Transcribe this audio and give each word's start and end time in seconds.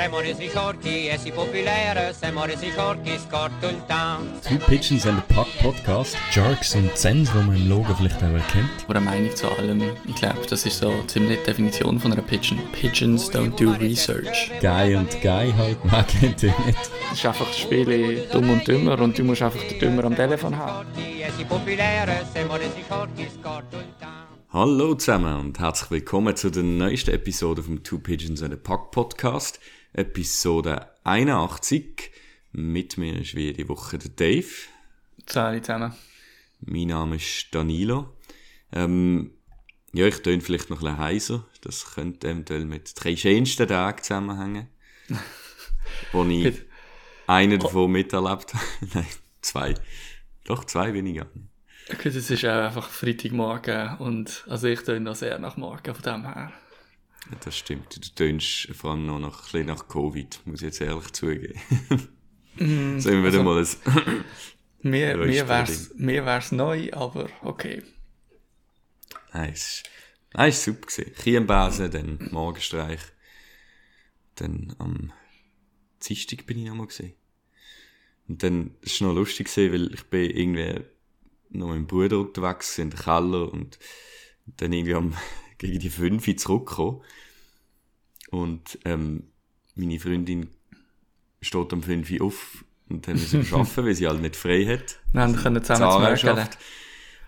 Siamo 0.00 0.20
resi 0.20 0.48
sciorchi 0.48 1.08
e 1.08 1.18
si 1.18 1.30
popolare, 1.30 2.14
siamo 2.18 2.46
resi 2.46 2.70
sciorchi, 2.70 3.18
scorto 3.18 3.68
il 3.68 3.84
town. 3.84 4.40
Two 4.40 4.56
Pigeons 4.66 5.04
and 5.04 5.18
a 5.18 5.34
Puck 5.34 5.46
Podcast. 5.60 6.16
Jerks 6.32 6.74
und 6.74 6.96
Zens, 6.96 7.30
die 7.30 7.36
man 7.36 7.54
im 7.54 7.68
Logo 7.68 7.94
vielleicht 7.94 8.16
auch 8.16 8.32
erkennt. 8.32 8.70
Eine 8.88 9.00
Meinung 9.00 9.36
zu 9.36 9.46
allem, 9.50 9.82
ich 10.08 10.14
glaube, 10.14 10.40
das 10.48 10.64
ist 10.64 10.78
so 10.78 10.90
ziemlich 11.06 11.40
die 11.40 11.44
Definition 11.44 12.00
von 12.00 12.14
einer 12.14 12.22
Pigeon. 12.22 12.58
Pigeons 12.72 13.30
don't 13.30 13.54
do 13.62 13.72
research. 13.72 14.50
Guy 14.62 14.94
und 14.94 15.10
Guy 15.20 15.52
halt, 15.52 15.84
man 15.84 16.06
kennt 16.06 16.44
ihn 16.44 16.54
nicht. 16.64 16.78
Es 17.12 17.18
ist 17.18 17.26
einfach 17.26 17.46
das 17.46 17.58
Spiel 17.58 18.26
dumm 18.32 18.48
und 18.48 18.66
dümmer 18.66 18.98
und 18.98 19.18
du 19.18 19.22
musst 19.22 19.42
einfach 19.42 19.62
den 19.64 19.80
Dümmer 19.80 20.04
am 20.04 20.16
Telefon 20.16 20.56
haben. 20.56 20.88
Hallo 24.52 24.94
zusammen 24.94 25.40
und 25.40 25.60
herzlich 25.60 25.90
willkommen 25.90 26.34
zu 26.34 26.48
der 26.48 26.62
neuesten 26.62 27.10
Episode 27.10 27.62
vom 27.62 27.82
Two 27.82 27.98
Pigeons 27.98 28.42
and 28.42 28.54
a 28.54 28.56
Puck 28.56 28.92
Podcast. 28.92 29.60
Episode 29.92 30.88
81. 31.04 32.10
Mit 32.52 32.96
mir 32.96 33.20
ist 33.20 33.34
wie 33.34 33.52
die 33.52 33.68
Woche 33.68 33.98
der 33.98 34.10
Dave. 34.10 34.46
Zahlen 35.26 35.62
zusammen. 35.62 35.94
Mein 36.60 36.88
Name 36.88 37.16
ist 37.16 37.48
Danilo. 37.52 38.16
Ähm, 38.72 39.32
ja, 39.92 40.06
ich 40.06 40.22
töne 40.22 40.40
vielleicht 40.40 40.70
noch 40.70 40.78
ein 40.78 40.84
bisschen 40.84 40.98
heiser. 40.98 41.46
Das 41.62 41.94
könnte 41.94 42.28
eventuell 42.28 42.64
mit 42.64 42.92
drei 42.94 43.16
schönsten 43.16 43.66
Tagen 43.66 44.02
zusammenhängen. 44.02 44.68
wo 46.12 46.24
ich 46.24 46.62
einen 47.26 47.58
davon 47.58 47.90
miterlebt 47.90 48.54
habe. 48.54 48.64
Nein, 48.94 49.06
zwei. 49.40 49.74
Doch, 50.44 50.64
zwei 50.64 50.94
weniger. 50.94 51.26
Gut, 51.88 52.06
es 52.06 52.30
ist 52.30 52.44
auch 52.44 52.66
einfach 52.66 52.88
Freitagmorgen 52.88 53.98
und 53.98 54.44
also 54.48 54.68
ich 54.68 54.80
töne 54.82 55.00
noch 55.00 55.16
sehr 55.16 55.38
nach 55.40 55.56
Morgen 55.56 55.94
von 55.94 56.02
dem 56.02 56.22
her. 56.22 56.52
Ja, 57.30 57.36
Das 57.44 57.56
stimmt. 57.56 57.96
Du 57.96 58.00
tönst 58.14 58.68
vor 58.74 58.92
allem 58.92 59.06
noch 59.06 59.18
nach, 59.18 59.38
ein 59.38 59.42
bisschen 59.44 59.66
nach 59.66 59.88
Covid, 59.88 60.40
muss 60.44 60.60
ich 60.60 60.66
jetzt 60.66 60.80
ehrlich 60.80 61.12
zugeben. 61.12 61.60
Sollen 62.56 63.22
wir 63.22 63.32
wieder 63.32 63.42
mal 63.42 63.58
ein... 63.58 64.24
Mir, 64.82 65.18
mir 65.18 65.46
wär's, 65.46 65.90
mir 65.94 66.24
wär's 66.24 66.52
neu, 66.52 66.90
aber 66.92 67.28
okay. 67.42 67.82
Nein, 69.34 69.52
es 69.52 69.82
es 70.32 70.38
war 70.38 70.52
super. 70.52 70.86
gewesen. 70.86 71.12
Chiembasen, 71.22 71.90
dann 71.90 72.28
Morgenstreich. 72.30 73.00
Dann 74.36 74.74
am 74.78 75.12
Dienstag 76.06 76.46
bin 76.46 76.58
ich 76.58 76.68
noch 76.68 76.76
mal 76.76 76.86
gesehen. 76.86 77.14
Und 78.28 78.42
dann, 78.42 78.74
es 78.82 79.00
war 79.00 79.08
noch 79.08 79.16
lustig 79.16 79.48
gewesen, 79.48 79.72
weil 79.72 79.94
ich 79.94 80.04
bin 80.04 80.30
irgendwie 80.30 80.84
noch 81.50 81.66
mit 81.66 81.76
meinem 81.76 81.86
Bruder 81.86 82.20
unterwegs 82.20 82.78
in 82.78 82.90
den 82.90 82.98
Keller 82.98 83.52
und 83.52 83.78
dann 84.56 84.72
irgendwie 84.72 84.94
am, 84.94 85.14
gegen 85.60 85.78
die 85.78 85.90
5 85.90 86.26
Uhr 86.26 86.36
zurückgekommen. 86.36 87.02
Und, 88.30 88.78
ähm, 88.84 89.24
meine 89.76 90.00
Freundin 90.00 90.48
steht 91.40 91.72
am 91.72 91.82
5 91.82 92.10
Uhr 92.10 92.26
auf 92.26 92.64
und 92.88 93.06
dann 93.06 93.14
müssen 93.14 93.48
wir 93.48 93.56
arbeiten, 93.58 93.84
weil 93.84 93.94
sie 93.94 94.08
halt 94.08 94.20
nicht 94.20 94.36
frei 94.36 94.64
hat. 94.66 94.98
Wir 95.12 95.22
haben 95.22 95.36
können 95.36 95.62
zusammen 95.62 96.16
zu 96.16 96.16
schafft. 96.16 96.58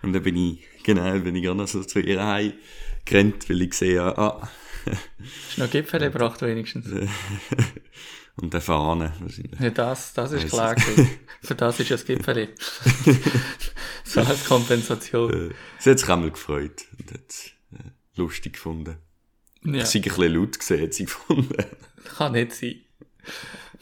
Und 0.01 0.11
dann 0.13 0.23
bin 0.23 0.35
ich, 0.35 0.59
genau, 0.83 1.17
bin 1.19 1.35
ich 1.35 1.45
noch 1.45 1.67
so 1.67 1.83
zu 1.83 1.99
ihr 1.99 2.21
heim 2.25 2.53
gerannt, 3.05 3.49
weil 3.49 3.61
ich 3.61 3.69
gesehen 3.69 4.01
habe, 4.01 4.17
ah, 4.17 4.49
Hast 4.85 5.57
du 5.57 5.61
noch 5.61 5.69
Gipfel 5.69 5.99
gebracht 5.99 6.41
wenigstens? 6.41 6.87
und 8.35 8.53
der 8.53 8.59
Fahne. 8.59 9.13
wahrscheinlich. 9.19 9.57
Ja, 9.57 9.69
das, 9.69 10.13
das 10.13 10.33
ist 10.33 10.49
klar. 10.49 10.75
Für 11.41 11.55
das 11.55 11.79
ist 11.79 11.89
ja 11.89 11.95
das 11.95 12.05
Gipfel. 12.05 12.49
so 14.03 14.19
als 14.19 14.43
Kompensation. 14.43 15.51
Äh, 15.51 15.53
Sie 15.79 15.91
hat 15.91 15.99
sich 15.99 16.09
einmal 16.09 16.31
gefreut 16.31 16.83
und 16.99 17.11
äh, 17.13 17.19
lustig 18.15 18.53
gefunden. 18.53 18.97
Ja, 19.63 19.83
Ich 19.83 19.85
sei 19.85 19.99
ein 19.99 20.01
bisschen 20.03 20.33
laut 20.33 20.59
gesehen, 20.59 20.81
hat 20.81 20.93
sie 20.93 21.05
gefunden. 21.05 21.65
kann 22.17 22.33
nicht 22.33 22.53
sein. 22.53 22.81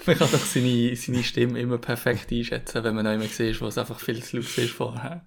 Man 0.05 0.17
kann 0.17 0.31
doch 0.31 0.45
seine, 0.45 0.95
seine 0.95 1.23
Stimme 1.23 1.59
immer 1.59 1.77
perfekt 1.77 2.31
einschätzen, 2.31 2.83
wenn 2.83 2.95
man 2.95 3.05
noch 3.05 3.13
immer 3.13 3.25
sieht, 3.25 3.59
wo 3.61 3.67
es 3.67 3.77
einfach 3.77 3.99
viel 3.99 4.23
zu 4.23 4.37
laut 4.37 4.57
ist 4.57 4.71
vorher. 4.71 5.25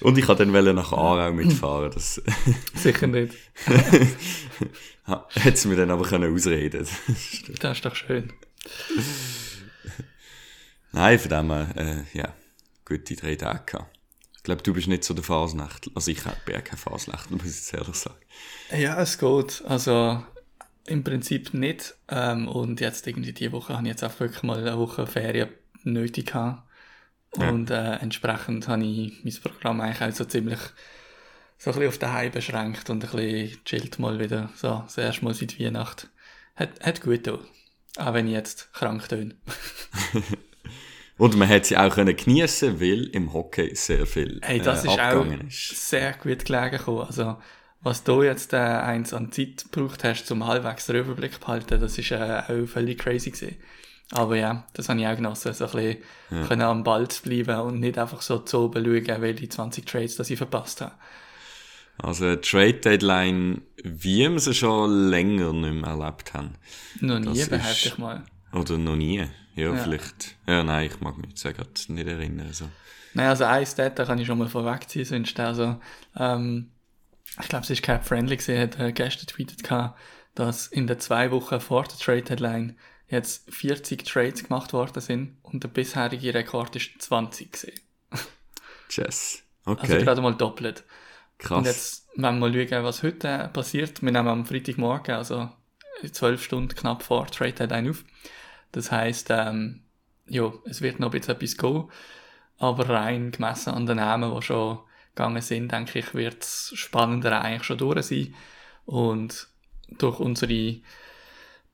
Und 0.00 0.16
ich 0.16 0.28
wollte 0.28 0.46
dann 0.46 0.74
nach 0.74 0.92
Aarau 0.92 1.32
mitfahren. 1.32 1.90
Das 1.90 2.22
Sicher 2.74 3.06
nicht. 3.08 3.34
hätte 5.34 5.56
sie 5.56 5.68
mir 5.68 5.76
dann 5.76 5.90
aber 5.90 6.04
können 6.04 6.32
ausreden 6.32 6.86
Das 7.60 7.76
ist 7.76 7.84
doch 7.84 7.96
schön. 7.96 8.32
Nein, 10.92 11.18
von 11.18 11.30
dem 11.30 11.50
her, 11.50 11.68
äh, 11.76 12.18
ja, 12.18 12.34
gute 12.84 13.16
drei 13.16 13.34
Tage 13.34 13.62
gehabt. 13.66 13.97
Ich 14.48 14.50
glaube, 14.50 14.62
du 14.62 14.72
bist 14.72 14.88
nicht 14.88 15.04
so 15.04 15.12
der 15.12 15.24
Fasnachtler. 15.24 15.92
Also 15.94 16.10
ich 16.10 16.22
bin 16.22 16.54
ja 16.54 16.62
kein 16.62 16.78
Fasnachtler, 16.78 17.36
muss 17.36 17.44
ich 17.44 17.54
jetzt 17.54 17.74
ehrlich 17.74 17.96
sagen. 17.96 18.16
Ja, 18.74 18.98
es 18.98 19.18
geht. 19.18 19.62
Also 19.66 20.24
im 20.86 21.04
Prinzip 21.04 21.52
nicht. 21.52 21.94
Ähm, 22.08 22.48
und 22.48 22.80
jetzt 22.80 23.06
irgendwie 23.06 23.34
diese 23.34 23.52
Woche 23.52 23.74
habe 23.74 23.82
ich 23.82 23.90
jetzt 23.90 24.04
auch 24.04 24.18
wirklich 24.18 24.42
mal 24.44 24.56
eine 24.56 24.78
Woche 24.78 25.06
Ferien 25.06 25.50
nötig 25.82 26.28
gehabt. 26.28 26.66
Ja. 27.36 27.50
Und 27.50 27.68
äh, 27.68 27.96
entsprechend 27.96 28.68
habe 28.68 28.86
ich 28.86 29.22
mein 29.22 29.34
Programm 29.42 29.82
eigentlich 29.82 30.00
auch 30.00 30.16
so 30.16 30.24
ziemlich 30.24 30.60
so 31.58 31.68
ein 31.68 31.74
bisschen 31.74 31.88
auf 31.88 31.98
daheim 31.98 32.32
beschränkt 32.32 32.88
und 32.88 33.04
ein 33.04 33.10
bisschen 33.10 33.62
chillt 33.66 33.98
mal 33.98 34.18
wieder. 34.18 34.48
So, 34.56 34.80
das 34.86 34.96
erste 34.96 35.26
Mal 35.26 35.34
seit 35.34 35.60
Weihnachten. 35.60 36.08
Hat, 36.56 36.70
hat 36.82 37.02
gut 37.02 37.24
getan. 37.24 37.40
Auch 37.98 38.14
wenn 38.14 38.28
ich 38.28 38.32
jetzt 38.32 38.72
krank 38.72 39.06
töne. 39.10 39.34
Und 41.18 41.36
man 41.36 41.48
hat 41.48 41.66
sie 41.66 41.76
auch 41.76 41.92
können 41.92 42.16
geniessen, 42.16 42.80
weil 42.80 43.06
im 43.08 43.32
Hockey 43.32 43.74
sehr 43.74 44.06
viel 44.06 44.40
Hey, 44.42 44.60
das 44.60 44.84
äh, 44.84 44.88
ist 44.88 45.00
auch 45.00 45.26
ist. 45.26 45.88
sehr 45.90 46.12
gut 46.12 46.44
gelegen 46.44 46.70
gekommen. 46.70 47.06
Also, 47.06 47.36
was 47.80 48.04
du 48.04 48.22
jetzt 48.22 48.52
äh, 48.52 48.56
eins 48.56 49.12
an 49.12 49.32
Zeit 49.32 49.66
gebraucht 49.70 50.04
hast, 50.04 50.26
zum 50.26 50.46
halbwegs 50.46 50.86
den 50.86 50.96
Überblick 50.96 51.34
zu 51.34 51.40
behalten, 51.40 51.80
das 51.80 51.98
ist 51.98 52.12
äh, 52.12 52.42
auch 52.46 52.66
völlig 52.68 52.98
crazy 52.98 53.30
gewesen. 53.30 53.56
Aber 54.12 54.36
ja, 54.36 54.64
das 54.72 54.88
habe 54.88 55.00
ich 55.00 55.06
auch 55.06 55.16
genossen, 55.16 55.52
so 55.52 55.66
ein 55.66 55.70
bisschen 55.72 56.46
können 56.46 56.62
am 56.62 56.82
Ball 56.82 57.08
zu 57.08 57.22
bleiben 57.22 57.60
und 57.60 57.80
nicht 57.80 57.98
einfach 57.98 58.22
so 58.22 58.38
zu 58.38 58.60
oben 58.60 58.84
schauen, 58.84 59.20
welche 59.20 59.48
20 59.48 59.84
Trades, 59.84 60.16
das 60.16 60.30
ich 60.30 60.38
verpasst 60.38 60.80
habe. 60.80 60.94
Also 61.98 62.36
Trade 62.36 62.74
Deadline, 62.74 63.62
wie 63.82 64.30
wir 64.30 64.38
sie 64.38 64.54
schon 64.54 65.10
länger 65.10 65.52
nicht 65.52 65.74
mehr 65.74 65.90
erlebt 65.90 66.32
haben. 66.32 66.54
Noch 67.00 67.18
nie, 67.18 67.44
behaupte 67.44 67.88
ich 67.88 67.98
mal. 67.98 68.22
Oder 68.52 68.78
noch 68.78 68.96
nie. 68.96 69.18
Ja, 69.54 69.74
Ja. 69.74 69.76
vielleicht. 69.76 70.36
Ja, 70.46 70.62
nein, 70.62 70.86
ich 70.86 71.00
mag 71.00 71.16
mich 71.18 71.42
jetzt 71.42 71.88
nicht 71.90 72.06
erinnern. 72.06 72.46
Also. 72.46 72.66
Naja, 73.14 73.30
also 73.30 73.44
ein 73.44 73.66
Stat, 73.66 73.98
da 73.98 74.04
kann 74.04 74.18
ich 74.18 74.26
schon 74.26 74.38
mal 74.38 74.48
vorwegziehen, 74.48 75.04
sonst 75.04 75.38
also, 75.40 75.80
ähm, 76.16 76.70
ich 77.40 77.48
glaube, 77.48 77.64
es 77.64 77.70
ist 77.70 77.82
Cap 77.82 78.06
Friendly 78.06 78.36
gesehen, 78.36 78.60
hat 78.62 78.78
äh, 78.78 78.92
gestern 78.92 79.26
tweetet 79.26 79.62
gehabt, 79.62 79.98
dass 80.34 80.66
in 80.68 80.86
den 80.86 80.98
zwei 81.00 81.30
Wochen 81.30 81.60
vor 81.60 81.84
der 81.84 81.96
Trade 81.98 82.22
Deadline 82.22 82.76
jetzt 83.08 83.52
40 83.52 84.04
Trades 84.04 84.44
gemacht 84.44 84.72
worden 84.72 85.00
sind 85.00 85.36
und 85.42 85.64
der 85.64 85.68
bisherige 85.68 86.32
Rekord 86.34 86.76
ist 86.76 86.90
20 87.00 87.52
gesehen. 87.52 87.80
Also 88.96 89.38
Okay, 89.64 90.02
gerade 90.02 90.20
mal 90.22 90.34
doppelt. 90.34 90.84
krass. 91.38 91.58
Und 91.58 91.64
jetzt, 91.66 92.08
wenn 92.16 92.38
wir 92.38 92.48
mal 92.50 92.68
schauen, 92.68 92.84
was 92.84 93.02
heute 93.02 93.50
passiert, 93.52 94.02
wir 94.02 94.12
nehmen 94.12 94.28
am 94.28 94.46
Freitagmorgen, 94.46 95.14
also 95.14 95.50
12 96.10 96.42
Stunden 96.42 96.74
knapp 96.74 97.02
vor 97.02 97.26
Trade 97.26 97.52
Deadline 97.52 97.90
auf. 97.90 98.04
Das 98.72 98.92
heisst, 98.92 99.28
ähm, 99.30 99.82
ja, 100.26 100.52
es 100.64 100.82
wird 100.82 101.00
noch 101.00 101.08
ein 101.08 101.18
bisschen 101.18 101.34
etwas 101.34 101.56
gehen, 101.56 101.84
aber 102.58 102.88
rein 102.88 103.30
gemessen 103.30 103.70
an 103.72 103.86
den 103.86 103.96
Namen, 103.96 104.34
die 104.34 104.42
schon 104.42 104.78
gegangen 105.14 105.42
sind, 105.42 105.72
denke 105.72 105.98
ich, 105.98 106.14
wird 106.14 106.42
es 106.42 106.72
spannender 106.74 107.40
eigentlich 107.40 107.64
schon 107.64 107.78
durch 107.78 108.06
sein. 108.06 108.34
Und 108.84 109.48
durch 109.98 110.20
unsere 110.20 110.80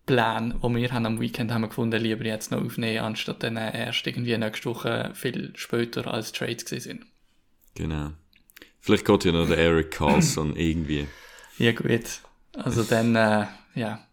Pläne, 0.07 0.61
die 0.63 0.75
wir 0.75 0.93
haben 0.93 1.07
am 1.07 1.21
Weekend 1.21 1.53
haben 1.53 1.63
wir 1.63 1.69
gefunden, 1.69 2.01
lieber 2.01 2.25
jetzt 2.25 2.51
noch 2.51 2.63
aufnehmen, 2.65 3.05
anstatt 3.05 3.43
dann 3.43 3.57
erst 3.57 4.07
irgendwie 4.07 4.37
nächste 4.37 4.67
Woche 4.67 5.11
viel 5.15 5.53
später 5.57 6.13
als 6.13 6.33
Trades 6.33 6.65
gewesen 6.65 6.81
sind. 6.81 7.07
Genau. 7.75 8.11
Vielleicht 8.81 9.05
geht 9.05 9.25
ja 9.25 9.33
noch 9.33 9.49
der 9.49 9.59
Eric 9.59 9.93
Carlson 9.93 10.57
irgendwie. 10.57 11.07
Ja 11.59 11.73
gut, 11.73 12.21
also 12.55 12.83
dann, 12.83 13.17
äh, 13.17 13.47
ja, 13.75 14.07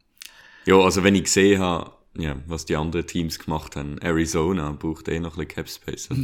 Ja, 0.65 0.75
also 0.75 1.03
wenn 1.03 1.15
ich 1.15 1.23
gesehen 1.23 1.59
habe, 1.59 1.91
ja, 2.17 2.35
was 2.45 2.65
die 2.65 2.75
anderen 2.75 3.07
Teams 3.07 3.39
gemacht 3.39 3.75
haben, 3.75 3.97
Arizona 3.99 4.71
braucht 4.71 5.07
eh 5.07 5.19
noch 5.19 5.37
ein 5.37 5.47
bisschen 5.47 5.65
Cap 5.65 5.69
Space. 5.69 6.09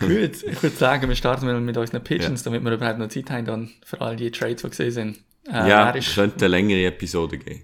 Gut, 0.00 0.42
ich 0.44 0.62
würde 0.62 0.76
sagen, 0.76 1.08
wir 1.08 1.16
starten 1.16 1.46
mal 1.46 1.60
mit 1.60 1.76
unseren 1.76 2.04
Pigeons, 2.04 2.44
damit 2.44 2.62
wir 2.62 2.72
überhaupt 2.72 2.98
noch 2.98 3.08
Zeit 3.08 3.30
haben 3.30 3.44
dann 3.44 3.70
für 3.84 4.00
all 4.00 4.16
die 4.16 4.30
Trades, 4.30 4.62
die 4.62 4.68
gesehen 4.70 4.90
sind. 4.92 5.18
Äh, 5.48 5.68
ja, 5.68 5.94
es 5.94 6.14
könnte 6.14 6.44
eine 6.44 6.56
längere 6.56 6.86
Episode 6.86 7.38
geben. 7.38 7.62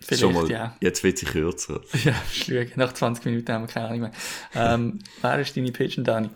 Vielleicht, 0.00 0.20
Schon 0.20 0.32
mal, 0.34 0.50
ja. 0.50 0.76
Jetzt 0.80 1.02
wird 1.04 1.18
sie 1.18 1.26
kürzer. 1.26 1.80
Ja, 2.04 2.14
schlug. 2.32 2.76
Nach 2.76 2.92
20 2.92 3.24
Minuten 3.26 3.52
haben 3.52 3.62
wir 3.62 3.68
keine 3.68 3.86
Ahnung 3.86 4.00
mehr. 4.00 4.12
Ähm, 4.54 4.98
wer 5.22 5.38
ist 5.40 5.56
deine 5.56 5.72
Pigeon, 5.72 6.04
Dani? 6.04 6.30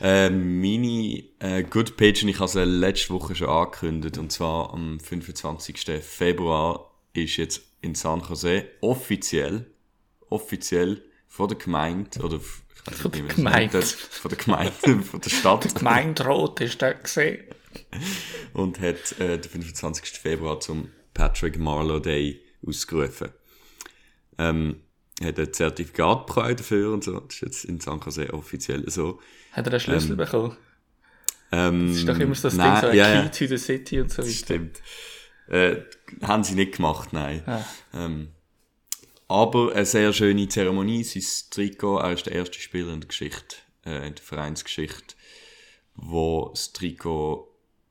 Äh, 0.00 0.30
meine 0.30 1.24
äh, 1.40 1.62
Good 1.64 1.96
Page, 1.96 2.22
und 2.22 2.28
ich 2.28 2.38
habe 2.38 2.48
sie 2.48 2.64
letzte 2.64 3.12
Woche 3.12 3.34
schon 3.34 3.48
angekündigt, 3.48 4.18
und 4.18 4.30
zwar 4.30 4.72
am 4.72 5.00
25. 5.00 6.02
Februar 6.02 6.90
ist 7.14 7.36
jetzt 7.36 7.62
in 7.80 7.94
San 7.94 8.20
Jose 8.20 8.66
offiziell, 8.80 9.66
offiell 10.30 11.02
von 11.26 11.48
der 11.48 11.58
Gemeinde, 11.58 12.20
oder 12.20 12.40
Von 12.40 13.10
der 13.10 13.22
Gemeinde. 13.22 13.82
von 13.82 14.28
der 14.28 14.38
Gemeinde, 14.38 15.02
von 15.02 15.20
der 15.20 15.30
Stadt, 15.30 15.74
Gemeinrot 15.74 16.60
ist 16.60 16.80
der 16.80 16.94
gesehen. 16.94 17.44
und 18.54 18.80
hat 18.80 19.18
äh, 19.20 19.38
den 19.38 19.50
25. 19.50 20.10
Februar 20.10 20.60
zum 20.60 20.90
Patrick 21.14 21.58
Marlowe 21.58 22.00
Day 22.00 22.40
ausgerufen. 22.66 23.30
Ähm, 24.38 24.80
hat 25.22 25.38
ein 25.38 25.52
Zertifikat 25.52 26.26
bekommen 26.26 26.56
dafür 26.56 26.92
und 26.92 27.04
so. 27.04 27.18
Das 27.20 27.34
ist 27.34 27.40
jetzt 27.40 27.64
in. 27.64 27.78
Jose 27.78 28.32
offiziell 28.32 28.88
so. 28.88 29.20
Hat 29.52 29.66
er 29.66 29.72
einen 29.72 29.80
Schlüssel 29.80 30.16
bekommen? 30.16 30.56
Ähm, 31.50 31.88
Das 31.88 31.96
ist 31.96 32.08
doch 32.08 32.18
immer 32.18 32.34
so 32.34 32.42
das 32.48 32.54
nein, 32.54 32.72
Ding, 32.72 32.80
so 32.82 32.86
ein 32.88 32.96
ja, 32.96 33.04
Key 33.04 33.24
ja. 33.24 33.28
to 33.28 33.46
the 33.46 33.58
City 33.58 34.00
und 34.00 34.10
so 34.12 34.22
weiter. 34.22 34.30
stimmt. 34.30 34.82
Äh, 35.48 35.76
haben 36.22 36.44
sie 36.44 36.54
nicht 36.54 36.76
gemacht, 36.76 37.12
nein. 37.12 37.42
Ah. 37.46 37.64
Ähm, 37.94 38.28
aber 39.28 39.72
eine 39.74 39.86
sehr 39.86 40.12
schöne 40.12 40.48
Zeremonie. 40.48 41.04
Sein 41.04 41.22
Trikot, 41.50 41.98
er 41.98 42.12
ist 42.12 42.26
der 42.26 42.34
erste 42.34 42.58
Spieler 42.60 42.92
in 42.92 43.00
der 43.00 43.08
Geschichte, 43.08 43.56
äh, 43.84 44.06
in 44.06 44.14
der 44.14 44.24
Vereinsgeschichte, 44.24 45.14
wo 45.94 46.50
das 46.50 46.72
Trikot 46.72 47.47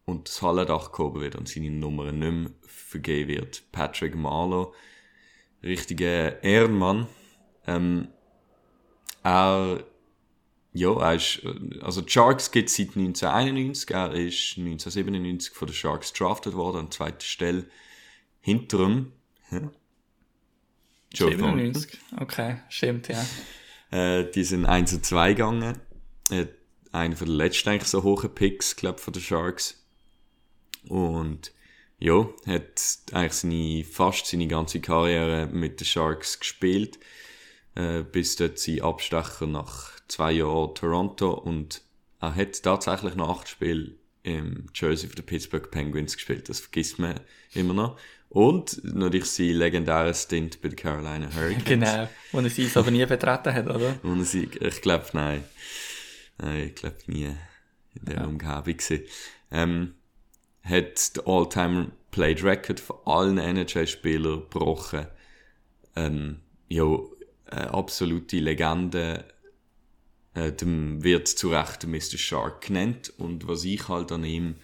unter 0.07 0.24
das 0.24 0.42
Hallendach 0.42 0.94
gehoben 0.94 1.19
wird 1.19 1.36
und 1.36 1.50
seine 1.50 1.69
Nummer 1.69 2.12
nicht 2.12 2.31
mehr 2.31 2.50
vergeben 2.62 3.30
wird. 3.30 3.63
Patrick 3.74 4.15
Marlow, 4.15 4.74
richtiger 5.62 6.42
Ehrenmann. 6.44 7.07
Ähm, 7.68 8.07
er, 9.21 9.83
ja, 10.71 10.98
er 10.98 11.15
ist, 11.15 11.42
also 11.81 12.01
die 12.01 12.09
Sharks 12.09 12.51
gibt 12.51 12.69
es 12.69 12.77
seit 12.77 12.95
1991. 12.95 13.89
Er 13.92 14.13
ist 14.13 14.57
1997 14.57 15.54
von 15.54 15.68
den 15.68 15.75
Sharks 15.75 16.13
drafted 16.13 16.54
worden, 16.54 16.77
an 16.77 16.92
zweiter 16.92 17.25
Stelle. 17.25 17.65
Hinter 18.39 18.80
ihm, 18.80 19.12
hä? 19.50 19.69
Joe 21.13 21.31
Thornton. 21.31 21.74
97. 21.74 22.00
Okay, 22.21 22.62
stimmt, 22.69 23.09
ja. 23.09 23.25
Äh, 23.92 24.31
die 24.31 24.45
sind 24.45 24.65
1 24.65 24.94
und 24.94 25.06
2 25.06 25.33
gegangen. 25.33 25.77
Äh, 26.30 26.45
einer 26.94 27.15
den 27.15 27.27
letzten 27.27 27.69
eigentlich 27.69 27.89
so 27.89 28.04
hohen 28.04 28.33
Picks, 28.33 28.77
glaube 28.77 29.00
von 29.00 29.12
den 29.12 29.21
Sharks. 29.21 29.77
Und 30.89 31.51
ja, 32.00 32.28
hat 32.45 32.98
eigentlich 33.12 33.34
seine, 33.34 33.84
fast 33.84 34.28
seine 34.28 34.48
ganze 34.48 34.80
Karriere 34.80 35.48
mit 35.48 35.80
den 35.80 35.86
Sharks 35.86 36.39
gespielt. 36.39 37.00
Äh, 37.75 38.04
bis 38.04 38.36
dort 38.36 38.60
sein 38.60 38.81
Abstecher 38.81 39.45
nach 39.48 39.92
zwei 40.07 40.31
Jahren 40.31 40.74
Toronto 40.74 41.31
und 41.31 41.81
er 42.19 42.34
hat 42.34 42.63
tatsächlich 42.63 43.16
noch 43.16 43.38
acht 43.38 43.50
Spiele 43.50 43.92
im 44.24 44.66
Jersey 44.74 45.10
der 45.10 45.22
Pittsburgh 45.22 45.69
Penguins 45.69 46.16
gespielt. 46.16 46.50
Das 46.50 46.60
vergisst 46.60 46.98
man 46.98 47.19
immer 47.54 47.74
noch. 47.74 48.00
Und 48.30 48.83
natürlich 48.83 49.25
sein 49.25 49.51
legendärer 49.51 50.13
Stint 50.13 50.62
bei 50.62 50.69
den 50.69 50.75
Carolina 50.75 51.30
Hurricanes. 51.33 51.66
Genau. 51.66 52.10
Wo 52.31 52.40
er 52.40 52.50
sie 52.50 52.69
aber 52.74 52.92
nie 52.92 53.06
betreten 53.06 53.54
hat, 53.54 53.68
oder? 53.68 54.00
Ohne 54.04 54.25
Sieg. 54.25 54.60
Ich 54.62 54.81
glaube, 54.81 55.06
nein. 55.13 55.44
Nein, 56.40 56.68
ich 56.68 56.75
glaube 56.75 56.98
nie 57.07 57.25
in 57.95 58.06
der 58.06 58.28
Umgebung 58.28 58.63
gewesen. 58.63 59.04
Ähm, 59.51 59.94
hat 60.68 61.16
den 61.16 61.25
All-Time 61.25 61.92
Played 62.12 62.44
Record 62.44 62.80
von 62.80 62.98
allen 63.06 63.38
NHL-Spielern 63.38 64.42
gebrochen. 64.42 65.08
Ähm, 65.96 66.38
ja, 66.68 66.86
eine 67.50 67.74
absolute 67.74 68.40
Legende. 68.40 69.25
Äh, 70.34 70.52
dem 70.52 71.04
wird 71.04 71.28
zu 71.28 71.50
Recht 71.50 71.86
Mr. 71.86 72.18
Shark 72.18 72.68
genannt. 72.68 73.14
Und 73.18 73.48
was 73.48 73.64
ich 73.64 73.88
halt 73.88 74.12
an 74.12 74.24
ihm, 74.24 74.56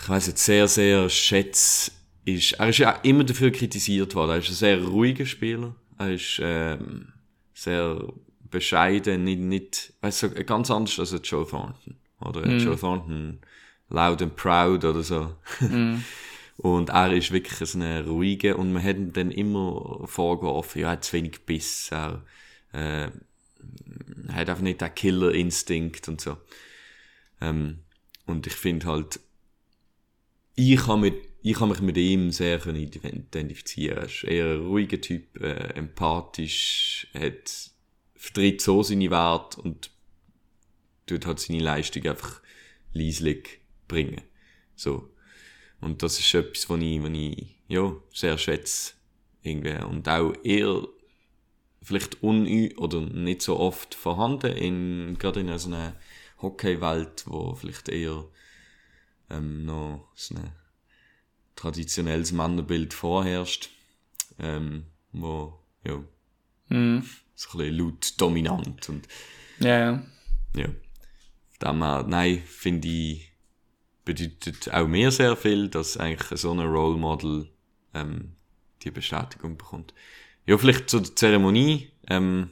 ich 0.00 0.08
weiß 0.08 0.28
jetzt 0.28 0.44
sehr, 0.44 0.68
sehr 0.68 1.08
schätze, 1.08 1.92
ist, 2.24 2.52
er 2.52 2.68
ist 2.68 2.78
ja 2.78 2.96
auch 2.96 3.04
immer 3.04 3.24
dafür 3.24 3.50
kritisiert 3.50 4.14
worden. 4.14 4.32
Er 4.32 4.38
ist 4.38 4.48
ein 4.48 4.54
sehr 4.54 4.82
ruhiger 4.82 5.26
Spieler. 5.26 5.74
Er 5.98 6.12
ist, 6.12 6.40
ähm, 6.42 7.12
sehr 7.54 8.02
bescheiden, 8.50 9.24
nicht, 9.24 9.40
nicht, 9.40 9.92
weißt 10.00 10.22
du, 10.22 10.30
ganz 10.44 10.70
anders 10.70 10.98
als 10.98 11.14
Joe 11.24 11.46
Thornton. 11.46 11.96
Oder 12.20 12.44
ein 12.44 12.58
Joe 12.60 12.76
Thornton 12.76 13.40
loud 13.92 14.22
and 14.22 14.36
proud 14.36 14.84
oder 14.84 15.02
so. 15.02 15.36
und 16.56 16.88
er 16.88 17.12
ist 17.12 17.30
wirklich 17.30 17.68
so 17.68 17.78
ein 17.78 18.04
ruhiger 18.04 18.58
und 18.58 18.72
man 18.72 18.82
hat 18.82 18.96
ihm 18.96 19.12
dann 19.12 19.30
immer 19.30 20.06
vorgeworfen, 20.06 20.80
ja, 20.80 20.88
er 20.88 20.92
hat 20.92 21.04
zu 21.04 21.14
wenig 21.14 21.40
Biss, 21.44 21.90
er, 21.90 22.24
äh, 22.72 23.08
er 24.28 24.34
hat 24.34 24.48
einfach 24.48 24.62
nicht 24.62 24.80
den 24.80 24.94
Killer-Instinkt 24.94 26.08
und 26.08 26.20
so. 26.20 26.36
Ähm, 27.40 27.80
und 28.26 28.46
ich 28.46 28.54
finde 28.54 28.86
halt, 28.86 29.20
ich 30.54 30.76
kann, 30.76 31.00
mit, 31.00 31.16
ich 31.42 31.54
kann 31.54 31.68
mich 31.68 31.80
mit 31.80 31.96
ihm 31.96 32.30
sehr 32.30 32.58
können 32.58 32.76
identifizieren. 32.76 33.98
Er 33.98 34.04
ist 34.04 34.24
eher 34.24 34.46
ein 34.54 34.66
ruhiger 34.66 35.00
Typ, 35.00 35.40
äh, 35.40 35.74
empathisch, 35.74 37.08
hat, 37.14 37.70
vertritt 38.16 38.60
so 38.60 38.82
seine 38.82 39.10
Werte 39.10 39.60
und 39.60 39.90
tut 41.06 41.26
halt 41.26 41.40
seine 41.40 41.60
Leistung 41.60 42.06
einfach 42.06 42.40
leislich 42.92 43.61
bringen. 43.92 44.22
So. 44.74 45.08
Und 45.80 46.02
das 46.02 46.18
ist 46.18 46.34
etwas, 46.34 46.68
was 46.70 46.80
ich, 46.80 47.02
was 47.02 47.10
ich, 47.12 47.56
ja, 47.68 47.92
sehr 48.12 48.38
schätze. 48.38 48.92
Irgendwie. 49.42 49.76
Und 49.84 50.08
auch 50.08 50.32
eher, 50.44 50.86
vielleicht 51.82 52.22
un 52.22 52.46
oder 52.76 53.00
nicht 53.00 53.42
so 53.42 53.58
oft 53.58 53.94
vorhanden 53.94 54.52
in, 54.56 55.18
gerade 55.18 55.40
in 55.40 55.58
so 55.58 55.68
einer 55.68 55.96
Hockeywelt, 56.40 57.24
wo 57.26 57.54
vielleicht 57.54 57.88
eher, 57.88 58.24
ähm, 59.30 59.64
noch 59.64 60.08
so 60.14 60.36
ein 60.36 60.52
traditionelles 61.56 62.32
Männerbild 62.32 62.94
vorherrscht, 62.94 63.70
ähm, 64.38 64.86
wo, 65.12 65.58
ja, 65.86 66.02
Mhm. 66.68 67.04
so 67.34 67.50
ein 67.50 67.58
bisschen 67.58 67.76
laut 67.78 68.20
dominant 68.20 68.88
und, 68.88 69.08
Ja, 69.58 69.78
ja. 69.78 70.06
ja. 70.56 70.66
Von 71.60 71.68
dem 71.68 71.82
her, 71.82 72.04
nein, 72.08 72.42
finde 72.46 72.88
ich, 72.88 73.31
bedeutet 74.04 74.72
auch 74.72 74.86
mir 74.86 75.10
sehr 75.10 75.36
viel, 75.36 75.68
dass 75.68 75.96
eigentlich 75.96 76.38
so 76.40 76.52
ein 76.52 76.60
Role 76.60 76.98
Model 76.98 77.48
ähm, 77.94 78.32
die 78.82 78.90
Bestätigung 78.90 79.56
bekommt. 79.56 79.94
Ja, 80.46 80.58
vielleicht 80.58 80.90
zu 80.90 81.00
der 81.00 81.14
Zeremonie. 81.14 81.90
Ähm, 82.08 82.50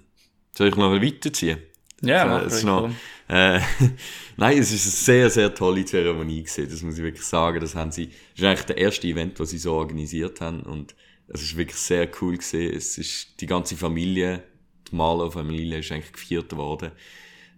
soll 0.57 0.69
ich 0.69 0.77
noch 0.77 0.93
weiterziehen? 0.93 1.59
Ja, 2.03 2.25
mach 2.25 2.43
es 2.43 2.55
ist 2.55 2.65
ruhig, 2.65 2.65
noch, 2.65 2.91
äh, 3.29 3.61
Nein, 4.37 4.59
es 4.59 4.73
ist 4.73 4.85
eine 4.85 4.93
sehr, 4.93 5.31
sehr 5.31 5.55
tolle 5.55 5.85
Zeremonie 5.85 6.43
gewesen. 6.43 6.69
Das 6.71 6.83
muss 6.83 6.97
ich 6.97 7.05
wirklich 7.05 7.27
sagen. 7.27 7.61
Das 7.61 7.75
haben 7.75 7.93
sie, 7.93 8.07
das 8.07 8.39
ist 8.39 8.45
eigentlich 8.45 8.67
der 8.67 8.79
erste 8.79 9.07
Event, 9.07 9.39
was 9.39 9.51
sie 9.51 9.59
so 9.59 9.75
organisiert 9.75 10.41
haben. 10.41 10.63
Und 10.63 10.95
es 11.29 11.43
ist 11.43 11.57
wirklich 11.57 11.79
sehr 11.79 12.09
cool 12.21 12.37
gewesen. 12.37 12.75
Es 12.75 12.97
ist 12.97 13.41
die 13.41 13.47
ganze 13.47 13.77
Familie, 13.77 14.43
die 14.91 14.97
Marlow-Familie 14.97 15.79
ist 15.79 15.93
eigentlich 15.93 16.13
gefeiert 16.13 16.57
worden. 16.57 16.93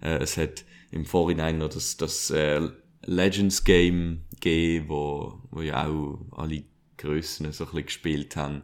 Äh, 0.02 0.18
es 0.18 0.36
hat 0.36 0.64
im 0.90 1.06
Vorhinein 1.06 1.58
noch 1.58 1.70
das, 1.70 1.96
das 1.96 2.30
äh, 2.30 2.68
Legends 3.04 3.64
Game 3.64 4.22
gegeben, 4.30 4.88
wo, 4.88 5.38
wo 5.50 5.60
ja 5.62 5.86
auch 5.86 6.18
alle 6.32 6.62
Grössen 6.98 7.52
so 7.52 7.64
ein 7.64 7.70
bisschen 7.70 7.86
gespielt 7.86 8.36
haben. 8.36 8.62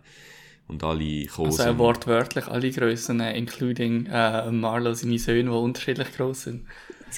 Und 0.68 0.84
alle 0.84 1.22
gekommen 1.22 1.46
Also 1.48 1.78
wortwörtlich 1.78 2.46
alle 2.46 2.70
Grössen, 2.70 3.20
äh, 3.20 3.36
including 3.38 4.06
äh, 4.06 4.50
Marlo, 4.50 4.92
seine 4.92 5.18
Söhne, 5.18 5.44
die 5.44 5.56
unterschiedlich 5.56 6.12
groß 6.14 6.42
sind. 6.42 6.66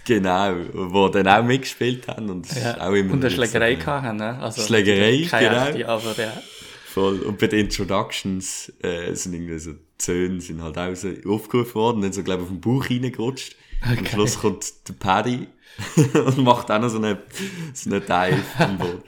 Genau, 0.05 0.55
wo 0.73 1.09
dann 1.09 1.27
auch 1.27 1.43
mitgespielt 1.43 2.07
haben. 2.07 2.31
Und, 2.31 2.47
Ja. 2.55 2.81
auch 2.81 2.93
immer 2.93 3.13
Und 3.13 3.25
eine 3.25 3.31
so 3.31 3.37
Schlägerei 3.37 3.75
gehabt 3.75 4.05
haben, 4.05 4.19
ne? 4.19 4.39
Also, 4.39 4.63
Schlägerei, 4.63 5.17
genau. 5.29 5.67
echte, 5.67 5.89
aber 5.89 6.15
ja. 6.17 6.33
Voll. 6.87 7.21
Und 7.21 7.39
bei 7.39 7.49
den 7.49 7.61
Introductions 7.67 8.73
äh, 8.83 9.15
sind 9.15 9.35
irgendwie 9.35 9.59
so 9.59 9.73
die 9.73 9.79
Zöhne 9.99 10.41
sind 10.41 10.63
halt 10.63 10.79
auch 10.79 10.95
so 10.95 11.09
aufgerufen 11.27 11.75
worden, 11.75 12.03
dann 12.03 12.13
so, 12.13 12.23
glaube 12.23 12.43
ich, 12.43 12.49
auf 12.49 12.55
den 12.55 12.61
Bauch 12.61 12.89
reingerutscht. 12.89 13.57
Am 13.81 14.07
Schluss 14.07 14.39
kommt 14.39 14.89
der 14.89 14.93
Paddy 14.95 15.49
und 16.15 16.39
macht 16.39 16.71
auch 16.71 16.81
noch 16.81 16.89
so 16.89 16.99
einen 16.99 17.19
so 17.73 17.91
eine 17.91 18.01
Dive 18.01 18.43
am 18.59 18.79
Boden. 18.79 19.03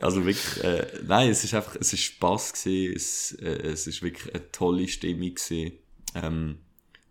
Also 0.00 0.24
wirklich, 0.24 0.64
äh, 0.64 0.86
nein, 1.06 1.30
es 1.30 1.44
ist 1.44 1.54
einfach, 1.54 1.76
es 1.78 1.92
ist 1.92 2.02
Spass 2.02 2.52
gewesen, 2.52 2.96
es, 2.96 3.32
äh, 3.32 3.68
es 3.68 3.86
ist 3.86 4.02
wirklich 4.02 4.34
eine 4.34 4.50
tolle 4.50 4.88
Stimmung 4.88 5.34
gewesen. 5.34 5.72
Ähm, 6.14 6.58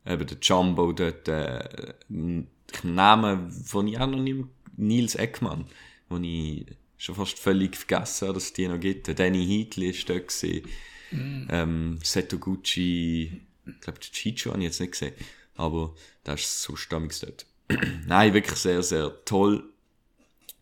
eben 0.05 0.27
der 0.27 0.37
Jumbo 0.41 0.91
dort, 0.91 1.27
äh, 1.27 1.93
ich 2.09 2.83
nehme, 2.83 3.49
von 3.63 3.87
ich 3.87 3.99
auch 3.99 4.07
noch 4.07 4.19
nicht, 4.19 4.45
Nils 4.75 5.15
Eckmann, 5.15 5.65
wo 6.09 6.17
ich 6.17 6.65
schon 6.97 7.15
fast 7.15 7.37
völlig 7.37 7.75
vergessen 7.75 8.27
habe, 8.27 8.35
dass 8.35 8.45
es 8.45 8.53
die 8.53 8.67
noch 8.67 8.79
gibt. 8.79 9.07
Der 9.07 9.15
Danny 9.15 9.45
Heatley 9.45 9.89
ist 9.89 10.09
dort 10.09 10.27
gewesen. 10.27 10.67
Ähm, 11.11 11.99
Setoguchi, 12.03 13.41
ich 13.65 13.81
glaube, 13.81 13.99
Chicho 13.99 14.51
habe 14.51 14.59
ich 14.59 14.65
jetzt 14.65 14.79
nicht 14.79 14.91
gesehen, 14.91 15.13
aber 15.55 15.95
der 16.29 16.35
ist 16.35 16.61
so 16.61 16.75
stammig 16.75 17.19
dort. 17.19 17.45
Nein, 18.07 18.33
wirklich 18.33 18.59
sehr, 18.59 18.83
sehr 18.83 19.13
toll. 19.25 19.63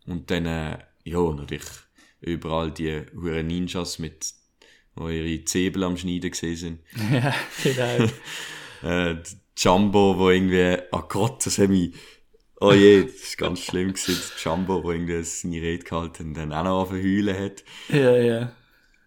Und 0.06 0.32
dann, 0.32 0.46
äh, 0.46 0.78
ja, 1.04 1.20
natürlich 1.34 1.68
überall 2.22 2.72
die 2.72 3.04
huren 3.14 3.48
Ninjas 3.48 4.00
mit, 4.00 4.34
wo 4.96 5.10
ihre 5.10 5.44
Zäbel 5.44 5.84
am 5.84 5.98
Schneiden 5.98 6.32
gesehen 6.32 6.56
sind. 6.56 6.80
ja, 7.12 7.34
genau. 7.64 8.10
Äh, 8.84 9.16
der 9.16 9.24
Jumbo, 9.58 10.20
wo 10.20 10.30
irgendwie, 10.30 10.78
oh 10.92 11.02
Gott, 11.10 11.44
das 11.48 11.58
hat 11.58 11.70
mich, 11.70 11.96
oh 12.62 12.74
je, 12.74 13.06
das 13.06 13.16
ist 13.16 13.38
ganz 13.40 13.62
schlimm 13.62 13.92
gewesen. 13.92 14.16
Der 14.16 14.44
Jumbo, 14.54 14.84
wo 14.84 14.92
irgendwie 14.92 15.24
seine 15.24 15.60
Rede 15.60 15.84
gehalten 15.84 16.28
und 16.28 16.34
dann 16.36 16.54
auch 16.54 16.64
noch 16.64 16.82
auf 16.84 16.92
heulen 16.92 17.36
hat. 17.36 17.64
ja, 17.90 18.16
ja. 18.18 18.56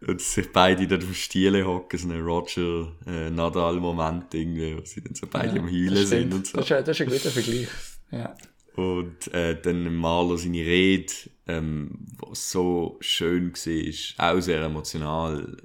Und 0.06 0.20
sich 0.22 0.50
beide 0.50 0.86
dort 0.88 1.04
auf 1.04 1.14
Stiele 1.14 1.66
hocken, 1.66 1.98
so 1.98 2.08
ein 2.08 2.20
Roger 2.22 2.90
äh, 3.06 3.28
Nadal-Moment 3.30 4.32
irgendwie, 4.32 4.74
wo 4.76 4.80
sie 4.84 5.02
dann 5.02 5.14
so 5.14 5.26
beide 5.30 5.60
am 5.60 5.66
Heulen 5.70 6.06
sind 6.06 6.32
und 6.32 6.46
so. 6.46 6.56
Das 6.56 6.66
ist, 6.66 6.72
ein- 6.72 6.84
das 6.86 7.00
ist 7.00 7.06
ein 7.06 7.12
guter 7.12 7.30
Vergleich. 7.30 7.68
Ja. 8.10 8.34
Und 8.76 9.28
äh, 9.34 9.60
dann 9.60 9.94
Marlo 9.94 10.36
seine 10.38 10.64
Rede, 10.64 11.12
ähm, 11.46 12.06
was 12.18 12.50
so 12.50 12.96
schön 13.00 13.52
war, 13.52 14.34
auch 14.36 14.40
sehr 14.40 14.62
emotional, 14.62 15.56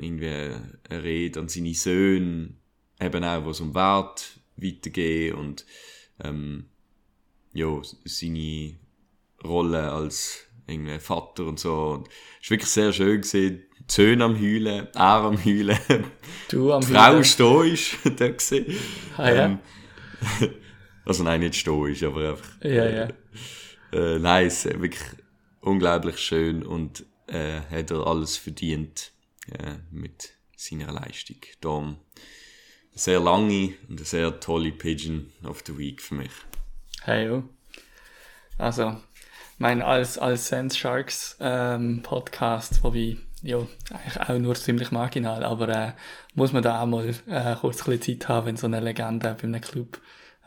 irgendwie 0.00 0.28
eine 0.28 1.02
Rede 1.02 1.40
an 1.40 1.48
seine 1.48 1.72
Söhne, 1.74 2.50
eben 3.00 3.24
auch, 3.24 3.44
wo 3.46 3.50
es 3.50 3.60
um 3.60 3.74
Wert 3.74 4.40
weitergeht 4.56 5.32
und 5.32 5.64
ähm, 6.22 6.66
ja, 7.54 7.80
seine 8.04 8.74
Rolle 9.42 9.90
als 9.90 10.46
irgendwie 10.66 10.98
Vater 10.98 11.44
und 11.46 11.58
so. 11.58 11.74
Und 11.92 12.08
es 12.40 12.50
war 12.50 12.56
wirklich 12.56 12.70
sehr 12.70 12.92
schön 12.92 13.20
gesehen. 13.20 13.62
Die 13.78 13.92
Söhne 13.92 14.24
am 14.24 14.40
Heulen, 14.40 14.88
er 14.94 15.00
am 15.00 15.44
Heulen. 15.44 15.78
Du 16.48 16.72
am 16.72 16.80
Die 16.80 16.86
Frau 16.86 17.12
Heulen. 17.12 17.24
stoisch 17.24 17.96
da 18.16 18.28
gesehen. 18.28 18.76
Ah, 19.16 19.30
ja. 19.30 19.44
Ähm, 19.46 19.58
also 21.04 21.24
nein, 21.24 21.40
nicht 21.40 21.56
stoisch, 21.56 22.02
aber 22.04 22.30
einfach. 22.30 22.62
Ja, 22.62 22.88
ja. 22.88 23.08
Äh, 23.92 24.18
nein, 24.18 24.46
es 24.46 24.64
ist 24.64 24.80
wirklich 24.80 25.02
unglaublich 25.60 26.18
schön 26.18 26.62
und 26.64 27.04
äh, 27.26 27.60
hat 27.70 27.90
er 27.90 28.06
alles 28.06 28.36
verdient 28.36 29.12
äh, 29.50 29.74
mit 29.90 30.30
seiner 30.56 30.92
Leistung. 30.92 31.38
Darum 31.60 31.96
eine 32.92 32.98
sehr 32.98 33.20
lange 33.20 33.74
und 33.88 33.98
eine 33.98 34.04
sehr 34.04 34.38
tolle 34.38 34.70
Pigeon 34.70 35.32
of 35.44 35.62
the 35.66 35.76
Week 35.76 36.00
für 36.00 36.14
mich. 36.14 36.30
Hey, 37.02 37.26
jo. 37.26 37.48
Also, 38.58 38.96
mein 39.58 39.82
als, 39.82 40.18
als 40.18 40.48
Sense 40.48 40.76
Sharks 40.76 41.36
ähm, 41.40 42.00
Podcast, 42.02 42.82
wobei, 42.82 43.16
ja, 43.42 43.58
eigentlich 43.90 44.20
auch 44.20 44.38
nur 44.38 44.54
ziemlich 44.54 44.90
marginal, 44.90 45.44
aber 45.44 45.68
äh, 45.68 45.92
muss 46.34 46.52
man 46.52 46.62
da 46.62 46.82
auch 46.82 46.86
mal 46.86 47.08
äh, 47.26 47.54
kurz 47.56 47.86
ein 47.86 47.98
bisschen 47.98 48.20
Zeit 48.20 48.28
haben, 48.28 48.46
wenn 48.46 48.56
so 48.56 48.66
eine 48.66 48.80
Legende 48.80 49.34
bei 49.34 49.44
einem 49.44 49.60
Club 49.60 50.00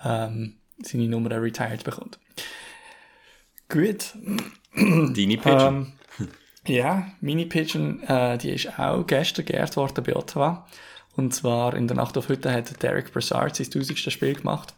ähm, 0.04 0.56
seine 0.82 1.08
Nummer 1.08 1.32
retired 1.42 1.84
bekommt. 1.84 2.20
Gut. 3.70 4.14
Deine 4.76 5.38
Pigeon? 5.38 5.94
Ähm, 6.20 6.30
ja, 6.68 7.08
meine 7.22 7.46
Pigeon, 7.46 8.04
äh, 8.04 8.38
die 8.38 8.52
ist 8.52 8.80
auch 8.80 9.06
gestern 9.06 9.46
geehrt 9.46 9.78
worden 9.78 10.04
bei 10.04 10.16
Ottawa. 10.16 10.68
Und 11.16 11.34
zwar 11.34 11.76
in 11.76 11.88
der 11.88 11.96
Nacht 11.96 12.18
auf 12.18 12.30
heute 12.30 12.52
hat 12.52 12.82
Derek 12.84 13.14
Brassard 13.14 13.56
sein 13.56 13.68
1000. 13.68 13.98
Spiel 14.12 14.36
gemacht. 14.36 14.74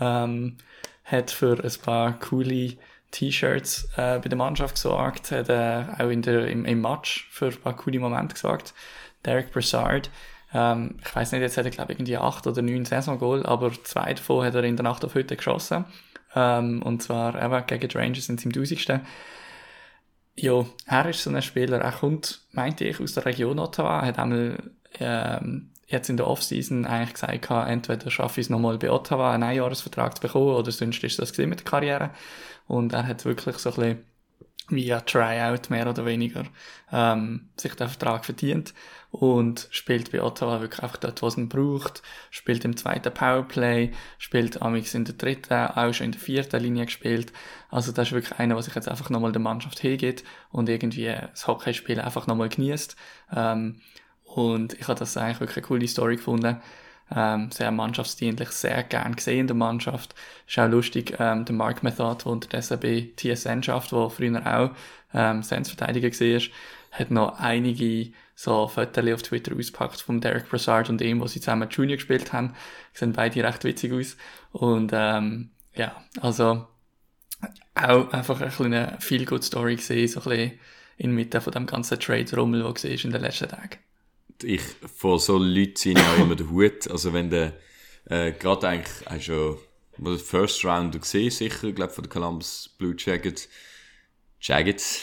Ähm, 0.00 0.58
hat 1.04 1.30
für 1.30 1.62
ein 1.62 1.82
paar 1.82 2.18
coole 2.18 2.76
T-Shirts 3.12 3.88
äh, 3.96 4.18
bei 4.18 4.28
der 4.28 4.36
Mannschaft 4.36 4.74
gesorgt, 4.74 5.30
hat 5.30 5.48
äh, 5.48 5.84
auch 5.98 6.08
in 6.08 6.22
der, 6.22 6.48
im, 6.48 6.64
im 6.64 6.80
Match 6.80 7.28
für 7.30 7.46
ein 7.46 7.60
paar 7.60 7.76
coole 7.76 8.00
Momente 8.00 8.34
gesorgt. 8.34 8.74
Derek 9.24 9.52
Brassard, 9.52 10.10
ähm, 10.52 10.96
ich 11.04 11.14
weiß 11.14 11.32
nicht, 11.32 11.42
jetzt 11.42 11.56
hat 11.56 11.64
er 11.64 11.70
glaube 11.70 11.92
ich 11.92 11.98
irgendwie 11.98 12.16
acht 12.16 12.46
oder 12.46 12.62
neun 12.62 12.84
Saison-Goal, 12.84 13.46
aber 13.46 13.72
zwei 13.84 14.14
davon 14.14 14.44
hat 14.44 14.54
er 14.54 14.64
in 14.64 14.76
der 14.76 14.84
Nacht 14.84 15.04
auf 15.04 15.14
heute 15.14 15.36
geschossen. 15.36 15.84
Ähm, 16.34 16.82
und 16.82 17.02
zwar 17.02 17.40
eben 17.40 17.66
gegen 17.66 17.88
die 17.88 17.96
Rangers 17.96 18.28
in 18.28 18.38
seinem 18.38 18.52
1000. 18.52 19.00
Ja, 20.34 20.64
er 20.86 21.08
ist 21.08 21.22
so 21.22 21.30
ein 21.30 21.42
Spieler, 21.42 21.78
er 21.78 21.92
kommt, 21.92 22.40
meinte 22.52 22.84
ich, 22.84 23.00
aus 23.00 23.12
der 23.12 23.26
Region 23.26 23.58
Ottawa, 23.58 24.00
hat 24.00 24.18
einmal 24.18 24.72
ähm, 24.98 25.71
jetzt 25.92 26.08
in 26.08 26.16
der 26.16 26.26
Offseason 26.26 26.86
eigentlich 26.86 27.14
gesagt, 27.14 27.42
gehabt, 27.42 27.70
entweder 27.70 28.10
schaffe 28.10 28.40
ich 28.40 28.46
es 28.46 28.50
nochmal 28.50 28.78
bei 28.78 28.90
Ottawa 28.90 29.32
einen 29.32 29.42
Einjahresvertrag 29.44 30.16
zu 30.16 30.22
bekommen 30.22 30.54
oder 30.56 30.72
sonst 30.72 31.04
ist 31.04 31.18
das 31.18 31.36
mit 31.38 31.60
der 31.60 31.64
Karriere. 31.64 32.10
Und 32.66 32.92
er 32.92 33.06
hat 33.06 33.24
wirklich 33.24 33.58
so 33.58 33.70
ein 33.70 33.76
bisschen 33.76 34.04
via 34.68 35.00
Tryout 35.00 35.70
mehr 35.70 35.88
oder 35.88 36.06
weniger 36.06 36.44
ähm, 36.90 37.50
sich 37.56 37.74
den 37.74 37.88
Vertrag 37.88 38.24
verdient 38.24 38.72
und 39.10 39.68
spielt 39.70 40.12
bei 40.12 40.22
Ottawa 40.22 40.60
wirklich 40.60 40.82
einfach 40.82 40.96
dort, 40.96 41.20
was 41.20 41.36
ihn 41.36 41.48
braucht, 41.48 42.02
spielt 42.30 42.64
im 42.64 42.76
zweiten 42.76 43.12
Powerplay, 43.12 43.90
spielt 44.18 44.62
amix 44.62 44.94
in 44.94 45.04
der 45.04 45.14
dritten, 45.14 45.52
auch 45.52 45.92
schon 45.92 46.06
in 46.06 46.12
der 46.12 46.20
vierten 46.20 46.62
Linie 46.62 46.86
gespielt. 46.86 47.32
Also 47.70 47.92
das 47.92 48.08
ist 48.08 48.12
wirklich 48.14 48.38
einer, 48.38 48.56
was 48.56 48.66
sich 48.66 48.74
jetzt 48.74 48.88
einfach 48.88 49.10
nochmal 49.10 49.32
der 49.32 49.42
Mannschaft 49.42 49.82
hergeht 49.82 50.24
und 50.50 50.68
irgendwie 50.68 51.04
das 51.06 51.46
Hockeyspiel 51.46 52.00
einfach 52.00 52.26
nochmal 52.26 52.48
genießt. 52.48 52.96
Ähm, 53.34 53.80
und 54.34 54.72
ich 54.74 54.88
habe 54.88 54.98
das 54.98 55.16
eigentlich 55.16 55.40
wirklich 55.40 55.58
eine 55.58 55.66
coole 55.66 55.88
Story 55.88 56.16
gefunden. 56.16 56.60
Ähm, 57.14 57.50
sehr 57.50 57.70
mannschaftsdienlich, 57.70 58.48
sehr 58.50 58.82
gern 58.84 59.14
gesehen 59.14 59.40
in 59.40 59.46
der 59.46 59.56
Mannschaft. 59.56 60.14
Ist 60.46 60.58
auch 60.58 60.68
lustig, 60.68 61.14
ähm, 61.18 61.44
der 61.44 61.54
Mark 61.54 61.82
Method, 61.82 62.16
der 62.24 62.32
unterdessen 62.32 62.80
bei 62.80 63.10
TSN 63.16 63.62
schafft, 63.62 63.92
der 63.92 64.08
früher 64.08 64.46
auch 64.46 64.70
ähm, 65.12 65.42
Sensverteidiger 65.42 66.08
war, 66.08 66.42
hat 66.92 67.10
noch 67.10 67.38
einige 67.38 68.12
so 68.34 68.66
Fotos 68.68 69.12
auf 69.12 69.22
Twitter 69.22 69.54
ausgepackt 69.54 70.00
von 70.00 70.20
Derek 70.22 70.48
Brassard 70.48 70.88
und 70.88 71.02
ihm, 71.02 71.20
wo 71.20 71.26
sie 71.26 71.40
zusammen 71.40 71.68
Junior 71.68 71.96
gespielt 71.96 72.32
haben. 72.32 72.54
Die 72.94 72.98
sehen 72.98 73.12
beide 73.12 73.44
recht 73.44 73.64
witzig 73.64 73.92
aus. 73.92 74.16
Und 74.52 74.92
ähm, 74.94 75.50
ja, 75.74 75.94
also 76.20 76.66
auch 77.74 78.12
einfach 78.12 78.40
eine 78.40 78.50
kleine 78.50 78.96
Feel-Good-Story 79.00 79.76
gesehen, 79.76 80.08
so 80.08 80.20
ein 80.20 80.28
bisschen 80.28 80.58
inmitten 80.96 81.40
von 81.40 81.52
dem 81.52 81.66
ganzen 81.66 81.98
Trade-Rummel, 81.98 82.62
der 82.62 82.68
war 82.68 82.84
in 82.84 83.10
den 83.10 83.20
letzten 83.20 83.48
Tagen. 83.48 83.78
Ich 84.44 84.62
vor 84.96 85.18
so 85.18 85.38
Leuten 85.38 85.76
ziehe 85.76 85.98
ich 85.98 86.04
auch 86.04 86.18
immer 86.18 86.36
den 86.36 86.50
Hut. 86.50 86.88
Also 86.90 87.12
wenn 87.12 87.30
der 87.30 87.54
äh, 88.06 88.32
gerade 88.32 88.68
eigentlich 88.68 89.06
auch 89.06 89.20
schon 89.20 89.58
wo 89.98 90.10
der 90.10 90.18
First 90.18 90.64
Round 90.64 91.00
gesehen 91.00 91.30
sicher, 91.30 91.64
ich 91.64 91.74
glaube 91.74 91.92
von 91.92 92.04
der 92.04 92.10
Columbus 92.10 92.74
Blue 92.78 92.94
Jackets, 92.96 93.48
Jackets. 94.40 95.00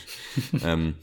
ähm, 0.64 0.96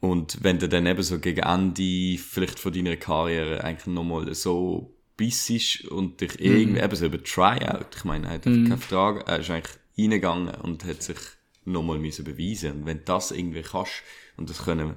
und 0.00 0.38
wenn 0.42 0.58
du 0.58 0.68
dann 0.68 0.86
eben 0.86 1.02
so 1.02 1.18
gegen 1.18 1.42
Ende 1.42 2.18
vielleicht 2.18 2.58
von 2.58 2.72
deiner 2.72 2.96
Karriere 2.96 3.62
eigentlich 3.62 3.86
nochmal 3.86 4.34
so 4.34 4.94
bissisch 5.16 5.84
und 5.88 6.20
dich 6.20 6.40
irgendwie 6.40 6.80
eben 6.80 6.96
so 6.96 7.06
über 7.06 7.22
Tryout, 7.22 7.94
ich 7.96 8.04
meine, 8.04 8.26
er 8.26 8.34
hat 8.34 8.46
einfach 8.46 8.68
keinen 8.68 8.78
Vertrag, 8.78 9.28
er 9.28 9.38
ist 9.40 9.50
eigentlich 9.50 9.76
reingegangen 9.98 10.54
und 10.54 10.84
hat 10.84 11.02
sich 11.02 11.18
nochmal 11.64 11.98
müssen 11.98 12.24
beweisen. 12.24 12.72
Und 12.72 12.86
wenn 12.86 12.98
du 12.98 13.04
das 13.04 13.30
irgendwie 13.30 13.62
kannst, 13.62 14.02
und 14.36 14.50
das 14.50 14.64
können 14.64 14.96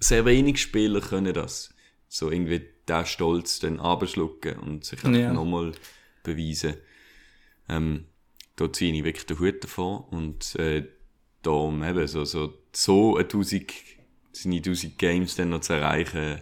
sehr 0.00 0.24
wenig 0.24 0.60
Spieler 0.60 1.00
können 1.00 1.34
das. 1.34 1.74
So 2.08 2.30
irgendwie 2.30 2.62
der 2.86 3.04
Stolz 3.04 3.58
dann 3.58 3.80
abschlucken 3.80 4.58
und 4.58 4.84
sich 4.84 5.04
einfach 5.04 5.18
Ja. 5.18 5.32
nochmal 5.32 5.72
beweisen. 6.22 6.74
Ähm, 7.68 8.06
da 8.56 8.72
ziehe 8.72 8.94
ich 8.94 9.04
wirklich 9.04 9.26
den 9.26 9.38
Hut 9.38 9.62
davon 9.62 10.04
und 10.10 10.54
äh, 10.56 10.86
darum 11.42 11.82
eben 11.84 12.06
so, 12.06 12.24
so, 12.24 12.54
so 12.72 13.16
eine 13.16 13.24
1000, 13.24 13.72
seine 14.32 14.56
1000 14.56 14.98
Games 14.98 15.36
dann 15.36 15.50
noch 15.50 15.60
zu 15.60 15.74
erreichen, 15.74 16.40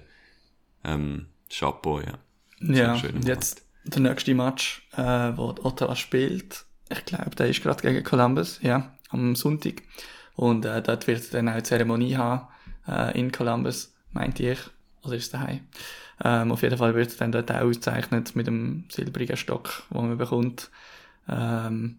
ähm, 0.84 1.26
Chapeau, 1.50 2.00
ja. 2.00 2.18
Ja, 2.60 2.96
schön 2.96 3.16
und 3.16 3.26
jetzt 3.28 3.64
der 3.84 4.00
nächste 4.02 4.34
Match, 4.34 4.88
äh, 4.96 5.02
wo 5.36 5.54
Ottawa 5.62 5.94
spielt, 5.94 6.64
ich 6.90 7.04
glaube, 7.04 7.36
der 7.36 7.48
ist 7.48 7.62
gerade 7.62 7.82
gegen 7.82 8.02
Columbus, 8.04 8.60
ja, 8.62 8.96
am 9.10 9.34
Sonntag. 9.36 9.82
Und 10.34 10.64
äh, 10.64 10.82
dort 10.82 11.06
wird 11.06 11.32
dann 11.34 11.48
auch 11.48 11.52
eine 11.54 11.62
Zeremonie 11.62 12.16
haben, 12.16 12.46
äh, 12.88 13.19
in 13.19 13.33
Columbus, 13.33 13.95
meinte 14.12 14.50
ich. 14.50 14.59
Oder 15.02 15.16
ist 15.16 15.25
es 15.25 15.31
daheim? 15.31 15.61
Ähm, 16.25 16.50
auf 16.50 16.62
jeden 16.62 16.78
Fall 16.78 16.95
wird 16.95 17.09
es 17.09 17.16
dann 17.16 17.33
dort 17.33 17.50
auch 17.50 17.61
ausgezeichnet 17.61 18.35
mit 18.35 18.47
dem 18.47 18.85
silbrigen 18.88 19.37
Stock, 19.37 19.85
den 19.90 20.09
man 20.09 20.19
bekommt. 20.19 20.71
Ähm, 21.28 21.99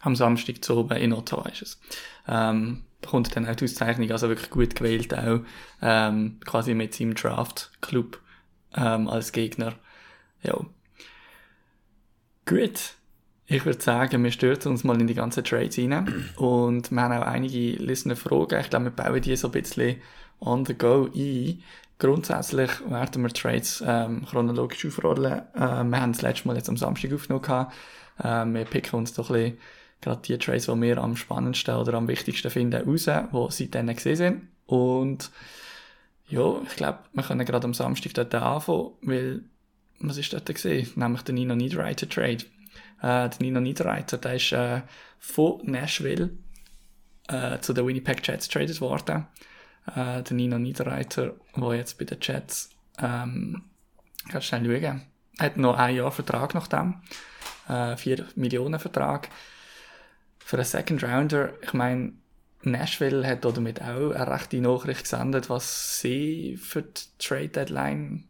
am 0.00 0.16
Samstag 0.16 0.64
zu 0.64 0.76
oben 0.76 0.96
in 0.96 1.12
Ottawa 1.12 1.48
ist 1.48 1.62
es. 1.62 1.80
Ähm, 2.26 2.84
bekommt 3.00 3.34
dann 3.34 3.46
auch 3.46 3.54
die 3.54 3.64
Auszeichnung, 3.64 4.10
also 4.10 4.28
wirklich 4.28 4.50
gut 4.50 4.74
gewählt 4.74 5.14
auch, 5.14 5.40
ähm, 5.82 6.38
quasi 6.44 6.74
mit 6.74 6.94
seinem 6.94 7.14
Draft-Club 7.14 8.20
ähm, 8.74 9.08
als 9.08 9.32
Gegner. 9.32 9.74
Ja. 10.42 10.58
Gut. 12.46 12.94
Ich 13.52 13.64
würde 13.66 13.82
sagen, 13.82 14.22
wir 14.22 14.30
stürzen 14.30 14.70
uns 14.70 14.84
mal 14.84 15.00
in 15.00 15.08
die 15.08 15.14
ganzen 15.14 15.42
Trades 15.42 15.76
rein. 15.76 16.30
Und 16.36 16.92
wir 16.92 17.02
haben 17.02 17.12
auch 17.14 17.26
einige 17.26 17.82
Listener-Fragen. 17.82 18.60
Ich 18.60 18.70
glaube, 18.70 18.84
wir 18.84 18.92
bauen 18.92 19.20
die 19.20 19.34
so 19.34 19.48
ein 19.48 19.50
bisschen 19.50 19.96
on 20.38 20.64
the 20.64 20.74
go 20.74 21.10
ein. 21.12 21.60
Grundsätzlich 21.98 22.70
werden 22.88 23.22
wir 23.22 23.30
Trades 23.30 23.82
ähm, 23.84 24.24
chronologisch 24.24 24.86
aufrollen. 24.86 25.42
Äh, 25.54 25.82
wir 25.82 26.00
haben 26.00 26.12
das 26.12 26.22
letzte 26.22 26.46
Mal 26.46 26.56
jetzt 26.58 26.68
am 26.68 26.76
Samstag 26.76 27.12
aufgenommen. 27.12 27.42
gehabt. 27.42 27.74
Äh, 28.22 28.46
wir 28.46 28.64
picken 28.66 29.00
uns 29.00 29.14
doch 29.14 29.30
ein 29.30 29.34
bisschen 29.34 29.58
gerade 30.00 30.22
die 30.22 30.38
Trades, 30.38 30.66
die 30.66 30.80
wir 30.80 30.98
am 30.98 31.16
spannendsten 31.16 31.74
oder 31.74 31.94
am 31.94 32.06
wichtigsten 32.06 32.52
finden, 32.52 32.88
raus, 32.88 33.06
die 33.06 33.64
seitdem 33.64 33.92
gesehen 33.92 34.16
sind. 34.16 34.42
Und 34.66 35.28
ja, 36.28 36.54
ich 36.62 36.76
glaube, 36.76 37.00
wir 37.14 37.24
können 37.24 37.44
gerade 37.44 37.64
am 37.64 37.74
Samstag 37.74 38.14
dort 38.14 38.32
anfangen, 38.32 38.92
weil, 39.02 39.40
was 39.98 40.18
ist 40.18 40.32
dort 40.32 40.46
gesehen? 40.46 40.88
Nämlich 40.94 41.22
der 41.22 41.34
Nino 41.34 41.56
Niederreiter 41.56 42.08
Trade. 42.08 42.44
Äh, 43.00 43.28
der 43.28 43.38
Nino 43.40 43.60
Niederreiter, 43.60 44.18
der 44.18 44.34
ist 44.34 44.52
äh, 44.52 44.82
von 45.18 45.60
Nashville 45.64 46.30
äh, 47.28 47.58
zu 47.60 47.72
den 47.72 47.86
Winnipeg 47.86 48.26
Jets 48.26 48.48
traded 48.48 48.80
worden. 48.80 49.26
Äh, 49.86 50.22
der 50.22 50.32
Nino 50.32 50.58
Niederreiter, 50.58 51.34
der 51.56 51.74
jetzt 51.74 51.98
bei 51.98 52.04
den 52.04 52.18
Jets, 52.20 52.70
ähm, 52.98 53.62
kannst 54.28 54.48
schnell 54.48 54.82
schauen, 54.82 55.02
hat 55.38 55.56
noch 55.56 55.76
ein 55.76 55.96
Jahr 55.96 56.12
Vertrag 56.12 56.54
nach 56.54 56.66
dem. 56.66 57.00
Äh, 57.68 57.96
4 57.96 58.26
Millionen 58.34 58.78
Vertrag. 58.78 59.28
Für 60.38 60.56
einen 60.56 60.64
Second 60.64 61.04
Rounder, 61.04 61.52
ich 61.62 61.72
meine, 61.72 62.12
Nashville 62.62 63.26
hat 63.26 63.44
damit 63.44 63.80
auch 63.80 64.10
eine 64.10 64.30
rechte 64.30 64.60
Nachricht 64.60 65.04
gesendet, 65.04 65.48
was 65.48 66.00
sie 66.00 66.58
für 66.58 66.82
die 66.82 67.02
Trade 67.18 67.48
Deadline 67.48 68.28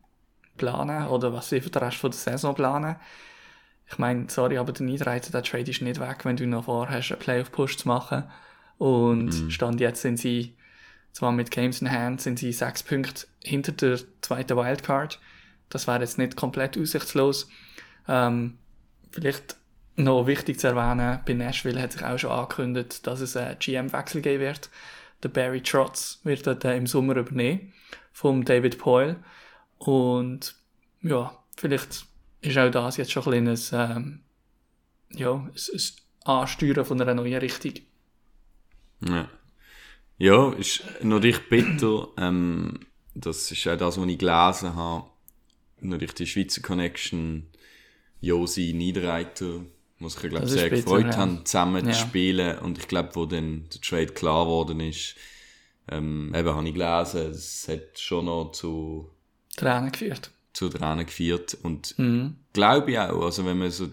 planen 0.56 1.08
oder 1.08 1.32
was 1.32 1.48
sie 1.48 1.60
für 1.60 1.70
den 1.70 1.82
Rest 1.82 2.02
der 2.02 2.12
Saison 2.12 2.54
planen. 2.54 2.96
Ich 3.90 3.99
meine, 3.99 4.26
sorry, 4.28 4.56
aber 4.56 4.73
der 4.73 4.87
Niederreiter, 4.87 5.32
der 5.32 5.42
Trade 5.42 5.70
ist 5.70 5.82
nicht 5.82 6.00
weg, 6.00 6.25
wenn 6.25 6.37
du 6.37 6.47
noch 6.47 6.64
vorhast, 6.64 7.11
einen 7.11 7.20
Playoff-Push 7.20 7.78
zu 7.78 7.88
machen. 7.88 8.25
Und 8.78 9.52
Stand 9.52 9.80
jetzt 9.80 10.02
sind 10.02 10.16
sie 10.16 10.54
Zwar 11.12 11.32
mit 11.32 11.50
Games 11.50 11.80
in 11.80 11.90
Hand 11.90 12.20
sind 12.20 12.38
sie 12.38 12.52
sechs 12.52 12.82
Punkte 12.82 13.26
hinter 13.42 13.73
der 13.73 13.99
zweiten 14.23 14.56
Wildcard. 14.56 15.18
Das 15.68 15.87
wäre 15.87 16.00
jetzt 16.00 16.18
nicht 16.18 16.37
komplett 16.37 16.78
aussichtslos. 16.78 17.49
Ähm, 18.09 18.59
vielleicht 19.11 19.56
noch 19.97 20.26
wichtig 20.26 20.59
zu 20.61 20.68
erwähnen, 20.68 21.20
bei 21.26 21.35
Nashville 21.35 21.80
hat 21.80 21.92
sich 21.92 22.04
auch 22.04 22.18
schon 22.18 22.30
angekündigt, 22.30 23.06
dass 23.06 23.20
es 23.20 23.37
einen 23.37 23.59
GM-Wechsel 23.59 24.23
geben 24.23 24.40
wird. 24.40 24.70
Der 25.23 25.28
Barry 25.28 25.62
Trotz 25.62 26.20
wird 26.25 26.47
dort 26.47 26.64
äh, 26.64 26.76
im 26.76 26.87
Sommer 26.87 27.16
übernehmen 27.16 27.73
vom 28.12 28.44
David 28.44 28.78
Poyle. 28.78 29.16
Und 29.78 30.54
ja, 31.02 31.37
vielleicht 31.56 32.06
ist 32.40 32.59
auch 32.59 32.70
das 32.70 32.97
jetzt 32.97 33.12
schon 33.12 33.23
ein 33.25 33.30
kleines 33.30 33.73
ähm, 33.73 34.20
ja, 35.12 35.32
ein, 35.32 35.52
ein 35.54 35.80
Ansteuern 36.25 36.85
von 36.85 37.00
einer 37.00 37.14
neuen 37.14 37.38
Richtung. 37.38 37.75
Ja. 39.06 39.28
Ja, 40.18 40.52
ist 40.52 40.82
natürlich 41.02 41.49
bitter. 41.49 42.09
Ähm, 42.18 42.80
das 43.14 43.50
ist 43.50 43.66
auch 43.66 43.76
das, 43.76 43.99
was 43.99 44.06
ich 44.06 44.18
gelesen 44.18 44.75
habe. 44.75 45.06
Natürlich 45.80 46.14
die 46.14 46.26
Schweizer 46.26 46.61
Connection, 46.61 47.47
Josi, 48.20 48.75
Niederreiter, 48.75 49.64
was 49.99 50.16
glaube 50.16 50.38
ich, 50.38 50.42
ist 50.44 50.50
sehr 50.50 50.68
bitter, 50.68 50.82
gefreut 50.82 51.06
ja. 51.06 51.16
haben, 51.16 51.47
zusammen 51.47 51.87
Ja. 51.87 51.92
zu 51.92 52.00
spielen. 52.00 52.59
Und 52.59 52.78
ich 52.78 52.87
glaube, 52.87 53.11
wo 53.14 53.25
dann 53.25 53.68
der 53.73 53.80
Trade 53.80 54.09
klar 54.12 54.44
geworden 54.44 54.80
ist, 54.80 55.16
ähm, 55.90 56.32
eben 56.35 56.49
habe 56.49 56.68
ich 56.68 56.75
gelesen, 56.75 57.30
es 57.30 57.66
hat 57.68 57.99
schon 57.99 58.26
noch 58.26 58.52
zu, 58.52 59.11
Tränen 59.56 59.90
geführt. 59.90 60.30
Zu 60.52 60.69
Tränen 60.69 61.07
geführt. 61.07 61.57
Und 61.62 61.99
Mhm. 61.99 62.37
glaube 62.52 62.92
ich 62.92 62.99
auch, 62.99 63.23
also 63.25 63.45
wenn 63.45 63.59
man 63.59 63.71
so, 63.71 63.88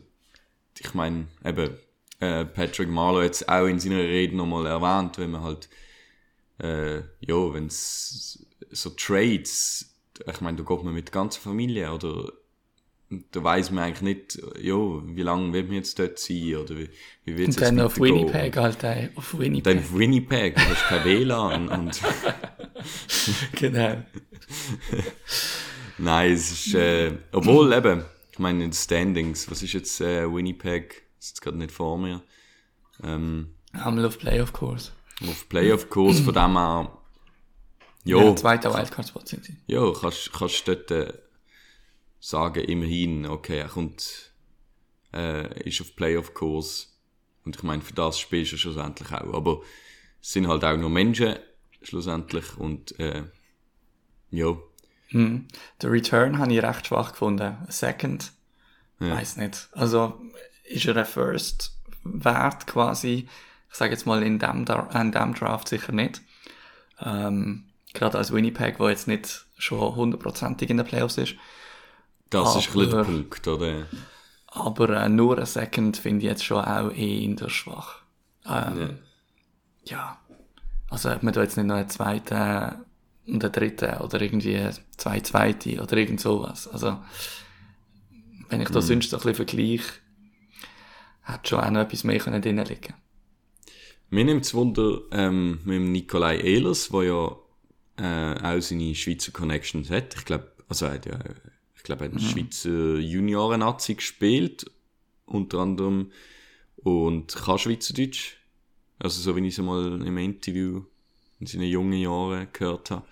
ich 0.80 0.94
meine, 0.94 1.28
eben, 1.46 1.72
äh, 2.20 2.46
Patrick 2.46 2.90
Marlowe 2.90 3.24
jetzt 3.24 3.48
auch 3.50 3.66
in 3.68 3.80
seiner 3.80 4.00
Rede 4.00 4.36
nochmal 4.36 4.66
erwähnt, 4.66 5.18
wenn 5.18 5.32
man 5.32 5.44
halt, 5.44 5.70
äh, 6.60 6.98
ja, 7.20 7.54
wenn 7.54 7.68
es 7.68 8.46
so 8.72 8.90
Trades, 8.92 9.94
ich 10.26 10.42
meine, 10.42 10.58
da 10.58 10.64
geht 10.64 10.84
man 10.84 10.94
mit 10.94 11.08
der 11.10 11.14
ganzen 11.14 11.42
Familie 11.42 11.92
oder 11.94 12.32
da 13.32 13.42
weiß 13.42 13.72
man 13.72 13.86
eigentlich 13.86 14.02
nicht, 14.02 14.42
ja, 14.62 14.76
wie 14.76 15.22
lange 15.22 15.54
wird 15.54 15.68
man 15.68 15.78
jetzt 15.78 15.98
dort 15.98 16.20
sein 16.20 16.56
oder 16.58 16.78
wie, 16.78 16.90
wie 17.24 17.38
wird 17.38 17.50
es 17.50 17.56
Und 17.58 17.62
dann 17.62 17.78
jetzt 17.78 17.86
auf. 17.86 18.00
Winnipeg 18.00 18.58
halt, 18.58 18.84
äh, 18.84 19.10
auf 19.16 19.32
Dann 19.32 19.40
Winnipeg. 19.40 19.78
auf 19.78 19.94
Winnipeg, 19.98 20.56
da 20.56 20.62
hast 20.62 20.82
du 20.84 20.88
kein 20.90 21.06
WLAN 21.06 21.70
und 21.70 22.02
genau. 23.54 24.04
Nein, 25.98 26.32
es 26.34 26.52
ist, 26.52 26.74
äh, 26.76 27.18
obwohl 27.32 27.74
eben, 27.74 28.06
ich 28.32 28.40
meine, 28.40 28.64
in 28.64 28.70
den 28.70 28.74
Standings, 28.74 29.50
was 29.50 29.64
ist 29.64 29.74
jetzt 29.74 30.00
äh, 30.02 30.32
Winnipeg? 30.32 31.04
Ist 31.20 31.30
jetzt 31.30 31.42
gerade 31.42 31.58
nicht 31.58 31.72
vor 31.72 31.98
mir. 31.98 32.22
Ähm, 33.04 33.56
Haben 33.74 33.98
wir 33.98 34.08
auf 34.08 34.20
Playoff-Kurs. 34.20 34.92
auf 35.28 35.50
Playoff-Kurs, 35.50 36.20
von 36.20 36.34
dem 36.34 36.58
her, 36.58 36.98
Ja, 38.06 38.24
ja, 38.24 38.36
zweiter 38.36 38.74
Wildcard-Spot 38.74 39.22
sind 39.26 39.46
sie. 39.46 39.58
ja, 39.68 39.92
kannst, 40.00 40.32
kannst 40.34 40.68
dort 40.68 40.92
äh, 40.92 41.14
sagen, 42.20 42.64
immerhin, 42.64 43.26
okay, 43.26 43.58
er 43.60 43.68
kommt, 43.70 44.32
äh, 45.14 45.68
ist 45.68 45.82
auf 45.82 45.96
Playoff-Kurs. 45.96 46.94
Und 47.44 47.56
ich 47.56 47.64
meine, 47.64 47.82
für 47.82 47.94
das 47.94 48.20
spielst 48.20 48.52
du 48.52 48.58
schlussendlich 48.58 49.12
auch. 49.12 49.34
Aber 49.34 49.62
es 50.22 50.32
sind 50.34 50.48
halt 50.48 50.64
auch 50.64 50.78
nur 50.78 50.90
Menschen, 50.90 51.38
schlussendlich, 51.82 52.58
und, 52.58 53.00
äh, 53.00 53.24
ja, 54.30 54.56
Mhm. 55.12 55.48
Der 55.82 55.92
Return 55.92 56.38
habe 56.40 56.54
ich 56.54 56.62
recht 56.64 56.88
schwach 56.88 57.12
gefunden. 57.12 57.42
Ein 57.66 57.66
Second, 57.70 58.32
Ja. 59.00 59.12
weiß 59.16 59.38
nicht. 59.38 59.70
Also 59.74 60.20
ist 60.66 60.86
er 60.86 60.98
ein 60.98 61.06
First 61.06 61.78
wert 62.04 62.68
quasi? 62.68 63.28
Ich 63.70 63.76
sage 63.76 63.92
jetzt 63.92 64.06
mal 64.06 64.24
in 64.24 64.40
dem, 64.40 64.66
in 64.94 65.12
dem 65.12 65.34
Draft 65.34 65.68
sicher 65.70 65.92
nicht. 65.92 66.22
Ähm, 67.02 67.66
gerade 67.94 68.18
als 68.18 68.32
Winnipeg, 68.32 68.80
wo 68.80 68.90
jetzt 68.90 69.08
nicht 69.08 69.46
schon 69.58 69.96
hundertprozentig 69.96 70.70
in 70.70 70.78
den 70.78 70.86
Playoffs 70.86 71.18
ist. 71.18 71.36
das 72.30 72.56
ist 72.58 72.68
ein 72.70 72.74
bisschen 72.74 72.90
der 72.92 73.00
Aber- 73.00 73.04
Punkt, 73.10 73.48
oder? 73.48 73.86
Aber 74.48 74.90
äh, 74.90 75.10
nur 75.10 75.38
ein 75.38 75.46
Second 75.46 75.98
finde 75.98 76.20
ich 76.26 76.30
jetzt 76.32 76.44
schon 76.46 76.64
auch 76.64 76.92
eher 76.92 77.50
schwach. 77.50 78.02
Ähm, 78.46 79.00
ja. 79.86 80.18
Also 80.90 81.12
ob 81.12 81.22
man 81.22 81.34
da 81.34 81.42
jetzt 81.44 81.58
nicht 81.58 81.66
noch 81.68 81.76
einen 81.76 81.90
zweiten 81.90 82.86
und 83.28 83.44
einen 83.44 83.52
dritten 83.52 83.98
oder 83.98 84.22
irgendwie 84.22 84.70
zwei 84.96 85.20
zweite 85.20 85.82
oder 85.82 85.98
irgend 85.98 86.22
sowas. 86.22 86.68
Also 86.68 86.98
wenn 88.50 88.62
ich 88.62 88.70
da 88.70 88.82
sonst 88.82 89.10
so 89.10 89.18
ein 89.18 89.22
bisschen 89.22 89.36
vergleiche, 89.36 89.94
hat 91.24 91.48
schon 91.48 91.60
auch 91.60 91.70
noch 91.70 91.82
etwas 91.82 92.04
mehr 92.04 92.20
können 92.20 92.42
drin 92.42 92.58
liegen. 92.58 92.94
Mir 94.10 94.24
nimmt 94.24 94.46
es 94.46 94.54
Wunder 94.54 95.02
ähm, 95.12 95.60
mit 95.66 95.76
dem 95.76 95.92
Nikolai 95.92 96.38
Ehlers, 96.38 96.90
der 96.90 97.04
ja 97.04 97.36
äh, 97.98 98.56
auch 98.56 98.62
seine 98.62 98.96
Schweizer 98.96 99.34
Connections 99.34 99.90
hat. 99.90 100.16
Ich 100.16 100.24
glaube, 100.24 100.50
also 100.70 100.86
er 100.86 100.94
hat 100.94 101.06
ja, 101.06 101.20
ich 101.76 101.84
glaube, 101.84 102.06
er 102.06 102.12
hat 102.12 102.14
in 102.14 102.20
der 102.20 102.32
Schweizer 102.32 103.00
Junioren-Nazi 103.00 103.96
gespielt, 103.96 104.72
unter 105.26 105.60
anderem, 105.60 106.12
und 106.78 107.36
kann 107.36 107.58
Schweizerdeutsch. 107.58 108.38
Also 109.00 109.22
so, 109.22 109.36
wie 109.36 109.46
ich 109.46 109.58
es 109.58 109.64
mal 109.64 110.02
im 110.02 110.18
Interview 110.18 110.84
in 111.40 111.48
seinen 111.48 111.70
jungen 111.70 112.00
Jahren 112.00 112.48
gehört 112.54 112.92
habe. 112.92 113.06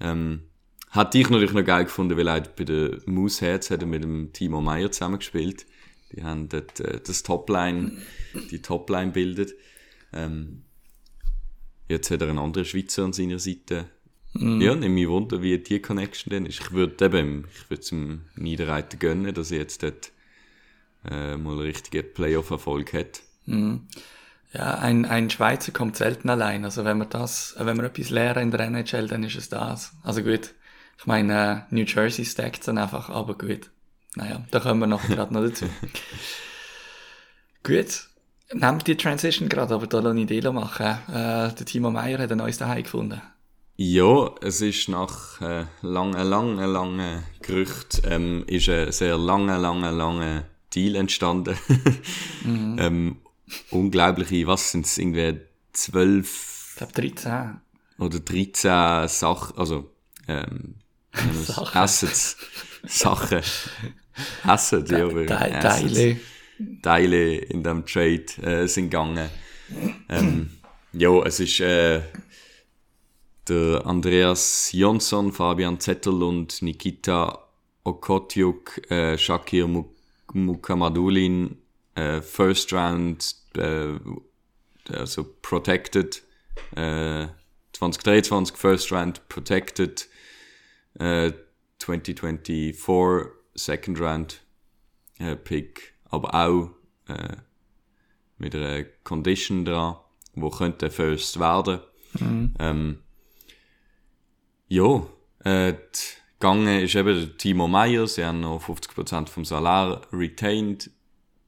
Ähm, 0.00 0.42
hat 0.90 1.14
ich 1.14 1.28
natürlich 1.28 1.52
noch 1.52 1.64
geil 1.64 1.84
gefunden, 1.84 2.16
weil 2.16 2.28
er 2.28 2.40
bei 2.40 2.64
der 2.64 2.98
Mooseheads 3.06 3.70
hat 3.70 3.82
er 3.82 3.86
mit 3.86 4.02
dem 4.02 4.32
Timo 4.32 4.60
Meyer 4.60 4.90
zusammengespielt. 4.90 5.66
Die 6.12 6.22
haben 6.22 6.48
dort, 6.48 6.80
äh, 6.80 7.00
das 7.04 7.22
Topline, 7.22 7.92
die 8.50 8.62
Topline 8.62 9.12
bildet. 9.12 9.54
Ähm, 10.12 10.62
jetzt 11.88 12.10
hat 12.10 12.22
er 12.22 12.28
einen 12.28 12.38
anderen 12.38 12.64
Schweizer 12.64 13.04
an 13.04 13.12
seiner 13.12 13.38
Seite. 13.38 13.90
Ja, 14.60 14.74
nimm 14.74 14.94
mich 14.94 15.08
wunder, 15.08 15.40
wie 15.42 15.58
die 15.58 15.80
Connection 15.80 16.30
denn 16.30 16.46
ist. 16.46 16.60
Ich 16.60 16.72
würde 16.72 17.06
eben, 17.06 17.46
ich 17.54 17.70
würde 17.70 17.80
es 17.82 17.88
dem 17.88 18.22
Niederreiter 18.34 18.98
gönnen, 18.98 19.32
dass 19.32 19.50
er 19.50 19.58
jetzt 19.58 19.82
dort 19.82 20.12
äh, 21.04 21.36
mal 21.36 21.52
einen 21.52 21.60
richtigen 21.60 22.12
Playoff-Erfolg 22.12 22.92
hat. 22.92 23.22
Ja, 24.56 24.78
ein, 24.78 25.04
ein 25.04 25.28
Schweizer 25.28 25.70
kommt 25.70 25.96
selten 25.96 26.30
allein. 26.30 26.64
Also 26.64 26.84
wenn 26.84 26.96
wir 26.96 27.04
das, 27.04 27.54
wenn 27.58 27.76
wir 27.76 27.84
etwas 27.84 28.08
lernen 28.08 28.44
in 28.44 28.50
der 28.50 28.60
NHL, 28.60 29.06
dann 29.06 29.22
ist 29.22 29.36
es 29.36 29.50
das. 29.50 29.92
Also 30.02 30.22
gut. 30.22 30.54
Ich 30.98 31.06
meine, 31.06 31.66
äh, 31.70 31.74
New 31.74 31.84
Jersey 31.84 32.24
stackt 32.24 32.66
dann 32.66 32.78
einfach, 32.78 33.10
aber 33.10 33.36
gut. 33.36 33.70
Naja, 34.14 34.42
da 34.50 34.60
kommen 34.60 34.80
wir 34.80 34.86
noch 34.86 35.06
gerade 35.06 35.34
noch 35.34 35.42
dazu. 35.42 35.66
gut. 37.62 38.08
Nehmt 38.54 38.86
die 38.86 38.96
Transition 38.96 39.50
gerade, 39.50 39.74
aber 39.74 39.86
da 39.88 39.98
lasse 40.00 40.20
ich 40.20 40.26
Delo 40.26 40.54
machen. 40.54 40.86
Äh, 41.08 41.52
der 41.52 41.66
Timo 41.66 41.90
Meyer 41.90 42.18
hat 42.18 42.32
ein 42.32 42.38
neues 42.38 42.56
Daheim 42.56 42.82
gefunden. 42.82 43.20
Ja, 43.76 44.30
es 44.40 44.62
ist 44.62 44.88
nach 44.88 45.38
äh, 45.42 45.66
langen, 45.82 46.26
langen, 46.26 46.64
langen 46.64 47.24
Gerücht 47.42 48.00
ähm, 48.04 48.44
ist 48.46 48.70
ein 48.70 48.90
sehr 48.90 49.18
langer, 49.18 49.58
langer, 49.58 49.92
langer 49.92 50.44
Deal 50.74 50.94
entstanden. 50.94 51.58
ähm, 52.46 53.18
unglaubliche, 53.70 54.46
was 54.46 54.72
sind 54.72 54.86
es, 54.86 54.98
irgendwie 54.98 55.40
zwölf 55.72 56.70
Ich 56.72 56.76
glaube 56.76 56.92
13. 56.92 57.60
oder 57.98 58.20
13 58.20 59.08
Sachen, 59.08 59.58
also 59.58 59.90
ähm, 60.28 60.76
Sachen. 61.44 61.78
Assets, 61.78 62.36
Sachen, 62.86 63.40
Assets, 64.44 64.90
ja, 64.90 65.08
Te 65.08 65.38
Assets. 65.38 65.94
Teile. 65.94 66.20
Teile 66.82 67.36
in 67.36 67.62
dem 67.62 67.84
Trade 67.84 68.26
äh, 68.42 68.66
sind 68.66 68.90
gegangen. 68.90 69.28
Ähm, 70.08 70.50
ja, 70.92 71.22
es 71.24 71.40
ist 71.40 71.60
äh, 71.60 72.00
der 73.48 73.84
Andreas 73.84 74.70
Jonsson, 74.72 75.32
Fabian 75.32 75.78
Zettel 75.80 76.22
und 76.22 76.62
Nikita 76.62 77.46
Okotjuk, 77.84 78.90
äh, 78.90 79.16
Shakir 79.18 79.66
Muk 79.66 79.94
Mukamadulin, 80.32 81.56
äh, 81.96 82.20
First 82.22 82.72
Round, 82.72 83.34
äh, 83.56 83.98
also 84.92 85.24
Protected, 85.42 86.22
äh, 86.76 87.26
2023 87.72 88.56
First 88.56 88.92
Round 88.92 89.28
Protected, 89.28 90.08
äh, 90.98 91.32
2024 91.78 93.32
Second 93.54 94.00
Round 94.00 94.42
äh, 95.18 95.36
Pick, 95.36 95.94
aber 96.04 96.34
auch 96.34 96.70
äh, 97.08 97.36
mit 98.38 98.54
einer 98.54 98.84
Condition 99.02 99.64
dran, 99.64 99.96
wo 100.34 100.50
könnte 100.50 100.90
First 100.90 101.40
werden. 101.40 101.80
Ähm, 102.58 103.02
ja, 104.68 105.06
äh, 105.44 105.72
die 105.72 106.38
Gange 106.40 106.82
ist 106.82 106.94
eben 106.94 107.18
der 107.18 107.36
Timo 107.38 107.68
Meyer, 107.68 108.06
sie 108.06 108.24
haben 108.24 108.40
noch 108.40 108.62
50% 108.62 109.28
vom 109.28 109.44
Salar 109.44 110.02
retained. 110.12 110.90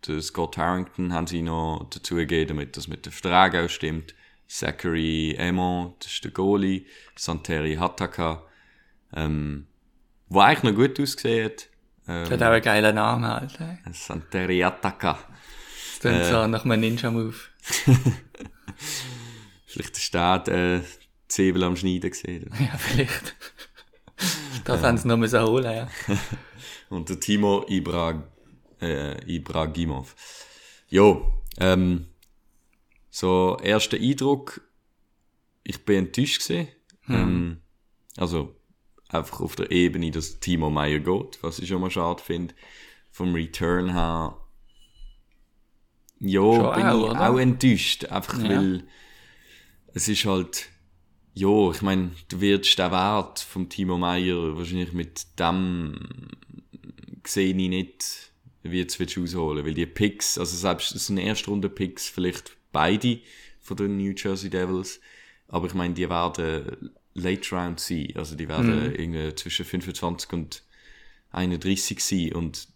Den 0.06 0.22
Scott 0.22 0.56
Harrington 0.56 1.12
haben 1.12 1.26
sie 1.26 1.42
noch 1.42 1.86
dazu 1.90 2.14
gegeben, 2.16 2.48
damit 2.48 2.76
das 2.76 2.88
mit 2.88 3.04
dem 3.06 3.12
Vertrag 3.12 3.54
auch 3.56 3.68
stimmt. 3.68 4.14
Zachary 4.46 5.34
Emon, 5.36 5.94
das 5.98 6.12
ist 6.12 6.24
der 6.24 6.30
Goalie. 6.30 6.86
Santeri 7.16 7.74
Hataka, 7.74 8.44
ähm, 9.14 9.66
wo 10.28 10.40
eigentlich 10.40 10.72
noch 10.72 10.80
gut 10.80 10.98
ausgesehen 11.00 11.50
hat. 11.50 11.68
Der 12.06 12.30
hat 12.30 12.42
auch 12.42 12.46
einen 12.52 12.62
geilen 12.62 12.94
Namen 12.94 13.50
ey. 13.58 13.92
Santeri 13.92 14.60
Hataka. 14.60 15.18
Das 16.00 16.00
klingt 16.00 16.24
so 16.24 16.46
nach 16.46 16.64
einem 16.64 16.80
Ninja-Move. 16.80 17.34
Vielleicht 19.66 19.96
ist 19.98 20.14
der 20.14 20.48
äh, 20.48 20.80
Säbel 21.28 21.62
am 21.62 21.76
Schneiden 21.76 22.10
gesehen. 22.10 22.50
Ja, 22.58 22.76
vielleicht. 22.76 23.36
das 24.64 24.82
haben 24.82 24.96
sie 24.96 25.06
noch 25.06 25.16
müssen 25.16 25.42
holen, 25.42 25.64
ja. 25.64 25.88
Und 26.88 27.08
der 27.08 27.20
Timo 27.20 27.64
Ibra, 27.68 28.24
äh, 28.80 29.20
Ibragimov. 29.26 30.14
Jo, 30.88 31.32
ähm, 31.58 32.06
so, 33.10 33.56
erster 33.62 33.96
Eindruck, 33.96 34.60
ich 35.64 35.84
bin 35.84 36.06
enttäuscht 36.06 36.46
gewesen. 36.46 36.68
Ähm, 37.08 37.62
also, 38.16 38.54
einfach 39.08 39.40
auf 39.40 39.56
der 39.56 39.70
Ebene, 39.70 40.10
dass 40.10 40.40
Timo 40.40 40.70
Meyer 40.70 41.00
geht, 41.00 41.42
was 41.42 41.58
ich 41.58 41.68
schon 41.68 41.80
mal 41.80 41.90
schade 41.90 42.22
finde. 42.22 42.54
Vom 43.10 43.34
Return 43.34 43.92
her, 43.92 44.36
ja, 46.20 46.40
Schon 46.40 46.74
bin 46.74 46.86
auch, 46.86 47.04
ich 47.04 47.10
oder? 47.10 47.30
auch 47.30 47.38
enttäuscht. 47.38 48.04
Einfach 48.06 48.38
Ja. 48.42 48.48
weil, 48.48 48.84
es 49.94 50.08
ist 50.08 50.24
halt, 50.24 50.68
ja, 51.34 51.70
ich 51.70 51.82
meine, 51.82 52.10
du 52.28 52.40
wirst 52.40 52.78
den 52.78 52.90
Wert 52.90 53.40
vom 53.40 53.68
Timo 53.68 53.96
Meyer 53.98 54.56
wahrscheinlich 54.56 54.92
mit 54.92 55.38
dem 55.38 56.28
sehe 57.26 57.48
ich 57.50 57.54
nicht, 57.54 58.27
wie 58.70 58.78
jetzt 58.78 58.98
willst 58.98 59.16
du 59.16 59.24
ausholen. 59.24 59.64
Weil 59.64 59.74
die 59.74 59.86
Picks, 59.86 60.38
also 60.38 60.56
selbst, 60.56 60.94
das 60.94 61.06
sind 61.06 61.18
Erstrunden-Picks, 61.18 62.08
vielleicht 62.08 62.56
beide 62.72 63.20
von 63.60 63.76
den 63.76 63.96
New 63.96 64.12
Jersey 64.16 64.50
Devils. 64.50 65.00
Aber 65.48 65.66
ich 65.66 65.74
meine, 65.74 65.94
die 65.94 66.08
werden 66.08 66.90
Late 67.14 67.54
Round 67.54 67.80
sein. 67.80 68.12
Also 68.14 68.36
die 68.36 68.48
werden 68.48 68.94
irgendwie 68.94 69.34
zwischen 69.34 69.64
25 69.64 70.32
und 70.32 70.62
31 71.30 72.02
sein. 72.04 72.32
Und 72.32 72.68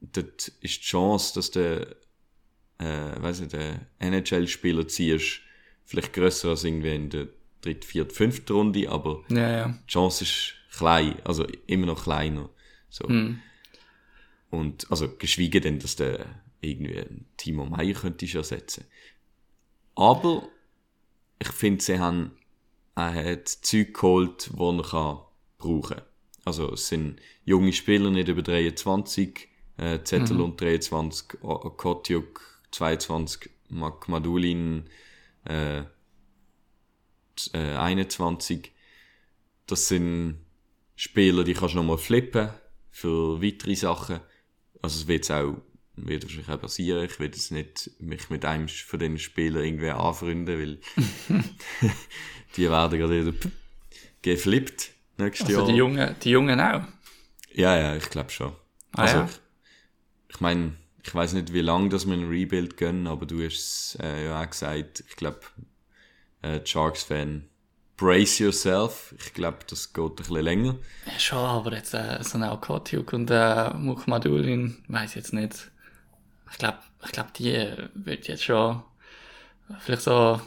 dort 0.00 0.48
ist 0.60 0.78
die 0.78 0.86
Chance, 0.86 1.34
dass 1.34 1.50
der, 1.50 1.96
äh, 2.78 3.20
weiss 3.20 3.40
nicht, 3.40 3.52
der 3.52 3.86
NHL-Spieler 3.98 4.86
ziehst, 4.88 5.40
vielleicht 5.84 6.12
grösser 6.12 6.50
als 6.50 6.64
irgendwie 6.64 6.94
in 6.94 7.10
der 7.10 7.28
dritten, 7.60 7.82
vierten, 7.82 8.14
fünften 8.14 8.52
Runde, 8.52 8.88
aber 8.88 9.22
Ja, 9.28 9.50
ja. 9.50 9.68
die 9.68 9.92
Chance 9.92 10.24
ist 10.24 10.54
klein, 10.76 11.16
also 11.24 11.46
immer 11.66 11.86
noch 11.86 12.04
kleiner. 12.04 12.48
So. 12.88 13.06
Und, 14.50 14.90
also, 14.90 15.08
geschwiegen 15.16 15.62
denn, 15.62 15.78
dass 15.78 15.96
der 15.96 16.26
irgendwie 16.60 17.04
Timo 17.36 17.66
Meyer 17.66 17.94
könnte 17.94 18.24
ich 18.24 18.34
ersetzen. 18.34 18.84
Aber, 19.94 20.48
ich 21.38 21.48
finde, 21.48 21.82
sie 21.82 21.98
haben, 21.98 22.32
er 22.94 23.32
hat 23.32 23.48
Zeug 23.48 23.94
geholt, 23.94 24.50
wo 24.52 24.72
er 24.72 24.82
kann 24.82 25.18
brauchen. 25.58 26.00
Also, 26.44 26.72
es 26.72 26.88
sind 26.88 27.20
junge 27.44 27.72
Spieler, 27.72 28.10
nicht 28.10 28.28
über 28.28 28.42
23, 28.42 29.48
äh, 29.76 30.02
Zettel 30.02 30.40
und 30.40 30.60
23, 30.60 31.42
O- 31.42 31.70
Kotjuk 31.70 32.60
22, 32.72 33.50
Mak 33.68 34.08
Madulin, 34.08 34.88
äh, 35.44 35.82
äh, 37.52 37.76
21. 37.76 38.72
Das 39.66 39.88
sind 39.88 40.40
Spieler, 40.96 41.44
die 41.44 41.54
kannst 41.54 41.74
du 41.74 41.78
nochmal 41.78 41.98
flippen 41.98 42.50
für 42.90 43.40
weitere 43.42 43.74
Sachen. 43.74 44.20
Also 44.82 45.00
es 45.00 45.08
wird 45.08 45.18
jetzt 45.18 45.30
auch, 45.30 45.56
wird 45.96 46.24
wahrscheinlich 46.24 46.48
auch 46.48 46.60
passieren. 46.60 47.04
Ich 47.04 47.18
will 47.18 47.26
jetzt 47.26 47.52
nicht 47.52 47.90
mich 47.98 48.30
mit 48.30 48.44
einem 48.44 48.68
von 48.68 48.98
den 48.98 49.18
Spielern 49.18 49.64
irgendwie 49.64 49.90
anfreunden, 49.90 50.58
weil 50.58 50.80
die 52.56 52.70
werden 52.70 52.98
gerade 52.98 53.26
wieder 53.26 53.50
geflippt 54.22 54.90
nächstes 55.18 55.48
Also 55.48 55.60
Jahr. 55.60 55.68
die 55.68 55.76
Jungen, 55.76 56.16
die 56.22 56.30
Jungen 56.30 56.60
auch. 56.60 56.82
Ja, 57.52 57.76
ja, 57.76 57.96
ich 57.96 58.08
glaube 58.10 58.30
schon. 58.30 58.52
Ah, 58.92 59.02
also, 59.02 59.16
ja? 59.18 59.24
ich, 59.28 60.34
ich 60.34 60.40
meine, 60.40 60.76
ich 61.04 61.14
weiß 61.14 61.32
nicht, 61.34 61.52
wie 61.52 61.60
lange 61.60 61.88
das 61.88 62.06
wir 62.06 62.14
ein 62.14 62.28
Rebuild 62.28 62.76
gönnen, 62.76 63.06
aber 63.06 63.26
du 63.26 63.44
hast 63.44 63.96
es 63.96 63.98
äh, 64.02 64.24
ja 64.26 64.40
auch 64.42 64.48
gesagt, 64.48 65.04
ich 65.08 65.16
glaube, 65.16 65.40
äh, 66.42 66.60
Sharks-Fan, 66.64 67.48
brace 68.00 68.38
yourself. 68.38 69.14
Ich 69.18 69.34
glaube, 69.34 69.58
das 69.68 69.92
geht 69.92 70.04
ein 70.04 70.16
bisschen 70.16 70.40
länger. 70.40 70.76
Ja, 71.04 71.18
schon, 71.18 71.38
aber 71.38 71.74
jetzt 71.74 71.92
äh, 71.92 72.18
so 72.22 72.38
ein 72.38 72.60
Kotjuk 72.60 73.12
und 73.12 73.30
äh, 73.30 73.74
Mukhmadulin, 73.74 74.82
weiß 74.88 75.14
jetzt 75.14 75.34
nicht. 75.34 75.70
Ich 76.50 76.58
glaube, 76.58 76.78
ich 77.04 77.12
glaub, 77.12 77.32
die 77.34 77.52
äh, 77.52 77.88
wird 77.94 78.26
jetzt 78.26 78.44
schon 78.44 78.82
vielleicht 79.80 80.02
so, 80.02 80.40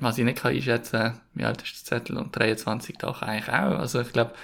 was 0.00 0.18
ich 0.18 0.24
nicht 0.24 0.38
kann 0.38 0.52
einschätzen, 0.54 1.18
wie 1.32 1.44
alt 1.44 1.62
ist 1.62 1.90
der 1.90 1.98
Zettel 1.98 2.18
und 2.18 2.36
23 2.36 2.98
doch 2.98 3.22
eigentlich 3.22 3.48
auch. 3.48 3.78
Also 3.78 4.02
ich 4.02 4.12
glaube, 4.12 4.34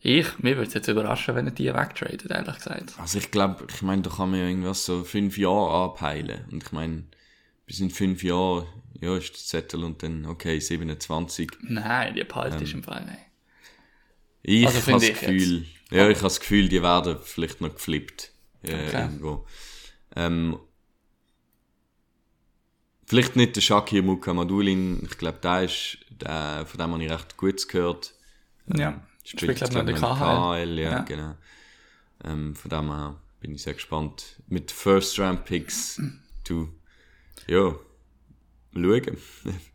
ich, 0.00 0.38
mir 0.38 0.56
würde 0.56 0.68
es 0.68 0.74
jetzt 0.74 0.86
überraschen, 0.86 1.34
wenn 1.34 1.46
er 1.46 1.52
die 1.52 1.74
wegtradet, 1.74 2.30
ehrlich 2.30 2.54
gesagt. 2.54 2.94
Also 2.98 3.18
ich 3.18 3.32
glaube, 3.32 3.66
ich 3.68 3.82
meine, 3.82 4.02
da 4.02 4.10
kann 4.10 4.30
man 4.30 4.38
ja 4.38 4.46
irgendwas 4.46 4.84
so 4.84 5.02
fünf 5.02 5.36
Jahre 5.36 5.88
anpeilen. 5.88 6.44
Und 6.52 6.62
ich 6.62 6.70
meine, 6.70 7.02
bis 7.68 7.78
in 7.80 7.90
fünf 7.90 8.24
Jahren, 8.24 8.66
ja, 9.00 9.16
ist 9.16 9.30
der 9.34 9.38
Zettel 9.62 9.84
und 9.84 10.02
dann, 10.02 10.26
okay, 10.26 10.58
27. 10.58 11.50
Nein, 11.60 12.14
die 12.14 12.24
behalte 12.24 12.64
ist 12.64 12.72
im 12.72 12.82
Fall 12.82 13.04
nicht. 13.04 13.18
Ich 14.42 14.66
Also 14.66 14.80
habe 14.80 14.92
das 14.92 15.08
Gefühl, 15.20 15.66
ja, 15.90 16.08
ich 16.08 16.16
habe 16.16 16.24
das 16.24 16.40
Gefühl, 16.40 16.68
die 16.68 16.82
werden 16.82 17.18
vielleicht 17.22 17.60
noch 17.60 17.74
geflippt. 17.74 18.32
Äh, 18.62 18.72
Okay. 18.88 19.02
irgendwo. 19.02 19.46
Ähm, 20.16 20.58
vielleicht 23.06 23.36
nicht 23.36 23.54
der 23.56 23.60
Shakir 23.60 24.02
Mukamadulin, 24.02 25.04
ich 25.04 25.18
glaube, 25.18 25.38
der 25.42 25.64
ist, 25.64 25.98
der, 26.10 26.64
von 26.66 26.78
dem 26.80 26.92
habe 26.92 27.04
ich 27.04 27.10
recht 27.10 27.36
gut 27.36 27.68
gehört. 27.68 28.14
Ja, 28.74 29.00
spielt, 29.24 29.58
glaube 29.58 29.78
ich, 29.78 29.84
der 29.84 29.94
glaub 29.94 30.18
KHL. 30.18 30.78
ja, 30.78 30.90
Ja. 30.90 30.98
genau. 31.00 31.34
Ähm, 32.24 32.56
von 32.56 32.70
dem 32.70 32.88
her 32.90 33.16
bin 33.40 33.54
ich 33.54 33.62
sehr 33.62 33.74
gespannt. 33.74 34.40
Mit 34.48 34.70
First 34.72 35.18
Round 35.18 35.44
Picks, 35.44 36.00
du, 36.44 36.68
ja, 37.48 37.74
schauen. 38.72 39.18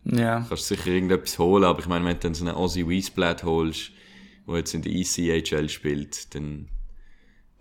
Ja, 0.05 0.45
kannst 0.49 0.67
sicher 0.67 0.88
irgendetwas 0.88 1.39
holen, 1.39 1.63
aber 1.63 1.79
ich 1.79 1.88
meine, 1.88 2.05
wenn 2.05 2.15
du 2.15 2.21
dann 2.21 2.33
so 2.33 2.45
einen 2.45 2.55
Ozzy 2.55 2.88
Weisblatt 2.88 3.43
holst, 3.43 3.91
der 4.47 4.57
jetzt 4.57 4.73
in 4.73 4.81
der 4.81 4.93
ECHL 4.93 5.69
spielt, 5.69 6.33
dann 6.36 6.69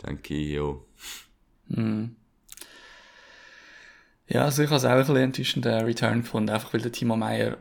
denke 0.05 0.33
ich, 0.35 0.53
ja, 0.53 0.75
Ja, 4.27 4.45
also 4.45 4.63
ich 4.63 4.69
habe 4.69 4.77
es 4.77 4.85
auch 4.85 4.89
ein 4.89 4.99
bisschen 4.99 5.15
enttäuschenden 5.17 5.85
Return 5.85 6.21
gefunden, 6.21 6.49
einfach 6.49 6.73
weil 6.73 6.81
der 6.81 6.91
Timo 6.91 7.15
Meyer 7.15 7.57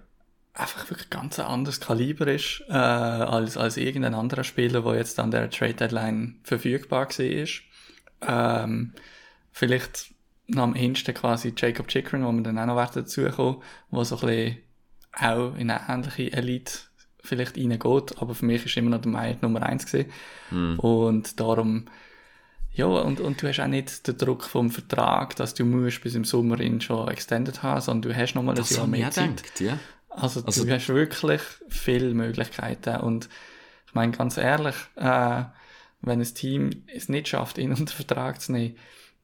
einfach 0.55 0.89
wirklich 0.91 1.11
ganz 1.11 1.39
ein 1.39 1.47
anderes 1.47 1.81
Kaliber 1.81 2.27
ist, 2.29 2.63
äh, 2.69 2.73
als, 2.73 3.57
als 3.57 3.77
irgendein 3.77 4.15
anderer 4.15 4.45
Spieler, 4.45 4.83
der 4.83 4.97
jetzt 4.97 5.19
an 5.19 5.31
der 5.31 5.51
Trade 5.51 5.75
Deadline 5.75 6.41
verfügbar 6.45 7.09
war. 7.09 7.47
Ähm, 8.65 8.93
vielleicht 9.51 10.12
noch 10.55 10.65
am 10.65 10.75
ehesten 10.75 11.15
quasi 11.15 11.53
Jacob 11.57 11.89
Chikrin, 11.89 12.25
wo 12.25 12.33
wir 12.33 12.43
dann 12.43 12.59
auch 12.59 12.67
noch 12.67 12.77
werden 12.77 13.03
dazukommen, 13.03 13.63
wo 13.91 14.05
so 14.05 14.17
ein 14.21 14.27
bisschen 14.27 14.57
auch 15.19 15.55
in 15.57 15.71
eine 15.71 15.81
ähnliche 15.89 16.33
Elite 16.33 16.73
vielleicht 17.25 17.57
reingeht, 17.57 18.21
aber 18.21 18.35
für 18.35 18.45
mich 18.47 18.65
ist 18.67 18.77
immer 18.77 18.91
noch 18.91 19.01
der 19.01 19.13
Meyer 19.13 19.35
die 19.35 19.43
Nummer 19.45 19.63
eins 19.63 19.87
gewesen. 19.87 20.11
Und 20.79 21.39
darum, 21.39 21.87
ja, 22.73 22.87
und, 22.87 23.21
und 23.21 23.41
du 23.43 23.49
hast 23.49 23.61
auch 23.61 23.67
nicht 23.67 24.07
den 24.09 24.17
Druck 24.19 24.45
vom 24.45 24.71
Vertrag, 24.71 25.37
dass 25.37 25.55
du 25.55 25.65
musst 25.65 26.03
bis 26.03 26.15
im 26.15 26.25
Sommer 26.25 26.59
ihn 26.61 26.81
schon 26.81 27.09
extended 27.09 27.63
haben, 27.63 27.81
sondern 27.81 28.11
du 28.13 28.17
hast 28.19 28.35
nochmal 28.35 28.55
ein 28.55 28.59
das 28.59 28.71
Jahr 28.77 28.87
mehr 28.87 29.11
Zeit. 29.11 29.37
gedacht, 29.43 29.61
ja. 29.61 29.79
Also, 30.11 30.43
Also- 30.45 30.65
du 30.65 30.73
hast 30.73 30.89
wirklich 30.89 31.41
viele 31.69 32.13
Möglichkeiten 32.15 32.97
und 33.03 33.29
ich 33.87 33.95
meine 33.95 34.13
ganz 34.13 34.37
ehrlich, 34.39 34.75
äh, 34.97 35.45
wenn 36.01 36.21
ein 36.21 36.35
Team 36.35 36.71
es 36.93 37.09
nicht 37.09 37.29
schafft, 37.29 37.59
ihn 37.59 37.73
unter 37.79 37.95
Vertrag 37.95 38.41
zu 38.41 38.53
nehmen, 38.53 38.77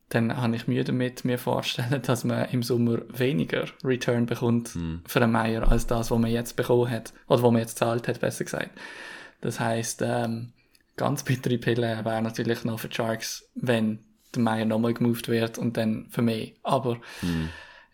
dann 0.08 0.36
habe 0.36 0.56
ich 0.56 0.66
Mühe 0.66 0.84
damit, 0.84 1.24
mir 1.24 1.38
vorzustellen, 1.38 2.02
dass 2.02 2.24
man 2.24 2.48
im 2.50 2.62
Sommer 2.62 3.00
weniger 3.12 3.66
Return 3.84 4.26
bekommt 4.26 4.74
für 5.06 5.22
einen 5.22 5.32
Meier 5.32 5.70
als 5.70 5.86
das, 5.86 6.10
was 6.10 6.18
man 6.18 6.30
jetzt 6.30 6.56
bekommen 6.56 6.90
hat. 6.90 7.12
Oder 7.26 7.42
was 7.42 7.50
man 7.52 7.60
jetzt 7.60 7.78
zahlt 7.78 8.08
hat, 8.08 8.20
besser 8.20 8.44
gesagt. 8.44 8.70
Das 9.40 9.60
heisst, 9.60 10.02
ähm, 10.02 10.52
ganz 10.96 11.22
bittere 11.22 11.58
Pille 11.58 12.04
wäre 12.04 12.22
natürlich 12.22 12.64
noch 12.64 12.80
für 12.80 12.88
die 12.88 12.96
Sharks, 12.96 13.48
wenn 13.54 14.00
der 14.34 14.42
Meier 14.42 14.64
nochmal 14.64 14.94
gemoved 14.94 15.28
wird 15.28 15.58
und 15.58 15.76
dann 15.76 16.06
für 16.10 16.22
mich. 16.22 16.54
Aber 16.62 16.98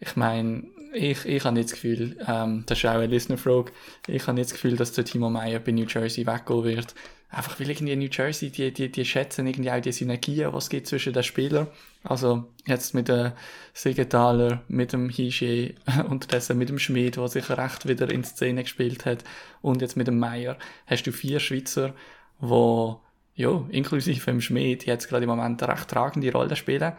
ich 0.00 0.16
meine, 0.16 0.64
ich, 0.94 1.24
ich 1.26 1.44
habe 1.44 1.54
nicht 1.54 1.70
das 1.70 1.74
Gefühl, 1.74 2.16
ähm, 2.26 2.64
das 2.66 2.78
ist 2.78 2.84
auch 2.86 2.92
eine 2.92 3.06
Listener-Frage, 3.06 3.72
ich 4.06 4.22
habe 4.26 4.34
nicht 4.34 4.50
das 4.50 4.54
Gefühl, 4.54 4.76
dass 4.76 4.92
der 4.92 5.04
Timo 5.04 5.28
Meyer 5.30 5.60
bei 5.60 5.72
New 5.72 5.86
Jersey 5.86 6.26
weggehen 6.26 6.64
wird. 6.64 6.94
Einfach 7.30 7.58
weil 7.58 7.68
irgendwie 7.68 7.96
New 7.96 8.08
Jersey, 8.10 8.50
die, 8.50 8.72
die, 8.72 8.92
die 8.92 9.04
schätzen 9.04 9.46
irgendwie 9.46 9.70
auch 9.72 9.80
die 9.80 9.90
Synergien, 9.90 10.52
was 10.52 10.64
es 10.64 10.70
gibt 10.70 10.86
zwischen 10.86 11.12
den 11.12 11.24
Spielern. 11.24 11.66
Also 12.04 12.44
jetzt 12.64 12.94
mit 12.94 13.08
dem 13.08 13.32
Siegenthaler, 13.72 14.62
mit 14.68 14.92
dem 14.92 15.08
Hische, 15.08 15.74
unterdessen 16.08 16.56
mit 16.58 16.68
dem 16.68 16.78
Schmid, 16.78 17.16
der 17.16 17.26
sich 17.26 17.50
recht 17.50 17.88
wieder 17.88 18.08
in 18.08 18.22
Szene 18.22 18.62
gespielt 18.62 19.04
hat, 19.04 19.24
und 19.62 19.82
jetzt 19.82 19.96
mit 19.96 20.06
dem 20.06 20.18
Meyer, 20.18 20.56
hast 20.86 21.04
du 21.04 21.12
vier 21.12 21.40
Schweizer, 21.40 21.92
wo 22.38 23.00
ja, 23.34 23.64
inklusive 23.70 24.24
dem 24.30 24.40
Schmid, 24.40 24.86
jetzt 24.86 25.08
gerade 25.08 25.24
im 25.24 25.30
Moment 25.30 25.60
eine 25.60 25.72
recht 25.72 25.88
tragende 25.88 26.30
Rolle 26.32 26.54
spielen. 26.54 26.92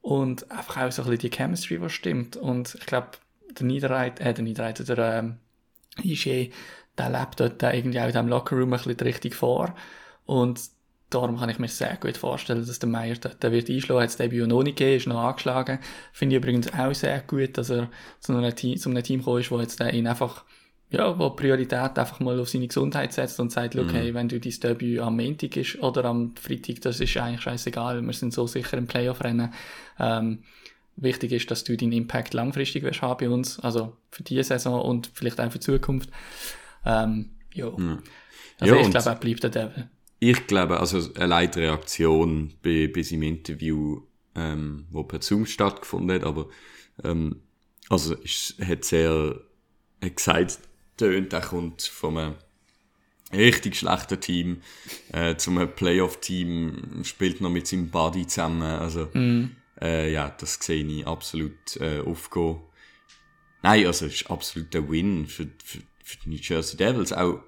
Und 0.00 0.50
einfach 0.50 0.78
auch 0.78 0.92
so 0.92 1.02
ein 1.02 1.10
bisschen 1.10 1.30
die 1.30 1.36
Chemistry, 1.36 1.78
die 1.78 1.90
stimmt. 1.90 2.36
Und 2.36 2.74
ich 2.74 2.86
glaube, 2.86 3.08
der 3.58 3.66
Niederreit, 3.66 4.20
äh, 4.20 4.34
der 4.34 4.44
Niederreit, 4.44 4.86
der, 4.88 4.98
ähm, 4.98 5.36
Ische, 6.02 6.50
der 6.98 7.10
lebt 7.10 7.40
dort 7.40 7.62
irgendwie 7.62 7.98
auch 8.00 8.04
in 8.04 8.12
diesem 8.12 8.28
Lockerroom 8.28 8.72
ein 8.72 8.80
bisschen 8.80 9.00
richtig 9.00 9.34
vor. 9.34 9.74
Und 10.26 10.60
darum 11.10 11.38
kann 11.38 11.48
ich 11.48 11.58
mir 11.58 11.68
sehr 11.68 11.96
gut 11.96 12.16
vorstellen, 12.16 12.66
dass 12.66 12.78
der 12.78 12.88
Meier 12.88 13.14
dort 13.16 13.42
der 13.42 13.52
wird 13.52 13.68
einschlagen. 13.70 14.00
Hat 14.00 14.08
das 14.08 14.16
Debüt 14.16 14.48
noch 14.48 14.62
nicht 14.62 14.76
gegeben, 14.76 14.96
ist 14.96 15.06
noch 15.06 15.22
angeschlagen. 15.22 15.78
Finde 16.12 16.36
ich 16.36 16.42
übrigens 16.42 16.72
auch 16.74 16.94
sehr 16.94 17.20
gut, 17.20 17.56
dass 17.58 17.70
er 17.70 17.88
zu 18.20 18.36
einem 18.36 18.54
Team, 18.54 18.76
zu 18.76 18.90
einem 18.90 19.02
Team 19.02 19.20
gekommen 19.20 19.40
ist, 19.40 19.50
wo 19.50 19.60
jetzt 19.60 19.78
der 19.80 19.92
ihn 19.94 20.06
einfach, 20.06 20.44
ja, 20.90 21.16
wo 21.18 21.30
Priorität 21.30 21.98
einfach 21.98 22.20
mal 22.20 22.38
auf 22.40 22.48
seine 22.48 22.66
Gesundheit 22.68 23.12
setzt 23.12 23.38
und 23.38 23.52
sagt, 23.52 23.74
Mhm. 23.74 23.80
okay, 23.82 24.14
wenn 24.14 24.28
du 24.28 24.40
dein 24.40 24.60
Debüt 24.60 25.00
am 25.00 25.16
Montag 25.16 25.56
ist 25.56 25.80
oder 25.82 26.04
am 26.06 26.34
Freitag, 26.36 26.80
das 26.80 27.00
ist 27.00 27.16
eigentlich 27.16 27.42
scheißegal, 27.42 28.02
wir 28.02 28.12
sind 28.12 28.32
so 28.32 28.46
sicher 28.46 28.78
im 28.78 28.86
Playoff-Rennen. 28.86 29.52
Ähm, 29.98 30.42
wichtig 30.96 31.32
ist, 31.32 31.50
dass 31.50 31.64
du 31.64 31.76
deinen 31.76 31.92
Impact 31.92 32.34
langfristig 32.34 32.82
wirst 32.82 33.02
haben 33.02 33.18
bei 33.18 33.32
uns, 33.32 33.58
also 33.60 33.96
für 34.10 34.22
diese 34.22 34.44
Saison 34.44 34.80
und 34.80 35.10
vielleicht 35.12 35.40
auch 35.40 35.50
für 35.50 35.58
die 35.58 35.64
Zukunft. 35.64 36.10
Ähm, 36.84 37.30
ja. 37.52 37.66
Also 38.60 38.74
Ja, 38.74 38.80
ich 38.80 38.90
glaube, 38.90 39.08
er 39.10 39.16
bleibt 39.16 39.42
der 39.42 39.50
Devil. 39.50 39.88
Ich 40.20 40.46
glaube, 40.46 40.80
also 40.80 41.12
eine 41.14 41.26
leichte 41.26 41.60
Reaktion 41.60 42.54
bei, 42.62 42.90
bei 42.94 43.02
seinem 43.02 43.22
Interview, 43.22 44.02
ähm, 44.34 44.86
wo 44.90 45.02
per 45.02 45.20
Zoom 45.20 45.46
stattgefunden 45.46 46.14
hat, 46.16 46.24
aber 46.24 46.48
ähm, 47.02 47.42
also 47.88 48.14
es 48.22 48.54
hat 48.64 48.84
sehr 48.84 49.40
hat 50.02 50.16
gesagt, 50.16 50.58
tönt, 50.96 51.32
er 51.32 51.40
kommt 51.40 51.82
von 51.82 52.16
einem 52.18 52.34
richtig 53.32 53.76
schlechten 53.76 54.20
Team 54.20 54.62
äh, 55.12 55.36
zu 55.36 55.50
einem 55.50 55.74
Playoff-Team, 55.74 57.02
spielt 57.04 57.40
noch 57.40 57.50
mit 57.50 57.66
seinem 57.66 57.90
Buddy 57.90 58.26
zusammen, 58.26 58.62
also 58.62 59.08
äh, 59.80 60.12
ja, 60.12 60.30
das 60.38 60.54
sehe 60.60 60.84
ich 60.84 61.06
absolut 61.06 61.76
äh, 61.80 62.00
aufgehen. 62.00 62.60
Nein, 63.62 63.86
also 63.86 64.06
es 64.06 64.14
ist 64.20 64.30
absolut 64.30 64.72
der 64.74 64.88
Win 64.90 65.26
für, 65.26 65.48
für, 65.64 65.78
für 66.02 66.16
die 66.24 66.28
New 66.30 66.38
Jersey 66.40 66.76
Devils, 66.76 67.12
auch 67.12 67.40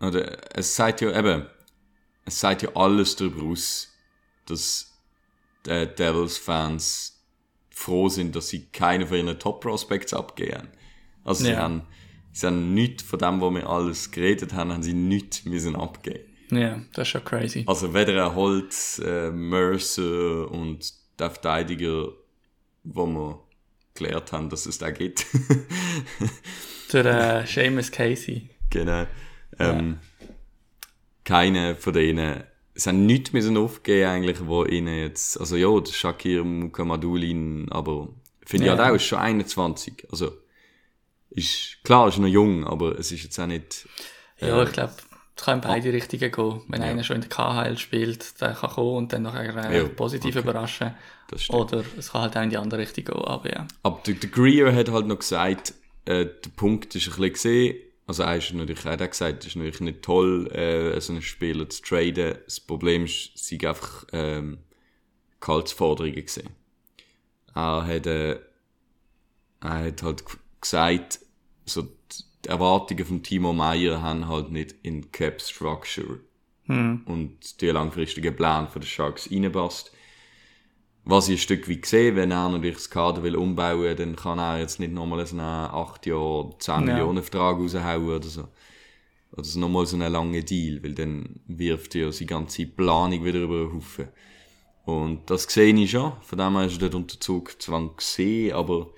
oder 0.00 0.56
es 0.56 0.74
sagt 0.74 1.00
ja 1.00 1.16
eben, 1.16 1.46
es 2.24 2.40
sagt 2.40 2.62
ja 2.62 2.70
alles 2.74 3.14
darüber 3.16 3.42
aus, 3.44 3.88
dass 4.46 4.92
die 5.64 5.86
Devils-Fans 5.86 7.20
froh 7.70 8.08
sind, 8.08 8.34
dass 8.34 8.48
sie 8.48 8.66
keine 8.72 9.06
von 9.06 9.16
ihren 9.18 9.38
Top-Prospects 9.38 10.12
abgeben. 10.14 10.68
Also 11.24 11.44
sie, 11.44 11.50
Ja. 11.50 11.58
haben, 11.58 11.82
sie 12.32 12.46
haben 12.46 12.74
nichts 12.74 13.02
von 13.04 13.18
dem, 13.20 13.40
was 13.40 13.54
wir 13.54 13.68
alles 13.68 14.10
geredet 14.10 14.52
haben, 14.54 14.72
haben 14.72 14.82
sie 14.82 14.92
nichts 14.92 15.44
müssen 15.44 15.76
abgeben. 15.76 16.24
Ja, 16.50 16.82
das 16.92 17.06
ist 17.08 17.12
schon 17.12 17.24
crazy. 17.24 17.64
Also 17.66 17.94
weder 17.94 18.26
ein 18.26 18.34
Holz, 18.34 18.98
äh, 19.04 19.30
Mercer 19.30 20.50
und 20.50 20.92
der 21.18 21.30
Verteidiger, 21.30 22.08
wo 22.84 23.06
wir 23.06 23.40
gelernt 23.94 24.32
haben, 24.32 24.48
dass 24.50 24.66
es 24.66 24.78
da 24.78 24.90
gibt. 24.90 25.26
Der 26.92 27.40
äh, 27.42 27.46
Seamus 27.46 27.90
Casey. 27.90 28.50
Genau. 28.70 29.06
Ähm, 29.58 29.98
Keine 31.24 31.76
von 31.76 31.92
denen, 31.92 32.42
es 32.74 32.86
haben 32.86 33.06
nichts 33.06 33.32
müssen 33.32 33.56
aufgeben 33.56 34.08
eigentlich, 34.10 34.46
wo 34.46 34.64
ihnen 34.64 34.98
jetzt, 34.98 35.38
also 35.38 35.56
ja, 35.56 35.78
der 35.80 35.92
Shakir 35.92 36.42
Mukamadulin, 36.44 37.70
aber 37.70 38.08
finde 38.44 38.66
Ja. 38.66 38.74
ich 38.74 38.78
halt 38.80 38.90
auch, 38.90 38.96
ist 38.96 39.04
schon 39.04 39.18
21, 39.20 40.06
also 40.10 40.32
ist, 41.30 41.78
klar, 41.84 42.08
ist 42.08 42.18
noch 42.18 42.26
jung, 42.28 42.64
aber 42.66 42.98
es 42.98 43.12
ist 43.12 43.22
jetzt 43.22 43.38
auch 43.38 43.46
nicht, 43.46 43.88
Ja, 44.40 44.62
ich 44.62 44.72
glaube, 44.72 44.92
es 45.36 45.44
kann 45.44 45.56
in 45.56 45.60
beide 45.62 45.92
Richtungen 45.92 46.30
gehen. 46.30 46.60
Wenn 46.68 46.82
einer 46.82 47.04
schon 47.04 47.16
in 47.16 47.22
der 47.22 47.30
KHL 47.30 47.78
spielt, 47.78 48.40
der 48.40 48.52
kann 48.54 48.70
kommen 48.70 48.96
und 48.96 49.12
dann 49.12 49.22
nachher 49.22 49.70
äh, 49.70 49.78
Ja, 49.78 49.88
positiv 49.88 50.36
überraschen. 50.36 50.94
das 51.28 51.44
stimmt. 51.44 51.58
Oder 51.72 51.84
es 51.98 52.12
kann 52.12 52.22
halt 52.22 52.36
auch 52.36 52.42
in 52.42 52.50
die 52.50 52.56
andere 52.58 52.80
Richtung 52.80 53.04
gehen, 53.04 53.16
aber 53.24 53.52
ja. 53.52 53.66
Aber 53.82 54.00
der, 54.06 54.14
der 54.14 54.30
Greer 54.30 54.74
hat 54.74 54.90
halt 54.90 55.06
noch 55.06 55.18
gesagt, 55.18 55.74
äh, 56.04 56.26
der 56.26 56.50
Punkt 56.56 56.94
ist 56.94 57.06
ein 57.06 57.10
bisschen 57.12 57.32
gesehen, 57.32 57.76
also 58.06 58.24
er 58.24 58.36
ist 58.36 58.52
natürlich, 58.52 58.84
er 58.84 58.92
hat 58.92 59.02
auch 59.02 59.10
gesagt, 59.10 59.40
es 59.42 59.46
ist 59.48 59.56
natürlich 59.56 59.80
nicht 59.80 60.02
toll, 60.02 60.48
äh, 60.52 61.00
so 61.00 61.12
einen 61.12 61.22
Spieler 61.22 61.68
zu 61.70 61.80
traden. 61.82 62.34
Das 62.44 62.60
Problem 62.60 63.04
ist, 63.04 63.30
sie 63.38 63.56
haben 63.58 63.68
einfach 63.68 64.04
ähm, 64.12 64.58
Gehaltsforderungen 65.40 66.24
gesehen. 66.26 66.50
Er 67.54 67.86
hat, 67.86 68.06
äh, 68.06 68.32
er 69.60 69.84
hat 69.86 70.02
halt 70.02 70.24
gesagt, 70.60 71.20
so 71.64 71.86
die 72.44 72.48
Erwartungen 72.48 73.04
von 73.04 73.22
Timo 73.22 73.52
Meyer 73.52 74.02
haben 74.02 74.28
halt 74.28 74.50
nicht 74.50 74.74
in 74.82 75.10
Cap 75.12 75.40
Structure 75.40 76.20
und 77.06 77.60
die 77.60 77.66
langfristigen 77.66 78.34
Plan 78.34 78.68
für 78.68 78.80
die 78.80 78.86
Sharks 78.86 79.30
reinpasst. 79.30 79.92
Was 81.04 81.28
ich 81.28 81.34
ein 81.34 81.38
Stück 81.38 81.68
weit 81.68 81.84
sehe, 81.84 82.14
wenn 82.14 82.30
er 82.30 82.48
natürlich 82.48 82.76
das 82.76 82.90
Kader 82.90 83.22
will 83.24 83.34
umbauen, 83.34 83.96
dann 83.96 84.14
kann 84.14 84.38
er 84.38 84.60
jetzt 84.60 84.78
nicht 84.78 84.92
nochmal 84.92 85.20
einen 85.20 85.40
8 85.40 86.06
Jahre 86.06 86.54
10 86.58 86.74
Ja. 86.74 86.80
Millionen 86.80 87.22
Vertrag 87.24 87.58
raushauen 87.58 88.08
oder 88.08 88.22
so. 88.22 88.48
Oder 89.32 89.44
so 89.44 89.58
nochmal 89.58 89.86
so 89.86 89.96
einen 89.96 90.12
langen 90.12 90.44
Deal, 90.44 90.82
weil 90.84 90.94
dann 90.94 91.40
wirft 91.46 91.96
er 91.96 92.02
ja 92.02 92.12
seine 92.12 92.26
ganze 92.26 92.66
Planung 92.66 93.24
wieder 93.24 93.40
über 93.40 93.64
den 93.64 93.74
Haufen. 93.74 94.08
Und 94.84 95.28
das 95.28 95.44
sehe 95.44 95.74
ich 95.74 95.90
schon. 95.90 96.12
Von 96.20 96.38
dem 96.38 96.56
her 96.56 96.66
ist 96.66 96.74
er 96.74 96.88
dort 96.88 96.94
unter 96.94 97.18
Zugzwang 97.20 97.96
gesehen, 97.96 98.54
aber, 98.54 98.90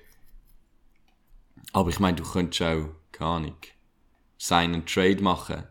aber 1.73 1.89
ich 1.89 1.99
meine, 1.99 2.17
du 2.17 2.23
könntest 2.23 2.61
auch, 2.61 2.89
keine 3.15 3.29
Ahnung, 3.29 3.57
seinen 4.37 4.85
Trade 4.85 5.21
machen. 5.21 5.63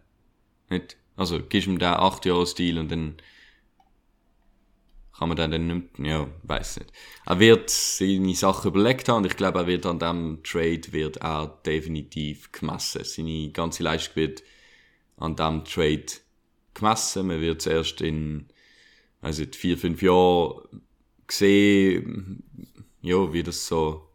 Nicht? 0.71 0.97
Also, 1.17 1.41
gibst 1.41 1.69
ihm 1.69 1.79
den 1.79 1.89
8 1.89 2.25
Jahre 2.25 2.45
Deal 2.55 2.79
und 2.79 2.91
dann 2.91 3.17
kann 5.17 5.29
man 5.29 5.37
dann, 5.37 5.53
dann 5.53 5.67
nicht, 5.69 5.99
ja, 5.99 6.27
weiß 6.43 6.79
nicht. 6.79 6.93
Er 7.25 7.39
wird 7.39 7.71
seine 7.71 8.35
Sachen 8.35 8.73
überlegt 8.73 9.09
haben 9.09 9.19
und 9.19 9.27
ich 9.27 9.37
glaube, 9.37 9.61
er 9.61 9.67
wird 9.67 9.87
an 9.87 10.01
dem 10.01 10.43
Trade 10.43 10.93
wird 10.93 11.19
er 11.19 11.61
definitiv 11.65 12.51
gemessen. 12.51 13.05
Seine 13.05 13.51
ganze 13.51 13.85
Leistung 13.85 14.17
wird 14.17 14.43
an 15.17 15.37
dem 15.37 15.65
Trade 15.65 16.07
gemessen. 16.75 17.29
Man 17.29 17.41
wird 17.41 17.63
zuerst 17.63 18.01
in, 18.01 18.49
also 19.21 19.45
vier, 19.53 19.79
fünf 19.79 20.03
Jahren 20.03 20.83
sehen, 21.31 22.43
ja, 23.01 23.33
wie 23.33 23.45
das 23.45 23.67
so, 23.67 24.09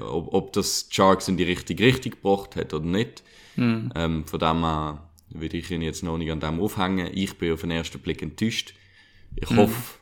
ob, 0.00 0.34
ob 0.34 0.52
das 0.52 0.88
Sharks 0.90 1.28
in 1.28 1.36
die 1.36 1.44
richtige 1.44 1.84
Richtung 1.84 2.12
gebracht 2.12 2.56
hat 2.56 2.74
oder 2.74 2.86
nicht. 2.86 3.22
Ähm, 3.56 4.26
von 4.26 4.38
dem 4.38 4.60
her 4.64 5.10
würde 5.30 5.56
ich 5.56 5.70
ihn 5.70 5.82
jetzt 5.82 6.02
noch 6.02 6.18
nicht 6.18 6.30
an 6.30 6.40
dem 6.40 6.60
aufhängen. 6.60 7.10
Ich 7.12 7.36
bin 7.38 7.52
auf 7.52 7.62
den 7.62 7.70
ersten 7.70 7.98
Blick 7.98 8.22
enttäuscht. 8.22 8.74
Ich 9.34 9.50
hoffe, 9.50 9.98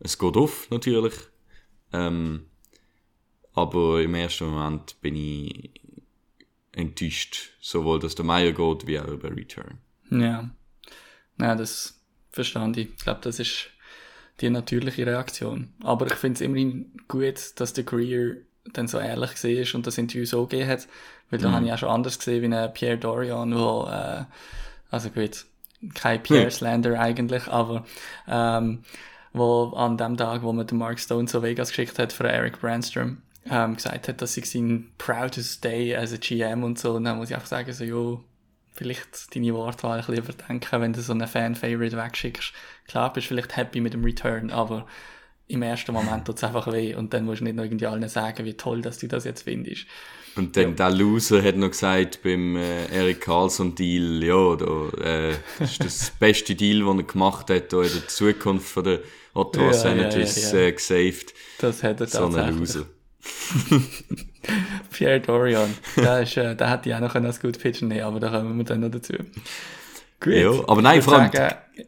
es 0.00 0.18
geht 0.18 0.36
auf, 0.36 0.70
natürlich. 0.70 1.14
Ähm, 1.92 2.46
aber 3.52 4.02
im 4.02 4.14
ersten 4.14 4.50
Moment 4.50 5.00
bin 5.00 5.16
ich 5.16 5.70
enttäuscht, 6.72 7.52
sowohl 7.60 7.98
dass 8.00 8.14
der 8.14 8.24
Meier 8.24 8.52
geht, 8.52 8.86
wie 8.86 8.98
auch 8.98 9.08
über 9.08 9.34
Return. 9.34 9.78
Ja. 10.10 10.50
Ja, 11.38 11.54
das 11.54 12.00
verstand 12.30 12.76
ich. 12.76 12.90
Ich 12.90 12.96
glaube, 12.96 13.20
das 13.22 13.38
ist 13.38 13.70
die 14.40 14.50
natürliche 14.50 15.06
Reaktion. 15.06 15.72
Aber 15.80 16.06
ich 16.06 16.14
finde 16.14 16.34
es 16.34 16.40
immerhin 16.42 16.92
gut, 17.08 17.52
dass 17.56 17.72
der 17.72 17.84
Greer 17.84 18.36
dann 18.72 18.88
so 18.88 18.98
ehrlich 18.98 19.42
ist 19.44 19.74
und 19.74 19.86
das 19.86 19.98
Interview 19.98 20.24
so 20.24 20.46
gegeben 20.46 20.70
hat. 20.70 20.88
Weil 21.30 21.40
da 21.40 21.50
habe 21.50 21.66
ich 21.66 21.72
auch 21.72 21.78
schon 21.78 21.88
anders 21.88 22.18
gesehen 22.18 22.42
wie 22.42 22.54
ein 22.54 22.72
Pierre 22.72 22.98
Dorian, 22.98 23.54
wo, 23.54 23.88
äh, 23.90 24.24
also 24.90 25.10
gut, 25.10 25.44
kein 25.94 26.22
Pierre 26.22 26.50
Slander 26.50 26.98
eigentlich, 26.98 27.48
aber, 27.48 27.84
ähm, 28.28 28.84
wo 29.32 29.72
an 29.76 29.98
dem 29.98 30.16
Tag, 30.16 30.42
wo 30.42 30.52
man 30.52 30.66
den 30.66 30.78
Mark 30.78 31.00
Stone 31.00 31.26
zu 31.26 31.42
Vegas 31.42 31.70
geschickt 31.70 31.98
hat 31.98 32.12
für 32.12 32.28
Eric 32.28 32.60
Brandstrom, 32.60 33.18
ähm, 33.50 33.74
gesagt 33.74 34.08
hat, 34.08 34.22
dass 34.22 34.36
ich 34.36 34.48
sein 34.50 34.90
proudest 34.98 35.62
day 35.64 35.94
as 35.94 36.12
a 36.12 36.16
GM 36.16 36.64
und 36.64 36.78
so, 36.78 36.94
und 36.94 37.04
dann 37.04 37.18
muss 37.18 37.30
ich 37.30 37.34
einfach 37.34 37.48
sagen, 37.48 37.72
so, 37.72 37.84
jo, 37.84 38.24
vielleicht 38.72 39.34
deine 39.34 39.54
Wortwahl 39.54 39.98
ein 39.98 40.06
bisschen 40.06 40.22
überdenken, 40.22 40.80
wenn 40.80 40.92
du 40.92 41.00
so 41.00 41.12
einen 41.12 41.26
Fan-Favorite 41.26 41.96
wegschickst. 41.96 42.52
Klar, 42.86 43.12
bist 43.12 43.26
du 43.26 43.28
vielleicht 43.34 43.56
happy 43.56 43.80
mit 43.80 43.94
dem 43.94 44.04
Return, 44.04 44.50
aber 44.50 44.86
im 45.48 45.62
ersten 45.62 45.92
Moment 45.92 46.24
tut 46.24 46.36
es 46.36 46.44
einfach 46.44 46.70
weh 46.72 46.94
und 46.94 47.14
dann 47.14 47.24
musst 47.24 47.40
du 47.40 47.44
nicht 47.44 47.56
noch 47.56 47.64
irgendwie 47.64 47.86
allen 47.86 48.08
sagen, 48.08 48.44
wie 48.44 48.54
toll, 48.54 48.82
dass 48.82 48.98
du 48.98 49.06
das 49.06 49.24
jetzt 49.24 49.42
findest. 49.42 49.86
Und 50.34 50.56
dann 50.56 50.76
der 50.76 50.90
Loser 50.90 51.42
hat 51.42 51.56
noch 51.56 51.70
gesagt 51.70 52.22
beim 52.22 52.56
äh, 52.56 52.86
Eric 52.86 53.22
Carlson 53.22 53.74
Deal, 53.74 54.22
ja, 54.22 54.56
da, 54.56 54.88
äh, 55.02 55.34
das 55.58 55.72
ist 55.72 55.84
das 55.84 56.10
beste 56.18 56.54
Deal, 56.54 56.84
den 56.84 56.98
er 56.98 57.04
gemacht 57.04 57.48
hat, 57.48 57.72
da 57.72 57.82
in 57.82 57.92
der 57.92 58.08
Zukunft 58.08 58.68
von 58.68 58.84
der 58.84 59.00
Ottawa 59.32 59.64
Ja, 59.64 59.70
ja, 59.70 59.72
Senators 59.72 60.52
ja, 60.52 60.58
ja. 60.58 60.66
äh, 60.66 60.72
gesaved. 60.72 61.34
Das 61.58 61.82
hat 61.82 62.00
er 62.00 62.06
So 62.06 62.26
ein 62.26 62.32
tatsächlich. 62.32 62.58
Loser. 62.58 62.86
Pierre 64.90 65.20
Dorian, 65.20 65.74
der, 65.96 66.22
ist, 66.22 66.36
äh, 66.36 66.54
der 66.54 66.70
hätte 66.70 66.90
ich 66.90 66.94
auch 66.94 67.00
noch 67.00 67.14
als 67.14 67.40
gut 67.40 67.58
pitchen 67.58 67.88
nehmen 67.88 68.02
aber 68.02 68.20
da 68.20 68.30
kommen 68.30 68.56
wir 68.56 68.64
dann 68.64 68.80
noch 68.80 68.90
dazu. 68.90 69.14
Gut. 70.20 70.34
Ja, 70.34 70.50
aber 70.68 70.82
nein, 70.82 71.02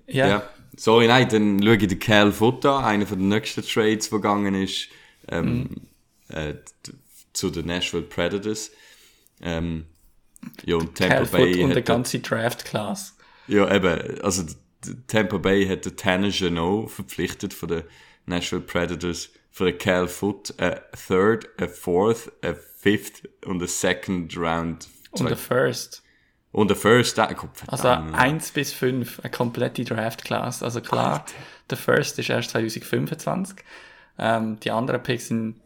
ja, 0.07 0.27
Ja. 0.27 0.43
Sorry, 0.79 1.09
nein, 1.09 1.29
dann 1.29 1.63
schaue 1.63 1.77
ich 1.77 1.89
den 1.89 1.99
Cal 1.99 2.31
Foot 2.33 2.65
an, 2.65 2.85
einer 2.85 3.07
von 3.07 3.19
den 3.19 3.29
nächsten 3.29 3.63
Trades, 3.63 4.11
der 4.11 4.19
gegangen 4.19 4.55
ist, 4.55 4.89
ähm, 5.29 5.69
äh, 6.29 6.55
d- 6.87 6.93
zu 7.33 7.51
den 7.51 7.67
Nashville 7.67 8.05
Predators. 8.05 8.71
Ähm, 9.41 9.87
ja, 10.65 10.77
und 10.77 10.95
Tampa 10.97 11.15
Cal 11.17 11.27
Bay 11.27 11.55
Foot 11.55 11.65
und 11.65 11.75
der 11.75 11.83
ganze 11.83 12.21
Draft-Class. 12.21 13.17
Ja, 13.49 13.75
eben, 13.75 14.21
also 14.21 14.45
Tampa 15.09 15.39
Bay 15.39 15.67
hat 15.67 15.85
den 15.85 15.97
Tanner 15.97 16.29
Janot 16.29 16.91
verpflichtet 16.91 17.53
von 17.53 17.69
den 17.69 17.83
Nashville 18.27 18.63
Predators 18.63 19.31
für 19.51 19.67
einen 19.67 19.79
Cal 19.79 20.07
Foot, 20.07 20.55
a 20.61 20.81
third, 21.09 21.49
a 21.61 21.67
fourth, 21.67 22.31
a 22.45 22.55
fifth 22.55 23.29
und 23.45 23.61
a 23.63 23.67
second 23.67 24.37
round. 24.37 24.87
Und 25.11 25.29
der 25.29 25.37
First. 25.37 26.03
Und 26.59 26.69
der 26.69 26.77
first, 26.77 27.17
Gott, 27.17 27.49
Also 27.69 27.83
verdammt. 27.85 28.15
1 28.15 28.51
bis 28.53 28.73
5, 28.73 29.21
eine 29.21 29.31
komplette 29.31 29.85
Draft-Class. 29.85 30.63
Also 30.63 30.81
klar, 30.81 31.25
der 31.71 31.77
First 31.79 32.19
ist 32.19 32.29
erst 32.31 32.51
2025. 32.51 33.57
Ähm, 34.19 34.59
die 34.61 34.71
anderen 34.71 35.03
Picks 35.03 35.29
sind 35.29 35.57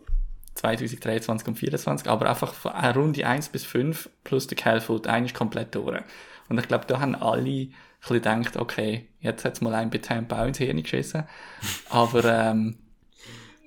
2023 0.55 1.49
und 1.49 1.57
2024, 1.57 2.09
aber 2.09 2.29
einfach 2.29 2.53
von 2.53 2.73
Runde 2.73 3.27
1 3.27 3.49
bis 3.49 3.65
5 3.65 4.11
plus 4.25 4.47
der 4.47 4.57
Calfoot, 4.59 5.07
eigentlich 5.07 5.35
komplett 5.35 5.75
durch. 5.75 6.03
Und 6.49 6.59
ich 6.59 6.69
glaube, 6.69 6.85
da 6.87 7.01
haben 7.01 7.15
alle 7.15 7.41
ein 7.41 7.75
bisschen 8.01 8.17
gedacht, 8.17 8.57
okay, 8.57 9.09
jetzt 9.21 9.45
hat's 9.45 9.61
mal 9.63 9.75
ein 9.75 9.89
bei 9.91 9.99
Tampa 9.99 10.43
auch 10.43 10.47
ins 10.47 10.59
Hirn 10.59 10.83
geschissen. 10.83 11.25
Aber, 11.89 12.25
ähm, 12.25 12.77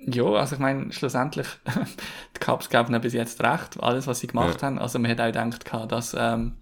ja, 0.06 0.24
also 0.24 0.54
ich 0.54 0.60
meine, 0.60 0.92
schlussendlich, 0.92 1.48
die 2.36 2.40
Cups 2.40 2.68
geben 2.68 2.90
ihnen 2.90 3.00
bis 3.00 3.14
jetzt 3.14 3.42
recht, 3.42 3.82
alles, 3.82 4.06
was 4.06 4.20
sie 4.20 4.28
gemacht 4.28 4.60
Ja. 4.62 4.68
haben. 4.68 4.78
Also 4.78 5.00
man 5.00 5.10
hat 5.10 5.20
auch 5.20 5.26
gedacht, 5.26 5.90
dass 5.90 6.14
ähm, 6.16 6.52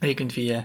irgendwie, 0.00 0.62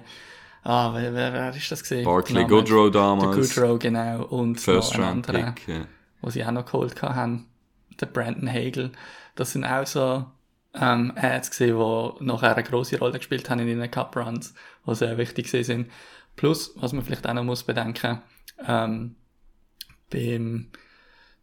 ah, 0.63 0.93
wer, 0.93 1.13
wer, 1.13 1.33
wer 1.33 1.55
ist 1.55 1.71
das 1.71 1.81
gesehen? 1.81 2.05
Barkley 2.05 2.45
Goodrow 2.45 2.91
damals. 2.91 3.53
Der 3.53 3.65
Goodrow, 3.65 3.79
genau. 3.79 4.25
Und 4.25 4.59
First 4.59 4.97
noch 4.97 5.05
ein 5.05 5.11
anderer, 5.11 5.51
Pick. 5.51 5.67
Ja. 5.67 5.85
wo 6.21 6.29
sie 6.29 6.45
auch 6.45 6.51
noch 6.51 6.65
geholt 6.65 7.01
haben, 7.01 7.47
der 7.99 8.07
Brandon 8.07 8.49
Hagel. 8.49 8.91
Das 9.35 9.51
sind 9.51 9.65
auch 9.65 9.85
so 9.85 10.25
ähm, 10.73 11.13
Ads 11.15 11.51
gesehen, 11.51 11.77
die 11.77 12.23
nachher 12.25 12.55
eine 12.55 12.63
grosse 12.63 12.99
Rolle 12.99 13.17
gespielt 13.17 13.49
haben 13.49 13.59
in 13.59 13.67
ihren 13.67 13.91
Cup 13.91 14.15
Runs, 14.15 14.53
die 14.85 14.95
sehr 14.95 15.17
wichtig 15.17 15.49
sind. 15.49 15.89
Plus, 16.35 16.73
was 16.75 16.93
man 16.93 17.03
vielleicht 17.03 17.27
auch 17.27 17.33
noch 17.33 17.43
muss 17.43 17.63
bedenken, 17.63 18.21
ähm, 18.67 19.15
beim 20.11 20.67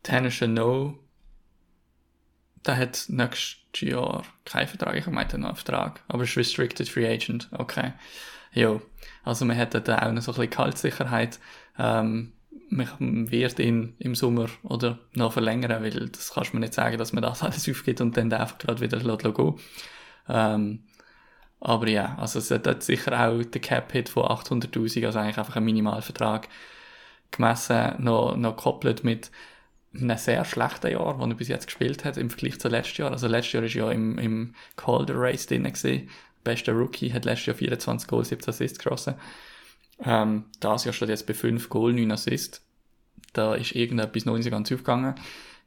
Tanner 0.02 0.30
No, 0.46 0.98
der 2.66 2.76
hat 2.76 3.04
nächstes 3.08 3.80
Jahr 3.80 4.24
keinen 4.44 4.68
Vertrag, 4.68 4.96
ich 4.96 5.06
meinte 5.06 5.38
noch 5.38 5.48
einen 5.48 5.56
Vertrag, 5.56 6.00
aber 6.08 6.24
ist 6.24 6.36
Restricted 6.36 6.88
Free 6.88 7.12
Agent, 7.12 7.48
okay. 7.52 7.92
Jo, 8.52 8.82
also 9.24 9.44
man 9.44 9.56
hat 9.56 9.74
da 9.74 9.98
auch 9.98 10.12
noch 10.12 10.22
so 10.22 10.32
ein 10.32 10.36
bisschen 10.36 10.50
Kaltsicherheit, 10.50 11.38
ähm, 11.78 12.32
man 12.68 13.30
wird 13.30 13.58
ihn 13.58 13.94
im 13.98 14.14
Sommer 14.14 14.48
oder 14.62 14.98
noch 15.14 15.32
verlängern, 15.32 15.82
weil 15.82 16.08
das 16.08 16.32
kannst 16.32 16.52
du 16.52 16.56
mir 16.56 16.60
nicht 16.60 16.74
sagen, 16.74 16.98
dass 16.98 17.12
man 17.12 17.22
das 17.22 17.42
alles 17.42 17.68
aufgibt 17.68 18.00
und 18.00 18.16
dann 18.16 18.32
einfach 18.32 18.58
gerade 18.58 18.80
wieder 18.80 18.98
lässt 18.98 19.34
gehen. 19.34 19.54
Ähm, 20.28 20.84
aber 21.60 21.88
ja, 21.88 22.16
also 22.18 22.38
es 22.38 22.50
hat 22.50 22.82
sicher 22.82 23.12
auch 23.28 23.42
der 23.42 23.60
Cap-Hit 23.60 24.08
von 24.08 24.24
800'000, 24.24 25.06
also 25.06 25.18
eigentlich 25.18 25.38
einfach 25.38 25.56
ein 25.56 25.64
Minimalvertrag 25.64 26.48
gemessen, 27.30 27.94
noch, 27.98 28.36
noch 28.36 28.56
gekoppelt 28.56 29.04
mit 29.04 29.30
einem 29.94 30.16
sehr 30.18 30.44
schlechten 30.44 30.90
Jahr, 30.90 31.18
das 31.18 31.28
er 31.28 31.34
bis 31.34 31.48
jetzt 31.48 31.66
gespielt 31.66 32.04
hat, 32.04 32.16
im 32.16 32.30
Vergleich 32.30 32.58
zu 32.58 32.68
letztes 32.68 32.98
Jahr. 32.98 33.10
Also 33.10 33.26
letztes 33.26 33.52
Jahr 33.52 33.62
ist 33.64 33.74
ja 33.74 33.90
im, 33.90 34.18
im 34.18 34.54
Calder 34.76 35.14
Race 35.16 35.46
drin 35.46 35.64
gewesen. 35.64 36.08
Bester 36.44 36.72
Rookie, 36.72 37.12
hat 37.12 37.24
letztes 37.24 37.46
Jahr 37.46 37.56
24 37.56 38.08
Goals, 38.08 38.28
17 38.30 38.48
Assists 38.48 38.78
geschossen. 38.78 39.14
Ähm, 40.04 40.44
das 40.60 40.84
Jahr 40.84 40.92
steht 40.92 41.08
jetzt 41.08 41.26
bei 41.26 41.34
5 41.34 41.68
Goal, 41.68 41.92
9 41.92 42.10
Assists. 42.10 42.64
Da 43.32 43.54
ist 43.54 43.74
irgendetwas 43.74 44.24
noch 44.24 44.36
nicht 44.36 44.50
ganz 44.50 44.70
aufgegangen. 44.72 45.14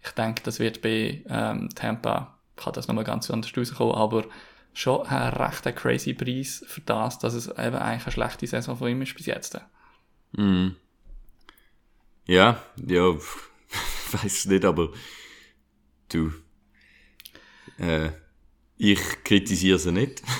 Ich 0.04 0.12
denke, 0.12 0.44
das 0.44 0.60
wird 0.60 0.82
bei 0.82 1.24
ähm, 1.28 1.70
Tampa, 1.74 2.38
kann 2.56 2.74
das 2.74 2.88
nochmal 2.88 3.04
ganz 3.04 3.30
anders 3.32 3.56
rauskommen, 3.58 3.96
aber 3.96 4.26
schon 4.74 5.06
ein 5.08 5.34
recht 5.34 5.76
crazy 5.76 6.14
Preis 6.14 6.64
für 6.68 6.82
das, 6.82 7.18
dass 7.18 7.34
es 7.34 7.48
eben 7.48 7.76
eigentlich 7.76 8.06
eine 8.06 8.12
schlechte 8.12 8.46
Saison 8.46 8.78
von 8.78 8.90
ihm 8.90 9.02
ist 9.02 9.16
bis 9.16 9.26
jetzt. 9.26 9.60
Mhm. 10.34 10.76
Ja, 12.28 12.62
ja, 12.86 13.14
weiß 14.24 14.46
nicht, 14.48 14.66
aber 14.66 14.92
du, 16.10 16.32
äh, 17.78 18.10
ich 18.78 19.00
kritisiere 19.24 19.80
sie 19.80 19.92
nicht. 19.92 20.22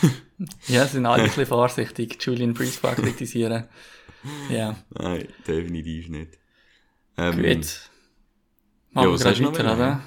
Ja, 0.68 0.86
sind 0.86 1.06
alle 1.06 1.24
ein 1.24 1.30
bisschen 1.30 1.46
vorsichtig, 1.46 2.22
Julian 2.22 2.54
Priestbar 2.54 2.96
kritisieren. 2.96 3.70
Ja, 4.50 4.76
Nein, 4.90 5.30
definitiv 5.48 6.10
nicht. 6.10 6.38
Ähm, 7.18 7.42
gut. 7.42 7.90
Machen 8.92 9.18
wir 9.18 9.42
noch 9.42 9.54
weiter, 9.54 9.74
oder? 9.76 10.02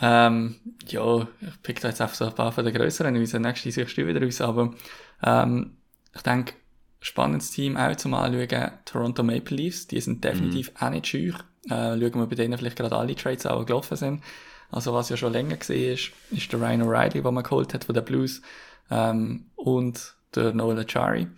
Ähm, 0.00 0.56
ja, 0.86 1.28
ich 1.40 1.62
pick 1.62 1.80
da 1.80 1.88
jetzt 1.88 2.00
einfach 2.00 2.14
so 2.14 2.24
ein 2.26 2.34
paar 2.34 2.50
von 2.52 2.64
den 2.64 2.74
grösseren 2.74 3.16
raus, 3.16 3.32
nächste 3.34 3.70
suchst 3.70 3.96
du 3.96 4.06
wieder 4.06 4.22
raus, 4.22 4.40
aber 4.40 4.74
ähm, 5.22 5.76
ich 6.14 6.22
denke, 6.22 6.54
spannendes 7.00 7.50
Team 7.50 7.76
auch 7.76 7.94
zum 7.96 8.14
Anschauen, 8.14 8.72
Toronto 8.84 9.22
Maple 9.22 9.56
Leafs, 9.56 9.86
die 9.86 10.00
sind 10.00 10.24
definitiv 10.24 10.72
auch 10.80 10.90
nicht 10.90 11.06
scheu. 11.06 11.32
Äh, 11.66 11.98
schauen 11.98 12.14
wir 12.14 12.26
bei 12.26 12.36
denen 12.36 12.58
vielleicht 12.58 12.76
gerade 12.76 12.96
alle 12.96 13.14
Trades 13.14 13.46
auch 13.46 13.64
gelaufen 13.64 13.96
sind. 13.96 14.22
Also 14.70 14.92
was 14.92 15.08
ja 15.08 15.16
schon 15.16 15.32
länger 15.32 15.56
gesehen 15.56 15.94
ist, 15.94 16.12
ist 16.30 16.52
der 16.52 16.60
Ryan 16.60 16.82
O'Reilly, 16.82 17.22
den 17.22 17.34
man 17.34 17.44
geholt 17.44 17.74
hat 17.74 17.84
von 17.84 17.94
den 17.94 18.04
Blues, 18.04 18.42
ähm, 18.90 19.46
und 19.56 20.14
der 20.34 20.52
Noel 20.52 20.80
Achari. 20.80 21.28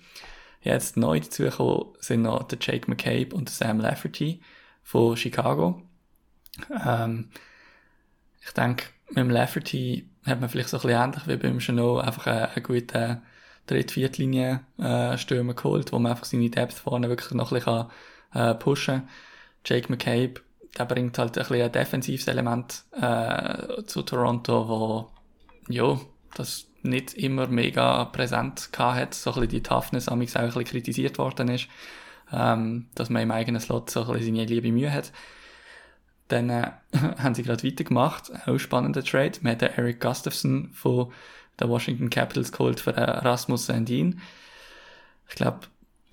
Jetzt 0.62 0.96
neu 0.96 1.20
dazugekommen 1.20 1.94
sind 2.00 2.22
noch 2.22 2.42
der 2.44 2.58
Jake 2.60 2.90
McCabe 2.90 3.34
und 3.36 3.48
der 3.48 3.54
Sam 3.54 3.78
Lafferty 3.78 4.40
von 4.82 5.16
Chicago. 5.16 5.82
Ähm, 6.84 7.30
ich 8.44 8.52
denke, 8.52 8.86
mit 9.08 9.18
dem 9.18 9.30
Lafferty 9.30 10.08
hat 10.24 10.40
man 10.40 10.48
vielleicht 10.48 10.70
so 10.70 10.78
ein 10.78 10.82
bisschen 10.82 11.02
ähnlich 11.02 11.26
wie 11.28 11.36
beim 11.36 11.60
Chanot 11.60 12.04
einfach 12.04 12.26
einen, 12.26 12.46
einen 12.46 12.62
guten 12.64 13.22
Dritt-Viertlinie 13.66 14.60
äh, 14.78 15.16
geholt, 15.54 15.92
wo 15.92 15.98
man 15.98 16.12
einfach 16.12 16.24
seine 16.24 16.50
Depth 16.50 16.74
vorne 16.74 17.08
wirklich 17.08 17.32
noch 17.32 17.52
ein 17.52 17.58
bisschen 17.58 17.88
kann, 18.32 18.50
äh, 18.50 18.54
pushen 18.54 19.02
kann. 19.02 19.08
Jake 19.66 19.90
McCabe, 19.90 20.40
der 20.78 20.84
bringt 20.84 21.18
halt 21.18 21.36
ein 21.36 21.42
bisschen 21.42 21.62
ein 21.62 21.72
defensives 21.72 22.28
Element 22.28 22.84
äh, 22.92 23.82
zu 23.84 24.02
Toronto, 24.02 24.68
wo 24.68 25.10
ja, 25.68 25.98
das 26.34 26.66
nicht 26.82 27.14
immer 27.14 27.48
mega 27.48 28.04
präsent 28.06 28.70
hat, 28.78 29.14
so 29.14 29.30
ein 29.30 29.34
bisschen 29.34 29.48
die 29.48 29.62
Toughness 29.62 30.08
amigs 30.08 30.36
auch 30.36 30.40
ein 30.40 30.46
bisschen 30.46 30.64
kritisiert 30.64 31.18
worden 31.18 31.48
ist, 31.48 31.68
ähm, 32.32 32.86
dass 32.94 33.10
man 33.10 33.22
im 33.22 33.30
eigenen 33.32 33.60
Slot 33.60 33.90
so 33.90 34.02
ein 34.02 34.12
bisschen 34.12 34.36
seine 34.36 34.46
liebe 34.46 34.70
Mühe 34.70 34.92
hat. 34.92 35.12
Dann 36.28 36.50
äh, 36.50 36.70
haben 37.18 37.34
sie 37.34 37.42
gerade 37.42 37.64
weitergemacht, 37.64 38.30
auch 38.46 38.58
spannender 38.58 39.02
Trade. 39.02 39.38
Man 39.42 39.52
hat 39.52 39.62
den 39.62 39.72
Eric 39.72 40.00
Gustafsson 40.00 40.70
von 40.72 41.12
den 41.60 41.68
Washington 41.68 42.10
Capitals 42.10 42.52
geholt 42.52 42.80
für 42.80 42.96
äh, 42.96 43.02
Rasmus 43.02 43.66
Sandin. 43.66 44.20
Ich 45.28 45.34
glaube, 45.34 45.60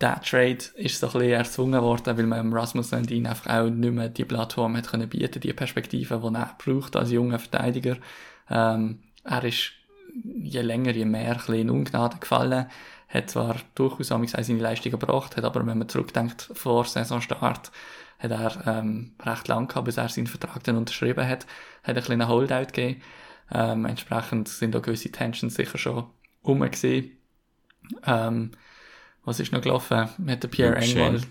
der 0.01 0.21
Trade 0.21 0.57
ist 0.75 0.99
so 0.99 1.07
ein 1.07 1.13
bisschen 1.13 1.31
erzwungen 1.31 1.81
worden, 1.81 2.17
weil 2.17 2.25
man 2.25 2.53
Rasmus 2.53 2.89
Sandin 2.89 3.27
einfach 3.27 3.47
auch 3.47 3.69
nicht 3.69 3.93
mehr 3.93 4.09
die 4.09 4.25
Plattform 4.25 4.75
hat 4.75 4.87
können 4.87 5.09
bieten, 5.09 5.39
die 5.39 5.53
Perspektive, 5.53 6.19
die 6.19 6.35
er 6.35 6.55
braucht 6.57 6.95
als 6.95 7.11
junger 7.11 7.39
Verteidiger. 7.39 7.97
Ähm, 8.49 8.99
er 9.23 9.43
ist 9.43 9.71
je 10.23 10.61
länger, 10.61 10.91
je 10.91 11.05
mehr 11.05 11.31
ein 11.31 11.37
bisschen 11.37 11.55
in 11.55 11.69
Ungnade 11.69 12.17
gefallen, 12.17 12.67
hat 13.07 13.29
zwar 13.29 13.55
durchaus 13.75 14.11
auch 14.11 14.23
seine 14.25 14.59
Leistung 14.59 14.91
gebracht, 14.91 15.37
hat 15.37 15.43
aber, 15.43 15.65
wenn 15.65 15.77
man 15.77 15.89
zurückdenkt, 15.89 16.49
vor 16.53 16.85
Saisonstart, 16.85 17.71
hat 18.19 18.31
er 18.31 18.67
ähm, 18.67 19.13
recht 19.23 19.47
lang 19.47 19.67
gehabt, 19.67 19.85
bis 19.85 19.97
er 19.97 20.09
seinen 20.09 20.27
Vertrag 20.27 20.63
dann 20.63 20.77
unterschrieben 20.77 21.27
hat, 21.27 21.45
hat 21.83 21.89
ein 21.89 21.95
bisschen 21.95 22.21
einen 22.21 22.29
Holdout 22.29 22.67
gegeben. 22.67 23.01
Ähm, 23.51 23.85
entsprechend 23.85 24.47
sind 24.47 24.73
da 24.73 24.79
gewisse 24.79 25.11
Tensions 25.11 25.55
sicher 25.55 25.77
schon 25.77 26.05
rum 26.45 26.61
gewesen. 26.61 27.11
Ähm, 28.05 28.51
was 29.25 29.39
ist 29.39 29.51
noch 29.51 29.61
gelaufen? 29.61 30.09
Hat 30.27 30.43
den 30.43 30.49
Pierre 30.49 30.75
Engwald. 30.75 31.27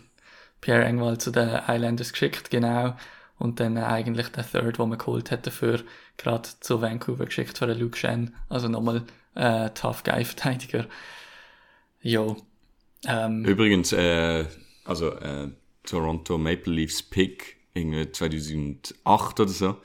Pierre 0.61 0.85
Engwald 0.85 1.21
zu 1.21 1.31
den 1.31 1.61
Islanders 1.67 2.13
geschickt, 2.13 2.51
genau. 2.51 2.97
Und 3.39 3.59
dann 3.59 3.77
äh, 3.77 3.81
eigentlich 3.81 4.29
der 4.29 4.49
Third, 4.49 4.79
den 4.79 4.89
man 4.89 4.99
geholt 4.99 5.31
hat 5.31 5.47
dafür, 5.47 5.83
gerade 6.17 6.49
zu 6.61 6.81
Vancouver 6.81 7.27
geschickt 7.27 7.59
für 7.59 7.67
den 7.67 7.79
Luke 7.79 7.99
Shen. 7.99 8.35
Also 8.49 8.69
nochmal 8.69 9.03
äh, 9.35 9.71
Tough 9.71 10.05
Guy 10.05 10.25
Verteidiger. 10.25 10.87
Jo. 12.01 12.37
Ähm, 13.05 13.45
Übrigens, 13.45 13.93
äh, 13.93 14.45
also 14.85 15.11
äh, 15.11 15.49
Toronto 15.83 16.39
Maple 16.39 16.73
Leafs 16.73 17.03
Pick, 17.03 17.57
irgendwie 17.75 18.11
2008 18.13 19.41
oder 19.41 19.49
so. 19.49 19.77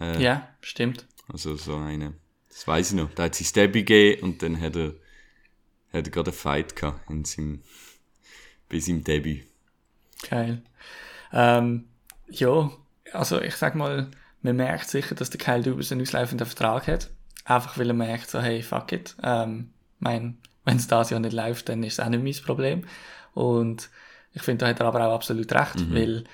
ja, 0.00 0.48
stimmt. 0.60 1.06
Also 1.32 1.56
so 1.56 1.76
eine, 1.76 2.14
das 2.48 2.66
weiß 2.66 2.92
ich 2.92 2.96
noch. 2.96 3.12
Da 3.14 3.24
hat 3.24 3.34
sie 3.34 3.44
Stabby 3.44 3.82
gegeben 3.82 4.22
und 4.22 4.42
dann 4.42 4.60
hat 4.60 4.76
er, 4.76 4.94
hat 5.92 6.06
er 6.06 6.10
gerade 6.10 6.30
einen 6.30 6.38
Fight 6.38 6.76
gehabt 6.76 7.10
in 7.10 7.24
seinem, 7.24 7.62
bei 8.68 8.78
seinem 8.78 9.04
Debüt. 9.04 9.46
Geil. 10.28 10.62
Ähm, 11.32 11.84
ja, 12.28 12.70
also 13.12 13.40
ich 13.40 13.56
sag 13.56 13.74
mal, 13.74 14.10
man 14.42 14.56
merkt 14.56 14.88
sicher, 14.88 15.14
dass 15.14 15.30
der 15.30 15.40
Kyle 15.40 15.62
Dubas 15.62 15.92
einen 15.92 16.02
auslaufenden 16.02 16.46
Vertrag 16.46 16.86
hat. 16.86 17.10
Einfach 17.44 17.78
weil 17.78 17.88
er 17.88 17.94
merkt, 17.94 18.30
so, 18.30 18.40
hey, 18.40 18.62
fuck 18.62 18.92
it. 18.92 19.16
Ähm, 19.22 19.72
mein, 19.98 20.38
wenn 20.64 20.76
es 20.76 20.86
das 20.86 21.10
Jahr 21.10 21.20
nicht 21.20 21.32
läuft, 21.32 21.68
dann 21.68 21.82
ist 21.82 21.94
es 21.94 22.00
auch 22.00 22.08
nicht 22.08 22.22
mein 22.22 22.46
Problem. 22.46 22.84
Und 23.34 23.88
ich 24.32 24.42
finde, 24.42 24.64
da 24.64 24.70
hat 24.70 24.80
er 24.80 24.86
aber 24.86 25.06
auch 25.06 25.14
absolut 25.14 25.52
recht, 25.52 25.92
weil 25.92 26.24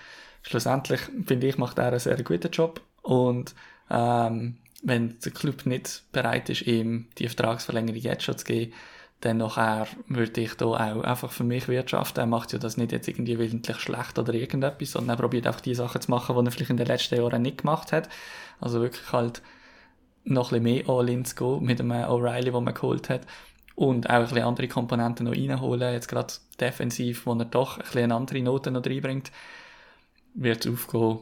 schlussendlich, 0.42 1.00
finde 1.26 1.48
ich, 1.48 1.58
macht 1.58 1.78
er 1.78 1.88
einen 1.88 1.98
sehr 1.98 2.22
guten 2.22 2.50
Job. 2.50 2.80
Und 3.02 3.54
ähm, 3.90 4.58
wenn 4.82 5.18
der 5.20 5.32
Club 5.32 5.66
nicht 5.66 6.04
bereit 6.12 6.48
ist, 6.50 6.62
ihm 6.62 7.08
die 7.18 7.26
Vertragsverlängerung 7.26 8.00
jetzt 8.00 8.24
schon 8.24 8.38
zu 8.38 8.44
geben, 8.44 8.72
dann 9.20 9.38
nachher 9.38 9.88
würde 10.06 10.40
ich 10.40 10.54
da 10.54 10.66
auch 10.66 10.76
einfach 11.02 11.32
für 11.32 11.44
mich 11.44 11.66
wirtschaften. 11.66 12.20
Er 12.20 12.26
macht 12.26 12.52
ja 12.52 12.58
das 12.58 12.76
nicht 12.76 12.92
jetzt 12.92 13.08
irgendwie 13.08 13.38
willentlich 13.38 13.78
schlecht 13.78 14.18
oder 14.18 14.32
irgendetwas, 14.32 14.92
sondern 14.92 15.16
er 15.16 15.20
probiert 15.20 15.46
einfach 15.46 15.60
die 15.60 15.74
Sachen 15.74 16.00
zu 16.00 16.10
machen, 16.10 16.36
die 16.36 16.46
er 16.46 16.52
vielleicht 16.52 16.70
in 16.70 16.76
den 16.76 16.86
letzten 16.86 17.16
Jahren 17.16 17.42
nicht 17.42 17.58
gemacht 17.58 17.90
hat. 17.90 18.08
Also 18.60 18.80
wirklich 18.80 19.12
halt 19.12 19.42
noch 20.24 20.52
ein 20.52 20.62
bisschen 20.62 20.86
mehr 20.86 20.88
All-In 20.88 21.24
zu 21.24 21.34
gehen 21.34 21.64
mit 21.64 21.80
dem 21.80 21.90
O'Reilly, 21.90 22.52
den 22.52 22.64
man 22.64 22.74
geholt 22.74 23.08
hat. 23.08 23.22
Und 23.74 24.08
auch 24.08 24.14
ein 24.14 24.22
bisschen 24.22 24.42
andere 24.42 24.68
Komponenten 24.68 25.26
noch 25.26 25.34
reinholen. 25.34 25.92
Jetzt 25.92 26.08
gerade 26.08 26.34
defensiv, 26.60 27.26
wo 27.26 27.34
er 27.34 27.44
doch 27.44 27.78
ein 27.78 27.84
bisschen 27.84 28.12
andere 28.12 28.42
Note 28.42 28.70
noch 28.70 28.84
reinbringt. 28.84 29.32
Wird 30.34 30.64
es 30.64 30.72
aufgehen. 30.72 31.20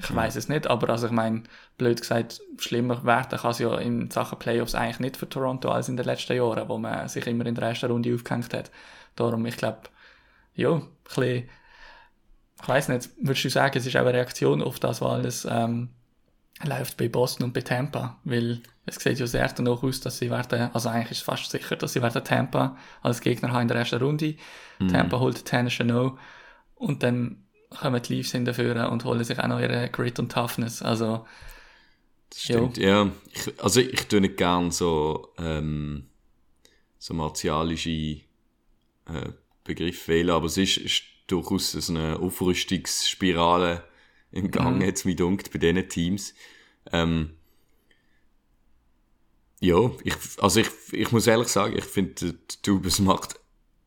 Ich 0.00 0.14
weiß 0.14 0.36
es 0.36 0.48
nicht, 0.48 0.68
aber 0.68 0.90
also 0.90 1.06
ich 1.06 1.12
meine, 1.12 1.42
blöd 1.76 2.00
gesagt, 2.00 2.40
schlimmer 2.58 3.04
werden 3.04 3.36
kann 3.38 3.50
es 3.50 3.58
ja 3.58 3.76
in 3.78 4.10
Sachen 4.10 4.38
Playoffs 4.38 4.76
eigentlich 4.76 5.00
nicht 5.00 5.16
für 5.16 5.28
Toronto 5.28 5.70
als 5.70 5.88
in 5.88 5.96
den 5.96 6.06
letzten 6.06 6.36
Jahren, 6.36 6.68
wo 6.68 6.78
man 6.78 7.08
sich 7.08 7.26
immer 7.26 7.46
in 7.46 7.56
der 7.56 7.68
ersten 7.68 7.90
Runde 7.90 8.14
aufgehängt 8.14 8.54
hat. 8.54 8.70
Darum, 9.16 9.44
ich 9.46 9.56
glaube, 9.56 9.82
ja, 10.54 10.74
ein 10.74 10.86
bisschen, 11.04 11.48
ich 12.62 12.68
weiß 12.68 12.88
nicht, 12.88 13.10
würdest 13.20 13.44
du 13.44 13.50
sagen, 13.50 13.76
es 13.76 13.86
ist 13.86 13.96
auch 13.96 14.02
eine 14.02 14.14
Reaktion 14.14 14.62
auf 14.62 14.78
das, 14.78 15.00
was 15.00 15.10
alles 15.10 15.48
ähm, 15.50 15.90
läuft 16.64 16.96
bei 16.96 17.08
Boston 17.08 17.46
und 17.46 17.52
bei 17.52 17.62
Tampa? 17.62 18.18
Weil 18.22 18.62
es 18.86 18.96
sieht 18.96 19.18
ja 19.18 19.26
sehr 19.26 19.48
danach 19.48 19.82
aus, 19.82 20.00
dass 20.00 20.18
sie 20.18 20.30
werden, 20.30 20.70
also 20.72 20.88
eigentlich 20.88 21.10
ist 21.10 21.18
es 21.18 21.24
fast 21.24 21.50
sicher, 21.50 21.74
dass 21.74 21.92
sie 21.92 22.02
werden 22.02 22.22
Tampa 22.22 22.76
als 23.02 23.20
Gegner 23.20 23.50
haben 23.52 23.62
in 23.62 23.68
der 23.68 23.78
ersten 23.78 24.00
Runde. 24.00 24.36
Tampa 24.90 25.18
holt 25.18 25.44
Tennis 25.44 25.78
No 25.80 26.18
und 26.76 27.02
dann 27.02 27.47
kommen 27.70 28.02
die 28.02 28.14
Leafs 28.14 28.32
dafür 28.32 28.90
und 28.90 29.04
holen 29.04 29.24
sich 29.24 29.38
auch 29.38 29.48
noch 29.48 29.60
ihre 29.60 29.88
Grit 29.90 30.18
und 30.18 30.32
Toughness. 30.32 30.82
Also, 30.82 31.26
Das 32.30 32.42
stimmt, 32.42 32.78
ja. 32.78 33.10
Ich, 33.32 33.62
also 33.62 33.80
ich 33.80 34.06
tue 34.06 34.20
nicht 34.20 34.36
gern 34.36 34.70
so, 34.70 35.32
ähm, 35.38 36.08
so 36.98 37.14
martialische 37.14 37.90
äh, 37.90 38.22
Begriffe 39.64 40.08
wählen, 40.08 40.30
aber 40.30 40.46
es 40.46 40.56
ist, 40.56 40.78
ist 40.78 41.02
durchaus 41.26 41.72
so 41.72 41.92
eine 41.92 42.18
Aufrüstungsspirale 42.18 43.84
im 44.30 44.50
Gang, 44.50 44.82
jetzt 44.82 45.04
mir 45.04 45.16
dunkt, 45.16 45.52
bei 45.52 45.58
diesen 45.58 45.88
Teams. 45.88 46.34
Ähm, 46.92 47.30
ja, 49.60 49.90
ich, 50.04 50.14
also 50.38 50.60
ich, 50.60 50.68
ich 50.92 51.12
muss 51.12 51.26
ehrlich 51.26 51.48
sagen, 51.48 51.76
ich 51.76 51.84
finde, 51.84 52.14
der 52.14 52.34
Dubes 52.62 52.98
macht 52.98 53.40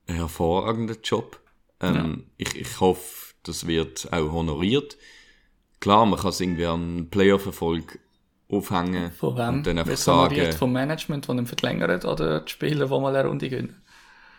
einen 0.07 0.17
hervorragenden 0.17 0.97
Job. 1.03 1.39
Ähm, 1.79 2.25
ich, 2.37 2.55
ich 2.55 2.79
hoffe, 2.79 3.20
das 3.43 3.67
wird 3.67 4.11
auch 4.11 4.31
honoriert. 4.31 4.97
Klar, 5.79 6.05
man 6.05 6.19
kann 6.19 6.29
es 6.29 6.39
irgendwie 6.39 6.65
an 6.65 7.09
Playoff-Erfolg 7.09 7.99
aufhängen 8.49 9.11
von 9.11 9.37
wem? 9.37 9.49
und 9.55 9.67
dann 9.67 9.79
einfach 9.79 10.07
honoriert 10.07 10.53
sagen, 10.53 10.57
Vom 10.57 10.73
Management, 10.73 11.27
das 11.27 11.35
ihn 11.35 11.47
verlängert 11.47 12.05
oder 12.05 12.41
die 12.41 12.51
Spieler, 12.51 12.85
die 12.85 12.91
mal 12.99 13.15
eine 13.15 13.27
Runde 13.27 13.49
gewinnen? 13.49 13.81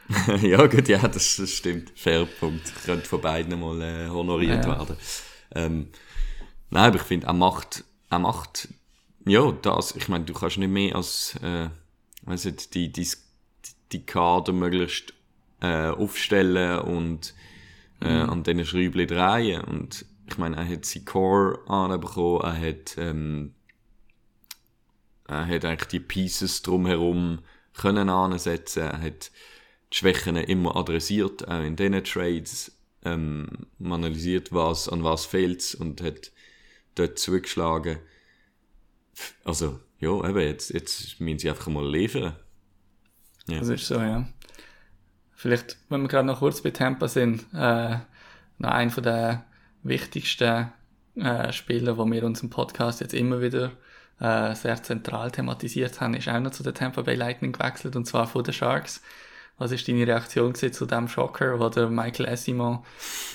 ja 0.42 0.66
gut, 0.66 0.88
ja, 0.88 0.98
das, 1.08 1.36
das 1.36 1.50
stimmt. 1.50 1.92
Fair 1.94 2.26
Punkt. 2.26 2.72
Könnte 2.84 3.08
von 3.08 3.20
beiden 3.20 3.58
mal 3.58 3.80
äh, 3.80 4.08
honoriert 4.08 4.64
Ja. 4.64 4.78
werden. 4.78 4.96
Ähm, 5.54 5.88
nein, 6.70 6.88
aber 6.88 6.96
ich 6.96 7.02
finde, 7.02 7.26
er 7.26 7.32
macht, 7.32 7.84
er 8.10 8.18
macht, 8.18 8.68
ja, 9.24 9.50
das, 9.52 9.96
ich 9.96 10.08
meine, 10.08 10.24
du 10.24 10.32
kannst 10.34 10.58
nicht 10.58 10.68
mehr 10.68 10.96
als, 10.96 11.36
äh, 11.42 11.68
weiss 12.22 12.44
nicht, 12.44 12.74
die, 12.74 12.92
die, 12.92 13.08
die 13.92 14.04
Kader 14.04 14.52
möglichst 14.52 15.14
äh, 15.60 15.88
aufstellen 15.88 16.80
und 16.80 17.34
äh, 18.02 18.22
an 18.22 18.42
diesen 18.42 18.64
Schräubchen 18.64 19.06
drehen. 19.06 19.62
Und 19.62 20.04
ich 20.26 20.38
meine, 20.38 20.56
er 20.56 20.68
hat 20.68 20.84
sein 20.84 21.04
Core 21.04 21.60
anbekommen, 21.68 22.42
er 22.42 22.60
hat, 22.60 22.96
ähm, 22.98 23.54
er 25.28 25.46
hat 25.46 25.64
eigentlich 25.64 25.88
die 25.88 26.00
Pieces 26.00 26.62
drumherum 26.62 27.40
können 27.74 28.08
ansetzen, 28.10 28.82
er 28.82 29.00
hat 29.00 29.30
die 29.92 29.96
Schwächen 29.96 30.36
immer 30.36 30.76
adressiert, 30.76 31.48
auch 31.48 31.62
in 31.62 31.76
diesen 31.76 32.04
Trades, 32.04 32.72
ähm, 33.04 33.48
man 33.78 34.04
analysiert, 34.04 34.52
was, 34.52 34.88
an 34.88 35.04
was 35.04 35.24
fehlt 35.24 35.74
und 35.78 36.02
hat 36.02 36.32
dort 36.94 37.18
zugeschlagen. 37.18 37.98
Also, 39.44 39.80
ja, 39.98 40.28
eben, 40.28 40.40
jetzt, 40.40 40.70
jetzt 40.70 41.20
müssen 41.20 41.38
sie 41.38 41.50
einfach 41.50 41.68
mal 41.68 41.88
liefern. 41.88 42.36
Das 43.46 43.68
ist 43.68 43.86
so, 43.86 43.96
ja. 43.96 44.28
Vielleicht, 45.42 45.76
wenn 45.88 46.02
wir 46.02 46.08
gerade 46.08 46.28
noch 46.28 46.38
kurz 46.38 46.60
bei 46.60 46.70
Tampa 46.70 47.08
sind, 47.08 47.44
äh, 47.52 47.96
noch 48.58 48.70
ein 48.70 48.90
von 48.90 49.02
der 49.02 49.44
wichtigsten 49.82 50.70
äh, 51.16 51.52
Spieler, 51.52 51.98
wo 51.98 52.08
wir 52.08 52.22
uns 52.22 52.44
im 52.44 52.50
Podcast 52.50 53.00
jetzt 53.00 53.12
immer 53.12 53.40
wieder 53.40 53.72
äh, 54.20 54.54
sehr 54.54 54.80
zentral 54.84 55.32
thematisiert 55.32 56.00
haben, 56.00 56.14
ist 56.14 56.28
auch 56.28 56.38
noch 56.38 56.52
zu 56.52 56.62
der 56.62 56.74
Tampa 56.74 57.02
Bay 57.02 57.16
Lightning 57.16 57.50
gewechselt, 57.50 57.96
und 57.96 58.06
zwar 58.06 58.28
von 58.28 58.44
den 58.44 58.54
Sharks. 58.54 59.02
Was 59.58 59.72
ist 59.72 59.88
deine 59.88 60.06
Reaktion 60.06 60.54
zu 60.54 60.86
dem 60.86 61.08
Schocker, 61.08 61.58
wo 61.58 61.68
der 61.68 61.88
Michael 61.88 62.26
Essimo 62.26 62.84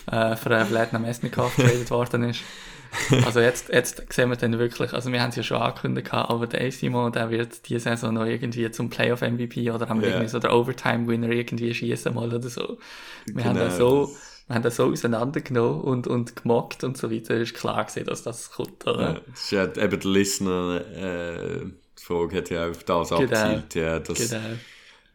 äh, 0.09 0.37
für 0.37 0.63
Vladimir 0.65 0.99
Mesnikov 1.01 1.57
getradet 1.57 1.91
worden 1.91 2.23
ist? 2.23 2.39
Also 3.25 3.39
jetzt, 3.39 3.69
jetzt 3.69 4.11
sehen 4.13 4.29
wir 4.29 4.35
dann 4.37 4.57
wirklich, 4.59 4.93
also 4.93 5.11
wir 5.11 5.21
haben 5.21 5.29
es 5.29 5.35
ja 5.35 5.43
schon 5.43 5.57
angekündigt, 5.57 6.09
gehabt, 6.11 6.29
aber 6.29 6.47
der 6.47 6.61
Essimo, 6.65 7.09
der 7.09 7.29
wird 7.29 7.67
diese 7.69 7.79
Saison 7.81 8.13
noch 8.13 8.25
irgendwie 8.25 8.69
zum 8.71 8.89
Playoff-MVP 8.89 9.71
oder 9.71 9.87
haben 9.89 10.01
wir 10.01 10.09
Ja. 10.09 10.15
irgendwie 10.15 10.29
so 10.29 10.39
der 10.39 10.53
Overtime-Winner 10.55 11.29
irgendwie 11.29 11.73
schießen 11.73 12.13
mal 12.13 12.33
oder 12.33 12.49
so. 12.49 12.77
Wir 13.25 13.43
haben 13.45 13.53
Genau, 13.55 13.65
das 13.65 13.77
so, 13.77 14.05
das- 14.05 14.43
wir 14.47 14.55
haben 14.55 14.63
das 14.63 14.75
so 14.77 14.85
auseinandergenommen 14.85 15.81
und, 15.81 16.07
und 16.07 16.35
gemockt 16.37 16.83
und 16.85 16.97
so 16.97 17.11
weiter. 17.11 17.35
Ist 17.35 17.53
klar 17.53 17.83
gewesen, 17.85 18.05
dass 18.05 18.23
das 18.23 18.51
kommt, 18.51 18.87
oder? 18.87 19.01
Ja, 19.01 19.21
das 19.29 19.39
ist 19.43 19.51
ja 19.51 19.63
eben 19.83 19.99
der 19.99 20.09
Listener, 20.11 20.81
äh, 20.95 21.65
die 21.99 22.03
Frage 22.03 22.37
hat 22.37 22.49
ja 22.49 22.69
auf 22.69 22.83
das 22.85 23.09
Genau. 23.09 23.21
abgezielt, 23.23 23.75
ja, 23.75 23.99
dass, 23.99 24.29
Genau. 24.29 24.43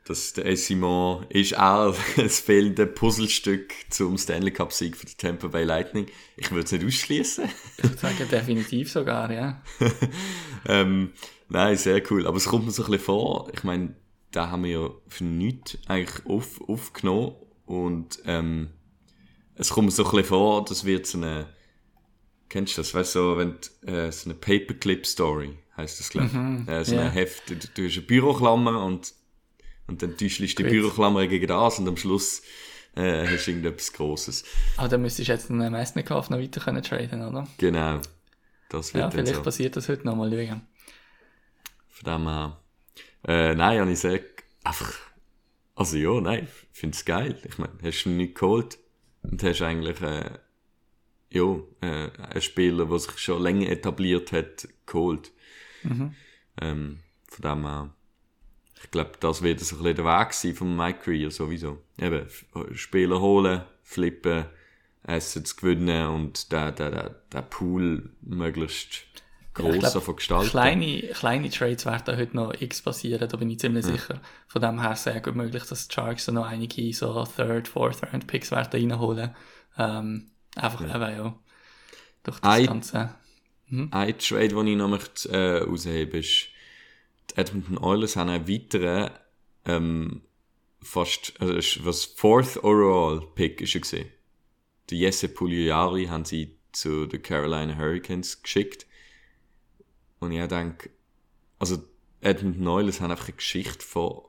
Dass 0.04 0.32
der 0.32 0.56
Simon 0.56 1.26
ist 1.28 1.56
auch 1.56 1.96
das 2.16 2.40
fehlende 2.40 2.86
Puzzlestück 2.86 3.72
zum 3.90 4.18
Stanley 4.18 4.50
Cup 4.50 4.72
Sieg 4.72 4.96
für 4.96 5.06
die 5.06 5.14
Tampa 5.14 5.48
Bay 5.48 5.64
Lightning. 5.64 6.06
Ich 6.36 6.50
würde 6.50 6.64
es 6.64 6.72
nicht 6.72 6.84
ausschließen. 6.84 7.44
Ich 7.78 7.84
würde 7.84 7.96
sagen, 7.98 8.28
definitiv 8.30 8.90
sogar, 8.90 9.32
ja. 9.32 9.62
ähm, 10.66 11.12
nein, 11.48 11.76
sehr 11.76 12.02
cool. 12.10 12.26
Aber 12.26 12.36
es 12.36 12.46
kommt 12.46 12.64
mir 12.64 12.72
so 12.72 12.82
ein 12.84 12.90
bisschen 12.90 13.04
vor, 13.04 13.48
ich 13.52 13.62
meine, 13.64 13.94
da 14.32 14.50
haben 14.50 14.64
wir 14.64 14.70
ja 14.70 14.90
für 15.08 15.24
nichts 15.24 15.78
eigentlich 15.86 16.26
auf, 16.26 16.60
aufgenommen 16.68 17.36
und 17.66 18.18
ähm, 18.24 18.70
es 19.54 19.70
kommt 19.70 19.86
mir 19.86 19.92
so 19.92 20.04
ein 20.04 20.10
bisschen 20.10 20.26
vor, 20.26 20.64
das 20.64 20.84
wird 20.84 21.06
so 21.06 21.18
eine, 21.18 21.46
kennst 22.48 22.76
du 22.76 22.80
das, 22.80 22.94
weißt 22.94 23.14
du, 23.14 23.18
so, 23.18 23.36
wenn 23.36 23.56
äh, 23.86 24.10
so 24.10 24.30
eine 24.30 24.38
Paperclip-Story, 24.38 25.58
heißt 25.76 26.00
das, 26.00 26.10
glaube 26.10 26.26
ich. 26.66 26.68
äh, 26.68 26.84
so 26.84 26.96
ja. 26.96 27.02
ein 27.02 27.12
Heft, 27.12 27.50
du, 27.50 27.56
du 27.56 27.86
hast 27.86 27.96
eine 27.96 28.06
Büroklammer 28.06 28.84
und, 28.84 29.14
und 29.86 30.02
dann 30.02 30.16
täuschst 30.16 30.40
du 30.40 30.44
die. 30.46 30.62
Büroklammer 30.64 31.26
gegen 31.26 31.46
das 31.46 31.78
und 31.78 31.88
am 31.88 31.96
Schluss 31.96 32.42
äh, 32.94 33.26
hast 33.26 33.46
du 33.46 33.50
irgendetwas 33.52 33.92
Grosses. 33.92 34.44
Aber 34.76 34.88
dann 34.88 35.02
müsstest 35.02 35.28
du 35.28 35.32
jetzt 35.32 35.50
einen 35.50 35.72
Mesnikov 35.72 36.30
noch 36.30 36.38
weiter 36.38 36.60
können 36.60 36.82
traden, 36.82 37.22
oder? 37.26 37.46
Genau. 37.58 38.00
Das 38.68 38.94
wird 38.94 39.04
Ja, 39.04 39.10
vielleicht 39.10 39.36
so. 39.36 39.42
passiert 39.42 39.76
das 39.76 39.88
heute 39.88 40.06
nochmal, 40.06 40.30
schauen. 40.30 40.62
Von 41.88 42.12
dem 42.12 42.28
her. 42.28 42.58
Äh, 43.26 43.54
nein, 43.54 43.80
habe 43.80 43.90
ich 43.92 44.00
gesagt, 44.02 44.44
einfach, 44.64 44.92
also 45.76 45.96
ja, 45.96 46.20
nein, 46.20 46.48
ich 46.72 46.78
finde 46.78 46.96
es 46.96 47.04
geil. 47.04 47.38
Ich 47.44 47.58
meine, 47.58 47.72
hast 47.82 48.04
du 48.04 48.10
nicht 48.10 48.34
geholt 48.34 48.78
und 49.22 49.42
hast 49.42 49.62
eigentlich, 49.62 50.00
äh, 50.00 50.30
ja, 51.30 51.56
äh, 51.82 52.10
einen 52.18 52.40
Spieler, 52.42 52.86
der 52.86 52.98
sich 52.98 53.18
schon 53.18 53.42
länger 53.42 53.68
etabliert 53.68 54.32
hat, 54.32 54.68
geholt. 54.86 55.32
Ähm, 56.60 56.98
von 57.28 57.42
dem 57.42 57.64
her, 57.64 57.94
ich 58.84 58.90
glaube, 58.90 59.12
das 59.20 59.42
wird 59.42 59.60
so 59.60 59.76
ein 59.76 59.82
bisschen 59.82 59.96
der 59.96 60.04
Weg 60.04 60.32
sein 60.32 60.54
von 60.54 60.76
Mike 60.76 61.00
Greer 61.04 61.30
sowieso. 61.30 61.78
Eben, 61.98 62.26
Spieler 62.74 63.20
holen, 63.20 63.62
flippen, 63.82 64.46
Assets 65.04 65.56
gewinnen 65.56 66.06
und 66.08 66.52
den, 66.52 66.74
den, 66.74 66.92
den, 66.92 67.10
den 67.32 67.50
Pool 67.50 68.10
möglichst 68.22 69.04
gross 69.54 69.74
ich 69.74 69.80
glaub, 69.80 69.92
davon 69.92 70.16
gestalten. 70.16 70.50
Kleine, 70.50 71.02
kleine 71.08 71.50
Trades 71.50 71.84
werden 71.86 72.16
heute 72.16 72.36
noch 72.36 72.54
x 72.58 72.82
passieren, 72.82 73.28
da 73.28 73.36
bin 73.36 73.50
ich 73.50 73.58
ziemlich 73.58 73.84
sicher. 73.84 74.20
Von 74.46 74.62
dem 74.62 74.80
her 74.80 74.96
sehr 74.96 75.20
gut 75.20 75.34
möglich, 75.34 75.64
dass 75.64 75.88
die 75.88 75.94
Sharks 75.94 76.28
noch 76.28 76.46
einige 76.46 76.92
so 76.92 77.24
Third, 77.24 77.68
Fourth 77.68 78.02
Round 78.02 78.26
Picks 78.26 78.50
werden 78.50 78.90
reinholen. 78.90 79.34
Ähm, 79.78 80.30
einfach 80.56 80.82
eben, 80.82 81.16
ja. 81.16 81.34
Durch 82.22 82.38
das 82.38 82.50
Ein- 82.50 82.66
Ganze. 82.66 83.14
Ein 83.90 84.18
Trade, 84.18 84.48
den 84.48 84.66
ich 84.66 84.76
noch 84.76 84.88
möchte, 84.88 85.30
äh, 85.30 85.62
rausheben 85.62 86.20
ist, 86.20 86.48
die 87.30 87.36
Edmonton 87.36 87.78
Oilers 87.78 88.16
haben 88.16 88.30
einen 88.30 88.48
weiteren, 88.48 89.10
ähm, 89.64 90.22
fast, 90.80 91.34
also 91.40 91.84
was 91.84 92.04
Fourth 92.04 92.62
Overall 92.62 93.22
Pick 93.34 93.60
ist 93.60 93.74
er 93.74 93.80
gesehen. 93.80 94.08
Der 94.90 94.98
Jesse 94.98 95.28
Pugliari 95.28 96.06
haben 96.06 96.24
sie 96.24 96.58
zu 96.72 97.06
den 97.06 97.22
Carolina 97.22 97.76
Hurricanes 97.76 98.42
geschickt. 98.42 98.86
Und 100.18 100.32
ich 100.32 100.46
denke, 100.46 100.90
also 101.58 101.78
Edmonton 102.20 102.66
Oilers 102.66 103.00
haben 103.00 103.10
einfach 103.10 103.28
eine 103.28 103.36
Geschichte 103.36 103.84
von, 103.84 104.22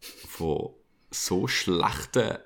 von 0.00 0.70
so 1.10 1.46
schlechten, 1.46 2.38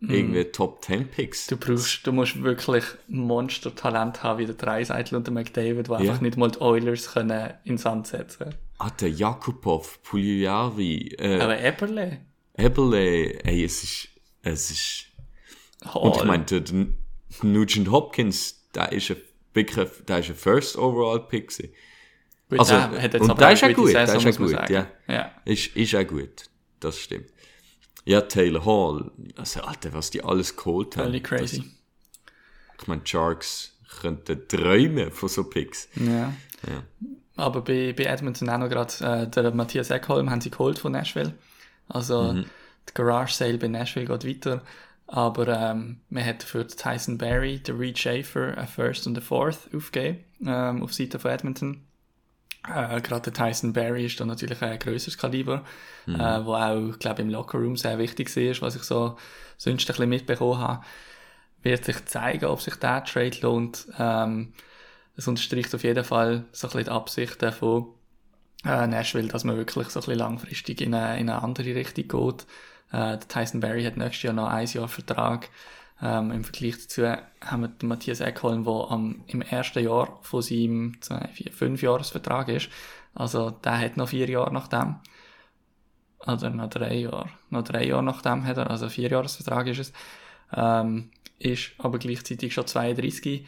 irgendwie 0.00 0.44
Top 0.44 0.84
10 0.84 1.08
Picks. 1.08 1.46
Du 1.48 1.56
brauchst, 1.56 2.06
du 2.06 2.12
musst 2.12 2.40
wirklich 2.42 2.84
Monster-Talent 3.08 4.22
haben 4.22 4.38
wie 4.38 4.46
der 4.46 4.54
Dreiseitel 4.54 5.16
und 5.16 5.26
der 5.26 5.34
McDavid, 5.34 5.88
die 5.88 5.92
einfach 5.92 6.20
nicht 6.20 6.36
mal 6.36 6.50
die 6.50 6.60
Oilers 6.60 7.12
können 7.12 7.54
in 7.64 7.72
den 7.72 7.78
Sand 7.78 8.06
setzen. 8.06 8.54
Ah, 8.54 8.67
der 9.00 9.10
Jakubov, 9.10 10.02
Pugliari, 10.02 11.14
äh, 11.18 11.40
Aber 11.40 11.58
Eberle, 11.58 12.20
Eberle, 12.56 13.44
ey, 13.44 13.64
es 13.64 13.82
ist, 13.82 14.08
es 14.42 14.70
ist, 14.70 15.06
und 15.94 16.16
ich 16.16 16.62
der 16.62 16.86
Nugent 17.42 17.90
Hopkins, 17.90 18.68
der 18.74 18.92
ist 18.92 19.10
ein, 19.10 19.16
wirklich, 19.52 19.88
der 20.06 20.18
ist 20.18 20.28
ein 20.30 20.34
First 20.34 20.76
Overall 20.76 21.26
Pick. 21.26 21.52
Gut, 22.48 22.58
Also, 22.58 22.74
hat 22.74 23.12
jetzt 23.12 23.20
und 23.20 23.30
auch 23.30 23.50
ist 23.50 23.60
ja 23.60 23.68
gute 23.68 23.80
gut, 23.80 23.90
Saison, 23.90 24.16
ist 24.16 24.24
ja 24.24 24.30
gut, 24.46 24.70
ja. 24.70 24.86
ja. 25.06 25.32
Ist, 25.44 25.76
ist 25.76 25.94
auch 25.94 26.06
gut. 26.06 26.48
Das 26.80 26.98
stimmt. 26.98 27.30
Ja, 28.04 28.22
Taylor 28.22 28.64
Hall, 28.64 29.10
also, 29.36 29.60
Alter, 29.60 29.92
was 29.92 30.10
die 30.10 30.22
alles 30.22 30.56
geholt 30.56 30.96
haben. 30.96 31.06
Völlig 31.06 31.24
crazy. 31.24 31.58
Das, 31.58 31.66
ich 32.80 32.86
meine, 32.86 33.02
Sharks 33.04 33.76
könnten 34.00 34.48
träumen 34.48 35.10
von 35.10 35.28
so 35.28 35.44
Picks. 35.44 35.88
Ja. 35.96 36.32
Ja. 36.66 36.84
Aber 37.38 37.62
bei, 37.62 37.94
bei 37.96 38.04
Edmonton 38.04 38.50
auch 38.50 38.58
noch 38.58 38.68
gerade, 38.68 38.92
äh, 39.04 39.28
der 39.28 39.52
Matthias 39.54 39.90
Eckholm 39.90 40.28
haben 40.30 40.40
sie 40.40 40.50
geholt 40.50 40.78
von 40.78 40.92
Nashville. 40.92 41.34
Also, 41.88 42.32
Mhm. 42.32 42.44
die 42.88 42.94
Garage 42.94 43.32
Sale 43.34 43.58
bei 43.58 43.68
Nashville 43.68 44.06
geht 44.06 44.26
weiter. 44.26 44.62
Aber, 45.06 45.48
ähm, 45.48 46.00
man 46.10 46.24
hat 46.24 46.42
für 46.42 46.66
Tyson 46.66 47.16
Berry, 47.16 47.60
den 47.60 47.76
Reed 47.78 47.98
Schaefer, 47.98 48.58
ein 48.58 48.66
First 48.66 49.06
und 49.06 49.16
ein 49.16 49.22
Fourth 49.22 49.70
aufgegeben, 49.74 50.24
ähm, 50.44 50.82
auf 50.82 50.92
Seite 50.92 51.18
von 51.18 51.30
Edmonton. 51.30 51.84
Äh, 52.68 53.00
gerade 53.00 53.30
der 53.30 53.32
Tyson 53.32 53.72
Berry 53.72 54.04
ist 54.06 54.18
dann 54.20 54.28
natürlich 54.28 54.60
ein 54.60 54.78
grösseres 54.78 55.16
Kaliber, 55.16 55.62
äh, 56.08 56.44
wo 56.44 56.54
auch, 56.54 56.98
glaube 56.98 57.22
im 57.22 57.30
Lockerroom 57.30 57.76
sehr 57.76 57.98
wichtig 57.98 58.36
ist, 58.36 58.60
was 58.62 58.74
ich 58.76 58.82
so 58.82 59.16
sonst 59.56 59.84
ein 59.84 59.86
bisschen 59.86 60.08
mitbekommen 60.08 60.58
habe. 60.58 60.84
Wird 61.62 61.84
sich 61.84 62.04
zeigen, 62.06 62.46
ob 62.46 62.60
sich 62.60 62.74
der 62.76 63.04
Trade 63.04 63.36
lohnt. 63.42 63.86
Ähm, 63.98 64.52
es 65.18 65.26
unterstreicht 65.26 65.74
auf 65.74 65.82
jeden 65.82 66.04
Fall 66.04 66.44
so 66.52 66.68
ein 66.68 66.70
bisschen 66.70 66.84
die 66.84 66.90
Absichten 66.90 67.52
von 67.52 67.88
äh, 68.64 68.86
Nashville, 68.86 69.26
dass 69.26 69.42
man 69.42 69.56
wirklich 69.56 69.88
so 69.88 69.98
ein 69.98 70.02
bisschen 70.02 70.18
langfristig 70.18 70.80
in 70.80 70.94
eine, 70.94 71.18
in 71.18 71.28
eine 71.28 71.42
andere 71.42 71.74
Richtung 71.74 72.06
geht. 72.06 72.46
Äh, 72.92 73.18
der 73.18 73.28
Tyson 73.28 73.60
Berry 73.60 73.82
hat 73.82 73.96
nächstes 73.96 74.22
Jahr 74.22 74.32
noch 74.32 74.48
ein 74.48 74.66
Jahr 74.68 74.86
Vertrag. 74.86 75.50
Ähm, 76.00 76.30
Im 76.30 76.44
Vergleich 76.44 76.78
dazu 76.78 77.04
haben 77.04 77.62
wir 77.62 77.68
den 77.68 77.88
Matthias 77.88 78.20
Eckholm, 78.20 78.62
der 78.62 78.90
am, 78.90 79.24
im 79.26 79.42
ersten 79.42 79.82
Jahr 79.82 80.20
von 80.22 80.40
seinem 80.40 80.96
zwei, 81.00 81.28
vier, 81.34 81.50
fünf 81.50 81.82
Jahresvertrag 81.82 82.48
ist. 82.48 82.68
Also 83.12 83.50
der 83.50 83.76
hat 83.76 83.96
noch 83.96 84.10
vier 84.10 84.30
Jahre 84.30 84.54
nach 84.54 84.68
dem. 84.68 85.00
Oder 86.24 86.50
noch 86.50 86.70
drei 86.70 86.94
Jahre. 86.94 87.28
Noch 87.50 87.64
drei 87.64 87.86
Jahre 87.86 88.04
nach 88.04 88.22
dem 88.22 88.44
hat 88.44 88.56
er, 88.56 88.70
also 88.70 88.88
vier 88.88 89.10
Jahresvertrag 89.10 89.66
ist 89.66 89.80
es. 89.80 89.92
Ähm, 90.54 91.10
ist 91.40 91.72
aber 91.78 91.98
gleichzeitig 91.98 92.54
schon 92.54 92.68
32 92.68 93.44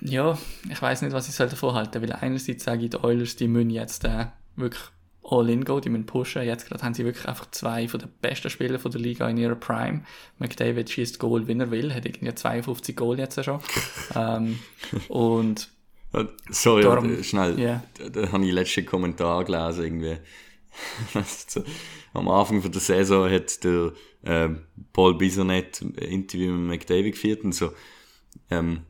ja, 0.00 0.38
ich 0.70 0.80
weiß 0.82 1.02
nicht, 1.02 1.12
was 1.12 1.28
ich 1.28 1.34
soll 1.34 1.48
davon 1.48 1.74
halten, 1.74 2.02
weil 2.02 2.12
einerseits 2.12 2.64
sage 2.64 2.84
ich, 2.84 2.90
die 2.90 3.02
Oilers, 3.02 3.36
die 3.36 3.48
müssen 3.48 3.70
jetzt 3.70 4.04
äh, 4.04 4.26
wirklich 4.56 4.82
all 5.28 5.48
in 5.50 5.64
gehen, 5.64 5.80
die 5.80 5.88
müssen 5.88 6.06
pushen. 6.06 6.42
Jetzt 6.44 6.68
gerade 6.68 6.82
haben 6.84 6.94
sie 6.94 7.04
wirklich 7.04 7.26
einfach 7.26 7.50
zwei 7.50 7.88
von 7.88 7.98
den 8.00 8.10
besten 8.20 8.50
Spieler 8.50 8.78
von 8.78 8.92
der 8.92 9.00
Liga 9.00 9.28
in 9.28 9.38
ihrer 9.38 9.56
Prime. 9.56 10.02
McDavid 10.38 10.88
schießt 10.88 11.18
Goal, 11.18 11.48
wenn 11.48 11.60
er 11.60 11.70
will, 11.70 11.92
hat 11.94 12.04
irgendwie 12.06 12.32
52 12.34 12.94
Goal 12.94 13.18
jetzt 13.18 13.42
schon. 13.44 13.60
ähm, 14.14 14.58
und 15.08 15.68
Äh, 16.12 16.26
Sorry, 16.50 16.82
Darum- 16.82 17.18
äh, 17.18 17.24
schnell. 17.24 17.58
Ja. 17.58 17.82
Da, 17.98 18.08
da 18.08 18.32
habe 18.32 18.44
ich 18.44 18.52
letzten 18.52 18.86
Kommentar 18.86 19.44
gelesen, 19.44 19.84
irgendwie. 19.84 20.16
so, 21.48 21.64
am 22.12 22.28
Anfang 22.28 22.62
von 22.62 22.70
der 22.70 22.80
Saison 22.80 23.28
hat 23.30 23.64
der 23.64 23.92
ähm, 24.24 24.60
Paul 24.92 25.16
Bisonet 25.16 25.80
ein 25.82 25.94
Interview 25.94 26.52
mit 26.52 26.80
McDavid 26.80 27.14
geführt 27.14 27.42
und 27.44 27.52
so. 27.52 27.72
Ähm, 28.50 28.82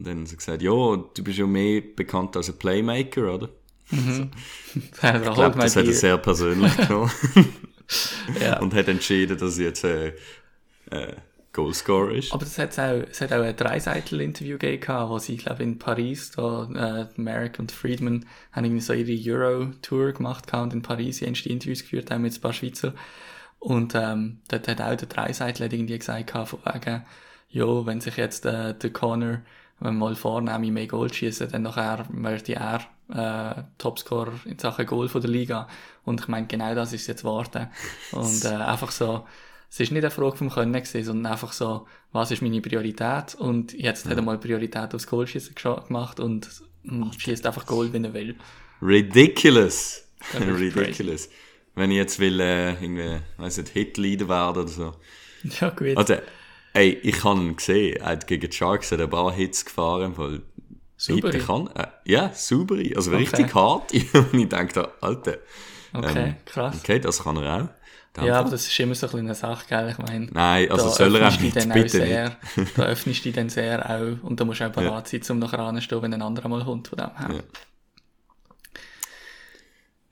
und 0.00 0.06
dann 0.06 0.22
hat 0.22 0.30
er 0.30 0.36
gesagt, 0.36 0.62
ja, 0.62 0.70
du 0.96 1.22
bist 1.22 1.38
ja 1.38 1.46
mehr 1.46 1.82
bekannt 1.82 2.34
als 2.34 2.48
ein 2.48 2.56
Playmaker, 2.56 3.34
oder? 3.34 3.50
ich 3.90 4.00
Ich 4.74 5.00
glaube, 5.00 5.58
das 5.58 5.76
hat 5.76 5.84
er 5.84 5.92
sehr 5.92 6.16
persönlich 6.16 6.74
genommen. 6.88 7.10
ja. 8.40 8.58
und 8.60 8.72
hat 8.72 8.88
entschieden, 8.88 9.36
dass 9.36 9.58
er 9.58 9.64
jetzt 9.66 9.84
äh, 9.84 10.14
äh, 10.90 11.16
Goalscorer 11.52 12.12
ist. 12.12 12.32
Aber 12.32 12.46
das 12.46 12.56
hat's 12.56 12.78
auch, 12.78 13.02
es 13.10 13.20
hat 13.20 13.30
auch 13.34 13.42
ein 13.42 13.54
Dreiseitel-Interview 13.54 14.56
gegeben, 14.56 15.08
wo 15.10 15.18
sie, 15.18 15.36
glaube 15.36 15.64
in 15.64 15.78
Paris, 15.78 16.30
da, 16.30 16.70
äh, 16.74 17.20
Merrick 17.20 17.58
und 17.58 17.70
Friedman 17.70 18.24
haben 18.52 18.64
irgendwie 18.64 18.80
so 18.80 18.94
ihre 18.94 19.38
Euro-Tour 19.38 20.12
gemacht 20.12 20.50
und 20.54 20.72
in 20.72 20.80
Paris 20.80 21.18
die 21.18 21.26
ersten 21.26 21.50
Interviews 21.50 21.82
geführt 21.82 22.10
haben 22.10 22.22
mit 22.22 22.34
ein 22.34 22.40
paar 22.40 22.54
Schweizer. 22.54 22.94
Und, 23.58 23.94
ähm, 23.94 24.38
dort 24.48 24.66
hat 24.66 24.80
auch 24.80 24.96
der 24.96 25.08
Dreiseitel 25.08 25.70
irgendwie 25.70 25.98
gesagt 25.98 26.30
von 26.30 26.58
wegen, 26.64 27.04
ja, 27.50 27.84
wenn 27.84 28.00
sich 28.00 28.16
jetzt, 28.16 28.46
äh, 28.46 28.74
der 28.74 28.90
Connor, 28.94 29.42
wenn 29.80 29.96
mal 29.96 30.14
vornehme 30.14 30.70
mehr 30.70 30.86
Goal 30.86 31.12
schießen, 31.12 31.50
dann 31.50 31.62
nachher 31.62 32.06
werde 32.10 32.54
er, 32.54 32.80
äh, 33.12 33.62
Topscorer 33.78 34.32
in 34.44 34.58
Sachen 34.58 34.86
Goal 34.86 35.08
von 35.08 35.20
der 35.20 35.30
Liga. 35.30 35.68
Und 36.04 36.20
ich 36.20 36.28
meine, 36.28 36.46
genau 36.46 36.74
das 36.74 36.92
ist 36.92 37.06
jetzt 37.06 37.24
warten. 37.24 37.68
Und, 38.12 38.44
äh, 38.44 38.48
einfach 38.48 38.90
so, 38.90 39.26
es 39.70 39.80
ist 39.80 39.92
nicht 39.92 40.02
eine 40.04 40.10
Frage 40.10 40.36
vom 40.36 40.50
Können 40.50 40.72
gewesen, 40.72 41.04
sondern 41.04 41.32
einfach 41.32 41.52
so, 41.52 41.86
was 42.12 42.30
ist 42.30 42.42
meine 42.42 42.60
Priorität? 42.60 43.34
Und 43.36 43.72
jetzt 43.72 44.08
hat 44.08 44.16
er 44.16 44.22
mal 44.22 44.38
Priorität 44.38 44.94
aufs 44.94 45.06
Goalschießen 45.06 45.54
gescha- 45.54 45.86
gemacht 45.86 46.20
und 46.20 46.48
schießt 47.18 47.46
einfach 47.46 47.66
Goal, 47.66 47.92
wenn 47.92 48.04
er 48.04 48.14
will. 48.14 48.36
Ridiculous. 48.82 50.04
Ridiculous. 50.34 51.28
Wenn 51.74 51.90
ich 51.92 51.96
jetzt 51.98 52.18
will, 52.18 52.40
äh, 52.40 52.72
irgendwie, 52.72 53.20
weiss 53.36 53.56
nicht, 53.56 53.68
Hitleader 53.70 54.28
werden 54.28 54.62
oder 54.62 54.68
so. 54.68 54.94
Ja, 55.60 55.70
gut. 55.70 55.96
Also, 55.96 56.16
ey, 56.74 56.90
ich 57.02 57.24
habe 57.24 57.40
ihn 57.40 57.56
gesehen, 57.56 57.96
er 57.96 58.06
hat 58.06 58.26
gegen 58.26 58.48
die 58.48 58.56
Sharks 58.56 58.92
ein 58.92 59.10
paar 59.10 59.32
Hits 59.32 59.64
gefahren, 59.64 60.16
weil? 60.16 60.42
Hitte 61.06 61.38
kann, 61.38 61.68
äh, 61.76 61.86
ja, 62.04 62.30
saubere, 62.34 62.94
also 62.94 63.10
Okay. 63.10 63.20
richtig 63.20 63.54
hart. 63.54 63.90
Und 64.14 64.34
ich 64.34 64.48
dachte, 64.50 64.90
Alter, 65.00 65.38
okay, 65.94 66.24
ähm, 66.28 66.36
krass. 66.44 66.76
okay, 66.78 66.98
das 67.00 67.22
kann 67.24 67.36
er 67.38 67.54
auch. 67.64 67.68
Dann- 68.12 68.24
Ja, 68.26 68.40
aber 68.40 68.50
das 68.50 68.66
ist 68.66 68.78
immer 68.80 68.94
so 68.94 69.06
ein 69.08 69.20
eine 69.20 69.34
Sache, 69.34 69.64
gell? 69.66 69.90
Ich 69.92 69.98
meine, 69.98 70.26
Nein, 70.30 70.70
also 70.70 70.90
soll 70.90 71.16
er 71.16 71.28
auch 71.28 71.40
nicht, 71.40 71.56
dann 71.56 71.70
auch 71.70 71.74
bitte 71.74 71.88
sehr, 71.88 72.36
da 72.76 72.82
öffnest 72.82 73.20
du 73.20 73.22
dich 73.24 73.34
dann 73.34 73.48
sehr 73.48 73.88
auch, 73.88 74.22
und 74.28 74.38
da 74.40 74.44
musst 74.44 74.60
du 74.60 74.66
auch 74.66 74.72
bereit 74.72 75.08
sein, 75.08 75.22
um 75.30 75.38
nachher 75.38 75.60
anzustehen, 75.60 76.02
wenn 76.02 76.12
ein 76.12 76.20
anderer 76.20 76.48
mal 76.48 76.62
kommt 76.64 76.88
von 76.88 76.98
dem 76.98 77.16
her. 77.16 77.30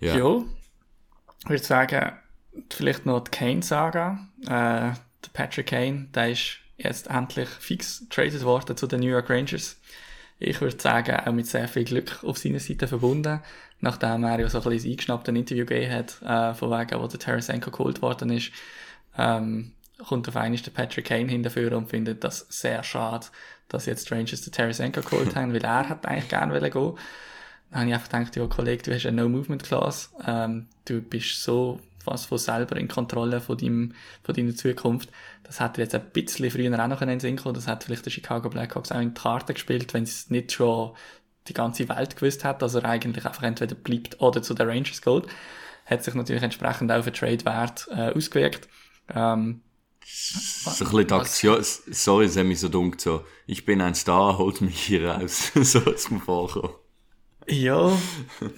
Ja. 0.00 0.14
Ja. 0.14 0.16
Ja. 0.16 0.42
Ich 1.44 1.50
würde 1.50 1.62
sagen, 1.64 2.12
vielleicht 2.70 3.04
noch 3.06 3.20
die 3.24 3.30
Kane-Saga. 3.30 4.26
Äh, 4.48 4.92
der 5.24 5.30
Patrick 5.32 5.66
Kane, 5.66 6.08
der 6.14 6.30
ist 6.30 6.58
jetzt 6.76 7.08
endlich 7.08 7.48
fix 7.48 8.06
traded 8.08 8.44
worden 8.44 8.76
zu 8.76 8.86
den 8.86 9.00
New 9.00 9.08
York 9.08 9.28
Rangers. 9.28 9.76
Ich 10.38 10.60
würde 10.60 10.80
sagen, 10.80 11.16
auch 11.16 11.32
mit 11.32 11.46
sehr 11.46 11.66
viel 11.66 11.84
Glück 11.84 12.22
auf 12.22 12.38
seiner 12.38 12.60
Seite 12.60 12.86
verbunden, 12.86 13.40
nachdem 13.80 14.22
er 14.24 14.38
ja 14.40 14.48
so 14.48 14.60
ein 14.60 14.70
bisschen 14.70 14.92
eingeschnappt 14.92 15.28
ein 15.28 15.36
Interview 15.36 15.66
gegeben 15.66 15.92
hat, 15.92 16.22
äh, 16.22 16.54
von 16.54 16.70
wegen, 16.70 17.00
wo 17.00 17.06
der 17.08 17.18
Tarasenko 17.18 17.72
geholt 17.72 18.00
worden 18.02 18.30
ist, 18.30 18.52
ähm, 19.16 19.72
kommt 20.06 20.28
auf 20.28 20.36
einmal 20.36 20.60
der 20.60 20.70
Patrick 20.70 21.06
Kane 21.06 21.28
hinterführen 21.28 21.74
und 21.74 21.90
findet 21.90 22.22
das 22.22 22.46
sehr 22.48 22.84
schade, 22.84 23.26
dass 23.66 23.86
jetzt 23.86 24.08
die 24.08 24.14
Rangers 24.14 24.42
den 24.42 24.52
Tarasenko 24.52 25.00
geholt 25.02 25.34
haben, 25.36 25.52
weil 25.52 25.64
er 25.64 25.88
hat 25.88 26.06
eigentlich 26.06 26.28
gerne 26.28 26.52
wollen 26.52 26.70
gehen. 26.70 26.94
Dann 27.70 27.80
habe 27.80 27.88
ich 27.90 27.94
einfach 27.94 28.08
gedacht, 28.08 28.36
ja, 28.36 28.46
Kollege, 28.46 28.82
du 28.84 28.94
hast 28.94 29.06
eine 29.06 29.22
No-Movement-Class, 29.22 30.12
ähm, 30.26 30.66
du 30.84 31.02
bist 31.02 31.42
so 31.42 31.80
was 32.10 32.24
von 32.26 32.38
selber 32.38 32.76
in 32.76 32.88
Kontrolle 32.88 33.40
von, 33.40 33.56
deinem, 33.56 33.94
von 34.22 34.34
deiner 34.34 34.54
Zukunft. 34.54 35.10
Das 35.42 35.60
hätte 35.60 35.80
jetzt 35.80 35.94
ein 35.94 36.10
bisschen 36.12 36.50
früher 36.50 36.82
auch 36.82 36.88
noch 36.88 37.02
in 37.02 37.08
den 37.08 37.20
Sinn 37.20 37.36
kommen. 37.36 37.54
Das 37.54 37.66
hat 37.68 37.84
vielleicht 37.84 38.06
der 38.06 38.10
Chicago 38.10 38.48
Blackhawks 38.50 38.92
auch 38.92 39.00
in 39.00 39.14
die 39.14 39.20
Karte 39.20 39.54
gespielt, 39.54 39.94
wenn 39.94 40.04
es 40.04 40.30
nicht 40.30 40.52
schon 40.52 40.92
die 41.46 41.54
ganze 41.54 41.88
Welt 41.88 42.16
gewusst 42.16 42.44
hat, 42.44 42.62
dass 42.62 42.74
er 42.74 42.84
eigentlich 42.84 43.24
einfach 43.26 43.42
entweder 43.42 43.74
bleibt 43.74 44.20
oder 44.20 44.42
zu 44.42 44.54
den 44.54 44.68
Rangers 44.68 45.02
geht. 45.02 45.24
Hat 45.86 46.04
sich 46.04 46.14
natürlich 46.14 46.42
entsprechend 46.42 46.92
auch 46.92 46.98
auf 46.98 47.04
den 47.04 47.14
Trade-Wert 47.14 47.88
äh, 47.90 48.12
ausgewirkt. 48.14 48.68
Ähm, 49.14 49.62
So 50.04 50.84
ein 50.84 50.90
bisschen 50.90 51.06
die 51.06 51.14
Aktion, 51.14 51.58
sorry, 51.62 52.26
es 52.26 52.36
hat 52.36 52.46
mich 52.46 52.60
so 52.60 52.68
dumm 52.68 52.94
so, 52.98 53.24
ich 53.46 53.64
bin 53.64 53.80
ein 53.80 53.94
Star, 53.94 54.38
holt 54.38 54.60
mich 54.60 54.80
hier 54.86 55.10
raus. 55.10 55.52
so 55.54 55.80
ist 55.90 56.10
mir 56.10 56.20
vorgekommen. 56.20 56.74
Ja, 57.50 57.96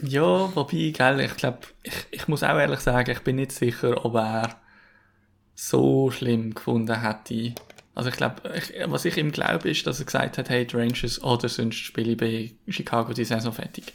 ja, 0.03 0.55
wobei, 0.57 0.91
gell, 0.91 1.21
ich 1.21 1.37
glaube, 1.37 1.61
ich, 1.83 2.07
ich 2.11 2.29
muss 2.29 2.43
auch 2.43 2.59
ehrlich 2.59 2.81
sagen, 2.81 3.11
ich 3.13 3.21
bin 3.21 3.37
nicht 3.37 3.53
sicher, 3.53 4.05
ob 4.05 4.15
er 4.17 4.61
so 5.55 6.11
schlimm 6.11 6.55
gefunden 6.55 7.01
hätte. 7.03 7.55
Also 7.95 8.11
ich 8.11 8.17
glaube, 8.17 8.43
was 8.87 9.05
ich 9.05 9.17
ihm 9.17 9.31
glaube, 9.33 9.71
ist, 9.71 9.87
dass 9.87 10.01
er 10.01 10.07
gesagt 10.07 10.39
hat, 10.39 10.51
hey, 10.51 10.67
die 10.67 10.77
Rangers, 10.77 11.23
oder 11.23 11.49
sonst 11.49 11.77
spiele 11.77 12.13
ich 12.13 12.17
bei 12.19 12.73
Chicago 12.73 13.13
die 13.13 13.25
Saison 13.25 13.53
fertig. 13.53 13.93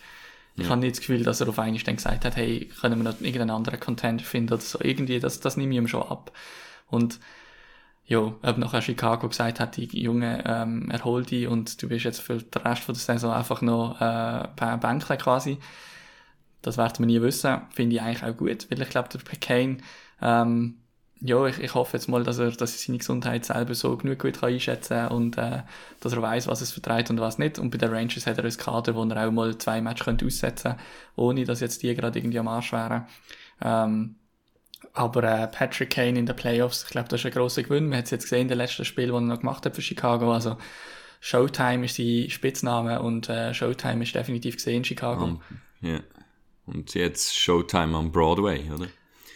Ich 0.57 0.69
habe 0.69 0.79
nicht 0.79 0.93
das 0.95 1.01
Gefühl, 1.01 1.23
dass 1.23 1.41
er 1.41 1.49
auf 1.49 1.59
einmal 1.59 1.81
dann 1.81 1.97
gesagt 1.97 2.23
hat, 2.25 2.35
hey, 2.37 2.69
können 2.79 3.03
wir 3.03 3.11
noch 3.11 3.19
irgendeinen 3.19 3.51
anderen 3.51 3.79
Contender 3.79 4.23
finden 4.23 4.53
oder 4.53 4.61
so. 4.61 4.79
Irgendwie, 4.81 5.19
das, 5.19 5.41
das 5.41 5.57
nehme 5.57 5.73
ich 5.73 5.77
ihm 5.77 5.87
schon 5.87 6.03
ab. 6.03 6.31
Und 6.87 7.19
ja, 8.07 8.19
ob 8.19 8.57
nachher 8.57 8.81
Chicago 8.81 9.27
gesagt 9.27 9.59
hat, 9.59 9.77
die 9.77 9.85
Junge, 9.99 10.43
ähm, 10.45 10.91
erhol 10.91 11.23
dich 11.23 11.47
und 11.47 11.81
du 11.81 11.89
bist 11.89 12.05
jetzt 12.05 12.21
für 12.21 12.37
den 12.37 12.61
Rest 12.61 12.87
der 12.87 12.95
Saison 12.95 13.33
einfach 13.33 13.61
noch 13.61 13.99
äh, 13.99 14.47
per 14.55 14.77
Bänkle 14.77 15.17
quasi. 15.17 15.57
Das 16.61 16.77
werden 16.77 16.99
wir 16.99 17.05
nie 17.07 17.21
wissen. 17.21 17.61
Finde 17.71 17.95
ich 17.95 18.01
eigentlich 18.01 18.23
auch 18.23 18.37
gut, 18.37 18.69
weil 18.69 18.81
ich 18.81 18.89
glaube, 18.89 19.09
der 19.09 19.39
Kane, 19.39 19.77
ähm, 20.21 20.77
ja, 21.21 21.45
ich, 21.47 21.59
ich 21.59 21.73
hoffe 21.73 21.97
jetzt 21.97 22.07
mal, 22.07 22.23
dass 22.23 22.37
er, 22.37 22.51
dass 22.51 22.73
er 22.73 22.77
seine 22.77 22.97
Gesundheit 22.99 23.45
selber 23.45 23.73
so 23.73 23.97
genug 23.97 24.19
gut 24.19 24.39
kann 24.39 24.53
einschätzen 24.53 24.97
kann 24.97 25.11
und 25.11 25.37
äh, 25.37 25.63
dass 25.99 26.13
er 26.13 26.21
weiß, 26.21 26.47
was 26.47 26.61
es 26.61 26.71
vertreibt 26.71 27.09
und 27.09 27.19
was 27.19 27.39
nicht. 27.39 27.57
Und 27.57 27.71
bei 27.71 27.77
den 27.79 27.91
Rangers 27.91 28.27
hat 28.27 28.37
er 28.37 28.43
ein 28.45 28.57
Kader, 28.57 28.93
wo 28.95 29.03
er 29.03 29.27
auch 29.27 29.31
mal 29.31 29.57
zwei 29.57 29.81
Matches 29.81 30.07
aussetzen 30.07 30.71
könnte, 30.71 30.83
ohne 31.15 31.43
dass 31.45 31.59
jetzt 31.61 31.81
die 31.81 31.95
gerade 31.95 32.19
irgendwie 32.19 32.39
am 32.39 32.47
Arsch 32.47 32.71
wären. 32.71 33.05
Ähm, 33.61 34.15
aber 34.95 35.23
äh, 35.23 35.47
Patrick 35.47 35.91
Kane 35.91 36.17
in 36.17 36.25
den 36.25 36.35
Playoffs, 36.35 36.83
ich 36.83 36.89
glaube, 36.89 37.09
das 37.09 37.19
ist 37.19 37.25
ein 37.25 37.33
grosser 37.33 37.63
Gewinn. 37.63 37.89
Man 37.89 37.97
hat 37.97 38.05
es 38.05 38.11
jetzt 38.11 38.23
gesehen 38.23 38.43
in 38.43 38.47
den 38.47 38.57
letzten 38.57 38.85
Spiel, 38.85 39.07
das 39.07 39.15
er 39.15 39.21
noch 39.21 39.39
gemacht 39.39 39.65
hat 39.65 39.75
für 39.75 39.81
Chicago. 39.81 40.33
Also 40.33 40.57
Showtime 41.19 41.85
ist 41.85 41.97
sein 41.97 42.29
Spitzname 42.29 43.01
und 43.01 43.29
äh, 43.29 43.53
Showtime 43.53 44.03
ist 44.03 44.15
definitiv 44.15 44.55
gesehen 44.55 44.77
in 44.77 44.85
Chicago. 44.85 45.25
Und, 45.25 45.41
ja. 45.81 45.99
Und 46.65 46.93
jetzt 46.93 47.37
Showtime 47.37 47.95
am 47.95 48.11
Broadway, 48.11 48.71
oder? 48.73 48.87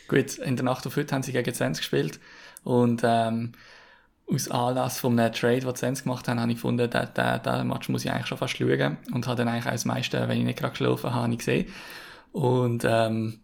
Gut, 0.07 0.37
in 0.39 0.55
der 0.55 0.65
Nacht 0.65 0.87
auf 0.87 0.95
heute 0.95 1.13
haben 1.13 1.23
sie 1.23 1.33
gegen 1.33 1.53
20 1.53 1.81
gespielt 1.81 2.19
und 2.63 3.01
ähm, 3.03 3.51
aus 4.31 4.49
Anlass 4.49 4.99
von 4.99 5.19
einem 5.19 5.33
Trade, 5.33 5.59
den 5.59 5.75
sie 5.75 5.85
sonst 5.85 6.03
gemacht 6.03 6.27
haben, 6.27 6.39
habe 6.39 6.51
ich 6.51 6.57
gefunden, 6.57 6.89
den, 6.89 7.07
den, 7.15 7.43
den 7.43 7.67
Match 7.67 7.89
muss 7.89 8.05
ich 8.05 8.11
eigentlich 8.11 8.27
schon 8.27 8.37
fast 8.37 8.57
schauen. 8.57 8.97
Und 9.13 9.27
habe 9.27 9.37
dann 9.37 9.47
eigentlich 9.47 9.65
auch 9.65 9.71
das 9.71 9.85
meiste, 9.85 10.27
wenn 10.27 10.37
ich 10.37 10.45
nicht 10.45 10.59
gerade 10.59 10.71
geschlafen 10.71 11.13
habe, 11.13 11.27
nicht 11.27 11.39
gesehen. 11.39 11.67
Und, 12.31 12.85
ähm, 12.87 13.39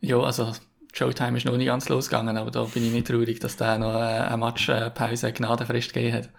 ja, 0.00 0.18
also, 0.18 0.52
Showtime 0.92 1.36
ist 1.38 1.46
noch 1.46 1.56
nicht 1.56 1.66
ganz 1.66 1.88
losgegangen, 1.88 2.36
aber 2.36 2.50
da 2.50 2.64
bin 2.64 2.84
ich 2.84 2.92
nicht 2.92 3.06
traurig, 3.06 3.38
dass 3.40 3.56
der 3.56 3.78
noch 3.78 3.94
äh, 3.94 3.98
eine 3.98 4.36
Matchpause 4.36 5.32
Gnadenfrist 5.32 5.92
gegeben 5.92 6.14
hat. 6.16 6.30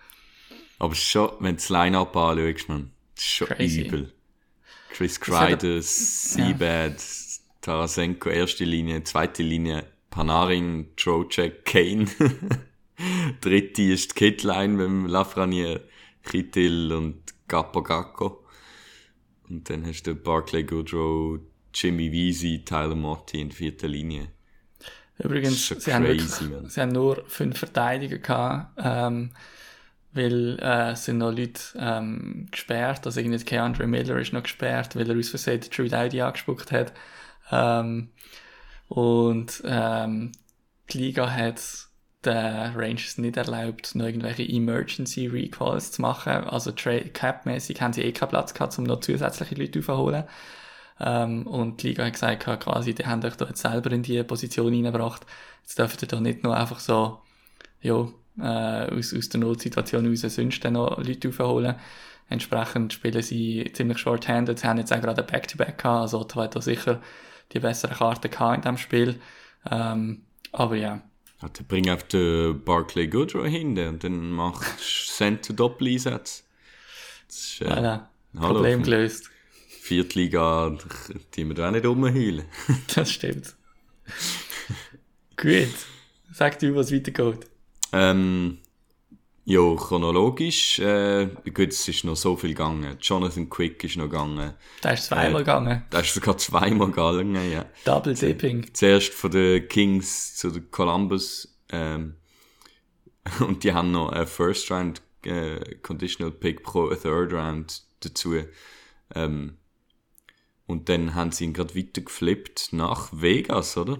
Aber 0.80 0.95
schon, 0.95 1.30
wenn 1.39 1.52
du 1.52 1.62
das 1.62 1.70
Line-Up 1.70 2.16
anschaust, 2.16 2.70
man, 2.70 2.91
das 3.16 3.24
ist 3.24 3.32
schon 3.32 3.47
Crazy. 3.47 3.82
übel. 3.88 4.14
Chris 4.89 5.18
er- 5.18 5.24
Kreider, 5.24 5.82
Seabad, 5.82 7.02
Tarasenko, 7.62 8.30
erste 8.30 8.66
Linie, 8.66 9.04
zweite 9.04 9.43
Linie, 9.43 9.86
Panarin, 10.10 10.88
Trocek, 10.97 11.64
Kane. 11.66 12.08
Dritte 13.41 13.82
ist 13.84 14.12
die 14.12 14.16
Kitline 14.16 14.74
mit 14.74 14.86
dem 14.86 15.06
Lafreniere, 15.08 15.82
Kittil 16.24 16.91
und 16.91 17.24
Gappo 17.47 17.82
Gacco. 17.82 18.43
Und 19.49 19.70
dann 19.70 19.86
hast 19.86 20.04
du 20.04 20.16
Barclay 20.16 20.64
Goodrow, 20.64 21.39
Jimmy 21.74 22.12
Weezy, 22.12 22.64
Tyler 22.66 22.95
Motti 22.95 23.41
in 23.41 23.52
vierter 23.52 23.88
Linie. 23.88 24.28
Übrigens, 25.24 25.70
ist 25.72 25.82
sie 25.82 25.92
schon 25.92 25.94
haben, 25.94 26.06
crazy, 26.06 26.50
wirklich, 26.50 26.72
sie 26.72 26.82
haben 26.82 26.92
nur 26.92 27.24
fünf 27.28 27.60
Verteidiger 27.60 28.18
gehabt, 28.18 28.80
ähm, 28.84 29.32
weil 30.14 30.60
äh, 30.60 30.96
sind 30.96 31.20
noch 31.20 31.32
Leute 31.32 31.62
ähm, 31.78 32.48
gesperrt, 32.52 33.06
also 33.06 33.20
irgendwie 33.20 33.44
Keandre 33.44 33.88
Miller 33.88 34.18
ist 34.18 34.34
noch 34.34 34.44
gesperrt, 34.44 34.96
weil 34.96 35.10
er 35.10 35.18
aus 35.18 35.30
Versehen 35.30 35.62
Drew 35.74 35.88
Dowdy 35.88 36.22
angespuckt 36.22 36.72
hat. 36.72 36.94
Ähm, 37.52 38.10
und 38.88 39.62
ähm, 39.66 40.32
die 40.90 40.98
Liga 40.98 41.30
hat 41.30 41.62
den 42.26 42.76
Rangers 42.76 43.18
nicht 43.18 43.38
erlaubt, 43.38 43.96
noch 43.96 44.06
irgendwelche 44.06 44.44
Emergency 44.44 45.28
Recalls 45.28 45.92
zu 45.94 46.02
machen. 46.02 46.32
Also 46.32 46.72
Cap-mäßig 46.72 47.82
haben 47.82 47.94
sie 47.94 48.04
eh 48.04 48.12
keinen 48.12 48.30
Platz 48.30 48.54
gehabt, 48.54 48.78
um 48.78 48.84
noch 48.84 49.00
zusätzliche 49.00 49.56
Leute 49.56 49.80
aufzuholen. 49.80 50.26
Ähm, 51.04 51.47
und 51.47 51.82
die 51.82 51.89
Liga 51.89 52.06
hat 52.06 52.14
gesagt, 52.14 52.43
quasi, 52.43 52.93
die 52.93 53.06
haben 53.06 53.24
euch 53.24 53.36
da 53.36 53.45
jetzt 53.45 53.62
selber 53.62 53.91
in 53.91 54.04
die 54.04 54.22
Position 54.24 54.72
reingebracht. 54.72 55.26
Jetzt 55.64 55.80
dürft 55.80 56.02
ihr 56.04 56.08
da 56.08 56.20
nicht 56.20 56.43
nur 56.43 56.56
einfach 56.56 56.80
so, 56.80 57.20
ja, 57.82 58.08
äh, 58.39 58.97
aus, 58.97 59.14
aus 59.14 59.30
der 59.30 59.39
Notsituation 59.39 60.08
raus 60.08 60.22
sonst 60.22 60.64
dann 60.64 60.74
noch 60.74 60.97
Leute 60.97 61.30
aufholen. 61.30 61.76
Entsprechend 62.30 62.93
spielen 62.93 63.22
sie 63.22 63.70
ziemlich 63.74 63.97
short-handed. 63.97 64.60
Sie 64.60 64.68
haben 64.68 64.78
jetzt 64.78 64.93
auch 64.93 65.02
gerade 65.02 65.22
ein 65.22 65.28
Back-to-Back 65.28 65.80
gehabt, 65.80 66.02
also 66.02 66.20
Ottawa 66.20 66.43
hat 66.43 66.56
da 66.56 66.62
sicher 66.62 67.02
die 67.52 67.60
besseren 67.60 67.97
Karten 67.97 68.30
gehabt 68.30 68.58
in 68.58 68.62
diesem 68.62 68.78
Spiel. 68.78 69.20
Ähm, 69.70 70.22
aber 70.52 70.76
ja, 70.76 71.02
Ja, 71.41 71.49
dann 71.49 71.66
bring 71.68 71.89
auf 71.89 72.04
den 72.04 72.64
Barclay 72.64 73.08
Goodrow 73.08 73.45
hin 73.47 73.78
und 73.80 74.04
dann 74.04 74.32
macht 74.32 74.80
Center 74.80 75.54
Doppel-Einsatz. 75.54 76.43
Das 77.28 77.38
ist, 77.38 77.62
äh, 77.62 77.66
voilà. 77.66 78.02
Problem 78.36 78.84
gelöst. 78.84 79.31
Viertliga, 79.92 80.78
die 81.36 81.46
wir 81.46 81.54
da 81.54 81.68
auch 81.68 81.72
nicht 81.74 81.86
rumheulen. 81.86 82.46
Das 82.96 83.12
stimmt. 83.12 83.54
Gut. 85.36 85.68
Sag 86.32 86.60
du, 86.60 86.74
was 86.76 86.94
weitergeht. 86.94 87.50
Ähm, 87.92 88.60
ja, 89.44 89.76
chronologisch, 89.76 90.80
äh, 90.80 91.28
gut, 91.54 91.70
es 91.74 91.86
ist 91.89 92.06
noch 92.06 92.16
so 92.16 92.38
viel 92.38 92.52
gegangen. 92.52 92.96
Jonathan 93.02 93.50
Quick 93.50 93.84
ist 93.84 93.98
noch 93.98 94.06
gegangen. 94.06 94.54
Da 94.80 94.92
ist 94.92 95.08
zweimal 95.08 95.42
Äh, 95.42 95.44
gegangen. 95.44 95.84
Da 95.89 96.00
ist 96.00 96.14
sogar 96.14 96.38
zweimal 96.38 96.88
gegangen, 96.88 97.52
ja. 97.52 97.66
Double 97.84 98.14
Dipping. 98.14 98.74
Zuerst 98.74 99.14
von 99.14 99.32
den 99.32 99.68
Kings 99.68 100.38
zu 100.38 100.52
den 100.52 100.72
Columbus, 100.72 101.54
ähm, 101.70 102.16
und 103.42 103.66
die 103.66 103.74
haben 103.74 103.92
noch 103.92 104.14
einen 104.14 104.26
First 104.26 104.72
Round 104.72 105.02
äh, 105.26 105.76
Conditional 105.82 106.32
Pick 106.32 106.64
pro 106.64 106.96
Third 106.96 107.34
Round 107.34 107.84
dazu. 108.00 108.36
Ähm, 109.14 109.58
und 110.72 110.90
dann 110.90 111.16
haben 111.16 111.32
sie 111.32 111.44
ihn 111.46 111.54
gerade 111.54 111.76
weiter 111.76 112.02
geflippt 112.02 112.70
nach 112.72 113.10
Vegas, 113.12 113.78
oder? 113.78 114.00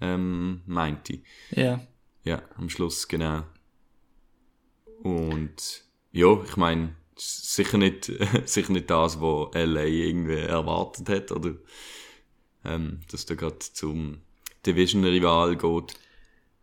Ähm, 0.00 0.62
meinte 0.66 1.14
ich. 1.14 1.22
Ja. 1.50 1.80
Ja, 2.24 2.42
am 2.56 2.68
Schluss, 2.70 3.06
genau. 3.06 3.42
Und 5.02 5.84
ja, 6.12 6.42
ich 6.42 6.56
meine, 6.56 6.96
sicher 7.16 7.78
nicht, 7.78 8.10
sicher 8.44 8.72
nicht 8.72 8.90
das, 8.90 9.20
was 9.20 9.54
LA 9.54 9.84
irgendwie 9.84 10.38
erwartet 10.38 11.08
hat, 11.08 11.32
oder 11.32 11.54
ähm, 12.64 13.00
dass 13.10 13.26
der 13.26 13.36
gerade 13.36 13.58
zum 13.58 14.22
Division-Rival 14.66 15.56
geht. 15.56 15.94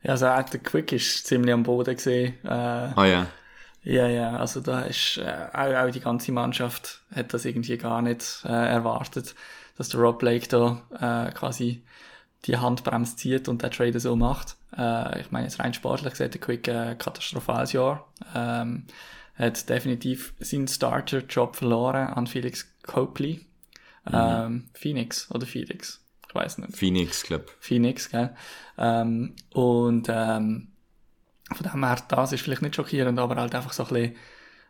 Ja, 0.04 0.12
also 0.12 0.28
auch 0.28 0.44
der 0.50 0.60
Quick 0.60 0.94
ist 0.94 1.28
ziemlich 1.28 1.54
am 1.54 1.64
Boden 1.64 1.96
gesehen. 1.96 2.34
Äh, 2.44 2.48
Ah 2.48 3.06
ja, 3.06 3.32
ja, 3.84 4.08
ja, 4.08 4.38
also 4.38 4.62
da 4.62 4.82
ist 4.82 5.18
äh, 5.18 5.48
auch, 5.54 5.88
auch 5.88 5.92
die 5.92 6.00
ganze 6.00 6.32
Mannschaft 6.32 7.02
hat 7.14 7.34
das 7.34 7.46
irgendwie 7.46 7.78
gar 7.78 8.02
nicht 8.02 8.44
äh, 8.46 8.50
erwartet, 8.50 9.36
dass 9.78 9.90
der 9.90 10.00
Rob 10.00 10.20
Blake 10.20 10.48
da 10.48 10.82
äh, 11.28 11.32
quasi 11.32 11.84
die 12.46 12.58
Handbremse 12.58 13.16
zieht 13.16 13.48
und 13.48 13.62
der 13.62 13.72
Trader 13.72 14.00
so 14.00 14.16
macht. 14.16 14.56
Äh, 14.78 15.22
ich 15.22 15.32
meine, 15.32 15.46
jetzt 15.46 15.60
rein 15.60 15.74
sportlich 15.74 16.12
gesehen, 16.12 16.32
der 16.32 16.42
Quick 16.42 16.68
äh, 16.68 16.96
katastrophales 16.96 17.74
Jahr. 17.74 18.08
Ähm, 18.36 18.86
hat 19.36 19.70
definitiv 19.70 20.34
seinen 20.40 20.68
Starter-Job 20.68 21.56
verloren 21.56 22.08
an 22.08 22.28
Felix 22.28 22.72
Copley. 22.84 23.46
Ähm, 24.12 24.70
Phoenix 24.74 25.30
oder 25.32 25.46
Felix? 25.46 26.04
Ich 26.28 26.36
weiß 26.36 26.60
nicht. 26.60 26.78
Phoenix, 26.78 27.24
glaub. 27.24 27.50
Phoenix, 27.60 28.10
gell? 28.10 28.36
Ähm, 28.78 29.36
und 29.54 30.08
ähm, 30.10 30.71
von 31.54 31.70
dem 31.72 31.84
her, 31.86 31.98
das 32.08 32.32
ist 32.34 32.42
vielleicht 32.42 32.62
nicht 32.62 32.76
schockierend, 32.76 33.20
aber 33.20 33.36
halt 33.36 33.54
einfach 33.56 33.74
so 33.74 33.84
ein 33.84 33.90
bisschen, 33.90 34.16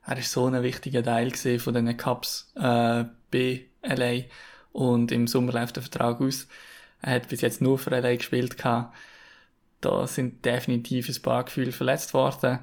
er 0.06 0.18
ist 0.18 0.32
so 0.32 0.48
ein 0.48 0.64
wichtiger 0.64 1.04
Teil 1.04 1.32
von 1.60 1.74
den 1.74 1.96
Cups 1.98 2.52
äh, 2.56 3.06
bei 3.32 3.66
LA 3.84 4.24
und 4.72 5.12
im 5.12 5.28
Sommer 5.28 5.54
läuft 5.54 5.76
der 5.76 5.84
Vertrag 5.84 6.20
aus. 6.22 6.48
Er 7.02 7.16
hat 7.16 7.28
bis 7.30 7.42
jetzt 7.42 7.62
nur 7.62 7.78
für 7.80 7.90
LA 7.92 8.16
gespielt 8.16 8.58
gehabt. 8.58 8.96
Da 9.82 10.06
sind 10.08 10.46
definitiv 10.46 11.10
ein 11.10 11.22
paar 11.22 11.44
Gefühle 11.44 11.72
verletzt 11.72 12.14
worden. 12.14 12.60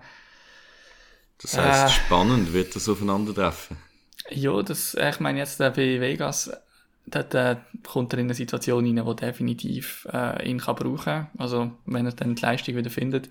Das 1.41 1.57
heisst, 1.57 1.87
Äh. 1.87 1.89
spannend 2.07 2.53
wird 2.53 2.75
das 2.75 2.89
aufeinandertreffen. 2.89 3.77
Ja, 4.31 4.63
das, 4.63 4.95
ich 4.95 5.21
meine 5.21 5.39
jetzt 5.39 5.61
äh, 5.61 5.71
bei 5.71 6.01
Vegas, 6.01 6.51
dort 7.07 7.35
äh, 7.35 7.57
kommt 7.87 8.13
er 8.13 8.19
in 8.19 8.27
eine 8.27 8.35
Situation 8.35 8.85
rein, 8.85 9.07
wo 9.07 9.15
definitiv 9.15 10.07
äh, 10.13 10.49
ihn 10.49 10.59
kann 10.59 10.77
brauchen. 10.77 11.29
Also 11.39 11.73
wenn 11.87 12.07
er 12.07 12.13
dann 12.13 12.35
die 12.35 12.43
Leistung 12.43 12.77
wieder 12.77 12.91
findet. 12.91 13.29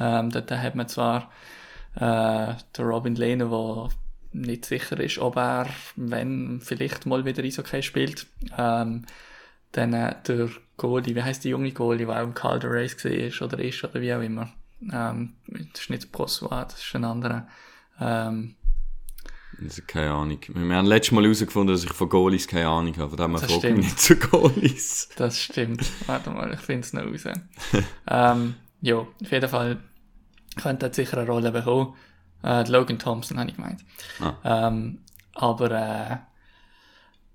Ähm, 0.00 0.30
dort 0.30 0.50
hat 0.50 0.74
man 0.74 0.88
zwar 0.88 1.30
äh, 1.94 2.54
den 2.76 2.84
Robin 2.84 3.14
Lehner, 3.14 3.46
der 3.50 3.88
nicht 4.32 4.64
sicher 4.64 4.98
ist, 5.00 5.18
ob 5.18 5.36
er, 5.36 5.66
wenn 5.96 6.60
vielleicht 6.60 7.06
mal 7.06 7.24
wieder 7.24 7.42
Eishockey 7.42 7.82
spielt. 7.82 8.26
Ähm, 8.56 9.04
dann 9.72 9.92
äh, 9.92 10.14
der 10.26 10.48
Goalie, 10.76 11.14
wie 11.14 11.22
heißt 11.22 11.44
die 11.44 11.50
junge 11.50 11.72
Goalie, 11.72 12.06
der 12.06 12.20
auch 12.20 12.24
im 12.24 12.34
Calder 12.34 12.70
Race 12.70 12.96
gesehen 12.96 13.28
ist 13.28 13.42
oder 13.42 13.58
ist 13.58 13.84
oder 13.84 14.00
wie 14.00 14.14
auch 14.14 14.22
immer. 14.22 14.52
Ähm, 14.92 15.34
das 15.46 15.82
ist 15.82 15.90
nicht 15.90 16.10
Brossois, 16.12 16.64
das 16.64 16.82
ist 16.82 16.94
ein 16.94 17.04
anderer. 17.04 17.46
Ähm, 18.00 18.54
Also, 19.62 19.82
keine 19.86 20.12
Ahnung. 20.12 20.38
Wir 20.48 20.76
haben 20.76 20.86
letztes 20.86 21.12
Mal 21.12 21.24
herausgefunden, 21.24 21.74
dass 21.74 21.84
ich 21.84 21.92
von 21.92 22.08
Goalies 22.08 22.48
keine 22.48 22.68
Ahnung 22.68 22.96
habe. 22.96 23.10
Von 23.10 23.18
dem 23.18 23.30
her 23.32 23.40
Das 23.40 23.52
frage 23.52 23.68
ich 23.68 23.76
mich 23.76 23.84
nicht 23.86 24.00
zu 24.00 24.16
Goalies. 24.16 25.08
Das 25.16 25.38
stimmt. 25.38 25.84
Warte 26.06 26.30
mal, 26.30 26.54
ich 26.54 26.60
finde 26.60 26.80
es 26.80 26.92
noch 26.94 27.02
raus. 27.04 27.24
ähm, 28.08 28.54
ja, 28.80 28.96
auf 28.96 29.30
jeden 29.30 29.48
Fall 29.48 29.78
könnte 30.56 30.86
er 30.86 30.94
sicher 30.94 31.18
eine 31.18 31.30
Rolle 31.30 31.52
bekommen. 31.52 31.94
Äh, 32.42 32.68
Logan 32.68 32.98
Thompson 32.98 33.38
habe 33.38 33.50
ich 33.50 33.56
gemeint. 33.56 33.84
Ah. 34.20 34.68
Ähm, 34.68 35.00
aber 35.34 35.70
äh, 35.70 36.16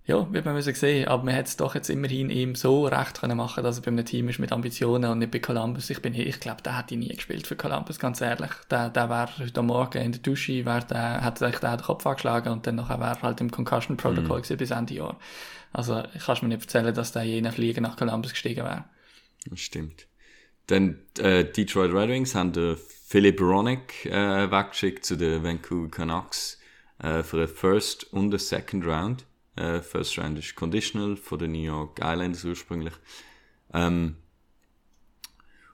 ja, 0.08 0.32
wird 0.32 0.46
man 0.46 0.54
müssen 0.54 0.74
sehen. 0.76 1.08
Aber 1.08 1.24
man 1.24 1.34
hätte 1.34 1.50
es 1.50 1.58
doch 1.58 1.74
jetzt 1.74 1.90
immerhin 1.90 2.30
ihm 2.30 2.54
so 2.54 2.86
recht 2.86 3.20
können 3.22 3.38
machen, 3.38 3.64
dass 3.64 3.78
er 3.80 3.84
bei 3.84 3.88
einem 3.88 4.06
Team 4.06 4.30
ist 4.30 4.38
mit 4.38 4.52
Ambitionen 4.52 5.10
und 5.10 5.20
nicht 5.20 5.32
bei 5.32 5.40
Columbus. 5.40 5.90
Ich 5.90 6.02
bin 6.02 6.14
ich 6.14 6.40
glaube, 6.40 6.62
der 6.62 6.78
hätte 6.78 6.96
nie 6.96 7.08
gespielt 7.08 7.48
für 7.48 7.56
Columbus, 7.56 7.98
ganz 7.98 8.22
ehrlich. 8.22 8.52
Der, 8.70 8.90
der 8.90 9.10
wäre 9.10 9.30
heute 9.40 9.62
Morgen 9.64 9.98
in 9.98 10.12
der 10.12 10.22
Dusche, 10.22 10.66
wär 10.66 10.82
der, 10.82 11.22
hat 11.22 11.40
sich 11.40 11.58
den 11.58 11.78
Kopf 11.82 12.06
angeschlagen 12.06 12.54
und 12.54 12.68
dann 12.68 12.76
nachher 12.76 13.00
wäre 13.00 13.18
er 13.18 13.22
halt 13.24 13.42
im 13.42 13.50
Concussion 13.50 13.98
Protocol 13.98 14.42
gewesen 14.42 14.58
bis 14.58 14.72
Ende 14.72 14.94
Jahr. 14.94 15.18
Also, 15.74 16.04
ich 16.14 16.24
kann 16.24 16.38
mir 16.42 16.50
nicht 16.50 16.62
erzählen, 16.62 16.94
dass 16.94 17.12
der 17.12 17.24
je 17.24 17.42
nach 17.42 17.54
Flieger 17.54 17.82
nach 17.82 17.98
Columbus 17.98 18.32
gestiegen 18.32 18.64
wäre. 18.64 18.86
Das 19.48 19.60
stimmt. 19.60 20.08
Dann 20.68 21.00
äh, 21.18 21.46
Detroit 21.46 21.92
Red 21.92 22.10
Wings 22.10 22.36
haben 22.36 22.54
den 22.54 22.78
Philip 23.08 23.40
Ronick 23.40 24.08
äh, 24.08 24.50
weggeschickt 24.50 25.06
zu 25.06 25.16
den 25.16 25.44
Vancouver 25.44 25.90
Canucks 25.90 26.60
äh, 26.98 27.22
für 27.22 27.38
einen 27.38 27.48
First 27.48 28.12
und 28.12 28.34
einen 28.34 28.40
Second 28.40 28.84
Round. 28.84 29.26
Äh, 29.56 29.82
First 29.82 30.18
Round 30.18 30.40
ist 30.40 30.56
conditional 30.56 31.16
von 31.16 31.38
den 31.38 31.52
New 31.52 31.62
York 31.62 32.00
Islanders 32.00 32.44
ursprünglich. 32.44 32.96
Ähm, 33.76 34.16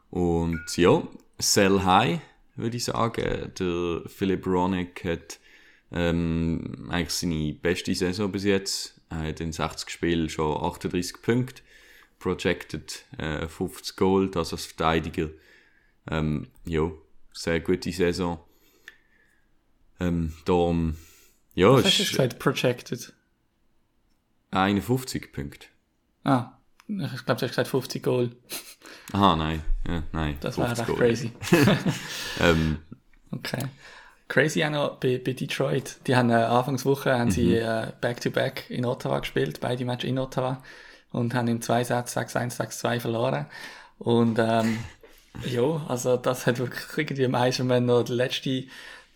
und 0.09 0.65
ja, 0.75 1.07
sell 1.39 1.84
high, 1.84 2.19
würde 2.57 2.75
ich 2.75 2.84
sagen. 2.84 3.53
Der 3.57 4.01
Philip 4.07 4.45
Ronick 4.45 5.05
hat 5.05 5.39
ähm, 5.93 6.89
eigentlich 6.89 7.13
seine 7.13 7.53
beste 7.53 7.95
Saison 7.95 8.29
bis 8.29 8.43
jetzt. 8.43 8.99
Er 9.09 9.29
hat 9.29 9.39
in 9.39 9.53
60 9.53 9.89
Spielen 9.89 10.27
schon 10.27 10.61
38 10.61 11.21
Punkte 11.21 11.61
projected 12.19 13.05
äh, 13.17 13.47
50 13.47 13.95
Goal, 13.95 14.29
das 14.29 14.51
als 14.51 14.65
Verteidiger. 14.65 15.29
Ähm, 16.09 16.47
ja, 16.65 16.91
sehr 17.34 17.59
gute 17.59 17.91
Saison. 17.91 18.39
Ähm, 19.99 20.34
darum, 20.45 20.95
ja, 21.53 21.71
Was 21.71 21.86
hast 21.86 21.99
du 21.99 22.03
ist 22.03 22.09
gesagt? 22.11 22.39
Projected. 22.39 23.13
51 24.51 25.32
Punkte. 25.32 25.67
Ah, 26.23 26.57
ich 26.88 26.97
glaube, 27.25 27.39
du 27.39 27.45
hast 27.45 27.49
gesagt 27.49 27.67
50 27.69 28.03
Goal. 28.03 28.32
Aha, 29.13 29.36
nein, 29.36 29.61
ja, 29.88 30.03
nein. 30.11 30.38
Das 30.41 30.57
wäre 30.57 30.75
50 30.75 30.79
echt 30.79 30.88
Goal. 30.88 30.97
crazy. 30.97 31.32
Ähm, 32.39 32.77
Okay. 33.34 33.63
Crazy 34.27 34.61
auch 34.65 34.69
noch 34.69 34.97
bei, 34.99 35.17
bei 35.23 35.32
Detroit. 35.32 35.97
Die 36.07 36.15
haben 36.17 36.29
äh, 36.29 36.34
Anfangswoche 36.34 37.17
haben 37.17 37.32
sie 37.32 37.55
äh, 37.55 37.93
Back-to-Back 38.01 38.69
in 38.69 38.86
Ottawa 38.86 39.19
gespielt, 39.19 39.61
beide 39.61 39.86
Matches 39.86 40.09
in 40.09 40.19
Ottawa. 40.19 40.61
Und 41.11 41.34
haben 41.34 41.47
in 41.47 41.61
zwei 41.61 41.84
Sätzen 41.86 42.19
6-1, 42.19 42.57
6-2 42.57 42.99
verloren. 42.99 43.45
Und 43.99 44.38
ähm, 44.39 44.79
ja, 45.45 45.86
also 45.88 46.17
das 46.17 46.45
hat 46.45 46.59
wirklich 46.59 46.84
irgendwie 46.97 47.23
im 47.23 47.36
Eiserman 47.36 47.86
noch 47.86 48.03
den 48.03 48.15
letzten, 48.15 48.69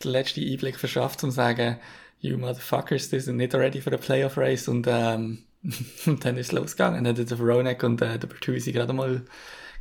den 0.04 0.12
letzten 0.12 0.42
Einblick 0.42 0.80
verschafft, 0.80 1.24
um 1.24 1.30
zu 1.30 1.36
sagen, 1.36 1.78
you 2.20 2.38
motherfuckers, 2.38 3.10
die 3.10 3.20
sind 3.20 3.38
nicht 3.38 3.54
ready 3.54 3.82
for 3.82 3.92
the 3.92 4.00
Playoff 4.00 4.38
Race. 4.38 4.68
Und 4.68 4.88
ähm, 4.90 5.44
und 6.06 6.24
dann 6.26 6.38
ist 6.38 6.48
es 6.48 6.52
losgegangen. 6.52 7.04
Dann 7.04 7.18
hat 7.18 7.30
der 7.30 7.40
Veronek 7.40 7.84
und 7.84 8.02
äh, 8.02 8.20
der 8.20 8.28
Bertuzzi 8.28 8.72
gerade 8.72 8.94
mal, 8.94 9.26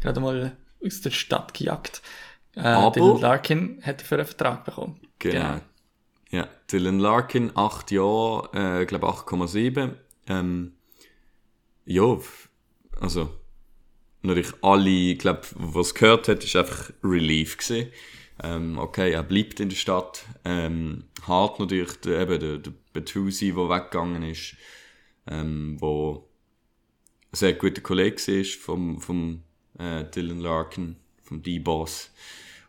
gerade 0.00 0.20
mal 0.20 0.56
aus 0.84 1.00
der 1.00 1.10
Stadt 1.10 1.54
gejagt. 1.54 2.02
Äh, 2.56 2.60
Aber- 2.60 2.92
Dylan 2.92 3.20
Larkin 3.20 3.80
hat 3.82 4.00
dafür 4.00 4.18
einen 4.18 4.26
Vertrag 4.26 4.64
bekommen. 4.64 5.00
Genau. 5.18 5.60
Ja, 6.30 6.48
Dylan 6.70 6.98
Larkin, 6.98 7.52
8 7.54 7.90
Jahre, 7.92 8.80
äh, 8.80 8.86
glaube 8.86 9.06
8,7. 9.06 9.92
Ähm, 10.26 10.72
ja, 11.84 12.18
also, 13.00 13.30
natürlich 14.24 14.54
alle, 14.62 15.14
glaube 15.16 15.42
was 15.54 15.94
gehört 15.94 16.28
hat, 16.28 16.44
ist 16.44 16.56
einfach 16.56 16.90
Relief 17.02 17.58
gewesen. 17.58 17.90
Ähm, 18.42 18.78
okay, 18.78 19.12
er 19.12 19.22
bleibt 19.22 19.60
in 19.60 19.68
der 19.68 19.76
Stadt. 19.76 20.24
Ähm, 20.44 21.04
hart 21.26 21.60
natürlich, 21.60 21.92
der, 22.00 22.20
eben 22.20 22.40
der, 22.40 22.58
der 22.58 22.72
Betusi, 22.92 23.52
der 23.52 23.68
weggegangen 23.68 24.22
ist, 24.22 24.56
ähm, 25.26 25.76
wo 25.80 26.28
ein 27.32 27.36
sehr 27.36 27.52
guter 27.54 27.80
Kollege 27.80 28.16
war 28.16 28.44
vom, 28.44 29.00
vom 29.00 29.42
äh, 29.78 30.04
Dylan 30.04 30.40
Larkin, 30.40 30.96
vom 31.22 31.42
D-Boss. 31.42 32.10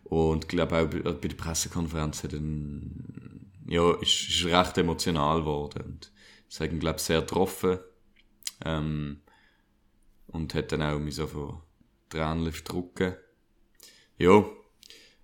Und 0.04 0.46
ich 0.46 0.48
glaube 0.50 0.78
auch 0.78 0.88
bei, 0.88 1.00
bei 1.00 1.28
der 1.28 1.36
Pressekonferenz 1.36 2.24
hat 2.24 2.34
ein, 2.34 3.52
ja, 3.68 3.94
ist, 4.02 4.30
ist 4.30 4.46
recht 4.46 4.78
emotional 4.78 5.40
geworden. 5.40 5.84
Und 5.84 6.12
es 6.50 6.60
hat 6.60 6.72
ihn, 6.72 6.80
glaube 6.80 6.98
ich, 6.98 7.04
sehr 7.04 7.22
getroffen. 7.22 7.80
Ähm, 8.64 9.22
und 10.36 10.54
hat 10.54 10.72
dann 10.72 10.82
auch 10.82 11.00
so 11.10 11.28
von 11.28 11.62
Tränen 12.10 12.52
verdrücken. 12.52 13.16
Ja, 14.18 14.46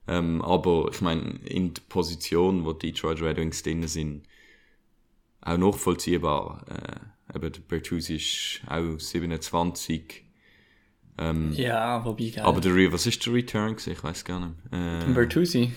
ähm, 0.07 0.41
aber 0.41 0.89
ich 0.91 1.01
meine, 1.01 1.39
in 1.45 1.73
der 1.73 1.81
Position, 1.87 2.65
wo 2.65 2.73
die 2.73 2.91
Detroit 2.91 3.21
Red 3.21 3.37
Wings 3.37 3.63
drin 3.63 3.87
sind, 3.87 4.23
auch 5.41 5.57
nachvollziehbar. 5.57 6.65
Äh, 6.69 7.35
eben 7.35 7.51
der 7.51 7.61
Bertuzzi 7.61 8.15
ist 8.15 8.61
auch 8.67 8.99
27. 8.99 10.25
Ähm, 11.17 11.53
Ja, 11.53 12.03
wobei, 12.05 12.29
geil. 12.29 12.43
aber 12.43 12.61
der, 12.61 12.73
Re- 12.75 12.91
was 12.91 13.05
ist 13.05 13.25
der 13.25 13.33
Return 13.33 13.71
gewesen? 13.75 13.93
Ich 13.93 14.03
weiß 14.03 14.25
gar 14.25 14.39
nicht. 14.39 14.55
Äh, 14.71 15.13
Bertuzzi, 15.13 15.71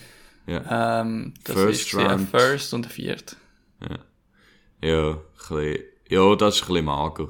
ja. 0.47 1.01
ähm, 1.01 1.33
das 1.43 1.55
First 1.55 1.81
ist 1.87 1.95
round. 1.95 2.29
First 2.29 2.73
und 2.73 2.85
ein 2.87 2.91
Viert. 2.91 3.37
Ja, 4.81 5.11
ein 5.11 5.17
bisschen, 5.37 5.83
ja, 6.09 6.35
das 6.35 6.55
ist 6.55 6.61
ein 6.63 6.67
bisschen 6.67 6.85
mager. 6.85 7.27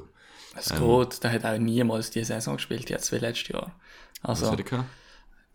Es 0.55 0.71
Ähm. 0.71 0.79
geht, 0.79 1.23
der 1.23 1.31
hat 1.33 1.45
auch 1.45 1.57
niemals 1.57 2.09
die 2.11 2.23
Saison 2.23 2.55
gespielt, 2.57 2.89
jetzt 2.89 3.11
wie 3.11 3.17
letztes 3.17 3.49
Jahr. 3.49 3.75
Was 4.21 4.41
Also, 4.41 4.51
hat 4.53 4.59
er 4.59 4.63
gehabt? 4.65 4.89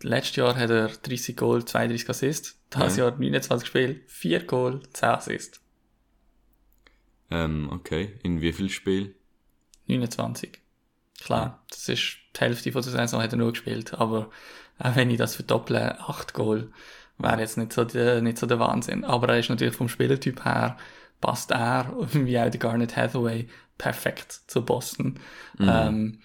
letztes 0.03 0.37
Jahr 0.37 0.57
hat 0.57 0.71
er 0.71 0.89
30 0.89 1.37
Goal, 1.37 1.65
32 1.65 2.09
Assists. 2.09 2.59
Das 2.71 2.97
Ja. 2.97 3.05
Jahr 3.09 3.17
29 3.19 3.67
Spiele, 3.67 4.01
4 4.07 4.45
Goal, 4.47 4.83
10 4.93 5.09
Assists. 5.09 5.61
Ähm, 7.31 7.69
okay. 7.73 8.19
In 8.23 8.41
wie 8.41 8.53
viel 8.53 8.69
Spiel? 8.71 9.15
29. 9.87 10.61
Klar, 11.23 11.63
das 11.71 11.89
ist 11.89 12.17
die 12.37 12.41
Hälfte 12.41 12.73
von 12.73 12.83
der 12.83 12.93
Saison 12.93 13.21
hat 13.23 13.33
er 13.33 13.39
nur 13.39 13.53
gespielt, 13.53 13.95
aber 13.95 14.31
auch 14.79 14.97
wenn 14.97 15.11
ich 15.11 15.19
das 15.19 15.35
verdopple, 15.35 16.01
8 16.01 16.33
Goal, 16.33 16.73
wäre 17.19 17.41
jetzt 17.41 17.59
nicht 17.59 17.73
so, 17.73 17.85
der, 17.85 18.23
nicht 18.23 18.39
so 18.39 18.47
der 18.47 18.59
Wahnsinn. 18.59 19.05
Aber 19.05 19.29
er 19.29 19.39
ist 19.39 19.51
natürlich 19.51 19.75
vom 19.75 19.89
Spielertyp 19.89 20.45
her, 20.45 20.77
passt 21.21 21.51
er, 21.51 21.93
wie 22.13 22.39
auch 22.39 22.49
der 22.51 22.61
Garnet 22.61 22.97
Hathaway, 22.97 23.49
perfekt 23.81 24.43
zu 24.47 24.65
Boston. 24.65 25.19
Ähm, 25.59 26.21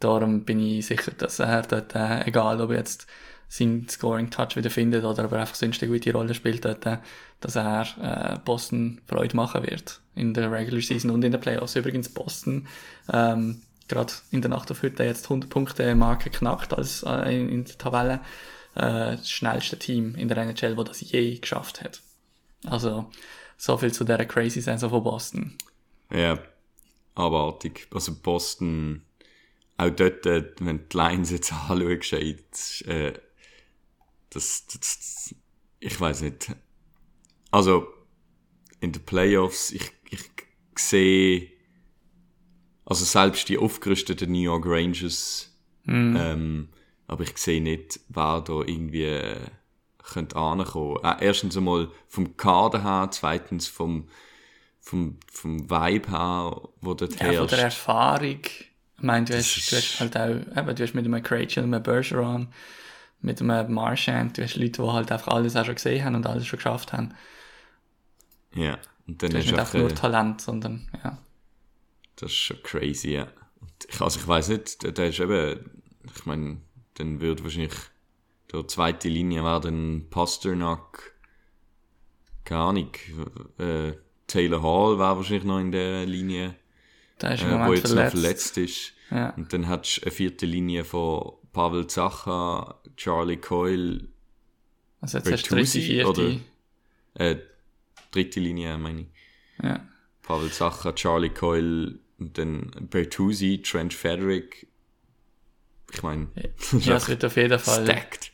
darum 0.00 0.44
bin 0.44 0.60
ich 0.60 0.86
sicher, 0.86 1.12
dass 1.12 1.38
er 1.38 1.62
dort, 1.62 1.94
äh, 1.94 2.26
egal 2.26 2.60
ob 2.60 2.70
er 2.70 2.78
jetzt 2.78 3.06
seinen 3.48 3.88
Scoring-Touch 3.88 4.56
wieder 4.56 4.70
findet 4.70 5.04
oder 5.04 5.24
ob 5.24 5.32
er 5.32 5.40
einfach 5.40 5.54
sonst 5.54 5.82
eine 5.82 5.90
gute 5.90 6.12
Rolle 6.12 6.34
spielt 6.34 6.64
dort, 6.64 6.84
äh, 6.86 6.98
dass 7.40 7.56
er 7.56 7.86
äh, 8.00 8.38
Boston 8.44 9.00
Freude 9.06 9.36
machen 9.36 9.62
wird 9.62 10.00
in 10.14 10.34
der 10.34 10.50
Regular 10.52 10.82
Season 10.82 11.10
und 11.10 11.24
in 11.24 11.32
den 11.32 11.40
Playoffs. 11.40 11.76
Übrigens 11.76 12.08
Boston 12.08 12.66
ähm, 13.12 13.62
gerade 13.88 14.12
in 14.30 14.42
der 14.42 14.50
Nacht 14.50 14.70
auf 14.70 14.82
heute 14.82 15.02
jetzt 15.04 15.24
100 15.24 15.48
Punkte 15.48 15.94
Marke 15.94 16.30
knackt 16.30 16.74
als 16.74 17.02
äh, 17.04 17.34
in, 17.34 17.48
in 17.48 17.64
der 17.64 17.78
Tabelle 17.78 18.20
äh, 18.74 19.16
das 19.16 19.30
schnellste 19.30 19.78
Team 19.78 20.14
in 20.14 20.28
der 20.28 20.38
NHL, 20.38 20.76
wo 20.76 20.82
das 20.82 21.00
je 21.00 21.38
geschafft 21.38 21.82
hat. 21.82 22.00
Also 22.66 23.10
so 23.56 23.78
viel 23.78 23.92
zu 23.92 24.04
der 24.04 24.24
crazy 24.26 24.60
Saison 24.60 24.90
von 24.90 25.02
Boston. 25.02 25.54
Ja, 26.12 26.38
abartig. 27.18 27.88
Also 27.92 28.14
Boston, 28.14 29.02
auch 29.76 29.90
dort, 29.90 30.26
äh, 30.26 30.52
wenn 30.60 30.78
du 30.78 30.84
die 30.84 30.96
Lines 30.96 31.30
jetzt 31.30 31.52
anschaust, 31.68 32.86
äh, 32.86 33.12
das, 34.30 34.66
das, 34.66 34.80
das 34.80 35.34
ich 35.80 36.00
weiß 36.00 36.22
nicht. 36.22 36.50
Also, 37.50 37.86
in 38.80 38.92
den 38.92 39.04
Playoffs, 39.04 39.70
ich, 39.70 39.90
ich 40.10 40.20
sehe, 40.76 41.50
also 42.84 43.04
selbst 43.04 43.48
die 43.48 43.58
aufgerüsteten 43.58 44.32
New 44.32 44.40
York 44.40 44.64
Rangers, 44.66 45.56
ähm, 45.86 46.68
aber 47.06 47.24
ich 47.24 47.36
sehe 47.38 47.62
nicht, 47.62 48.00
wer 48.08 48.42
da 48.42 48.60
irgendwie 48.60 49.04
äh, 49.04 49.46
könnte 49.98 50.36
ankommen. 50.36 50.98
Äh, 51.02 51.24
erstens 51.24 51.56
einmal 51.56 51.90
vom 52.06 52.36
Kader 52.36 52.82
her, 52.82 53.08
zweitens 53.10 53.66
vom, 53.66 54.08
vom, 54.88 55.18
vom 55.30 55.68
Vibe 55.70 56.10
her, 56.10 56.62
wo 56.80 56.94
dort 56.94 57.16
Ja, 57.20 57.32
von 57.32 57.48
der 57.48 57.58
Erfahrung. 57.60 58.40
Ich 58.44 59.02
meine, 59.02 59.24
du 59.26 59.36
hast, 59.36 59.56
ist- 59.56 59.70
du 59.70 59.76
hast 59.76 60.00
halt 60.00 60.16
auch, 60.16 60.28
eben, 60.30 60.74
du 60.76 60.82
hast 60.82 60.94
mit 60.94 61.04
einem 61.06 61.22
Krejci 61.22 61.60
und 61.60 61.72
einem 61.72 61.82
Bergeron, 61.82 62.48
mit 63.20 63.40
einem 63.42 63.72
Marchand, 63.74 64.38
du 64.38 64.42
hast 64.44 64.56
Leute, 64.56 64.82
die 64.82 64.88
halt 64.90 65.12
einfach 65.12 65.32
alles 65.34 65.56
auch 65.56 65.64
schon 65.66 65.76
gesehen 65.76 66.04
haben 66.04 66.16
und 66.16 66.26
alles 66.26 66.46
schon 66.46 66.58
geschafft 66.58 66.92
haben. 66.92 67.14
Ja, 68.54 68.78
und 69.06 69.22
dann 69.22 69.30
Du 69.30 69.38
hast 69.38 69.46
nicht 69.46 69.56
einfach, 69.58 69.74
nur 69.74 69.94
Talent, 69.94 70.42
sondern, 70.42 70.86
ja. 71.02 71.16
das 72.16 72.30
ist 72.32 72.36
schon 72.38 72.62
crazy, 72.62 73.12
ja. 73.12 73.28
Ich, 73.88 74.00
also 74.00 74.18
ich 74.20 74.26
weiß 74.28 74.48
nicht, 74.48 74.96
der 74.98 75.08
ist 75.08 75.20
eben, 75.20 75.82
ich 76.16 76.26
meine, 76.26 76.60
dann 76.94 77.20
würde 77.20 77.44
wahrscheinlich 77.44 77.74
der 78.52 78.68
zweite 78.68 79.08
Linie 79.08 79.44
wäre 79.44 79.60
dann 79.60 80.06
Pasternak, 80.10 81.14
keine 82.44 82.60
Ahnung, 82.62 82.90
äh, 83.58 83.92
Taylor 84.28 84.62
Hall 84.62 84.98
wäre 84.98 85.16
wahrscheinlich 85.16 85.44
noch 85.44 85.58
in 85.58 85.72
der 85.72 86.06
Linie, 86.06 86.54
Der 87.20 87.34
ist 87.34 87.42
äh, 87.42 87.46
wo 87.66 87.72
jetzt 87.72 87.88
verletzt. 87.88 88.14
noch 88.14 88.20
verletzt 88.20 88.58
ist. 88.58 88.92
Ja. 89.10 89.30
Und 89.30 89.52
dann 89.52 89.64
hättest 89.68 89.96
du 89.98 90.02
eine 90.02 90.10
vierte 90.12 90.46
Linie 90.46 90.84
von 90.84 91.32
Pavel 91.52 91.86
Zacha, 91.88 92.78
Charlie 92.96 93.38
Coyle, 93.38 94.06
Also 95.00 95.18
jetzt 95.18 95.32
hast 95.32 95.50
du 95.50 95.54
dritte, 95.56 95.78
Bertuzzi, 95.78 96.04
oder? 96.04 96.36
äh, 97.14 97.36
dritte 98.12 98.38
Linie 98.40 98.78
meine 98.78 99.00
ich. 99.02 99.06
Ja. 99.64 99.80
Pavel 100.22 100.50
Zacha, 100.52 100.92
Charlie 100.92 101.30
Coyle 101.30 101.98
und 102.18 102.36
dann 102.38 102.70
Bertuzzi, 102.90 103.62
Trent 103.64 103.94
Frederick. 103.94 104.66
Ich 105.92 106.02
meine, 106.02 106.28
Ja, 106.80 106.96
es 106.96 107.08
wird 107.08 107.24
auf 107.24 107.36
jeden 107.36 107.58
Fall. 107.58 107.84
stacked. 107.84 108.30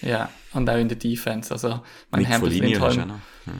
Ja, 0.00 0.30
und 0.54 0.68
auch 0.70 0.76
in 0.78 0.88
der 0.88 0.96
Defense. 0.98 1.50
Also, 1.52 1.82
mein 2.10 2.26
auch 2.26 2.42
Lindholm. 2.42 3.20
Ja. 3.46 3.52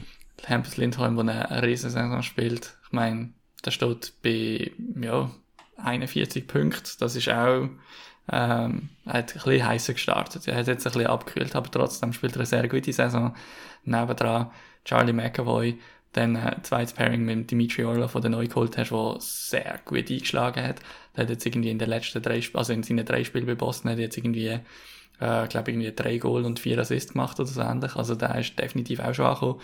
Hampus 0.47 0.77
Lindholm, 0.77 1.15
der 1.25 1.51
eine 1.51 1.63
riesen 1.63 1.89
Saison 1.89 2.21
spielt. 2.21 2.77
Ich 2.85 2.91
meine, 2.91 3.29
der 3.63 3.71
steht 3.71 4.13
bei, 4.21 4.71
ja, 5.01 5.31
41 5.77 6.47
Punkten. 6.47 6.89
Das 6.99 7.15
ist 7.15 7.29
auch, 7.29 7.69
ähm, 8.31 8.89
hat 9.05 9.35
ein 9.35 9.41
bisschen 9.43 9.65
heißer 9.67 9.93
gestartet. 9.93 10.47
Er 10.47 10.57
hat 10.57 10.67
jetzt 10.67 10.85
ein 10.85 10.93
bisschen 10.93 11.07
abgekühlt, 11.07 11.55
aber 11.55 11.69
trotzdem 11.69 12.13
spielt 12.13 12.33
er 12.33 12.39
eine 12.39 12.45
sehr 12.45 12.67
gute 12.67 12.93
Saison. 12.93 13.35
Nebendran 13.83 14.51
Charlie 14.83 15.13
McAvoy, 15.13 15.79
dann 16.13 16.35
äh, 16.35 16.55
zweites 16.63 16.93
Pairing 16.93 17.23
mit 17.23 17.51
Dimitri 17.51 17.83
Orlov, 17.83 18.13
du 18.13 18.29
neu 18.29 18.47
geholt 18.47 18.77
hast, 18.77 18.91
der 18.91 19.15
sehr 19.19 19.79
gut 19.83 20.09
eingeschlagen 20.09 20.63
hat. 20.63 20.79
Der 21.15 21.23
hat 21.23 21.29
jetzt 21.29 21.45
irgendwie 21.45 21.69
in 21.69 21.79
den 21.79 21.89
letzten 21.89 22.21
drei, 22.21 22.41
also 22.53 22.73
in 22.73 22.83
seinen 22.83 23.05
drei 23.05 23.23
Spielen 23.23 23.45
bei 23.45 23.55
Boston, 23.55 23.91
hat 23.91 23.99
jetzt 23.99 24.17
irgendwie, 24.17 24.47
äh, 24.47 25.47
glaube 25.47 25.71
irgendwie 25.71 25.91
drei 25.93 26.17
Goal 26.17 26.45
und 26.45 26.59
vier 26.59 26.79
Assists 26.79 27.13
gemacht 27.13 27.39
oder 27.39 27.49
so 27.49 27.61
ähnlich. 27.61 27.95
Also 27.95 28.15
der 28.15 28.35
ist 28.35 28.57
definitiv 28.57 28.99
auch 28.99 29.13
schon 29.13 29.25
angekommen. 29.25 29.61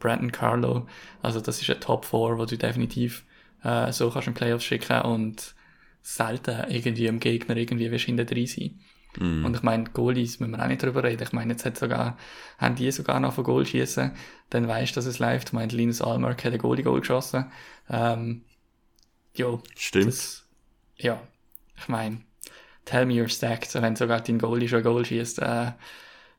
Brandon 0.00 0.32
Carlo, 0.32 0.86
also 1.22 1.40
das 1.40 1.60
ist 1.62 1.70
ein 1.70 1.80
Top 1.80 2.04
4, 2.04 2.18
wo 2.38 2.44
du 2.46 2.58
definitiv 2.58 3.24
äh, 3.62 3.92
so 3.92 4.10
kannst 4.10 4.26
in 4.28 4.34
Playoffs 4.34 4.64
schicken 4.64 5.02
und 5.02 5.54
selten 6.02 6.64
irgendwie 6.70 7.06
im 7.06 7.20
Gegner 7.20 7.56
irgendwie 7.56 7.90
wirst 7.90 8.06
hinten 8.06 8.26
drin 8.26 8.46
sein. 8.46 8.80
Und 9.44 9.56
ich 9.56 9.62
meine, 9.62 9.84
Goalies 9.84 10.38
müssen 10.38 10.52
wir 10.52 10.62
auch 10.62 10.68
nicht 10.68 10.82
drüber 10.82 11.02
reden. 11.02 11.22
Ich 11.24 11.32
meine, 11.32 11.52
jetzt 11.52 11.64
hat 11.66 11.76
sogar, 11.76 12.16
haben 12.58 12.76
die 12.76 12.90
sogar 12.92 13.18
noch 13.18 13.34
von 13.34 13.42
Goal 13.42 13.66
schießen, 13.66 14.12
dann 14.50 14.68
weißt 14.68 14.92
du, 14.92 14.94
dass 14.94 15.06
es 15.06 15.18
läuft. 15.18 15.48
Ich 15.48 15.52
meine, 15.52 15.72
Linus 15.72 16.00
Almark 16.00 16.44
hat 16.44 16.52
ein 16.52 16.58
Goalie-Goal 16.60 17.00
geschossen. 17.00 17.50
Ähm, 17.88 18.42
jo, 19.34 19.62
Stimmt. 19.76 20.06
das, 20.06 20.46
ja, 20.96 21.20
ich 21.76 21.88
meine, 21.88 22.20
tell 22.84 23.04
me 23.04 23.14
you're 23.14 23.28
stacked, 23.28 23.74
wenn 23.74 23.96
sogar 23.96 24.20
dein 24.20 24.38
Goalie 24.38 24.68
schon 24.68 24.78
ein 24.78 24.84
Goal 24.84 25.04
schießt. 25.04 25.40
Äh, 25.40 25.72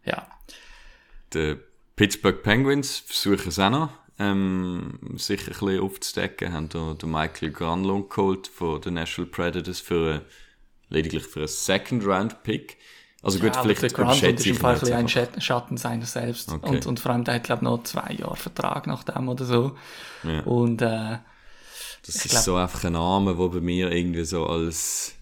ja, 0.06 0.28
Die 1.34 1.58
Pittsburgh 2.02 2.42
Penguins 2.42 2.98
versuchen 2.98 3.50
es 3.50 3.60
auch 3.60 3.70
noch, 3.70 3.90
ähm, 4.18 4.98
sich 5.18 5.42
ein 5.42 5.46
bisschen 5.54 5.82
aufzudecken. 5.82 6.52
Haben 6.52 6.68
da 6.70 6.96
den 6.96 7.12
Michael 7.12 7.52
Granlund 7.52 8.10
geholt 8.10 8.48
von 8.48 8.82
den 8.82 8.96
National 8.96 9.30
Predators 9.30 9.80
für 9.82 10.16
ein, 10.16 10.22
lediglich 10.90 11.22
für 11.28 11.42
einen 11.42 11.48
Second-Round-Pick. 11.48 12.78
Also 13.22 13.38
gut, 13.38 13.56
ja, 13.56 13.62
vielleicht 13.62 13.96
überschätze 13.96 14.50
ich 14.50 14.56
ihn 14.56 14.60
Fall 14.60 14.74
ein 14.74 15.06
bisschen 15.06 15.28
ein 15.36 15.42
Schatten 15.42 15.78
seiner 15.78 16.08
selbst. 16.08 16.52
Okay. 16.52 16.70
Und, 16.70 16.88
und 16.88 17.00
vor 17.00 17.12
allem, 17.12 17.24
der 17.24 17.36
hat, 17.36 17.44
glaube 17.44 17.60
ich, 17.60 17.70
noch 17.70 17.84
zwei 17.84 18.14
Jahre 18.14 18.36
Vertrag 18.36 18.88
nach 18.88 19.04
dem 19.04 19.30
oder 19.30 19.46
so. 19.46 19.78
Ja. 20.24 20.40
Und, 20.40 20.82
äh, 20.82 21.20
Das 22.04 22.16
ist 22.16 22.30
glaub- 22.32 22.42
so 22.44 22.56
einfach 22.56 22.84
ein 22.84 22.94
Name, 22.94 23.36
der 23.36 23.48
bei 23.48 23.62
mir 23.62 23.92
irgendwie 23.92 24.26
so 24.26 24.48
als 24.48 25.14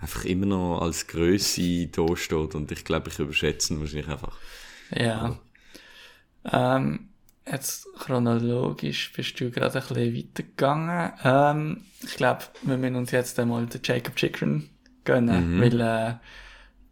einfach 0.00 0.24
immer 0.26 0.46
noch 0.46 0.78
als 0.80 1.08
Größe 1.08 1.88
da 1.88 2.16
steht 2.16 2.54
und 2.54 2.70
ich 2.70 2.84
glaube, 2.84 3.10
ich 3.10 3.18
überschätze 3.18 3.74
ihn 3.74 3.80
wahrscheinlich 3.80 4.08
einfach. 4.08 4.38
Ja. 4.92 5.36
Ähm, 6.52 7.08
jetzt 7.50 7.86
chronologisch 7.98 9.12
bist 9.12 9.38
du 9.40 9.50
gerade 9.50 9.78
ein 9.80 9.86
bisschen 9.86 10.16
weitergegangen. 10.16 11.12
Ähm, 11.24 11.80
ich 12.02 12.14
glaube, 12.14 12.42
wir 12.62 12.76
müssen 12.76 12.96
uns 12.96 13.10
jetzt 13.10 13.38
einmal 13.38 13.66
den 13.66 13.80
Jacob 13.84 14.16
Chikrin 14.16 14.68
gönnen, 15.04 15.60
weil 15.60 15.80
äh, 15.80 16.14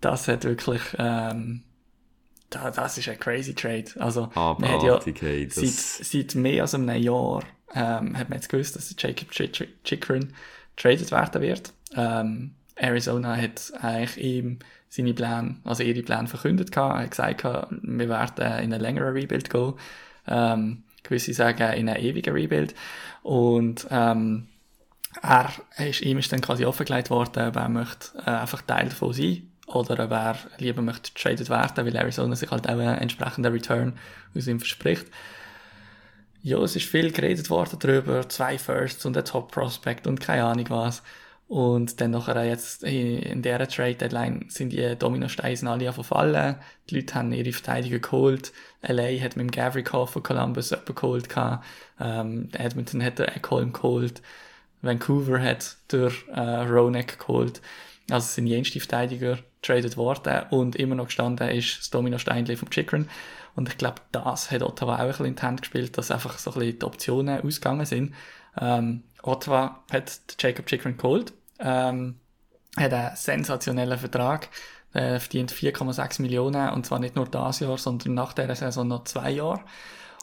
das 0.00 0.28
hat 0.28 0.44
wirklich, 0.44 0.82
ähm, 0.98 1.62
da, 2.50 2.70
das 2.70 2.98
ist 2.98 3.08
ein 3.08 3.18
crazy 3.18 3.54
Trade. 3.54 3.84
Also, 3.98 4.28
man 4.58 4.70
hat 4.70 4.82
ja 4.82 4.94
hey, 5.20 5.48
seit, 5.50 6.06
seit 6.06 6.34
mehr 6.34 6.62
als 6.62 6.74
einem 6.74 6.90
Jahr 7.02 7.42
ähm, 7.74 8.16
hat 8.18 8.28
man 8.28 8.38
jetzt 8.38 8.48
gewusst, 8.50 8.76
dass 8.76 8.94
der 8.94 9.08
Jacob 9.10 9.30
Chik- 9.30 9.68
Chikrin 9.84 10.34
traded 10.76 11.10
werden 11.10 11.40
wird. 11.40 11.72
Ähm, 11.94 12.54
Arizona 12.82 13.36
hat 13.36 13.72
eigentlich 13.80 14.18
ihm 14.18 14.58
seine 14.88 15.14
Pläne, 15.14 15.56
also 15.64 15.82
ihre 15.82 16.02
Pläne 16.02 16.28
verkündet 16.28 16.72
gehabt, 16.72 16.98
hat 16.98 17.10
gesagt 17.10 17.42
gehabt, 17.42 17.72
wir 17.82 18.08
werden 18.08 18.44
in 18.44 18.72
einen 18.72 18.80
längeren 18.80 19.14
Rebuild 19.14 19.48
gehen. 19.48 19.74
Ähm, 20.26 20.82
gewisse 21.02 21.34
sagen 21.34 21.72
in 21.72 21.88
einen 21.88 22.04
ewigen 22.04 22.34
Rebuild. 22.34 22.74
Und 23.22 23.86
ähm, 23.90 24.48
er 25.20 25.50
ist, 25.78 26.00
ihm 26.02 26.18
ist 26.18 26.32
dann 26.32 26.40
quasi 26.40 26.64
offengelegt 26.64 27.10
worden, 27.10 27.48
ob 27.48 27.56
er 27.56 27.68
möchte 27.68 28.18
äh, 28.18 28.30
einfach 28.30 28.62
Teil 28.62 28.88
davon 28.88 29.12
sein 29.12 29.48
oder 29.66 30.04
ob 30.04 30.10
er 30.10 30.36
lieber 30.58 30.82
möchte 30.82 31.12
traded 31.14 31.48
werden, 31.48 31.86
weil 31.86 31.96
Arizona 31.96 32.36
sich 32.36 32.50
halt 32.50 32.66
auch 32.66 32.72
einen 32.72 32.98
entsprechenden 32.98 33.52
Return 33.52 33.94
aus 34.36 34.46
ihm 34.46 34.60
verspricht. 34.60 35.06
Ja, 36.42 36.58
es 36.58 36.74
ist 36.74 36.86
viel 36.86 37.12
geredet 37.12 37.50
worden 37.50 37.78
darüber, 37.78 38.28
zwei 38.28 38.58
Firsts 38.58 39.06
und 39.06 39.16
ein 39.16 39.24
Top 39.24 39.52
Prospect 39.52 40.06
und 40.06 40.20
keine 40.20 40.44
Ahnung 40.44 40.66
was. 40.70 41.02
Und 41.52 42.00
dann 42.00 42.12
nachher 42.12 42.46
jetzt 42.46 42.82
in 42.82 43.42
dieser 43.42 43.68
Trade 43.68 43.96
Deadline 43.96 44.46
sind 44.48 44.72
die 44.72 44.96
Dominosteine 44.96 45.70
alle 45.70 45.92
verfallen. 45.92 46.56
Die 46.88 46.94
Leute 46.94 47.14
haben 47.14 47.30
ihre 47.30 47.52
Verteidiger 47.52 47.98
geholt. 47.98 48.54
LA 48.80 49.20
hat 49.20 49.36
mit 49.36 49.44
dem 49.44 49.50
Gavrikov 49.50 50.12
von 50.12 50.22
Columbus 50.22 50.70
jemanden 50.70 50.94
geholt. 50.94 51.28
Ähm, 52.00 52.48
Edmonton 52.54 53.04
hat 53.04 53.18
den 53.18 53.28
Ekholm 53.28 53.74
geholt. 53.74 54.22
Vancouver 54.80 55.42
hat 55.42 55.76
durch 55.88 56.26
äh, 56.28 56.40
Ronek 56.40 57.18
geholt. 57.18 57.60
Also 58.08 58.28
sind 58.28 58.46
jenste 58.46 58.80
Verteidiger 58.80 59.38
traded 59.60 59.98
worden 59.98 60.44
und 60.48 60.74
immer 60.76 60.94
noch 60.94 61.08
gestanden 61.08 61.50
ist 61.50 61.80
das 61.80 61.90
Domino-Steinchen 61.90 62.56
vom 62.56 62.70
Chikrin. 62.70 63.10
Und 63.54 63.68
ich 63.68 63.76
glaube, 63.76 64.00
das 64.10 64.50
hat 64.50 64.62
Ottawa 64.62 64.94
auch 64.94 65.00
ein 65.00 65.08
bisschen 65.08 65.26
in 65.26 65.36
die 65.36 65.42
Hand 65.42 65.60
gespielt, 65.60 65.98
dass 65.98 66.10
einfach 66.10 66.38
so 66.38 66.52
ein 66.52 66.60
bisschen 66.60 66.78
die 66.78 66.86
Optionen 66.86 67.42
ausgegangen 67.42 67.84
sind. 67.84 68.14
Ähm, 68.58 69.02
Ottawa 69.22 69.84
hat 69.92 70.18
Jacob 70.40 70.64
Chikrin 70.64 70.96
geholt, 70.96 71.34
ähm, 71.62 72.18
hat 72.76 72.92
einen 72.92 73.16
sensationellen 73.16 73.98
Vertrag, 73.98 74.48
äh, 74.92 75.18
verdient 75.18 75.52
4,6 75.52 76.20
Millionen 76.20 76.70
und 76.70 76.84
zwar 76.86 76.98
nicht 76.98 77.16
nur 77.16 77.26
das 77.26 77.60
Jahr, 77.60 77.78
sondern 77.78 78.14
nach 78.14 78.32
dieser 78.32 78.54
Saison 78.56 78.88
noch 78.88 79.04
zwei 79.04 79.30
Jahre. 79.30 79.60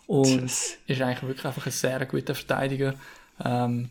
Und 0.08 0.44
Das- 0.44 0.78
ist 0.88 1.02
eigentlich 1.02 1.22
wirklich 1.24 1.46
einfach 1.46 1.66
ein 1.66 1.72
sehr 1.72 2.06
guter 2.06 2.36
Verteidiger. 2.36 2.96
Ähm, 3.44 3.90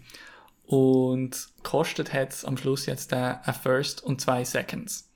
und 0.66 1.49
kostet 1.62 2.12
hat 2.12 2.44
am 2.44 2.57
Schluss 2.59 2.86
jetzt 2.86 3.12
ein 3.12 3.38
First 3.62 4.03
und 4.05 4.20
zwei 4.20 4.44
Seconds. 4.44 5.09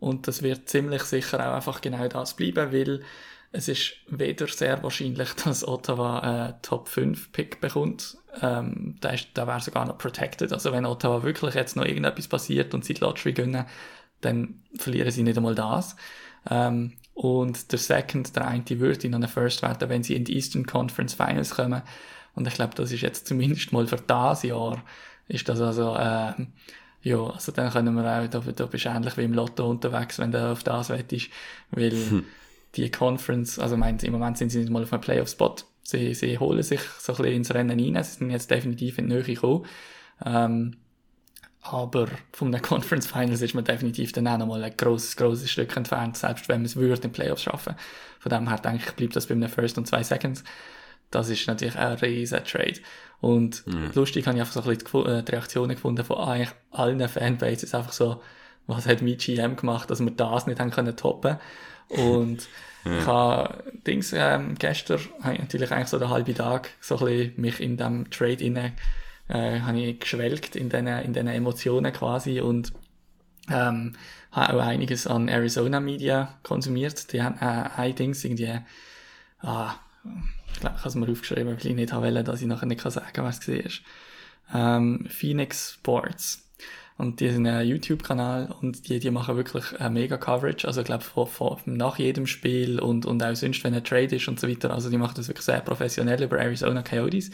Und 0.00 0.26
das 0.28 0.42
wird 0.42 0.68
ziemlich 0.68 1.02
sicher 1.04 1.38
auch 1.48 1.54
einfach 1.54 1.80
genau 1.80 2.06
das 2.08 2.34
bleiben, 2.34 2.72
weil 2.72 3.02
es 3.52 3.68
ist 3.68 3.92
weder 4.08 4.48
sehr 4.48 4.82
wahrscheinlich, 4.82 5.32
dass 5.44 5.66
Ottawa 5.66 6.18
einen 6.20 6.54
Top 6.62 6.88
5 6.88 7.32
Pick 7.32 7.60
bekommt. 7.60 8.16
Ähm, 8.40 8.96
da, 9.00 9.10
ist, 9.10 9.28
da 9.34 9.46
wäre 9.46 9.60
sogar 9.60 9.84
noch 9.84 9.98
protected. 9.98 10.52
Also 10.52 10.72
wenn 10.72 10.86
Ottawa 10.86 11.22
wirklich 11.22 11.54
jetzt 11.54 11.76
noch 11.76 11.84
irgendetwas 11.84 12.28
passiert 12.28 12.72
und 12.74 12.84
sie 12.84 12.94
die 12.94 13.00
Lottery 13.00 13.32
gönnen, 13.32 13.66
dann 14.22 14.62
verlieren 14.76 15.10
sie 15.10 15.22
nicht 15.22 15.36
einmal 15.36 15.54
das. 15.54 15.96
Ähm, 16.50 16.94
und 17.14 17.70
der 17.70 17.78
Second, 17.78 18.34
der 18.34 18.48
eine, 18.48 18.64
würde 18.80 19.06
in 19.06 19.14
einen 19.14 19.28
First 19.28 19.60
werden, 19.60 19.88
wenn 19.90 20.02
sie 20.02 20.16
in 20.16 20.24
die 20.24 20.34
Eastern 20.34 20.64
Conference 20.64 21.14
Finals 21.14 21.50
kommen. 21.50 21.82
Und 22.34 22.48
ich 22.48 22.54
glaube, 22.54 22.74
das 22.74 22.90
ist 22.90 23.02
jetzt 23.02 23.26
zumindest 23.26 23.72
mal 23.72 23.86
für 23.86 23.96
das 23.96 24.42
Jahr, 24.44 24.82
ist 25.28 25.48
das 25.48 25.60
also, 25.60 25.94
ähm, 25.98 26.48
ja, 27.02 27.18
also 27.18 27.52
dann 27.52 27.70
können 27.70 27.94
wir 27.94 28.04
auch, 28.04 28.26
da, 28.28 28.38
da 28.40 28.66
bist 28.66 28.84
du 28.86 28.88
ähnlich 28.88 29.16
wie 29.18 29.24
im 29.24 29.34
Lotto 29.34 29.68
unterwegs, 29.68 30.18
wenn 30.18 30.32
du 30.32 30.52
auf 30.52 30.62
das 30.62 30.88
wettest, 30.88 31.28
weil 31.70 31.92
die 32.76 32.90
Conference, 32.90 33.58
also 33.58 33.76
meint, 33.76 34.02
im 34.02 34.12
Moment 34.12 34.38
sind 34.38 34.50
sie 34.50 34.58
nicht 34.58 34.70
mal 34.70 34.82
auf 34.82 34.92
einem 34.92 35.02
Playoff-Spot. 35.02 35.56
Sie, 35.82 36.14
sie 36.14 36.38
holen 36.38 36.62
sich 36.62 36.80
so 36.80 37.12
ein 37.12 37.16
bisschen 37.16 37.34
ins 37.34 37.54
Rennen 37.54 37.78
rein, 37.78 38.04
sie 38.04 38.18
sind 38.18 38.30
jetzt 38.30 38.50
definitiv 38.50 38.98
in 38.98 39.08
die 39.08 39.14
Nähe 39.14 39.24
gekommen. 39.24 39.66
Ähm, 40.24 40.76
aber 41.62 42.08
von 42.32 42.50
den 42.50 42.62
Conference 42.62 43.06
Finals 43.06 43.42
ist 43.42 43.54
man 43.54 43.64
definitiv 43.64 44.12
dann 44.12 44.26
auch 44.28 44.38
nochmal 44.38 44.64
ein 44.64 44.76
grosses, 44.76 45.16
grosses 45.16 45.50
Stück 45.50 45.76
entfernt, 45.76 46.16
selbst 46.16 46.48
wenn 46.48 46.58
man 46.58 46.66
es 46.66 46.76
würde, 46.76 46.94
in 46.94 47.00
den 47.02 47.12
Playoffs 47.12 47.42
schaffen. 47.42 47.74
Von 48.18 48.30
dem 48.30 48.48
her 48.48 48.58
denke 48.58 48.84
ich, 48.86 48.92
bleibt 48.92 49.16
das 49.16 49.26
bei 49.26 49.34
einem 49.34 49.48
First 49.48 49.78
und 49.78 49.86
zwei 49.86 50.02
Seconds. 50.02 50.44
Das 51.10 51.28
ist 51.28 51.46
natürlich 51.46 51.76
ein 51.76 51.92
riesen 51.98 52.44
Trade. 52.44 52.80
Und 53.20 53.64
lustig 53.94 54.26
habe 54.26 54.36
ich 54.36 54.40
einfach 54.40 54.54
so 54.54 54.62
ein 54.62 54.76
bisschen 54.76 55.04
die, 55.04 55.10
äh, 55.10 55.22
die 55.22 55.32
Reaktionen 55.32 55.76
gefunden 55.76 56.04
von 56.04 56.18
eigentlich 56.18 56.50
allen 56.70 57.08
Fanbases. 57.08 57.74
Einfach 57.74 57.92
so, 57.92 58.20
was 58.66 58.86
hat 58.86 59.02
mein 59.02 59.16
GM 59.16 59.56
gemacht, 59.56 59.90
dass 59.90 60.00
wir 60.00 60.10
das 60.10 60.46
nicht 60.46 60.58
haben 60.58 60.70
können 60.70 60.96
toppen. 60.96 61.36
Und 61.92 62.48
ich 62.84 63.06
habe 63.06 63.64
Dings, 63.86 64.12
ähm, 64.12 64.56
gestern 64.58 65.00
habe 65.22 65.34
ich 65.34 65.40
natürlich 65.40 65.70
eigentlich 65.70 65.88
so 65.88 65.98
den 65.98 66.10
halben 66.10 66.34
Tag 66.34 66.70
so 66.80 66.98
ein 66.98 67.04
bisschen 67.04 67.40
mich 67.40 67.60
in 67.60 67.76
dem 67.76 68.10
Trade 68.10 68.44
inne, 68.44 68.72
äh, 69.28 69.60
habe 69.60 69.80
ich 69.80 70.00
geschwelgt 70.00 70.56
in 70.56 70.68
den, 70.68 70.86
in 70.86 71.12
den 71.12 71.26
Emotionen 71.26 71.92
quasi 71.92 72.40
und 72.40 72.72
ähm, 73.50 73.96
habe 74.30 74.54
auch 74.54 74.66
einiges 74.66 75.06
an 75.06 75.28
Arizona 75.28 75.80
Media 75.80 76.38
konsumiert. 76.42 77.12
Die 77.12 77.22
haben 77.22 77.36
äh, 77.40 77.68
ein 77.76 77.94
Dings 77.94 78.24
irgendwie, 78.24 78.58
ah, 79.40 79.74
ich 80.52 80.60
glaube, 80.60 80.76
ich 80.76 80.80
habe 80.80 80.88
es 80.88 80.94
mir 80.94 81.10
aufgeschrieben, 81.10 81.46
weil 81.46 81.66
ich 81.66 81.74
nicht 81.74 81.92
wollte, 81.92 82.24
dass 82.24 82.40
ich 82.40 82.46
nachher 82.46 82.66
nicht 82.66 82.80
sagen 82.80 83.06
kann, 83.12 83.24
was 83.24 83.46
es 83.46 83.48
war. 83.48 84.80
Ähm, 84.80 85.06
Phoenix 85.08 85.74
Sports. 85.74 86.48
Und 86.98 87.20
die 87.20 87.30
sind 87.30 87.46
ein 87.46 87.66
YouTube-Kanal 87.66 88.54
und 88.60 88.88
die, 88.88 88.98
die 88.98 89.10
machen 89.10 89.36
wirklich 89.36 89.64
äh, 89.80 89.88
mega 89.88 90.16
Coverage. 90.16 90.66
Also 90.66 90.80
ich 90.82 90.86
glaube, 90.86 91.02
von, 91.02 91.26
von, 91.26 91.56
nach 91.64 91.98
jedem 91.98 92.26
Spiel 92.26 92.78
und, 92.78 93.06
und 93.06 93.22
auch 93.22 93.34
sonst, 93.34 93.64
wenn 93.64 93.74
ein 93.74 93.84
Trade 93.84 94.16
ist 94.16 94.28
und 94.28 94.38
so 94.38 94.48
weiter. 94.48 94.72
Also 94.72 94.90
die 94.90 94.98
machen 94.98 95.14
das 95.16 95.28
wirklich 95.28 95.44
sehr 95.44 95.60
professionell 95.60 96.22
über 96.22 96.38
Arizona 96.38 96.82
Coyotes. 96.82 97.30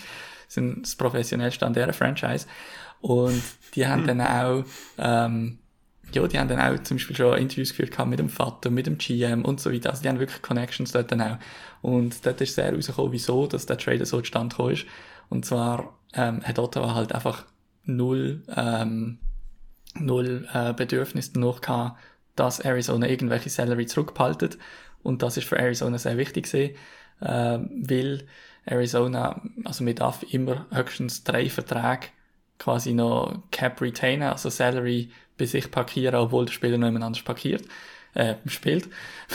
Sind 0.46 0.82
das 0.86 0.96
professionellste 0.96 1.66
an 1.66 1.74
dieser 1.74 1.92
Franchise. 1.92 2.46
Und 3.00 3.42
die 3.74 3.86
haben 3.86 4.06
dann 4.06 4.20
auch, 4.22 4.64
ähm, 4.96 5.58
ja, 6.12 6.26
die 6.26 6.38
haben 6.38 6.48
dann 6.48 6.60
auch 6.60 6.82
zum 6.84 6.96
Beispiel 6.96 7.16
schon 7.16 7.36
Interviews 7.36 7.70
geführt 7.70 7.90
gehabt 7.90 8.08
mit 8.08 8.18
dem 8.18 8.30
Vater, 8.30 8.70
mit 8.70 8.86
dem 8.86 8.96
GM 8.96 9.44
und 9.44 9.60
so 9.60 9.72
weiter. 9.72 9.90
Also 9.90 10.02
die 10.02 10.08
haben 10.08 10.20
wirklich 10.20 10.40
Connections 10.40 10.92
dort 10.92 11.12
dann 11.12 11.20
auch. 11.20 11.38
Und 11.82 12.24
dort 12.24 12.40
ist 12.40 12.54
sehr 12.54 12.72
rausgekommen, 12.74 13.12
wieso, 13.12 13.46
dass 13.46 13.66
der 13.66 13.76
Trade 13.76 14.06
so 14.06 14.20
zustande 14.20 14.54
gekommen 14.54 14.74
ist. 14.74 14.86
Und 15.28 15.44
zwar 15.44 15.98
ähm, 16.14 16.42
hat 16.42 16.58
Ottawa 16.58 16.94
halt 16.94 17.12
einfach 17.12 17.44
null, 17.84 18.42
ähm, 18.56 19.18
null 20.00 20.48
äh, 20.52 20.72
Bedürfnis 20.72 21.32
danach 21.32 21.60
gehabt, 21.60 22.00
dass 22.36 22.60
Arizona 22.60 23.08
irgendwelche 23.08 23.50
Salary 23.50 23.86
zurückbehaltet. 23.86 24.58
Und 25.02 25.22
das 25.22 25.36
ist 25.36 25.48
für 25.48 25.58
Arizona 25.58 25.98
sehr 25.98 26.16
wichtig 26.16 26.50
gewesen, 26.50 26.74
äh, 27.20 27.58
weil 27.88 28.26
Arizona, 28.64 29.42
also 29.64 29.84
man 29.84 29.94
darf 29.94 30.24
immer 30.30 30.66
höchstens 30.70 31.24
drei 31.24 31.48
Verträge 31.48 32.08
quasi 32.58 32.92
noch 32.92 33.42
Cap 33.50 33.80
retainen, 33.80 34.28
also 34.28 34.50
Salary 34.50 35.10
bei 35.38 35.46
sich 35.46 35.70
parkieren, 35.70 36.16
obwohl 36.16 36.46
der 36.46 36.52
Spieler 36.52 36.76
noch 36.76 36.88
jemand 36.88 37.04
anders 37.04 37.24
parkiert, 37.24 37.64
äh, 38.14 38.34
spielt. 38.46 38.88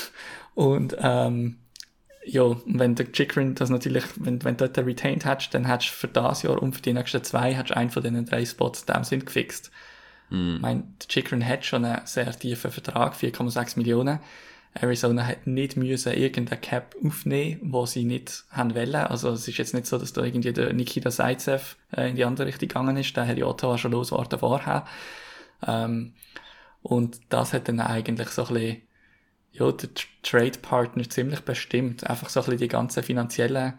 Und, 0.55 0.95
ähm, 0.99 1.57
ja, 2.25 2.55
wenn 2.65 2.95
der 2.95 3.11
Chikrin 3.11 3.55
das 3.55 3.69
natürlich, 3.69 4.03
wenn, 4.15 4.43
wenn 4.43 4.57
du 4.57 4.69
dort 4.69 4.85
retained 4.85 5.25
hättest, 5.25 5.53
dann 5.53 5.65
hättest 5.65 5.91
du 5.91 5.95
für 5.95 6.07
das 6.07 6.43
Jahr 6.43 6.61
und 6.61 6.73
für 6.73 6.81
die 6.81 6.93
nächsten 6.93 7.23
zwei, 7.23 7.53
hättest 7.53 7.75
einen 7.75 7.89
von 7.89 8.03
diesen 8.03 8.25
drei 8.25 8.45
Spots 8.45 8.83
in 8.83 8.93
dem 8.93 9.03
Sinn 9.03 9.25
gefixt. 9.25 9.71
Ich 10.29 10.61
meine, 10.61 10.83
Chikrin 11.07 11.45
hat 11.45 11.65
schon 11.65 11.85
einen 11.85 12.05
sehr 12.05 12.31
tiefen 12.31 12.71
Vertrag, 12.71 13.15
4,6 13.15 13.77
Millionen. 13.77 14.19
Arizona 14.73 15.27
hat 15.27 15.45
nicht 15.45 15.77
müssen 15.77 16.13
irgendeine 16.13 16.59
Cap 16.59 16.95
aufnehmen, 17.05 17.59
wo 17.63 17.85
sie 17.85 18.05
nicht 18.05 18.45
haben 18.49 18.73
wollen. 18.73 18.95
Also 18.95 19.29
es 19.29 19.47
ist 19.47 19.57
jetzt 19.57 19.73
nicht 19.73 19.85
so, 19.85 19.97
dass 19.97 20.13
da 20.13 20.23
irgendwie 20.23 20.51
der 20.51 20.73
Nikita 20.73 21.11
Zaitsev 21.11 21.77
äh, 21.95 22.09
in 22.09 22.15
die 22.15 22.25
andere 22.25 22.47
Richtung 22.47 22.69
gegangen 22.69 22.97
ist. 22.97 23.15
Der 23.15 23.27
hat 23.27 23.37
ja 23.37 23.45
Ottawa 23.45 23.77
schon 23.77 23.91
losgeworden 23.91 24.39
vorher. 24.39 24.85
Ähm, 25.65 26.13
und 26.81 27.21
das 27.29 27.53
hat 27.53 27.67
dann 27.67 27.79
eigentlich 27.79 28.29
so 28.29 28.47
ein 28.47 28.53
bisschen, 28.53 28.81
ja, 29.51 29.71
der 29.71 29.89
Trade 30.23 30.59
Partner 30.59 31.07
ziemlich 31.07 31.41
bestimmt. 31.41 32.09
Einfach 32.09 32.29
so 32.29 32.39
ein 32.39 32.45
bisschen 32.45 32.59
die 32.59 32.67
ganzen 32.67 33.03
finanziellen 33.03 33.75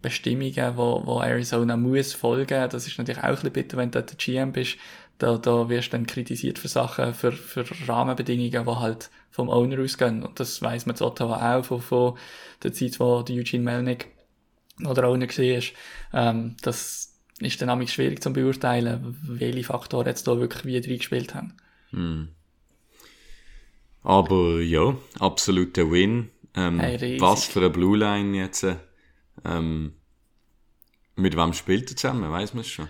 Bestimmungen, 0.00 0.76
wo, 0.76 1.02
wo 1.04 1.20
Arizona 1.20 1.76
muss 1.76 2.14
folgen. 2.14 2.70
Das 2.70 2.86
ist 2.86 2.96
natürlich 2.98 3.22
auch 3.22 3.28
ein 3.28 3.34
bisschen 3.34 3.52
bitter, 3.52 3.76
wenn 3.76 3.90
du 3.90 4.02
der 4.02 4.16
GM 4.16 4.52
bist. 4.52 4.78
Da, 5.18 5.36
da 5.36 5.68
wirst 5.68 5.88
du 5.88 5.96
dann 5.96 6.06
kritisiert 6.06 6.58
für 6.58 6.68
Sachen, 6.68 7.12
für, 7.12 7.32
für 7.32 7.64
Rahmenbedingungen, 7.88 8.50
die 8.64 8.80
halt 8.80 9.10
vom 9.30 9.48
Owner 9.48 9.82
ausgehen. 9.82 10.22
Und 10.22 10.38
das 10.40 10.62
weiss 10.62 10.86
man 10.86 10.96
zu 10.96 11.06
Ottawa 11.06 11.58
auch 11.58 11.64
von, 11.64 11.80
von 11.80 12.18
der 12.62 12.72
Zeit, 12.72 13.00
wo 13.00 13.22
der 13.22 13.36
Eugene 13.36 13.64
Melnick 13.64 14.08
noch 14.78 14.94
der 14.94 15.08
Owner 15.08 15.26
war. 15.28 15.62
Ähm, 16.12 16.56
das 16.62 17.18
ist 17.40 17.60
dann 17.60 17.68
nämlich 17.68 17.92
schwierig 17.92 18.22
zu 18.22 18.32
beurteilen, 18.32 19.16
welche 19.22 19.64
Faktoren 19.64 20.06
jetzt 20.06 20.26
da 20.26 20.38
wirklich 20.38 20.64
wie 20.64 20.78
reingespielt 20.78 21.34
haben. 21.34 21.54
Aber 24.02 24.60
ja, 24.60 24.96
absoluter 25.18 25.90
Win. 25.90 26.30
Ähm, 26.54 26.80
Hey, 26.80 27.20
was 27.20 27.44
für 27.44 27.60
eine 27.60 27.70
Blue 27.70 27.96
Line 27.98 28.36
jetzt. 28.36 28.62
äh, 28.62 28.76
Ähm, 29.44 29.92
mit 31.16 31.36
wem 31.36 31.52
spielt 31.52 31.90
er 31.90 31.96
zusammen? 31.96 32.30
Weiß 32.30 32.54
man 32.54 32.64
schon? 32.64 32.88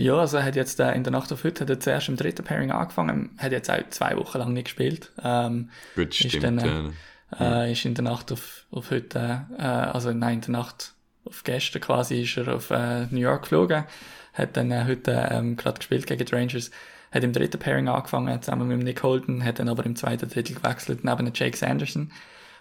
Ja, 0.00 0.16
also 0.16 0.38
er 0.38 0.44
hat 0.44 0.56
jetzt 0.56 0.80
äh, 0.80 0.92
in 0.94 1.04
der 1.04 1.12
Nacht 1.12 1.30
auf 1.30 1.44
heute 1.44 1.60
hat 1.60 1.70
er 1.70 1.78
zuerst 1.78 2.08
im 2.08 2.16
dritten 2.16 2.42
Pairing 2.42 2.70
angefangen, 2.70 3.30
hat 3.36 3.52
jetzt 3.52 3.70
auch 3.70 3.78
zwei 3.90 4.16
Wochen 4.16 4.38
lang 4.38 4.54
nicht 4.54 4.64
gespielt. 4.64 5.12
Ähm, 5.22 5.68
Gut, 5.94 6.08
Ist 6.18 6.28
stimmt. 6.28 6.62
dann, 6.62 6.92
äh, 7.38 7.66
äh, 7.68 7.72
ist 7.72 7.84
in 7.84 7.94
der 7.94 8.04
Nacht 8.04 8.32
auf, 8.32 8.64
auf 8.70 8.90
heute, 8.90 9.46
äh, 9.58 9.62
also 9.62 10.12
nein, 10.12 10.36
in 10.36 10.40
der 10.40 10.50
Nacht 10.52 10.94
auf 11.26 11.44
gestern 11.44 11.82
quasi 11.82 12.22
ist 12.22 12.34
er 12.38 12.54
auf 12.54 12.70
äh, 12.70 13.06
New 13.10 13.20
York 13.20 13.42
geflogen, 13.42 13.84
hat 14.32 14.56
dann 14.56 14.70
äh, 14.70 14.84
heute 14.86 15.28
ähm, 15.30 15.56
gerade 15.56 15.78
gespielt 15.78 16.06
gegen 16.06 16.24
die 16.24 16.34
Rangers, 16.34 16.70
hat 17.12 17.22
im 17.22 17.34
dritten 17.34 17.58
Pairing 17.58 17.88
angefangen, 17.88 18.40
zusammen 18.40 18.68
mit 18.68 18.82
Nick 18.82 19.02
Holden, 19.02 19.44
hat 19.44 19.58
dann 19.58 19.68
aber 19.68 19.84
im 19.84 19.96
zweiten 19.96 20.30
Drittel 20.30 20.56
gewechselt, 20.56 21.04
neben 21.04 21.26
dem 21.26 21.34
Jake 21.34 21.58
Sanderson. 21.58 22.10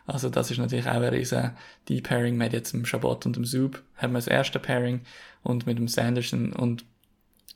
Also 0.05 0.29
das 0.29 0.51
ist 0.51 0.57
natürlich 0.57 0.87
auch 0.87 0.95
ein 0.95 1.03
riesen 1.03 1.51
Deep 1.87 2.09
Pairing. 2.09 2.37
Wir 2.37 2.47
haben 2.47 2.53
jetzt 2.53 2.73
im 2.73 2.85
Schabot 2.85 3.25
und 3.25 3.37
im 3.37 3.45
Zub 3.45 3.81
haben 3.95 4.11
wir 4.11 4.17
das 4.17 4.27
erste 4.27 4.59
Pairing 4.59 5.01
und 5.43 5.67
mit 5.67 5.77
dem 5.77 5.87
Sanderson 5.87 6.51
und 6.51 6.83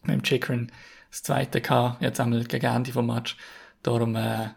mit 0.03 0.15
dem 0.15 0.23
Chikrin 0.23 0.71
das 1.09 1.23
zweite 1.23 1.61
gehabt, 1.61 2.01
jetzt 2.01 2.19
einmal 2.19 2.43
gegen 2.45 2.65
Ende 2.65 2.91
vom 2.91 3.07
Match. 3.07 3.37
Darum, 3.83 4.15
äh, 4.15 4.49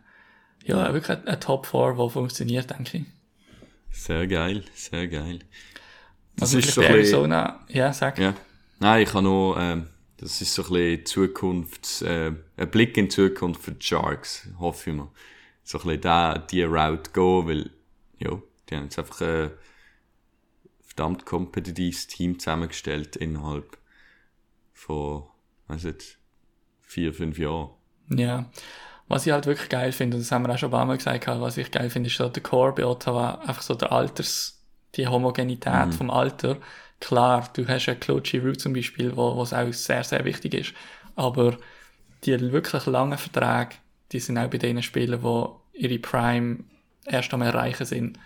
ja, 0.65 0.93
wirklich 0.93 1.19
ein, 1.19 1.29
ein 1.29 1.41
Top 1.41 1.67
4, 1.67 1.95
der 1.99 2.11
funktioniert, 2.11 2.71
denke 2.71 2.99
ich. 2.99 3.05
Sehr 3.91 4.27
geil, 4.27 4.65
sehr 4.75 5.09
geil. 5.09 5.41
Das 6.37 6.55
Also 6.55 6.59
ist 6.59 6.73
so 6.73 6.83
bisschen, 6.83 6.85
Arizona, 6.85 7.65
ja, 7.69 7.93
sag. 7.93 8.19
ja. 8.19 8.35
Nein, 8.79 9.03
ich 9.03 9.15
habe 9.15 9.25
noch, 9.25 9.57
ähm, 9.59 9.89
das 10.19 10.41
ist 10.41 10.55
so 10.55 10.63
ein 10.65 10.69
bisschen 10.73 11.07
Zukunft, 11.07 12.03
äh, 12.03 12.33
ein 12.57 12.71
Blick 12.71 12.97
in 12.97 13.07
die 13.07 13.11
Zukunft 13.11 13.63
für 13.63 13.73
die 13.73 13.85
Sharks, 13.85 14.49
hoffe 14.59 14.91
ich 14.91 14.97
mal. 14.97 15.11
So 15.65 15.79
ein 15.79 15.85
bisschen 15.85 16.01
da, 16.03 16.39
die 16.39 16.63
Route 16.63 17.11
gehen, 17.13 17.49
weil, 17.49 17.71
ja, 18.19 18.41
die 18.69 18.77
haben 18.77 18.85
jetzt 18.85 18.99
einfach 18.99 19.21
ein 19.23 19.51
verdammt 20.83 21.27
kompetitives 21.27 22.07
Team 22.07 22.39
zusammengestellt 22.39 23.17
innerhalb 23.17 23.79
von, 24.75 25.25
weiß 25.69 25.85
nicht, 25.85 26.19
vier, 26.83 27.13
fünf 27.13 27.39
Jahren. 27.39 27.71
Ja. 28.11 28.51
Was 29.09 29.27
ich 29.27 29.33
halt 29.33 29.47
wirklich 29.47 29.69
geil 29.69 29.93
finde, 29.93 30.17
und 30.17 30.23
das 30.23 30.33
haben 30.33 30.47
wir 30.47 30.53
auch 30.53 30.59
schon 30.59 30.69
ein 30.69 30.73
paar 30.73 30.85
Mal 30.85 30.97
gesagt, 30.97 31.27
was 31.27 31.57
ich 31.57 31.71
geil 31.71 31.91
finde, 31.91 32.09
ist 32.09 32.17
so 32.17 32.29
der 32.29 32.43
Core 32.43 32.73
bei 32.73 32.85
Ottawa, 32.85 33.37
einfach 33.37 33.63
so 33.63 33.75
der 33.75 33.93
Alters, 33.93 34.61
die 34.97 35.07
Homogenität 35.07 35.95
vom 35.95 36.11
Alter. 36.11 36.57
Klar, 36.99 37.49
du 37.53 37.69
hast 37.69 37.89
einen 37.89 38.01
Claude 38.01 38.23
Giroux 38.23 38.55
zum 38.55 38.73
Beispiel, 38.73 39.17
wo, 39.17 39.37
was 39.37 39.53
auch 39.53 39.73
sehr, 39.73 40.03
sehr 40.03 40.25
wichtig 40.25 40.55
ist. 40.55 40.73
Aber 41.15 41.57
die 42.25 42.53
wirklich 42.53 42.87
langen 42.87 43.19
Verträge, 43.19 43.77
die 44.13 44.19
sind 44.19 44.39
auch 44.39 44.51
bei 44.51 44.59
den 44.59 44.83
Spielern, 44.83 45.21
die 45.23 45.83
ihre 45.83 45.99
Prime 45.99 46.65
erst 47.05 47.33
am 47.35 47.43
erreichen 47.43 47.87
sind. 47.87 48.19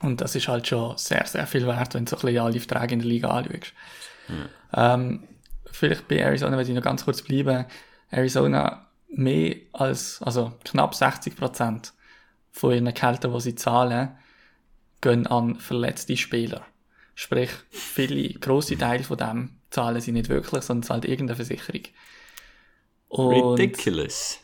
Und 0.00 0.20
das 0.20 0.34
ist 0.34 0.48
halt 0.48 0.66
schon 0.66 0.96
sehr, 0.96 1.26
sehr 1.26 1.46
viel 1.46 1.66
wert, 1.66 1.94
wenn 1.94 2.04
du 2.04 2.10
so 2.10 2.16
ein 2.16 2.22
bisschen 2.22 2.44
alle 2.44 2.60
Verträge 2.60 2.94
in 2.94 3.00
der 3.00 3.08
Liga 3.08 3.28
anschaust. 3.28 3.74
Ähm, 4.72 5.24
vielleicht 5.72 6.08
bei 6.08 6.18
Arizona, 6.18 6.56
wenn 6.56 6.66
ich 6.66 6.74
noch 6.74 6.82
ganz 6.82 7.04
kurz 7.04 7.22
bleiben. 7.22 7.66
Arizona 8.10 8.88
mehr 9.08 9.56
als, 9.72 10.20
also 10.22 10.52
knapp 10.64 10.94
60 10.94 11.36
Prozent 11.36 11.92
von 12.50 12.72
ihren 12.72 12.92
Kälten, 12.94 13.32
die 13.32 13.40
sie 13.40 13.54
zahlen, 13.54 14.16
gehen 15.00 15.26
an 15.26 15.56
verletzte 15.56 16.16
Spieler. 16.16 16.66
Sprich, 17.14 17.50
viele, 17.70 18.34
grosse 18.34 18.76
Teile 18.76 19.04
von 19.04 19.16
dem 19.16 19.50
zahlen 19.70 20.00
sie 20.00 20.12
nicht 20.12 20.28
wirklich, 20.28 20.62
sondern 20.62 20.84
zahlt 20.84 21.04
irgendeine 21.04 21.36
Versicherung. 21.36 21.82
Und 23.08 23.58
Ridiculous. 23.58 24.38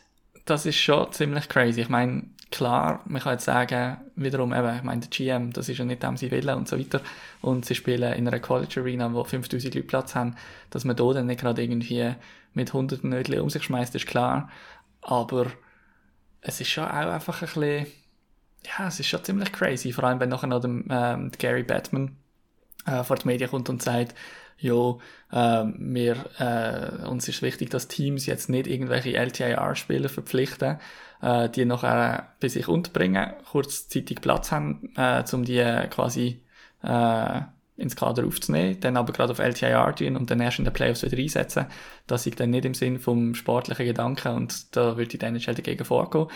das 0.45 0.65
ist 0.65 0.77
schon 0.77 1.11
ziemlich 1.11 1.47
crazy. 1.47 1.81
Ich 1.81 1.89
meine, 1.89 2.29
klar, 2.55 3.01
man 3.05 3.21
kann 3.21 3.33
jetzt 3.33 3.45
sagen, 3.45 3.97
wiederum 4.15 4.53
eben, 4.53 4.77
ich 4.77 4.83
meine, 4.83 5.01
der 5.01 5.09
GM, 5.09 5.51
das 5.51 5.67
ist 5.67 5.77
ja 5.77 5.85
nicht 5.85 6.01
dem 6.01 6.15
sie 6.15 6.31
willen 6.31 6.55
und 6.55 6.67
so 6.67 6.79
weiter. 6.79 7.01
Und 7.41 7.65
sie 7.65 7.75
spielen 7.75 8.13
in 8.13 8.27
einer 8.27 8.39
College 8.39 8.79
Arena, 8.79 9.13
wo 9.13 9.23
5000 9.23 9.75
Leute 9.75 9.85
Platz 9.85 10.15
haben, 10.15 10.35
dass 10.69 10.85
man 10.85 10.95
da 10.95 11.13
dann 11.13 11.25
nicht 11.25 11.41
gerade 11.41 11.61
irgendwie 11.61 12.13
mit 12.53 12.73
hunderten 12.73 13.09
Nötchen 13.09 13.41
um 13.41 13.49
sich 13.49 13.63
schmeißt, 13.63 13.93
ist 13.95 14.07
klar. 14.07 14.49
Aber 15.01 15.47
es 16.41 16.61
ist 16.61 16.69
schon 16.69 16.85
auch 16.85 16.91
einfach 16.91 17.41
ein 17.41 17.47
bisschen, 17.47 17.87
ja, 18.63 18.87
es 18.87 18.99
ist 18.99 19.07
schon 19.07 19.23
ziemlich 19.23 19.51
crazy. 19.51 19.91
Vor 19.91 20.05
allem, 20.05 20.19
wenn 20.21 20.29
nachher 20.29 20.47
noch 20.47 20.61
der, 20.61 20.71
ähm, 20.89 21.31
Gary 21.37 21.63
Batman 21.63 22.15
äh, 22.85 23.03
vor 23.03 23.17
die 23.17 23.27
Medien 23.27 23.49
kommt 23.49 23.69
und 23.69 23.83
sagt, 23.83 24.15
ja, 24.57 24.97
äh, 25.31 25.65
wir, 25.77 26.25
äh, 26.39 27.07
uns 27.07 27.27
ist 27.27 27.41
wichtig, 27.41 27.69
dass 27.69 27.87
Teams 27.87 28.25
jetzt 28.25 28.49
nicht 28.49 28.67
irgendwelche 28.67 29.13
LTIR-Spieler 29.15 30.09
verpflichten, 30.09 30.79
äh, 31.21 31.49
die 31.49 31.65
nachher 31.65 32.35
bei 32.39 32.47
sich 32.47 32.67
unterbringen, 32.67 33.33
kurzzeitig 33.51 34.21
Platz 34.21 34.51
haben, 34.51 34.93
äh, 34.95 35.23
um 35.33 35.43
die 35.43 35.63
quasi 35.89 36.41
äh, 36.83 37.41
ins 37.77 37.95
Kader 37.95 38.25
aufzunehmen, 38.25 38.79
dann 38.79 38.95
aber 38.95 39.11
gerade 39.11 39.33
auf 39.33 39.39
LTIR 39.39 39.93
tun 39.95 40.15
und 40.15 40.31
dann 40.31 40.39
erst 40.39 40.59
in 40.59 40.65
den 40.65 40.73
Playoffs 40.73 41.03
wieder 41.03 41.17
einsetzen. 41.17 41.65
Das 42.07 42.25
ist 42.25 42.39
dann 42.39 42.51
nicht 42.51 42.65
im 42.65 42.73
Sinn 42.73 42.99
vom 42.99 43.35
sportlichen 43.35 43.85
Gedanken 43.85 44.33
und 44.33 44.75
da 44.75 44.95
würde 44.95 45.13
ich 45.13 45.19
dann 45.19 45.35
NHL 45.35 45.55
dagegen 45.55 45.83
vorgehen. 45.83 46.27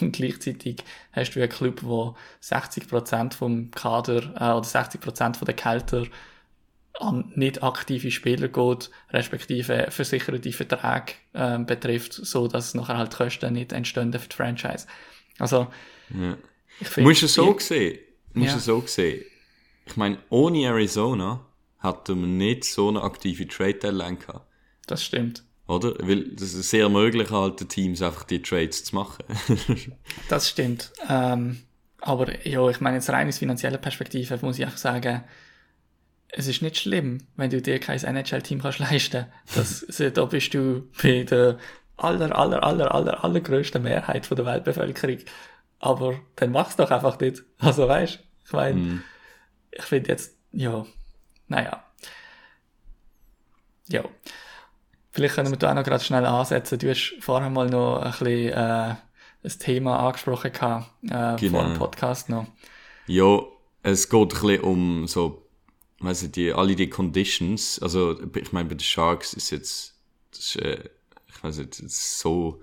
Und 0.00 0.12
gleichzeitig 0.12 0.84
hast 1.12 1.34
du 1.34 1.40
einen 1.40 1.50
Club, 1.50 1.82
wo 1.82 2.16
60% 2.42 3.34
vom 3.34 3.70
Kader 3.70 4.22
äh, 4.36 4.56
oder 4.56 4.66
60% 4.66 5.36
von 5.36 5.46
den 5.46 5.56
Kälter 5.56 6.04
an 7.00 7.32
nicht 7.34 7.62
aktive 7.62 8.10
Spieler 8.10 8.48
geht, 8.48 8.90
respektive 9.10 9.86
versicherte 9.90 10.52
Verträge 10.52 11.14
ähm, 11.34 11.66
betrifft, 11.66 12.12
so 12.12 12.48
dass 12.48 12.74
nachher 12.74 12.98
halt 12.98 13.14
Kosten 13.14 13.54
nicht 13.54 13.72
entstehen 13.72 14.12
für 14.12 14.28
die 14.28 14.36
Franchise. 14.36 14.86
Also, 15.38 15.68
Ja. 16.10 16.36
ich 16.80 16.88
finde... 16.88 17.08
Musst 17.08 17.22
du 17.22 17.26
es 17.26 17.34
so 17.34 17.58
sehen? 17.58 17.98
Musst 18.34 18.48
Ja. 18.48 18.52
du 18.54 18.58
es 18.58 18.64
so 18.66 18.82
sehen? 18.86 19.24
Ich 19.86 19.96
meine, 19.96 20.18
ohne 20.28 20.66
Arizona 20.66 21.44
hätten 21.80 22.20
wir 22.20 22.28
nicht 22.28 22.64
so 22.64 22.88
eine 22.88 23.02
aktive 23.02 23.48
Trade 23.48 23.74
Deadline 23.74 24.18
gehabt. 24.18 24.46
Das 24.86 25.04
stimmt. 25.04 25.42
Oder? 25.66 25.94
Weil 26.00 26.28
das 26.30 26.54
ist 26.54 26.70
sehr 26.70 26.88
möglich, 26.88 27.30
halt, 27.30 27.60
den 27.60 27.68
Teams 27.68 28.02
einfach 28.02 28.24
die 28.24 28.42
Trades 28.42 28.84
zu 28.84 28.94
machen. 28.94 29.24
Das 30.28 30.48
stimmt. 30.48 30.92
Ähm, 31.08 31.62
aber 32.00 32.46
ja, 32.46 32.68
ich 32.68 32.80
meine, 32.80 32.96
jetzt 32.96 33.10
rein 33.10 33.28
aus 33.28 33.38
finanzieller 33.38 33.78
Perspektive 33.78 34.38
muss 34.42 34.58
ich 34.58 34.64
einfach 34.64 34.78
sagen, 34.78 35.24
es 36.34 36.46
ist 36.48 36.62
nicht 36.62 36.78
schlimm, 36.78 37.18
wenn 37.36 37.50
du 37.50 37.60
dir 37.60 37.78
kein 37.78 38.02
NHL-Team 38.02 38.60
kannst 38.62 38.78
leisten. 38.78 39.26
Das, 39.54 39.84
da 40.14 40.24
bist 40.24 40.54
du 40.54 40.88
bei 41.02 41.24
der 41.24 41.58
aller, 41.96 42.36
aller, 42.36 42.62
aller, 42.64 42.94
aller, 42.94 43.22
allergrößten 43.24 43.82
Mehrheit 43.82 44.26
von 44.26 44.36
der 44.36 44.46
Weltbevölkerung. 44.46 45.18
Aber 45.78 46.14
dann 46.36 46.50
mach's 46.52 46.76
doch 46.76 46.90
einfach 46.90 47.18
nicht. 47.20 47.42
Also 47.58 47.86
weißt, 47.86 48.18
ich 48.46 48.52
meine, 48.52 49.02
ich 49.70 49.82
finde 49.84 50.10
jetzt, 50.10 50.36
ja, 50.52 50.84
naja. 51.48 51.84
Ja. 53.88 54.04
Vielleicht 55.10 55.34
können 55.34 55.50
wir 55.50 55.58
da 55.58 55.70
auch 55.70 55.74
noch 55.74 55.84
gerade 55.84 56.02
schnell 56.02 56.24
ansetzen. 56.24 56.78
Du 56.78 56.88
hast 56.88 57.16
vorher 57.20 57.50
mal 57.50 57.68
noch 57.68 57.98
ein 58.00 58.10
bisschen, 58.10 58.52
äh, 58.52 58.94
ein 59.44 59.58
Thema 59.58 59.98
angesprochen 60.06 60.52
gehabt, 60.52 60.86
äh, 61.04 61.36
Genau. 61.36 61.58
vor 61.58 61.64
dem 61.64 61.74
Podcast 61.74 62.28
noch. 62.30 62.46
ja, 63.06 63.40
es 63.82 64.08
geht 64.08 64.20
ein 64.20 64.28
bisschen 64.28 64.60
um 64.60 65.06
so, 65.08 65.41
ich, 66.10 66.30
die, 66.32 66.52
alle 66.52 66.74
die 66.74 66.88
Conditions. 66.88 67.78
Also, 67.80 68.18
ich 68.34 68.52
meine, 68.52 68.68
bei 68.68 68.74
den 68.74 68.80
Sharks 68.80 69.34
ist 69.34 69.50
jetzt, 69.50 69.94
das 70.30 70.40
ist, 70.40 70.56
äh, 70.56 70.88
ich 71.28 71.44
weiß 71.44 71.58
nicht, 71.58 71.74
so 71.74 72.60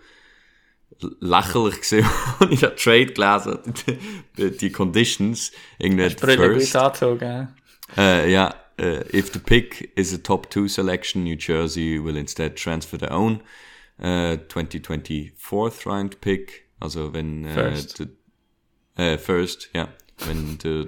lächerlich 1.19 1.79
gesehen, 1.81 2.07
als 2.39 2.51
ich 2.51 2.59
den 2.59 2.75
Trade 2.75 3.05
gelesen 3.07 3.51
habe. 3.51 3.73
Die, 4.37 4.57
die 4.57 4.71
Conditions. 4.71 5.51
Irgendwie 5.77 6.09
first. 6.09 6.73
gut 6.73 6.75
angezogen. 6.75 7.55
Uh, 7.97 8.27
yeah, 8.27 8.53
uh, 8.79 9.01
if 9.13 9.31
the 9.31 9.39
pick 9.39 9.91
is 9.95 10.13
a 10.13 10.17
top 10.17 10.49
two 10.49 10.67
selection, 10.67 11.23
New 11.23 11.37
Jersey 11.37 11.97
will 12.03 12.17
instead 12.17 12.55
transfer 12.55 12.99
their 12.99 13.11
own 13.11 13.41
äh, 13.99 14.37
2024 14.47 15.33
Fourth 15.35 15.85
Round 15.85 16.21
Pick, 16.21 16.65
also 16.79 17.13
wenn 17.13 17.45
äh, 17.45 17.53
First. 17.53 17.99
der, 17.99 19.13
äh, 19.13 19.17
First, 19.17 19.69
ja, 19.73 19.89
wenn 20.25 20.57
der 20.59 20.85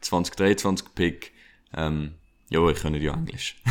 2023 0.00 0.94
Pick, 0.94 1.32
ähm, 1.76 2.14
ja, 2.50 2.68
ich 2.68 2.78
kann 2.78 2.94
ja 2.94 3.14
Englisch. 3.14 3.56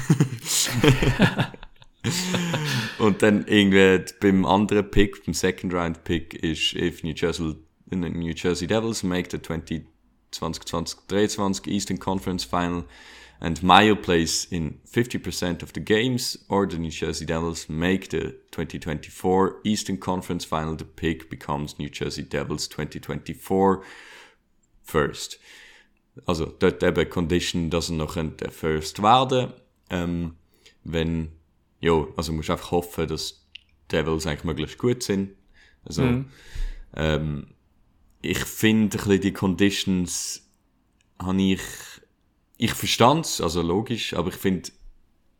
Und 2.99 3.21
dann 3.21 3.47
irgendwie 3.47 4.03
beim 4.19 4.45
anderen 4.45 4.91
Pick, 4.91 5.25
beim 5.25 5.33
Second 5.33 5.73
Round 5.73 6.03
Pick, 6.03 6.33
ist 6.33 6.73
if 6.73 7.01
New 7.03 7.13
Jersey, 7.15 7.55
New 7.91 8.33
Jersey 8.35 8.67
Devils 8.67 9.03
make 9.03 9.29
the 9.31 9.37
2020-23 9.37 11.67
Eastern 11.67 11.99
Conference 11.99 12.43
Final 12.43 12.83
and 13.43 13.61
Mayo 13.61 13.95
plays 13.95 14.45
in 14.45 14.79
50% 14.89 15.63
of 15.63 15.73
the 15.73 15.81
games, 15.81 16.37
or 16.47 16.65
the 16.65 16.77
New 16.77 16.89
Jersey 16.89 17.25
Devils 17.25 17.67
make 17.67 18.09
the 18.09 18.37
2024 18.51 19.59
Eastern 19.65 19.97
Conference 19.97 20.45
Final, 20.45 20.75
the 20.75 20.85
pick 20.85 21.29
becomes 21.29 21.77
New 21.77 21.89
Jersey 21.89 22.23
Devils 22.23 22.69
2024 22.69 23.83
first. 24.81 25.37
Also 26.25 26.45
dort 26.45 26.83
eben 26.83 27.09
Condition, 27.09 27.69
dass 27.69 27.89
er 27.89 27.95
noch 27.95 28.15
der 28.15 28.51
First 28.51 29.01
werden 29.01 29.53
ähm, 29.89 30.35
wenn, 30.83 31.31
ja, 31.79 32.05
also 32.17 32.33
musst 32.33 32.49
einfach 32.49 32.71
hoffen, 32.71 33.07
dass 33.07 33.45
Devils 33.91 34.25
eigentlich 34.25 34.43
möglichst 34.43 34.77
gut 34.77 35.03
sind. 35.03 35.35
Also, 35.85 36.03
ähm, 36.95 37.47
ich 38.21 38.39
finde, 38.39 38.97
ein 38.97 39.03
bisschen 39.03 39.21
die 39.21 39.33
Conditions 39.33 40.49
habe 41.21 41.41
ich, 41.41 41.61
ich 42.57 42.73
verstand's, 42.73 43.41
also 43.41 43.61
logisch, 43.61 44.13
aber 44.13 44.29
ich 44.29 44.35
finde, 44.35 44.71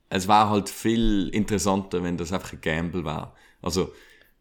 es 0.09 0.27
wäre 0.27 0.49
halt 0.49 0.69
viel 0.69 1.29
interessanter, 1.29 2.03
wenn 2.03 2.17
das 2.17 2.31
einfach 2.31 2.53
ein 2.53 2.61
Gamble 2.61 3.05
wäre. 3.05 3.33
Also, 3.61 3.91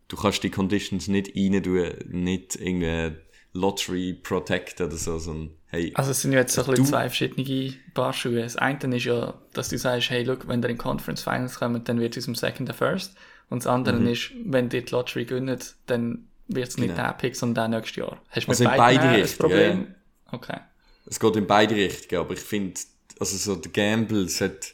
du 0.08 0.16
kannst 0.16 0.42
die 0.42 0.50
Conditions 0.50 1.08
nicht 1.08 1.34
rein 1.36 1.62
tun, 1.62 1.88
nicht 2.10 2.56
irgendwie 2.56 3.16
Lottery 3.54 4.14
Protect 4.14 4.80
oder 4.80 4.96
so, 4.96 5.18
sondern, 5.18 5.50
hey, 5.66 5.92
Also 5.94 6.10
es 6.12 6.22
sind 6.22 6.32
ja 6.32 6.40
jetzt 6.40 6.54
so 6.54 6.62
ein 6.62 6.70
bisschen 6.70 6.86
zwei 6.86 7.08
verschiedene 7.10 7.74
Paar 7.94 8.12
Schuhe. 8.12 8.42
Das 8.42 8.56
eine 8.56 8.96
ist 8.96 9.04
ja, 9.04 9.34
dass 9.52 9.68
du 9.68 9.76
sagst, 9.78 10.10
hey, 10.10 10.22
look, 10.24 10.48
wenn 10.48 10.62
ihr 10.62 10.70
in 10.70 10.78
Conference 10.78 11.22
Finals 11.22 11.56
kommt, 11.58 11.88
dann 11.88 12.00
wird 12.00 12.16
es 12.16 12.26
um 12.26 12.34
Second 12.34 12.68
der 12.68 12.74
First. 12.74 13.14
Und 13.50 13.62
das 13.64 13.66
andere 13.66 13.96
Mhm. 14.00 14.06
ist, 14.06 14.30
wenn 14.44 14.68
dir 14.70 14.82
die 14.82 14.90
Lottery 14.90 15.24
gönnt, 15.26 15.74
dann 15.86 16.28
wird 16.48 16.68
es 16.68 16.78
nicht 16.78 16.94
Genau. 16.96 17.08
der 17.08 17.12
Pick, 17.14 17.36
sondern 17.36 17.70
der 17.70 17.80
nächstes 17.80 17.96
Jahr. 17.96 18.22
Hast 18.30 18.46
du 18.46 18.50
Also 18.50 18.64
mit 18.64 18.72
in 18.72 18.78
beiden 18.78 18.98
beide 19.00 19.08
ein 19.14 19.20
Richtungen, 19.20 19.50
Problem? 19.52 19.86
ja. 19.88 19.94
Okay. 20.34 20.60
es 21.04 21.20
geht 21.20 21.36
in 21.36 21.46
beide 21.46 21.74
Richtungen, 21.74 22.20
aber 22.22 22.32
ich 22.34 22.40
finde, 22.40 22.80
also 23.20 23.36
so 23.36 23.56
der 23.60 23.70
Gamble 23.70 24.28
sollte 24.30 24.68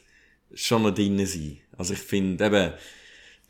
schon 0.55 0.83
noch 0.83 0.95
drin 0.95 1.26
sein. 1.26 1.59
Also 1.76 1.95
ich 1.95 1.99
finde 2.01 2.45
eben, 2.47 2.72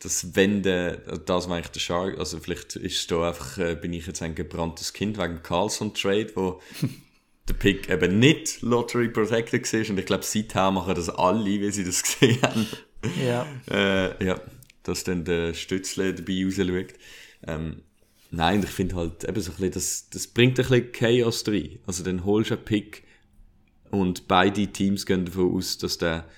dass 0.00 0.36
wenn 0.36 0.62
der, 0.62 0.96
das 0.96 1.48
war 1.48 1.56
eigentlich 1.56 1.72
der 1.72 1.80
Shark, 1.80 2.18
also 2.18 2.38
vielleicht 2.38 2.76
ist 2.76 3.10
da 3.10 3.28
einfach, 3.28 3.58
äh, 3.58 3.74
bin 3.74 3.92
ich 3.92 4.06
jetzt 4.06 4.22
ein 4.22 4.34
gebranntes 4.34 4.92
Kind 4.92 5.18
wegen 5.18 5.42
Carlson 5.42 5.92
Trade, 5.94 6.30
wo 6.34 6.60
der 7.48 7.54
Pick 7.54 7.88
eben 7.88 8.18
nicht 8.18 8.62
Lottery 8.62 9.08
Protected 9.08 9.72
war 9.72 9.90
und 9.90 9.98
ich 9.98 10.06
glaube 10.06 10.24
seither 10.24 10.70
machen 10.70 10.94
das 10.94 11.08
alle, 11.08 11.44
wie 11.44 11.70
sie 11.70 11.84
das 11.84 12.02
gesehen 12.20 12.40
haben. 12.42 12.66
Ja. 13.24 13.46
äh, 13.70 14.24
ja, 14.24 14.40
dass 14.82 15.04
dann 15.04 15.24
der 15.24 15.54
Stützle 15.54 16.14
dabei 16.14 16.44
rausschaut. 16.44 16.94
Ähm, 17.46 17.82
nein, 18.30 18.62
ich 18.62 18.70
finde 18.70 18.96
halt 18.96 19.24
eben 19.24 19.40
so 19.40 19.52
ein 19.52 19.56
bisschen, 19.56 19.72
das, 19.72 20.10
das 20.10 20.26
bringt 20.28 20.58
ein 20.58 20.66
bisschen 20.66 20.92
Chaos 20.92 21.46
rein. 21.46 21.78
Also 21.86 22.02
dann 22.04 22.24
holst 22.24 22.50
du 22.50 22.54
einen 22.54 22.64
Pick 22.64 23.04
und 23.90 24.28
beide 24.28 24.66
Teams 24.68 25.06
gehen 25.06 25.24
davon 25.24 25.54
aus, 25.56 25.78
dass 25.78 25.98
der, 25.98 26.28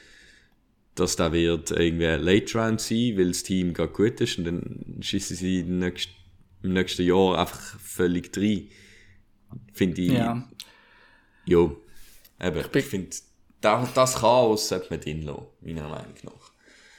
dass 0.94 1.16
der 1.16 1.32
wird 1.32 1.70
irgendwie 1.70 2.04
Late 2.06 2.58
Round 2.58 2.80
sein, 2.80 3.16
weil 3.16 3.28
das 3.28 3.42
Team 3.42 3.72
gerade 3.74 3.92
gut 3.92 4.20
ist 4.20 4.38
und 4.38 4.44
dann 4.44 4.96
schießen 5.00 5.36
sie 5.36 5.60
im 5.60 5.78
nächsten, 5.78 6.12
im 6.62 6.72
nächsten 6.72 7.02
Jahr 7.02 7.38
einfach 7.38 7.60
völlig 7.80 8.36
rein. 8.36 8.68
Finde 9.72 10.02
ich, 10.02 10.12
Ja. 10.12 10.48
ja, 11.46 11.58
eben, 12.40 12.70
bin- 12.70 12.80
ich 12.80 12.84
finde, 12.86 13.10
das, 13.60 13.92
das 13.94 14.14
Chaos 14.16 14.68
sollte 14.68 14.86
man 14.90 15.00
drin 15.00 15.22
lassen, 15.22 15.46
meiner 15.60 15.88
Meinung 15.88 16.14
nach. 16.24 16.50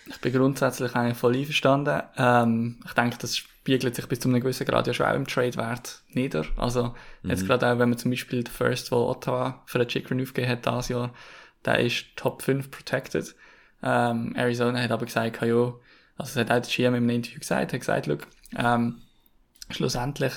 Ich 0.07 0.17
bin 0.19 0.33
grundsätzlich 0.33 0.93
eigentlich 0.95 1.17
voll 1.17 1.35
einverstanden. 1.37 2.01
Ähm, 2.17 2.79
ich 2.85 2.93
denke, 2.93 3.17
das 3.19 3.37
spiegelt 3.37 3.95
sich 3.95 4.07
bis 4.07 4.19
zu 4.19 4.27
einem 4.29 4.41
gewissen 4.41 4.65
Grad 4.65 4.87
ja 4.87 4.93
schon 4.93 5.05
auch 5.05 5.15
im 5.15 5.27
Trade-Wert 5.27 6.01
nieder. 6.09 6.45
Also, 6.57 6.95
jetzt 7.23 7.45
gerade 7.45 7.67
auch, 7.67 7.79
wenn 7.79 7.89
man 7.89 7.97
zum 7.97 8.11
Beispiel 8.11 8.43
den 8.43 8.51
First, 8.51 8.91
wo 8.91 9.07
Ottawa 9.07 9.61
für 9.67 9.77
den 9.77 9.87
Chikrin 9.87 10.21
aufgegeben 10.21 10.51
hat 10.51 10.65
dieses 10.65 10.89
Jahr, 10.89 11.13
der 11.65 11.79
ist 11.79 12.05
Top 12.15 12.41
5 12.41 12.71
protected. 12.71 13.35
Ähm, 13.83 14.35
Arizona 14.35 14.81
hat 14.81 14.91
aber 14.91 15.05
gesagt, 15.05 15.41
ja, 15.41 15.45
also 15.45 15.75
das 16.17 16.35
hat 16.35 16.51
auch 16.51 16.61
der 16.61 16.61
GM 16.61 16.95
im 16.95 17.09
Interview 17.09 17.39
gesagt, 17.39 17.73
hat 17.73 17.79
gesagt, 17.79 18.07
look, 18.07 18.27
ähm, 18.57 19.01
schlussendlich 19.69 20.33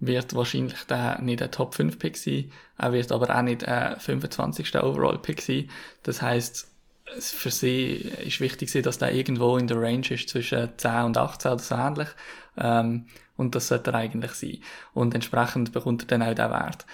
wird 0.00 0.34
wahrscheinlich 0.34 0.84
der 0.84 1.20
nicht 1.20 1.42
ein 1.42 1.50
Top 1.50 1.74
5 1.74 1.98
Pick 1.98 2.16
sein, 2.16 2.50
er 2.78 2.92
wird 2.92 3.12
aber 3.12 3.34
auch 3.34 3.42
nicht 3.42 3.66
ein 3.66 3.98
25. 3.98 4.74
Overall 4.76 5.18
Pick 5.18 5.40
sein. 5.40 5.70
Das 6.02 6.20
heißt, 6.20 6.68
es 7.16 7.30
für 7.30 7.50
sie 7.50 7.92
ist 8.24 8.40
wichtig, 8.40 8.70
dass 8.82 8.98
der 8.98 9.14
irgendwo 9.14 9.56
in 9.56 9.66
der 9.66 9.80
Range 9.80 10.06
ist 10.10 10.28
zwischen 10.28 10.70
10 10.76 11.04
und 11.04 11.18
18 11.18 11.52
oder 11.52 11.62
so 11.62 11.74
ähnlich. 11.74 12.08
Ähm, 12.56 13.06
und 13.36 13.54
das 13.54 13.68
sollte 13.68 13.90
er 13.90 13.98
eigentlich 13.98 14.32
sein. 14.32 14.58
Und 14.94 15.14
entsprechend 15.14 15.72
bekommt 15.72 16.02
er 16.02 16.06
dann 16.06 16.22
auch 16.22 16.34
den 16.34 16.50
Wert. 16.50 16.86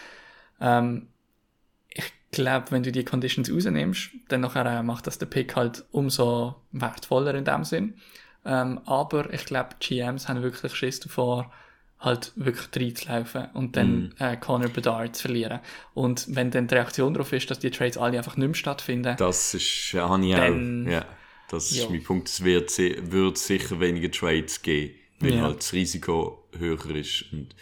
Ähm, 0.61 1.09
glaube, 2.31 2.71
wenn 2.71 2.83
du 2.83 2.93
die 2.93 3.05
Conditions 3.05 3.51
rausnimmst, 3.53 4.11
dann 4.29 4.41
nachher 4.43 4.67
äh, 4.67 4.83
macht 4.83 5.07
das 5.07 5.19
der 5.19 5.27
Pick 5.27 5.57
halt 5.57 5.85
umso 5.91 6.57
wertvoller 6.73 7.35
in 7.35 7.45
dem 7.45 7.65
Sinn. 7.65 7.95
Ähm, 8.45 8.81
aber 8.87 9.33
ich 9.35 9.45
glaube, 9.45 9.71
GMs 9.81 10.29
haben 10.29 10.43
wirklich 10.43 10.75
Schiss 10.75 11.01
davor, 11.01 11.53
halt 11.99 12.33
wirklich 12.37 12.69
reinzulaufen 12.75 13.49
und 13.53 13.77
dann 13.77 14.15
äh, 14.19 14.37
Connor 14.39 14.71
Bedard 14.71 15.15
zu 15.17 15.23
verlieren. 15.23 15.61
Und 15.93 16.35
wenn 16.35 16.51
dann 16.51 16.67
die 16.67 16.75
Reaktion 16.75 17.13
darauf 17.13 17.33
ist, 17.35 17.51
dass 17.51 17.59
die 17.59 17.71
Trades 17.71 17.99
alle 17.99 18.17
einfach 18.17 18.37
nicht 18.39 18.47
mehr 18.47 18.55
stattfinden, 18.55 19.17
Das 19.19 19.53
ist, 19.53 19.93
ja, 19.93 20.09
habe 20.09 20.25
ich 20.25 20.35
Dann- 20.35 20.87
auch. 20.87 20.91
Ja, 20.91 21.05
das 21.51 21.71
ist 21.73 21.77
Ja. 21.83 21.91
mein 21.91 22.03
Punkt. 22.03 22.29
Es 22.29 22.43
wird, 22.43 22.79
wird 22.79 23.37
sicher 23.37 23.79
weniger 23.81 24.11
Trades 24.11 24.63
geben, 24.63 24.95
weil 25.19 25.35
Ja. 25.35 25.43
halt 25.43 25.59
das 25.59 25.73
Risiko 25.75 26.49
höher 26.57 26.87
ist. 26.97 27.27
Und 27.33 27.55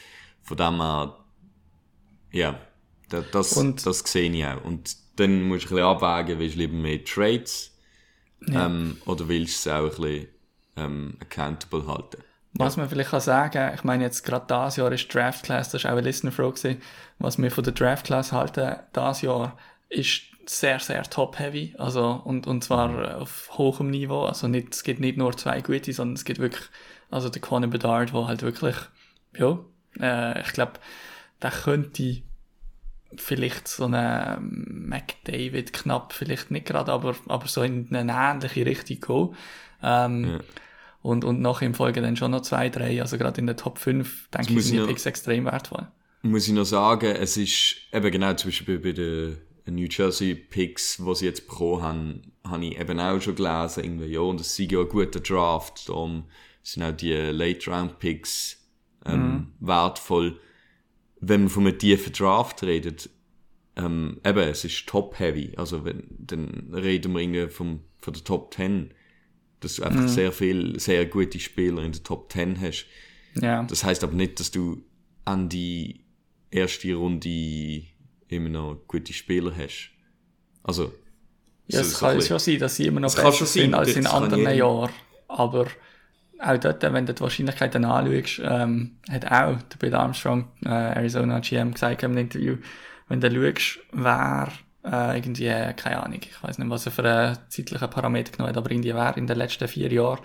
von 0.43 0.57
dem 0.57 0.77
her, 0.81 1.17
ja, 2.31 2.61
da- 3.09 3.25
das, 3.33 3.53
Und- 3.55 3.85
das 3.87 4.01
sehe 4.01 4.31
ich 4.31 4.45
auch. 4.45 4.65
Und 4.65 4.97
dann 5.17 5.43
musst 5.43 5.65
du 5.71 5.77
ein 5.77 5.77
bisschen 5.77 5.85
abwägen, 5.87 6.39
willst 6.39 6.55
du 6.57 6.59
lieber 6.61 6.75
mehr 6.77 7.05
Trades 7.05 7.77
ähm, 8.49 8.99
oder 9.07 9.29
willst 9.29 9.67
du 9.67 9.71
es 9.71 9.75
auch 9.77 9.83
ein 9.85 9.89
bisschen 9.89 10.29
ähm, 10.77 11.17
accountable 11.21 11.87
halten. 11.87 12.23
Was 12.55 12.77
man 12.77 12.89
vielleicht 12.89 13.11
kann 13.11 13.21
sagen, 13.21 13.73
ich 13.75 13.85
meine 13.85 14.05
jetzt 14.05 14.25
gerade 14.25 14.47
das 14.49 14.77
Jahr 14.77 14.91
ist 14.93 15.13
Draft 15.13 15.45
Class, 15.45 15.71
das 15.71 15.83
ist 15.83 15.87
auch 15.87 15.93
eine 15.93 16.01
Listener-Frage 16.03 16.53
gewesen, 16.55 16.83
was 17.19 17.39
wir 17.39 17.51
von 17.51 17.65
der 17.65 17.73
Draft 17.75 18.07
Class 18.07 18.33
halten, 18.33 18.77
das 18.93 19.23
Jahr 19.23 19.59
ist 19.89 20.23
sehr, 20.47 20.79
sehr 20.81 21.03
top-heavy, 21.03 21.75
also, 21.79 22.23
und, 22.25 22.47
und 22.47 22.65
zwar 22.65 23.05
äh, 23.05 23.15
auf 23.15 23.51
hohem 23.59 23.91
Niveau, 23.91 24.23
also 24.25 24.49
nicht, 24.49 24.73
es 24.75 24.83
gibt 24.83 24.99
nicht 24.99 25.19
nur 25.19 25.37
zwei 25.37 25.61
gute, 25.61 25.93
sondern 25.93 26.15
es 26.15 26.25
gibt 26.25 26.39
wirklich, 26.41 26.65
also 27.11 27.29
der 27.29 27.43
Conor 27.43 27.69
Bedard, 27.71 28.13
wo 28.15 28.27
halt 28.27 28.43
wirklich, 28.43 28.77
ja, 29.37 29.59
äh, 30.01 30.41
ich 30.41 30.53
glaube, 30.53 30.73
der 31.43 31.51
könnte 31.51 32.23
vielleicht 33.17 33.69
so 33.69 33.85
eine 33.85 34.39
McDavid 34.41 35.73
knapp, 35.73 36.13
vielleicht 36.13 36.51
nicht 36.51 36.67
gerade, 36.67 36.93
aber, 36.93 37.15
aber 37.27 37.47
so 37.49 37.63
in 37.63 37.95
eine 37.95 38.13
ähnliche 38.13 38.67
Richtung 38.67 39.01
gehen. 39.01 39.37
Ähm, 39.83 40.25
Ja. 40.25 40.41
und, 41.03 41.25
und 41.25 41.41
nachher 41.41 41.67
im 41.67 41.75
Folge 41.75 42.03
dann 42.03 42.17
schon 42.17 42.33
noch 42.33 42.43
zwei, 42.43 42.69
drei, 42.69 43.01
also 43.01 43.17
gerade 43.19 43.41
in 43.41 43.47
der 43.47 43.57
Top 43.57 43.79
5, 43.79 44.29
denke 44.31 44.53
muss 44.53 44.65
ich, 44.65 44.71
sind 44.71 44.81
die 44.83 44.87
Picks 44.87 45.07
extrem 45.07 45.45
wertvoll. 45.47 45.87
muss 46.23 46.47
ich 46.49 46.55
noch 46.55 46.65
sagen, 46.65 47.15
es 47.17 47.37
ist 47.37 47.77
eben 47.93 48.11
genau 48.11 48.35
zum 48.35 48.49
Beispiel 48.51 48.79
bei 48.79 48.93
den 48.93 49.39
New 49.67 49.87
Jersey 49.91 50.35
Picks, 50.35 50.97
die 50.99 51.15
sie 51.15 51.27
jetzt 51.27 51.47
bekommen 51.49 51.83
haben, 51.83 52.33
habe 52.47 52.65
ich 52.67 52.79
eben 52.79 52.99
auch 53.01 53.21
schon 53.21 53.37
gelesen, 53.37 53.85
irgendwie, 53.85 54.07
ja, 54.07 54.21
und 54.21 54.41
es 54.41 54.57
sei 54.57 54.65
ja 54.65 54.81
ein 54.81 54.89
guter 54.89 55.21
Draft, 55.21 55.89
darum 55.89 56.25
sind 56.63 56.83
auch 56.83 56.93
die 56.93 57.13
Late 57.13 57.71
Round 57.71 57.99
Picks 57.99 58.57
ähm, 59.07 59.53
wertvoll. 59.61 60.39
Wenn 61.21 61.43
man 61.43 61.49
von 61.49 61.67
einem 61.67 61.79
tiefen 61.79 62.13
Draft 62.13 62.63
redet, 62.63 63.11
ähm, 63.77 64.21
eben, 64.25 64.39
es 64.39 64.65
ist 64.65 64.87
top-heavy, 64.87 65.53
also 65.57 65.85
wenn, 65.85 66.05
dann 66.19 66.73
reden 66.75 67.13
wir 67.13 67.21
irgendwie 67.21 67.49
vom, 67.49 67.81
von 68.01 68.13
der 68.13 68.25
Top 68.25 68.55
10, 68.55 68.91
dass 69.61 69.77
du 69.77 69.85
einfach 69.85 70.09
sehr 70.09 70.33
viel, 70.33 70.79
sehr 70.79 71.07
gute 71.07 71.39
Spieler 71.41 71.83
in 71.83 71.93
der 71.93 72.03
Top 72.03 72.33
10 72.33 72.61
hast. 72.61 72.87
Ja, 73.41 73.63
Das 73.65 73.85
heißt 73.85 74.03
aber 74.05 74.15
nicht, 74.15 74.41
dass 74.41 74.51
du 74.51 74.83
an 75.25 75.49
die 75.49 76.01
erste 76.51 76.95
Runde 76.95 77.83
immer 78.29 78.49
noch 78.49 78.83
gute 78.87 79.13
Spieler 79.13 79.55
hast. 79.57 79.91
Also, 80.63 80.93
ja 81.67 81.81
es 81.81 81.99
kann 81.99 82.21
schon 82.21 82.39
sein, 82.39 82.59
dass 82.59 82.77
sie 82.77 82.87
immer 82.87 83.01
noch 83.01 83.15
besser 83.15 83.47
sind 83.47 83.75
als 83.75 83.95
in 83.97 84.07
anderen. 84.07 84.57
Jahren, 84.57 84.91
aber 85.29 85.67
auch 86.41 86.59
dort, 86.59 86.83
wenn 86.83 87.07
du 87.07 87.15
die 87.15 87.21
Wahrscheinlichkeiten 87.21 87.85
anschaust, 87.85 88.41
ähm, 88.45 88.97
hat 89.11 89.27
auch 89.27 89.61
der 89.63 89.77
Bill 89.79 89.95
Armstrong, 89.95 90.49
äh, 90.65 90.69
Arizona 90.69 91.41
GM, 91.41 91.75
gesagt 91.75 92.03
im 92.03 92.17
Interview, 92.17 92.57
wenn 93.09 93.21
du 93.21 93.31
schaust, 93.31 93.79
wer 93.93 94.49
äh, 94.85 95.17
irgendwie, 95.17 95.47
äh, 95.47 95.73
keine 95.75 96.03
Ahnung, 96.03 96.21
ich 96.23 96.43
weiß 96.43 96.59
nicht, 96.59 96.71
was 96.71 96.87
er 96.87 96.93
für 96.93 97.05
einen 97.05 97.39
zeitlichen 97.49 97.91
Parameter 97.91 98.33
genommen 98.33 98.51
hat, 98.51 98.57
aber 98.57 98.71
irgendwie 98.71 98.95
wer 98.95 99.17
in 99.17 99.27
den 99.27 99.37
letzten 99.37 99.69
vier 99.69 99.93
Jahren, 99.93 100.21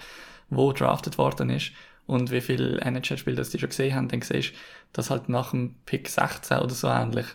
wo 0.49 0.72
drafted 0.72 1.18
worden 1.18 1.49
ist 1.49 1.72
und 2.06 2.31
wie 2.31 2.41
viele 2.41 2.80
NHL-Spiele 2.81 3.38
das 3.38 3.49
die 3.49 3.60
schon 3.60 3.69
gesehen 3.69 3.95
haben, 3.95 4.07
dann 4.07 4.22
siehst 4.22 4.52
du, 4.52 4.57
dass 4.94 5.10
halt 5.10 5.30
nach 5.30 5.52
dem 5.52 5.76
Pick 5.85 6.10
16 6.10 6.60
oder 6.60 6.73
so 6.73 6.88
ähnlich 6.88 7.26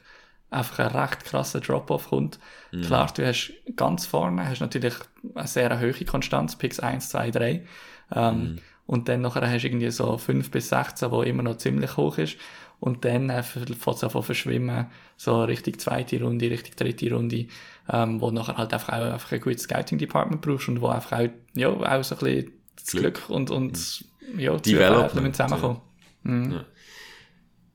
einfach 0.51 0.79
ein 0.79 0.97
recht 0.97 1.25
krasser 1.25 1.61
Drop-off 1.61 2.09
kommt. 2.09 2.39
Mhm. 2.73 2.83
Klar, 2.83 3.13
du 3.15 3.27
hast 3.27 3.53
ganz 3.77 4.07
vorne, 4.07 4.49
hast 4.49 4.61
natürlich 4.61 4.95
eine 5.35 5.47
sehr 5.47 5.79
hohe 5.81 6.05
Konstanz, 6.05 6.57
Picks 6.57 6.81
1, 6.81 7.11
2, 7.11 7.31
3. 7.31 7.67
Ähm, 8.15 8.43
Mhm. 8.43 8.59
Und 8.89 9.07
dann 9.11 9.21
nachher 9.21 9.47
hast 9.47 9.63
du 9.65 9.69
irgendwie 9.69 9.91
so 9.91 10.17
5 10.17 10.51
bis 10.51 10.71
16, 10.71 11.11
wo 11.11 11.23
immer 11.23 11.43
noch 11.43 11.59
ziemlich 11.59 11.99
hoch 11.99 12.17
ist. 12.17 12.39
Und 12.81 13.05
dann 13.05 13.29
äh, 13.29 13.43
fängt 13.43 13.71
es 13.71 14.05
an 14.05 14.23
verschwimmen, 14.23 14.87
so 15.19 15.43
Richtung 15.45 15.79
zweite 15.79 16.23
Runde, 16.23 16.51
Richtung 16.51 16.75
dritte 16.75 17.13
Runde, 17.13 17.49
ähm, 17.91 18.19
wo 18.19 18.31
nachher 18.31 18.57
halt 18.57 18.73
einfach 18.73 18.95
auch 18.95 19.13
einfach 19.13 19.33
ein 19.33 19.41
gutes 19.41 19.65
Scouting-Department 19.65 20.41
brauchst 20.41 20.69
und 20.69 20.81
wo 20.81 20.87
einfach 20.87 21.19
auch, 21.19 21.29
ja, 21.55 21.69
auch 21.69 22.03
so 22.03 22.15
ein 22.15 22.19
bisschen 22.21 22.53
das 22.77 22.87
Glück. 22.87 23.03
Glück, 23.03 23.31
und, 23.31 23.51
und 23.51 24.05
ja, 24.39 24.57
die 24.57 24.73
Development, 24.73 25.11
Zufälle 25.11 25.21
müssen 25.21 25.35
zusammenkommen. 25.35 25.81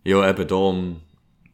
Ja, 0.03 0.29
eben 0.29 0.47
darum, 0.47 1.01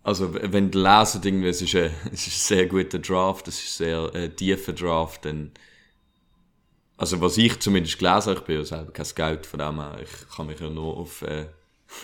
also 0.04 0.34
wenn 0.34 0.72
du 0.72 0.80
lesen, 0.82 1.22
irgendwie, 1.24 1.50
es 1.50 1.62
ist, 1.62 1.76
ein, 1.76 1.92
es 2.14 2.28
ist 2.28 2.52
ein 2.52 2.58
sehr 2.58 2.66
guter 2.68 3.00
Draft, 3.00 3.48
es 3.50 3.62
ist 3.62 3.82
ein 3.82 3.86
sehr 3.86 4.16
äh, 4.16 4.30
tiefer 4.30 4.72
Draft, 4.72 5.26
dann, 5.26 5.52
also 7.00 7.22
was 7.22 7.38
ich 7.38 7.58
zumindest 7.62 7.98
gelesen 7.98 8.30
habe, 8.32 8.40
ich 8.40 8.46
bin 8.46 8.58
ja 8.58 8.66
selber 8.66 8.92
kein 8.92 9.06
Scout, 9.06 9.48
von 9.48 9.60
dem 9.60 9.80
her, 9.80 10.00
ich 10.04 10.36
kann 10.36 10.48
mich 10.48 10.60
ja 10.60 10.70
nur 10.70 10.98
auf 10.98 11.22
äh, 11.22 11.48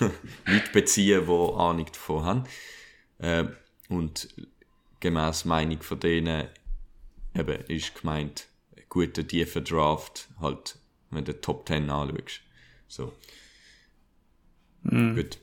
Leute 0.46 0.70
beziehen, 0.72 1.26
die 1.26 1.54
Ahnung 1.54 1.84
davon 1.84 2.24
haben. 2.24 2.44
Äh, 3.18 3.44
und 3.90 4.28
gemäß 5.00 5.44
Meinung 5.44 5.82
von 5.82 6.00
denen 6.00 6.48
eben 7.34 7.64
ist 7.66 8.00
gemeint, 8.00 8.46
ein 8.74 8.84
guter 8.88 9.26
tiefer 9.26 9.60
Draft, 9.60 10.28
halt, 10.40 10.78
wenn 11.10 11.26
du 11.26 11.34
die 11.34 11.40
Top 11.42 11.68
10 11.68 11.90
anschaust. 11.90 12.40
So. 12.88 13.12
Gut. 14.82 15.38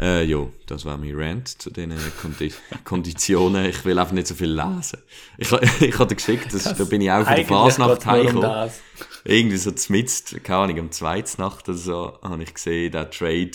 Äh, 0.00 0.24
ja, 0.24 0.46
das 0.66 0.84
war 0.84 0.96
mein 0.96 1.14
Rant 1.14 1.48
zu 1.62 1.70
diesen 1.70 1.96
Kondi 2.20 2.52
Konditionen. 2.84 3.66
Ich 3.66 3.84
will 3.84 3.98
einfach 3.98 4.12
nicht 4.12 4.26
so 4.26 4.34
viel 4.34 4.50
lesen. 4.52 4.98
Ich, 5.38 5.52
ich 5.80 5.98
hatte 5.98 6.16
geschickt, 6.16 6.52
das, 6.52 6.64
da 6.64 6.84
bin 6.84 7.00
ich 7.00 7.10
auch 7.10 7.24
von 7.24 7.36
der 7.36 7.44
Fasnacht 7.44 8.04
heimgekommen. 8.04 8.42
das. 8.42 8.80
Irgendwie 9.24 9.56
so 9.56 9.70
zmitzt, 9.70 10.42
keine 10.42 10.58
Ahnung, 10.58 10.78
am 10.80 10.90
zweiten 10.90 11.40
Nacht 11.40 11.68
oder 11.68 11.78
so, 11.78 12.18
habe 12.22 12.42
ich 12.42 12.52
gesehen, 12.52 12.92
der 12.92 13.10
Trade. 13.10 13.52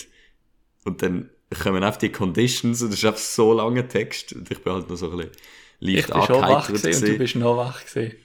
Und 0.84 1.02
dann 1.02 1.30
kommen 1.62 1.84
einfach 1.84 1.98
die 1.98 2.10
Conditions 2.10 2.82
und 2.82 2.90
das 2.90 2.98
ist 2.98 3.04
einfach 3.04 3.20
so 3.20 3.52
langer 3.52 3.86
Text. 3.86 4.32
Und 4.32 4.50
ich 4.50 4.62
bin 4.62 4.72
halt 4.72 4.88
noch 4.88 4.96
so 4.96 5.10
ein 5.10 5.16
bisschen 5.18 5.32
Ich 5.80 5.96
leicht 5.96 6.12
bin 6.12 6.22
schon 6.22 6.42
wach 6.42 6.66
gewesen 6.68 7.04
und 7.04 7.08
du 7.08 7.18
bist 7.18 7.36
noch 7.36 7.56
wach 7.56 7.84
gewesen. 7.84 8.16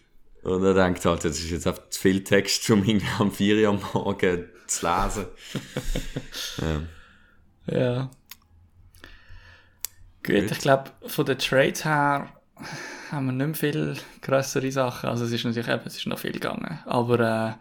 Und 0.43 0.63
er 0.63 0.73
denkt 0.73 1.03
halt, 1.05 1.25
das 1.25 1.39
ist 1.39 1.49
jetzt 1.49 1.67
einfach 1.67 1.89
zu 1.89 1.99
viel 1.99 2.23
Text, 2.23 2.69
um 2.69 2.83
irgendwie 2.83 3.07
am 3.19 3.31
4 3.31 3.57
Uhr 3.57 3.69
am 3.69 3.79
Morgen 3.93 4.45
zu 4.67 4.85
lesen. 4.85 5.25
Ja. 6.61 6.81
Gut, 7.67 8.09
Gut. 10.23 10.51
ich 10.51 10.59
glaube, 10.59 10.91
von 11.05 11.25
den 11.25 11.37
Trades 11.37 11.85
her 11.85 12.29
haben 13.11 13.25
wir 13.27 13.31
nicht 13.33 13.61
mehr 13.61 13.71
viel 13.73 13.95
grössere 14.21 14.71
Sachen. 14.71 15.09
Also 15.09 15.25
es 15.25 15.31
ist 15.31 15.43
natürlich 15.45 15.67
eben, 15.67 15.81
es 15.85 15.97
ist 15.97 16.07
noch 16.07 16.19
viel 16.19 16.31
gegangen. 16.31 16.79
Aber 16.85 17.19
äh, 17.19 17.53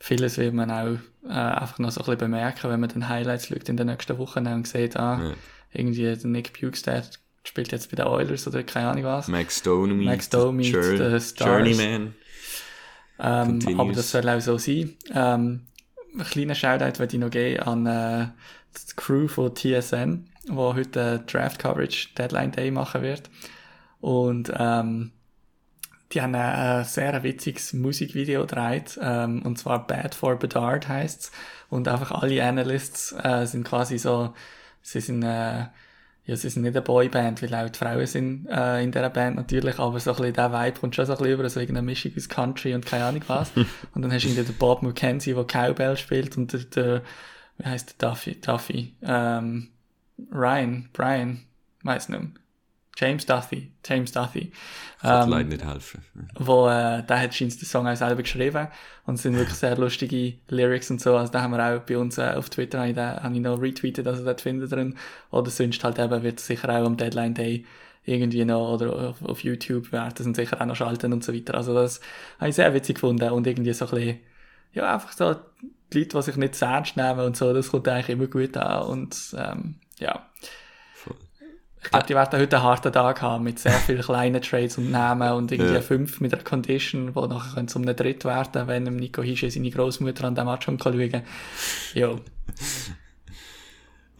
vieles 0.00 0.36
wird 0.38 0.54
man 0.54 0.70
auch 0.70 0.98
äh, 1.28 1.32
einfach 1.32 1.78
noch 1.78 1.90
so 1.90 2.00
ein 2.00 2.04
bisschen 2.06 2.18
bemerken, 2.18 2.70
wenn 2.70 2.80
man 2.80 2.88
den 2.88 3.08
Highlights 3.08 3.46
schaut 3.46 3.68
in 3.68 3.76
den 3.76 3.86
nächsten 3.86 4.18
Wochen 4.18 4.46
und 4.46 4.66
sieht, 4.66 4.96
ah, 4.96 5.20
Ja. 5.22 5.34
irgendwie 5.72 6.02
der 6.16 6.26
Nick 6.26 6.58
Bukestad 6.60 7.20
spielt 7.44 7.70
jetzt 7.72 7.90
bei 7.90 7.96
den 7.96 8.06
Oilers 8.06 8.46
oder 8.48 8.62
keine 8.64 8.88
Ahnung 8.90 9.04
was. 9.04 9.28
Max 9.28 9.62
Domi, 9.62 10.04
Max 10.04 10.28
Domi, 10.28 10.64
Jour 10.64 10.82
the 10.82 11.20
Stars. 11.20 11.34
Journeyman. 11.38 12.14
Ähm, 13.18 13.60
aber 13.78 13.92
das 13.92 14.10
soll 14.10 14.28
auch 14.28 14.40
so 14.40 14.58
sein. 14.58 14.94
Ähm, 15.14 15.60
ein 16.18 16.24
kleiner 16.24 16.54
Shoutout 16.54 16.98
würde 16.98 17.14
ich 17.14 17.20
noch 17.20 17.30
geben 17.30 17.60
an 17.62 17.86
äh, 17.86 18.26
die 18.74 18.96
Crew 18.96 19.28
von 19.28 19.54
TSN, 19.54 20.28
wo 20.48 20.74
heute 20.74 21.22
äh, 21.22 21.30
Draft 21.30 21.58
Coverage 21.58 22.08
Deadline 22.16 22.52
Day 22.52 22.70
machen 22.70 23.02
wird. 23.02 23.30
Und 24.00 24.52
ähm, 24.56 25.12
die 26.12 26.20
haben 26.20 26.34
ein, 26.34 26.40
ein 26.42 26.84
sehr 26.84 27.22
witziges 27.22 27.72
Musikvideo 27.72 28.42
gedreht, 28.42 28.98
ähm, 29.00 29.42
und 29.42 29.58
zwar 29.58 29.86
Bad 29.86 30.14
for 30.14 30.36
Bedard 30.36 30.88
heißt's. 30.88 31.30
Und 31.68 31.86
einfach 31.86 32.10
alle 32.10 32.42
Analysts 32.42 33.12
äh, 33.12 33.46
sind 33.46 33.64
quasi 33.64 33.98
so, 33.98 34.34
sie 34.82 35.00
sind 35.00 35.22
äh, 35.22 35.66
ja, 36.30 36.36
sie 36.36 36.48
sind 36.48 36.62
nicht 36.62 36.76
eine 36.76 36.82
Boyband, 36.82 37.42
weil 37.42 37.54
auch 37.54 37.68
die 37.68 37.78
Frauen 37.78 38.06
sind 38.06 38.46
äh, 38.48 38.84
in 38.84 38.92
dieser 38.92 39.10
Band 39.10 39.34
natürlich, 39.34 39.78
aber 39.80 39.98
so 39.98 40.10
ein 40.10 40.16
bisschen 40.16 40.34
der 40.34 40.52
Vibe 40.52 40.78
kommt 40.78 40.94
schon 40.94 41.06
so 41.06 41.12
ein 41.12 41.18
bisschen 41.18 41.32
über, 41.32 41.48
so 41.48 41.58
irgendeine 41.58 41.86
Mischung 41.86 42.12
aus 42.16 42.28
Country 42.28 42.72
und 42.72 42.86
keine 42.86 43.06
Ahnung 43.06 43.22
was. 43.26 43.50
und 43.94 44.02
dann 44.02 44.12
hast 44.12 44.22
du 44.22 44.28
irgendwie 44.28 44.44
den 44.44 44.54
Bob 44.56 44.82
McKenzie, 44.82 45.34
der 45.34 45.44
Cowbell 45.44 45.96
spielt 45.96 46.36
und 46.36 46.52
der, 46.52 46.60
der 46.60 47.02
wie 47.60 47.68
heißt 47.68 48.00
der 48.00 48.10
Duffy, 48.10 48.40
Duffy, 48.40 48.94
ähm, 49.02 49.68
Ryan, 50.32 50.88
Brian, 50.92 51.40
weiß 51.82 52.08
nicht 52.08 52.20
mehr. 52.20 52.30
James 52.96 53.24
Duffy, 53.24 53.72
James 53.86 54.12
Duffy. 54.12 54.52
Ähm, 55.02 55.30
leider 55.30 55.48
nicht 55.48 55.64
helfen. 55.64 56.02
wo 56.38 56.68
äh, 56.68 57.02
der 57.02 57.20
hat 57.20 57.34
scheint 57.34 57.58
den 57.58 57.66
Song 57.66 57.86
auch 57.86 57.96
selber 57.96 58.22
geschrieben 58.22 58.68
und 59.06 59.14
es 59.14 59.22
sind 59.22 59.36
wirklich 59.36 59.56
sehr 59.56 59.76
lustige 59.78 60.34
Lyrics 60.48 60.90
und 60.90 61.00
so, 61.00 61.16
also 61.16 61.32
da 61.32 61.40
haben 61.40 61.52
wir 61.52 61.64
auch 61.64 61.80
bei 61.80 61.96
uns 61.96 62.18
äh, 62.18 62.34
auf 62.36 62.50
Twitter 62.50 62.80
habe 62.80 62.90
ich, 62.90 62.94
den, 62.94 63.22
habe 63.22 63.34
ich 63.34 63.40
noch 63.40 63.60
retweetet, 63.60 64.06
also 64.06 64.22
dort 64.24 64.42
findet 64.42 64.72
drin 64.72 64.96
oder 65.30 65.50
sonst 65.50 65.82
halt 65.82 65.98
eben 65.98 66.22
wird 66.22 66.40
es 66.40 66.46
sicher 66.46 66.68
auch 66.68 66.84
am 66.84 66.98
Deadline 66.98 67.32
Day 67.32 67.64
irgendwie 68.04 68.44
noch 68.44 68.74
oder 68.74 69.10
auf, 69.10 69.22
auf 69.22 69.44
YouTube 69.44 69.92
werden 69.92 70.12
das 70.14 70.36
sicher 70.36 70.60
auch 70.60 70.66
noch 70.66 70.76
schalten 70.76 71.14
und 71.14 71.24
so 71.24 71.32
weiter, 71.32 71.54
also 71.54 71.72
das 71.72 72.02
habe 72.38 72.50
ich 72.50 72.56
sehr 72.56 72.74
witzig 72.74 72.96
gefunden 72.96 73.30
und 73.30 73.46
irgendwie 73.46 73.72
so 73.72 73.86
ein 73.86 73.90
bisschen, 73.92 74.18
ja 74.74 74.92
einfach 74.92 75.12
so 75.12 75.36
die 75.92 75.98
Leute, 75.98 76.16
die 76.18 76.22
sich 76.22 76.36
nicht 76.36 76.54
zu 76.54 76.64
ernst 76.64 76.96
nehmen 76.96 77.20
und 77.20 77.36
so, 77.36 77.52
das 77.52 77.70
kommt 77.70 77.88
eigentlich 77.88 78.08
immer 78.10 78.26
gut 78.26 78.56
an 78.56 78.82
und 78.86 79.34
ähm, 79.36 79.74
ja, 79.98 80.26
ich 81.82 81.90
glaube, 81.90 82.06
die 82.06 82.14
werden 82.14 82.38
heute 82.38 82.56
einen 82.56 82.64
harten 82.66 82.92
Tag 82.92 83.22
haben 83.22 83.44
mit 83.44 83.58
sehr 83.58 83.72
vielen 83.72 84.02
kleinen 84.02 84.42
Trades 84.42 84.76
und 84.76 84.90
Namen 84.90 85.32
und 85.32 85.50
irgendwie 85.50 85.72
Ja. 85.72 85.80
fünf 85.80 86.20
mit 86.20 86.34
einer 86.34 86.42
Condition, 86.42 87.14
wo 87.14 87.24
nachher 87.26 87.54
können 87.54 87.68
zum 87.68 87.82
einem 87.82 87.96
Dritt 87.96 88.26
werden, 88.26 88.66
wenn 88.68 88.84
Nico 88.84 89.22
Hische 89.22 89.50
seine 89.50 89.70
Großmutter 89.70 90.24
an 90.24 90.34
dem 90.34 90.44
Match 90.44 90.66
schon 90.66 90.78
schauen 90.78 91.10
kann. 91.10 91.22
Ja, 91.94 92.14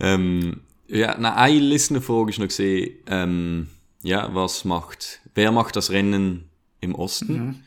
Ähm, 0.01 0.63
ja, 0.89 1.15
na, 1.19 1.37
eine 1.37 1.59
Listener-Frage 1.61 2.31
ist 2.31 2.39
noch 2.39 2.47
gesehen, 2.49 2.95
ähm, 3.07 3.69
ja, 4.03 4.35
was 4.35 4.65
macht, 4.65 5.21
wer 5.35 5.53
macht 5.53 5.77
das 5.77 5.91
Rennen 5.91 6.49
im 6.81 6.95
Osten? 6.95 7.33
Mhm. 7.35 7.63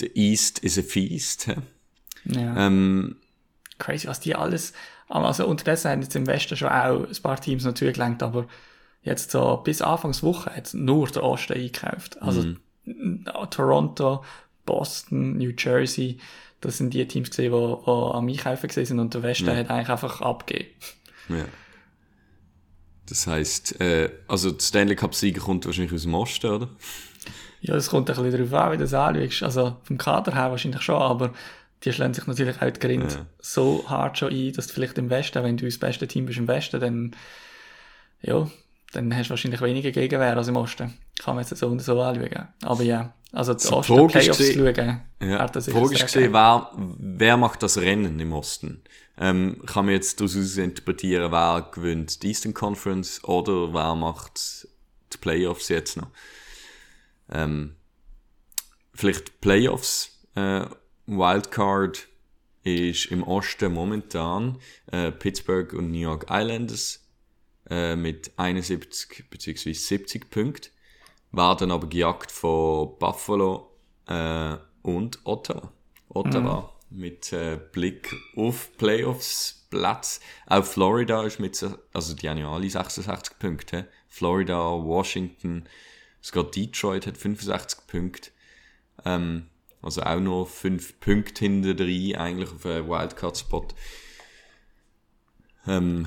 The 0.00 0.10
East 0.14 0.58
is 0.58 0.78
a 0.78 0.82
Feast. 0.82 1.46
hä? 1.46 1.54
Ja. 2.24 2.66
Ähm, 2.66 3.16
crazy, 3.78 4.06
was 4.08 4.20
die 4.20 4.34
alles, 4.34 4.72
also 5.08 5.46
unterdessen 5.46 5.90
haben 5.90 6.02
jetzt 6.02 6.14
im 6.16 6.26
Westen 6.26 6.56
schon 6.56 6.68
auch 6.68 7.06
ein 7.06 7.22
paar 7.22 7.40
Teams 7.40 7.64
noch 7.64 7.74
zugelenkt, 7.74 8.22
aber 8.22 8.46
jetzt 9.02 9.30
so 9.32 9.56
bis 9.64 9.82
Anfangswoche 9.82 10.54
hat 10.54 10.72
nur 10.74 11.08
der 11.08 11.24
Osten 11.24 11.54
eingekauft. 11.54 12.20
Also 12.22 12.54
n- 12.86 13.24
Toronto, 13.50 14.24
Boston, 14.64 15.36
New 15.38 15.50
Jersey, 15.58 16.18
das 16.60 16.78
sind 16.78 16.94
die 16.94 17.06
Teams 17.08 17.30
gesehen, 17.30 17.52
die, 17.52 17.58
die 17.58 17.90
am 17.90 18.28
Einkaufen 18.28 18.68
gewesen 18.68 18.86
sind 18.86 19.00
und 19.00 19.12
der 19.14 19.22
Westen 19.24 19.46
Ja. 19.46 19.56
hat 19.56 19.70
eigentlich 19.70 19.88
einfach 19.88 20.20
abgegeben. 20.20 20.70
ja. 21.28 21.44
Das 23.06 23.26
heisst, 23.26 23.80
äh, 23.80 24.10
also 24.28 24.52
die 24.52 24.64
Stanley 24.64 24.94
Cup-Sieger 24.94 25.40
kommt 25.40 25.66
wahrscheinlich 25.66 25.92
aus 25.92 26.02
dem 26.02 26.14
Osten, 26.14 26.46
oder? 26.46 26.68
Ja, 27.60 27.74
es 27.74 27.90
kommt 27.90 28.08
ein 28.08 28.16
bisschen 28.16 28.48
darauf 28.48 28.66
an, 28.66 28.72
wie 28.72 28.76
du 28.76 28.84
das 28.84 28.94
anschaust. 28.94 29.42
Also 29.42 29.76
vom 29.82 29.98
Kader 29.98 30.34
her 30.34 30.50
wahrscheinlich 30.50 30.80
schon, 30.82 30.96
aber 31.02 31.32
die 31.84 31.92
schlagen 31.92 32.14
sich 32.14 32.26
natürlich 32.26 32.60
auch 32.62 32.70
die 32.70 32.80
Grind 32.80 33.12
Ja. 33.12 33.26
so 33.40 33.84
hart 33.88 34.18
schon 34.18 34.32
ein, 34.32 34.52
dass 34.52 34.66
du 34.68 34.74
vielleicht 34.74 34.98
im 34.98 35.10
Westen, 35.10 35.42
wenn 35.42 35.56
du 35.56 35.64
das 35.66 35.78
beste 35.78 36.06
Team 36.06 36.26
bist 36.26 36.38
im 36.38 36.48
Westen, 36.48 36.80
dann, 36.80 37.16
ja, 38.22 38.48
dann 38.92 39.14
hast 39.16 39.26
du 39.26 39.30
wahrscheinlich 39.30 39.60
weniger 39.62 39.90
Gegenwehr 39.90 40.36
als 40.36 40.48
im 40.48 40.56
Osten. 40.56 40.94
Kann 41.18 41.34
man 41.34 41.44
jetzt 41.44 41.56
so 41.56 41.66
und 41.68 41.80
so 41.80 42.00
anschauen. 42.00 42.48
Aber 42.62 42.82
ja, 42.82 43.14
also 43.32 43.54
die 43.54 43.64
So, 43.64 43.76
Osten 43.78 44.06
Playoffs 44.08 44.38
gesehen- 44.38 44.74
schauen, 44.74 45.00
Ja, 45.20 45.46
die 45.48 45.60
Frage 45.70 45.94
ist 45.94 46.02
gesehen, 46.02 46.32
wer, 46.32 46.70
wer 46.76 47.36
macht 47.36 47.62
das 47.62 47.78
Rennen 47.78 48.18
im 48.20 48.32
Osten? 48.32 48.82
Ähm, 49.18 49.62
kann 49.66 49.84
man 49.86 49.94
jetzt 49.94 50.20
daraus 50.20 50.34
interpretieren, 50.56 51.30
wer 51.32 51.68
gewinnt 51.72 52.22
die 52.22 52.28
Eastern 52.28 52.54
Conference 52.54 53.22
oder 53.24 53.72
wer 53.74 53.94
macht 53.94 54.66
die 55.12 55.18
Playoffs 55.18 55.68
jetzt 55.68 55.96
noch? 55.96 56.08
Ähm, 57.30 57.76
vielleicht 58.94 59.40
Playoffs, 59.40 60.10
äh, 60.34 60.64
Wildcard 61.18 62.08
ist 62.64 63.06
im 63.06 63.22
Osten 63.22 63.72
momentan 63.72 64.58
äh, 64.90 65.10
Pittsburgh 65.10 65.72
und 65.72 65.90
New 65.90 65.98
York 65.98 66.26
Islanders 66.30 67.04
äh, 67.68 67.96
mit 67.96 68.32
71 68.36 69.24
bzw. 69.30 69.72
70 69.72 70.30
Punkten 70.30 70.70
werden 71.32 71.70
aber 71.70 71.88
gejagt 71.88 72.30
von 72.30 72.98
Buffalo 72.98 73.70
äh, 74.06 74.56
und 74.82 75.18
Ottawa. 75.24 75.72
Ottawa 76.08 76.72
mit 76.90 77.32
äh, 77.32 77.58
Blick 77.72 78.14
auf 78.36 78.76
Playoffs 78.76 79.66
Platz. 79.70 80.20
Auch 80.46 80.64
Florida 80.64 81.24
ist 81.24 81.40
mit, 81.40 81.64
also 81.92 82.14
die 82.14 82.28
haben 82.28 82.38
ja 82.38 82.52
alle 82.52 82.68
66 82.68 83.38
Punkte. 83.38 83.88
Florida, 84.08 84.58
Washington, 84.58 85.64
sogar 86.20 86.50
Detroit 86.50 87.06
hat 87.06 87.16
65 87.16 87.86
Punkte. 87.86 88.30
Ähm, 89.06 89.46
Also 89.82 90.02
auch 90.02 90.20
noch 90.20 90.46
fünf 90.46 90.98
Punkte 91.00 91.40
hinter 91.44 91.74
drin, 91.74 92.16
eigentlich 92.16 92.50
auf 92.52 92.64
einen 92.64 92.88
Wildcard-Spot. 92.88 93.66
Ähm, 95.66 96.06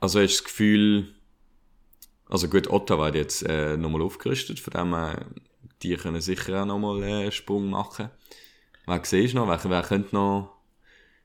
also 0.00 0.20
hast 0.20 0.32
du 0.32 0.36
das 0.36 0.44
Gefühl, 0.44 1.14
also 2.28 2.48
gut, 2.48 2.68
Ottawa 2.68 3.06
hat 3.06 3.14
jetzt 3.16 3.42
äh, 3.42 3.76
nochmal 3.76 4.02
aufgerüstet, 4.02 4.60
von 4.60 4.72
dem 4.72 4.94
äh, 4.94 5.16
die 5.82 5.96
können 5.96 6.20
sicher 6.20 6.62
auch 6.62 6.66
nochmal 6.66 7.02
äh, 7.02 7.12
einen 7.22 7.32
Sprung 7.32 7.70
machen. 7.70 8.10
Wer 8.86 9.04
siehst 9.04 9.34
du 9.34 9.38
noch? 9.38 9.48
Wer, 9.48 9.70
wer 9.70 9.82
könnte 9.82 10.14
noch, 10.14 10.56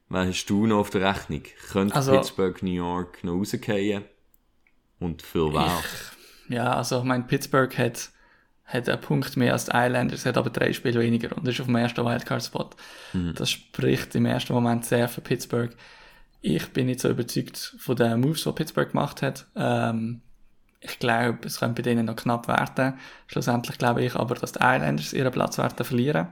wer 0.10 0.28
hast 0.28 0.46
du 0.48 0.68
noch 0.68 0.80
auf 0.80 0.90
der 0.90 1.02
Rechnung? 1.02 1.44
Könnte 1.72 1.96
Also- 1.96 2.12
Pittsburgh, 2.14 2.62
New 2.64 2.72
York 2.72 3.24
noch 3.24 3.34
rausgehen? 3.34 4.04
Und 5.00 5.22
für 5.22 5.54
wer? 5.54 5.84
Ja, 6.48 6.74
also 6.78 7.00
ich 7.00 7.04
meine, 7.04 7.24
Pittsburgh 7.26 7.78
hat, 7.78 8.12
hat 8.66 8.90
einen 8.90 9.02
Punkt 9.02 9.38
mehr 9.38 9.54
als 9.54 9.66
die 9.66 9.72
Islanders, 9.74 10.26
hat 10.26 10.38
aber 10.38 10.50
drei 10.50 10.74
Spiele 10.74 11.00
weniger 11.00 11.38
und 11.38 11.48
ist 11.48 11.60
auf 11.60 11.68
dem 11.68 11.76
ersten 11.76 12.04
Wildcard-Spot. 12.04 12.70
Das 13.36 13.52
spricht 13.52 14.16
im 14.16 14.26
ersten 14.26 14.54
Moment 14.54 14.86
sehr 14.86 15.08
für 15.08 15.22
Pittsburgh. 15.22 15.76
Ich 16.42 16.74
bin 16.74 16.88
nicht 16.88 17.00
so 17.00 17.10
überzeugt 17.10 17.76
von 17.78 17.96
den 17.96 18.20
Moves, 18.22 18.44
die 18.44 18.52
Pittsburgh 18.52 18.92
gemacht 18.92 19.22
hat. 19.22 19.46
Ähm, 19.56 20.22
ich 20.80 21.00
glaube, 21.00 21.40
es 21.46 21.60
könnte 21.60 21.82
bei 21.82 21.90
denen 21.90 22.06
noch 22.06 22.16
knapp 22.16 22.48
werden. 22.48 23.00
Schlussendlich 23.28 23.78
glaube 23.78 24.04
ich 24.04 24.16
aber, 24.16 24.36
dass 24.36 24.52
die 24.52 24.60
Islanders 24.62 25.14
ihren 25.14 25.32
Platz 25.32 25.58
werden 25.58 25.86
verlieren. 25.86 26.28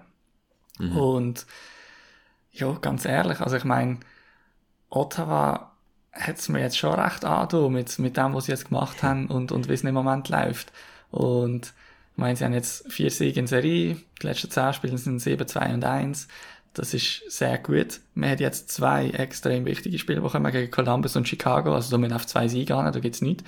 Und 0.80 1.46
ja, 2.52 2.72
ganz 2.74 3.06
ehrlich, 3.06 3.40
also 3.42 3.56
ich 3.56 3.64
meine, 3.64 4.00
Ottawa 4.90 5.72
hat 6.12 6.38
es 6.38 6.50
mir 6.50 6.60
jetzt 6.60 6.78
schon 6.78 7.00
recht 7.00 7.26
angetan 7.26 7.72
mit, 7.72 7.98
mit 7.98 8.18
dem, 8.18 8.34
was 8.34 8.46
sie 8.46 8.52
jetzt 8.52 8.70
gemacht 8.70 9.02
haben 9.04 9.28
und, 9.28 9.52
und 9.52 9.68
wie 9.68 9.74
es 9.74 9.84
im 9.84 9.94
Moment 9.94 10.30
läuft. 10.30 10.72
Und 11.10 11.74
meine, 12.16 12.36
sie 12.36 12.46
haben 12.46 12.54
jetzt 12.54 12.92
vier 12.92 13.10
Siege 13.10 13.40
in 13.40 13.48
Serie, 13.48 13.98
die 14.22 14.28
letzten 14.28 14.52
zehn 14.52 14.74
Spiele 14.74 14.98
sind 14.98 15.20
7, 15.20 15.48
2 15.48 15.74
und 15.74 15.84
1. 15.84 16.28
Das 16.74 16.94
ist 16.94 17.22
sehr 17.30 17.60
gut. 17.60 18.00
Man 18.16 18.32
hat 18.32 18.40
jetzt 18.40 18.70
zwei 18.72 19.10
extrem 19.10 19.66
wichtige 19.66 20.00
Spiele, 20.00 20.22
die 20.22 20.28
kommen 20.28 20.52
gegen 20.52 20.72
Columbus 20.72 21.16
und 21.16 21.28
Chicago, 21.28 21.74
also 21.74 21.92
da 21.92 21.98
müssen 21.98 22.14
auf 22.14 22.26
zwei 22.26 22.48
Siege 22.48 22.76
an, 22.76 22.92
da 22.92 23.00
gibt's 23.00 23.22
nichts. 23.22 23.44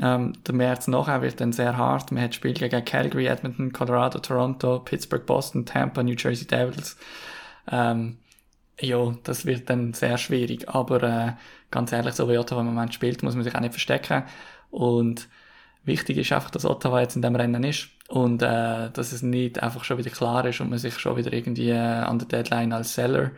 Ähm, 0.00 0.32
der 0.46 0.54
März 0.54 0.88
nachher 0.88 1.22
wird 1.22 1.40
dann 1.40 1.52
sehr 1.52 1.76
hart. 1.76 2.10
Man 2.10 2.22
hat 2.22 2.34
Spiele 2.34 2.54
gegen 2.54 2.84
Calgary, 2.84 3.26
Edmonton, 3.26 3.72
Colorado, 3.72 4.18
Toronto, 4.18 4.80
Pittsburgh, 4.80 5.24
Boston, 5.24 5.66
Tampa, 5.66 6.02
New 6.02 6.14
Jersey 6.16 6.46
Devils. 6.46 6.96
Ähm, 7.70 8.18
ja, 8.80 9.14
das 9.22 9.46
wird 9.46 9.70
dann 9.70 9.94
sehr 9.94 10.18
schwierig. 10.18 10.68
Aber 10.68 11.02
äh, 11.02 11.32
ganz 11.70 11.92
ehrlich, 11.92 12.14
so 12.14 12.28
wie 12.28 12.38
Ottawa 12.38 12.60
im 12.60 12.66
Moment 12.66 12.92
spielt, 12.92 13.22
muss 13.22 13.34
man 13.34 13.44
sich 13.44 13.54
auch 13.54 13.60
nicht 13.60 13.72
verstecken. 13.72 14.24
Und 14.70 15.28
wichtig 15.84 16.18
ist 16.18 16.32
einfach, 16.32 16.50
dass 16.50 16.64
Ottawa 16.64 17.00
jetzt 17.00 17.14
in 17.14 17.22
dem 17.22 17.36
Rennen 17.36 17.62
ist 17.62 17.88
und 18.08 18.42
äh, 18.42 18.90
dass 18.90 19.12
es 19.12 19.22
nicht 19.22 19.62
einfach 19.62 19.84
schon 19.84 19.98
wieder 19.98 20.10
klar 20.10 20.44
ist 20.44 20.60
und 20.60 20.70
man 20.70 20.78
sich 20.78 20.98
schon 20.98 21.16
wieder 21.16 21.32
irgendwie 21.32 21.70
äh, 21.70 21.78
an 21.78 22.18
der 22.18 22.28
Deadline 22.28 22.72
als 22.72 22.94
Seller 22.94 23.30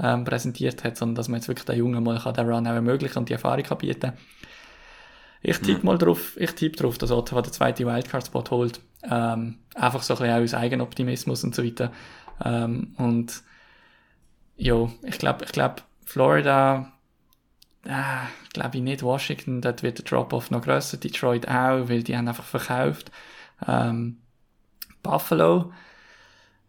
ähm, 0.00 0.24
präsentiert 0.24 0.84
hat, 0.84 0.96
sondern 0.96 1.14
dass 1.16 1.28
man 1.28 1.40
jetzt 1.40 1.48
wirklich 1.48 1.66
den 1.66 1.78
Jungen 1.78 2.02
mal 2.02 2.18
kann 2.18 2.34
den 2.34 2.48
Run 2.48 2.66
auch 2.66 2.72
ermöglichen 2.72 3.18
und 3.18 3.28
die 3.28 3.34
Erfahrung 3.34 3.62
kann 3.62 3.78
bieten 3.78 4.12
ich 5.46 5.58
tippe 5.58 5.84
mal 5.84 5.98
drauf, 5.98 6.38
ich 6.38 6.52
tippe 6.52 6.78
drauf, 6.78 6.96
dass 6.96 7.10
Ottawa 7.10 7.42
den 7.42 7.52
zweiten 7.52 7.86
Wildcard-Spot 7.86 8.44
holt. 8.50 8.80
Ähm, 9.02 9.58
einfach 9.74 10.02
so 10.02 10.14
ein 10.14 10.20
bisschen 10.20 10.42
aus 10.42 10.54
Eigenoptimismus 10.54 11.44
und 11.44 11.54
so 11.54 11.62
weiter. 11.62 11.92
Ähm, 12.42 12.94
und 12.96 13.42
ja, 14.56 14.90
ich 15.02 15.18
glaube, 15.18 15.44
ich 15.44 15.52
glaube, 15.52 15.82
Florida, 16.06 16.90
äh, 17.84 18.50
glaube 18.54 18.78
ich 18.78 18.82
nicht 18.82 19.02
Washington, 19.02 19.60
dort 19.60 19.82
wird 19.82 19.98
der 19.98 20.06
Drop-off 20.06 20.50
noch 20.50 20.62
grösser, 20.62 20.96
Detroit 20.96 21.46
auch, 21.46 21.90
weil 21.90 22.02
die 22.02 22.16
haben 22.16 22.26
einfach 22.26 22.44
verkauft. 22.44 23.10
Ähm, 23.66 24.18
Buffalo, 25.02 25.72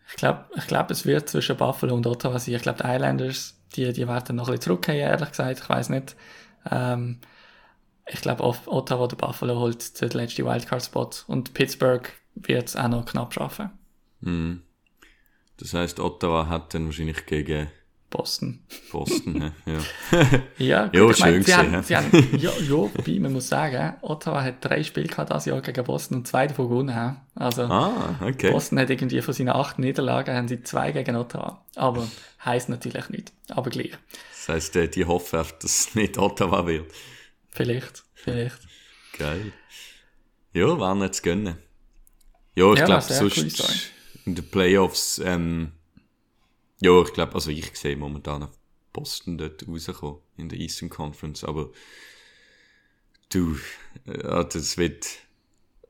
ich 0.07 0.15
glaube, 0.15 0.45
ich 0.55 0.67
glaube, 0.67 0.93
es 0.93 1.05
wird 1.05 1.29
zwischen 1.29 1.57
Buffalo 1.57 1.95
und 1.95 2.05
Ottawa 2.05 2.37
sein. 2.39 2.55
Ich 2.55 2.61
glaube, 2.61 2.83
die 2.83 2.89
Islanders, 2.89 3.59
die, 3.75 3.91
die 3.91 4.07
werden 4.07 4.35
noch 4.35 4.47
ein 4.47 4.53
bisschen 4.53 4.61
zurückgehen, 4.61 4.97
ehrlich 4.97 5.29
gesagt, 5.29 5.59
ich 5.59 5.69
weiß 5.69 5.89
nicht. 5.89 6.15
Ähm, 6.69 7.19
ich 8.07 8.21
glaube, 8.21 8.43
Ottawa 8.43 9.03
oder 9.03 9.15
Buffalo 9.15 9.59
holt 9.59 9.99
den 9.99 10.09
letzten 10.11 10.45
Wildcard-Spot 10.45 11.09
und 11.27 11.53
Pittsburgh 11.53 12.11
wird 12.35 12.69
es 12.69 12.75
auch 12.75 12.87
noch 12.87 13.05
knapp 13.05 13.33
schaffen. 13.33 13.71
Mhm. 14.21 14.61
Das 15.57 15.73
heißt, 15.73 15.99
Ottawa 15.99 16.47
hat 16.47 16.73
dann 16.73 16.85
wahrscheinlich 16.85 17.25
gegen 17.25 17.71
Boston. 18.15 18.59
Boston, 18.91 19.41
hä? 19.41 19.51
ja. 20.57 20.89
Ja, 20.93 21.05
gut, 21.05 21.15
ich 21.15 21.19
meine, 21.19 21.33
schön 21.35 21.43
sie 21.43 21.55
haben, 21.55 21.71
gewesen, 21.71 21.83
sie 21.83 21.95
haben, 21.97 22.37
ja, 22.39 22.51
ja, 22.51 22.69
wobei, 22.69 23.19
man 23.19 23.33
muss 23.33 23.49
sagen, 23.49 23.95
Ottawa 24.01 24.41
hat 24.43 24.63
drei 24.63 24.83
Spiele 24.83 25.07
gehabt 25.07 25.31
das 25.31 25.45
Jahr 25.45 25.61
gegen 25.61 25.83
Boston 25.83 26.17
und 26.19 26.27
zwei 26.27 26.47
davon 26.47 26.69
gewonnen. 26.69 27.17
Also, 27.35 27.63
Ah, 27.63 28.19
okay. 28.21 28.51
Boston 28.51 28.79
hat 28.79 28.89
irgendwie 28.89 29.21
von 29.21 29.33
seinen 29.33 29.49
acht 29.49 29.79
Niederlagen 29.79 30.35
haben 30.35 30.47
sie 30.47 30.63
zwei 30.63 30.91
gegen 30.91 31.15
Ottawa. 31.15 31.63
Aber 31.75 32.07
heisst 32.43 32.69
natürlich 32.69 33.09
nicht. 33.09 33.33
Aber 33.49 33.69
gleich. 33.69 33.91
Das 34.31 34.49
heißt, 34.55 34.75
äh, 34.77 34.87
die 34.87 35.05
hoffen, 35.05 35.43
dass 35.61 35.63
es 35.63 35.95
nicht 35.95 36.17
Ottawa 36.17 36.65
wird. 36.67 36.91
Vielleicht, 37.49 38.03
vielleicht. 38.13 38.59
Geil. 39.17 39.51
Ja, 40.53 40.79
waren 40.79 41.01
jetzt 41.01 41.23
gönnen. 41.23 41.57
Ja, 42.55 42.71
ich 42.71 42.79
Ja, 42.79 42.85
glaube, 42.85 43.01
sonst 43.01 43.85
in 44.25 44.35
den 44.35 44.49
Playoffs, 44.49 45.21
ähm, 45.23 45.71
ja, 46.80 47.02
ich 47.02 47.14
glaube, 47.14 47.34
also 47.34 47.52
ich 47.52 47.76
sehe 47.76 47.95
momentan 47.95 48.43
auf 48.43 48.57
Boston 48.93 49.38
dort 49.38 49.68
rauskommen 49.68 50.19
in 50.38 50.49
der 50.49 50.60
Eastern 50.60 50.89
Conference, 50.89 51.43
aber 51.43 51.69
du, 53.30 53.57
ja, 54.06 54.43
das 54.43 54.77
wird, 54.77 55.06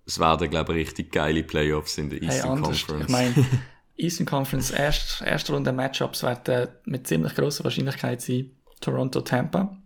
es 0.06 0.20
werden, 0.20 0.50
glaube 0.50 0.74
ich, 0.74 0.88
richtig 0.88 1.12
geile 1.12 1.44
Playoffs 1.44 1.98
in 1.98 2.10
der 2.10 2.20
Hey, 2.20 2.28
Eastern 2.28 2.52
anders. 2.52 2.86
Conference. 2.86 3.06
Ich 3.06 3.12
meine, 3.12 3.46
Eastern 3.98 4.26
Conference 4.26 4.72
erst, 4.72 5.22
erste 5.22 5.54
Runde 5.54 5.72
Matchups 5.72 6.24
werden 6.24 6.70
mit 6.86 7.08
ziemlich 7.08 7.36
grosser 7.36 7.64
Wahrscheinlichkeit 7.64 8.22
sein. 8.22 8.52
Toronto, 8.82 9.22
Tampa. 9.22 9.78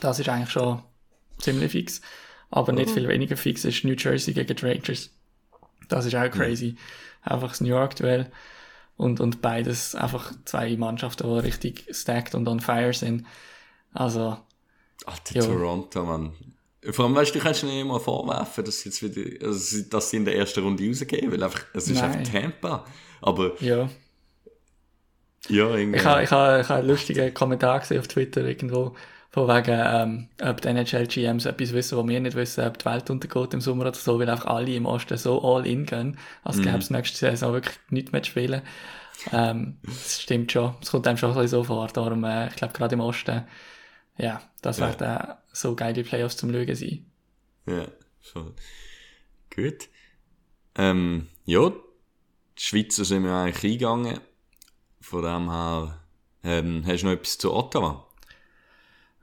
Das 0.00 0.18
ist 0.18 0.28
eigentlich 0.28 0.50
schon 0.50 0.82
ziemlich 1.38 1.72
fix. 1.72 2.00
Aber 2.50 2.72
nicht 2.72 2.90
viel 2.90 3.08
weniger 3.08 3.36
fix 3.36 3.64
ist 3.64 3.84
New 3.84 3.94
Jersey 3.94 4.34
gegen 4.34 4.54
die 4.54 4.64
Rangers. 4.64 5.10
Das 5.88 6.06
ist 6.06 6.14
auch 6.14 6.30
crazy. 6.30 6.76
Einfach 7.22 7.48
das 7.48 7.60
New 7.60 7.68
York-Duell. 7.68 8.30
Und, 8.96 9.20
und 9.20 9.42
beides 9.42 9.94
einfach 9.94 10.32
zwei 10.44 10.76
Mannschaften, 10.76 11.26
die 11.28 11.38
richtig 11.40 11.86
stacked 11.90 12.34
und 12.34 12.46
on 12.46 12.60
fire 12.60 12.92
sind. 12.92 13.26
Also, 13.92 14.36
Alter, 15.06 15.34
Ja. 15.34 15.44
Toronto, 15.44 16.04
Mann. 16.04 16.32
Vor 16.90 17.04
allem, 17.04 17.14
weißt 17.14 17.34
du, 17.34 17.38
du 17.38 17.44
kannst 17.44 17.62
nicht 17.64 17.86
mal 17.86 18.00
vorwerfen, 18.00 18.64
dass 18.64 18.80
sie 18.80 18.88
jetzt 18.88 19.02
wieder, 19.02 19.46
also, 19.46 19.82
dass 19.88 20.10
sie 20.10 20.16
in 20.16 20.24
der 20.24 20.36
ersten 20.36 20.62
Runde 20.64 20.86
rausgehen, 20.88 21.30
weil 21.30 21.42
einfach, 21.42 21.64
es 21.74 21.88
ist 21.88 22.00
Nein. 22.00 22.18
einfach 22.18 22.32
Tampa. 22.32 22.84
Aber, 23.20 23.52
ja. 23.62 23.88
ja, 25.48 25.74
irgendwie. 25.76 25.98
Ich 25.98 26.04
habe 26.04 26.22
ich 26.24 26.30
ha, 26.30 26.60
ich 26.60 26.68
ha 26.68 26.76
einen 26.76 26.88
lustigen 26.88 27.32
Kommentar 27.34 27.80
gesehen 27.80 28.00
auf 28.00 28.08
Twitter 28.08 28.44
irgendwo, 28.44 28.94
von 29.32 29.48
wegen, 29.48 29.80
ähm, 29.82 30.28
ob 30.42 30.60
die 30.60 30.68
NHL-GMs 30.68 31.46
etwas 31.46 31.72
wissen, 31.72 31.96
was 31.98 32.06
wir 32.06 32.20
nicht 32.20 32.36
wissen, 32.36 32.64
ob 32.66 32.76
die 32.78 32.84
Welt 32.84 33.08
untergeht 33.08 33.54
im 33.54 33.62
Sommer 33.62 33.86
oder 33.86 33.94
so, 33.94 34.18
weil 34.18 34.28
einfach 34.28 34.46
alle 34.46 34.74
im 34.74 34.84
Osten 34.86 35.16
so 35.16 35.42
all 35.42 35.66
in 35.66 35.86
gehen, 35.86 36.18
als 36.44 36.60
gäbe 36.60 36.78
es 36.78 36.90
nächste 36.90 37.16
Saison 37.16 37.54
wirklich 37.54 37.78
nichts 37.88 38.12
mehr 38.12 38.22
zu 38.22 38.30
spielen. 38.30 38.62
Ähm, 39.32 39.78
das 39.84 40.20
stimmt 40.20 40.52
schon. 40.52 40.74
Es 40.82 40.90
kommt 40.90 41.06
einem 41.06 41.16
schon 41.16 41.30
ein 41.30 41.34
bisschen 41.34 41.48
so 41.48 41.64
vor. 41.64 41.86
Darum, 41.88 42.24
äh, 42.24 42.48
ich 42.48 42.56
glaube, 42.56 42.74
gerade 42.74 42.94
im 42.94 43.00
Osten, 43.00 43.44
ja, 44.18 44.42
das 44.60 44.78
Ja. 44.78 44.88
werden 44.88 45.30
äh, 45.30 45.34
so 45.52 45.74
geile 45.74 46.02
Playoffs 46.04 46.36
zum 46.36 46.52
Schauen 46.52 46.74
sein. 46.74 47.06
Ja, 47.66 47.86
schon. 48.20 48.54
Gut. 49.54 49.88
Ähm, 50.74 51.28
ja, 51.44 51.70
die 51.70 52.62
Schweizer 52.62 53.04
sind 53.04 53.24
wir 53.24 53.32
eigentlich 53.34 53.64
eingegangen. 53.72 54.20
Von 55.00 55.22
dem 55.22 55.50
her, 55.50 56.00
ähm, 56.44 56.84
hast 56.86 57.02
du 57.02 57.06
noch 57.06 57.12
etwas 57.14 57.38
zu 57.38 57.52
Ottawa? 57.54 58.06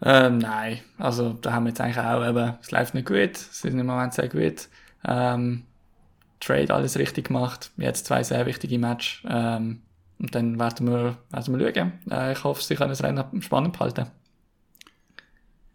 Ähm, 0.01 0.38
nein, 0.38 0.80
also 0.97 1.34
da 1.34 1.53
haben 1.53 1.65
wir 1.65 1.69
jetzt 1.69 1.81
eigentlich 1.81 1.99
auch 1.99 2.26
eben, 2.26 2.53
es 2.61 2.71
läuft 2.71 2.93
nicht 2.93 3.07
gut, 3.07 3.35
es 3.35 3.63
ist 3.63 3.65
im 3.65 3.85
Moment 3.85 4.13
sehr 4.13 4.30
gut. 4.30 4.69
Ähm, 5.05 5.63
Trade 6.39 6.73
alles 6.73 6.97
richtig 6.97 7.27
gemacht, 7.27 7.71
jetzt 7.77 8.05
zwei 8.05 8.23
sehr 8.23 8.45
wichtige 8.45 8.80
Matches. 8.80 9.21
Ähm, 9.27 9.81
und 10.19 10.35
dann 10.35 10.59
werden 10.59 10.88
wir, 10.88 11.17
werden 11.30 11.59
wir 11.59 11.73
schauen. 11.73 11.93
Äh, 12.09 12.34
ich 12.34 12.43
hoffe, 12.43 12.63
sie 12.63 12.76
können 12.76 12.89
das 12.89 13.03
Rennen 13.03 13.41
spannend 13.41 13.73
behalten. 13.73 14.07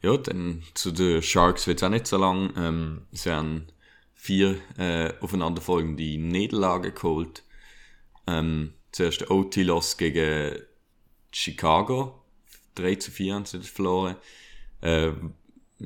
Ja, 0.02 0.16
dann 0.18 0.62
zu 0.74 0.90
den 0.90 1.22
Sharks 1.22 1.66
wird 1.66 1.78
es 1.78 1.82
auch 1.82 1.88
nicht 1.88 2.06
so 2.06 2.18
lang. 2.18 2.52
Ähm, 2.56 3.02
sie 3.10 3.30
haben 3.30 3.66
vier 4.14 4.56
äh, 4.78 5.12
aufeinanderfolgende 5.20 6.18
Niederlagen 6.18 6.94
geholt. 6.94 7.42
Ähm, 8.26 8.74
zuerst 8.92 9.30
OT-Loss 9.30 9.96
gegen 9.96 10.58
Chicago. 11.30 12.23
3 12.74 12.96
zu 12.96 13.10
4 13.10 13.34
haben 13.34 13.44
sie 13.44 13.58
das 13.58 13.68
verloren. 13.68 14.16
Äh, 14.80 15.12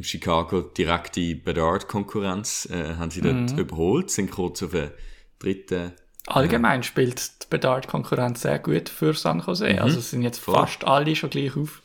Chicago 0.01 0.61
direkte 0.61 1.35
Bedard-Konkurrenz 1.35 2.69
äh, 2.71 2.95
haben 2.97 3.11
sie 3.11 3.21
dort 3.21 3.59
überholt, 3.59 4.11
sind 4.11 4.31
kurz 4.31 4.63
auf 4.63 4.73
den 4.73 4.91
dritten 5.39 5.93
Allgemein 6.27 6.83
spielt 6.83 7.43
die 7.43 7.47
Bedard-Konkurrenz 7.49 8.43
sehr 8.43 8.59
gut 8.59 8.91
für 8.91 9.15
San 9.15 9.41
Jose. 9.41 9.81
Also 9.81 9.99
es 9.99 10.11
sind 10.11 10.21
jetzt 10.23 10.41
Voll. 10.41 10.55
fast 10.55 10.85
alle 10.85 11.17
schon 11.17 11.31
gleich 11.31 11.57
auf. 11.57 11.83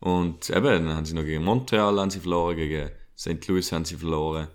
Und 0.00 0.50
eben, 0.50 0.64
dann 0.64 0.96
haben 0.96 1.06
sie 1.06 1.14
noch 1.14 1.22
gegen 1.22 1.44
Montreal 1.44 1.98
haben 2.00 2.10
sie 2.10 2.20
verloren, 2.20 2.56
gegen 2.56 2.90
St. 3.16 3.46
Louis 3.46 3.70
haben 3.70 3.84
sie 3.84 3.96
verloren. 3.96 4.48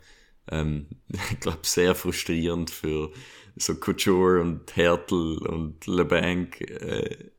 ähm, 0.52 0.88
ich 1.32 1.40
glaube, 1.40 1.60
sehr 1.64 1.96
frustrierend 1.96 2.70
für 2.70 3.12
so 3.56 3.76
Couture 3.76 4.42
und 4.42 4.76
Hertel 4.76 5.38
und 5.38 5.88
LeBanc. 5.88 6.60
Äh, 6.62 7.32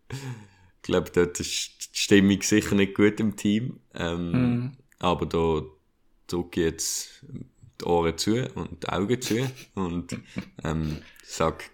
ich 0.81 0.83
glaube, 0.83 1.11
dort 1.13 1.39
ist 1.41 1.95
die 1.95 1.99
Stimmung 1.99 2.41
sicher 2.43 2.75
nicht 2.75 2.95
gut 2.95 3.21
im 3.21 3.37
Team. 3.37 3.81
Ähm, 3.95 4.33
Mhm. 4.33 4.73
Aber 4.99 5.27
da 5.27 5.63
drücke 6.27 6.61
ich 6.61 6.67
jetzt 6.67 7.25
die 7.81 7.85
Ohren 7.85 8.17
zu 8.17 8.47
und 8.55 8.83
die 8.83 8.89
Augen 8.89 9.21
zu 9.21 9.51
und 9.75 10.17
ähm, 10.65 11.03
sag, 11.23 11.71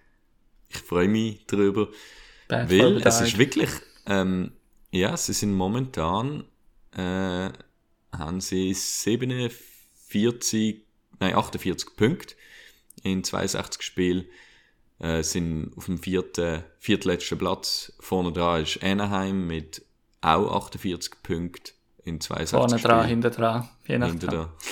ich 0.68 0.78
freue 0.78 1.08
mich 1.08 1.46
darüber. 1.46 1.88
Bad 2.48 2.70
Weil 2.70 3.02
es 3.02 3.20
ist 3.20 3.38
wirklich, 3.38 3.70
ähm, 4.06 4.52
ja, 4.92 5.16
sie 5.16 5.32
sind 5.32 5.54
momentan, 5.54 6.44
äh, 6.92 7.50
haben 8.12 8.40
sie 8.40 8.72
47, 8.72 10.84
nein, 11.18 11.34
48 11.34 11.96
Punkte 11.96 12.36
in 13.02 13.24
62 13.24 13.82
Spielen, 13.82 14.26
äh, 14.98 15.22
sind 15.22 15.72
auf 15.76 15.86
dem 15.86 15.98
vierten, 15.98 16.64
viertletzten 16.78 17.38
Platz. 17.38 17.92
Vorne 18.00 18.32
dran 18.32 18.62
ist 18.62 18.82
Anaheim 18.82 19.46
mit 19.46 19.82
auch 20.20 20.64
48 20.64 21.22
Punkten 21.22 21.72
in 22.04 22.20
62 22.20 22.58
Vorne 22.58 22.78
Spielen. 22.78 22.94
dran, 22.94 23.06
hinten 23.08 23.32
dran, 23.32 23.68
je 23.86 23.98
nachdem. 23.98 24.20
Hinter. 24.20 24.54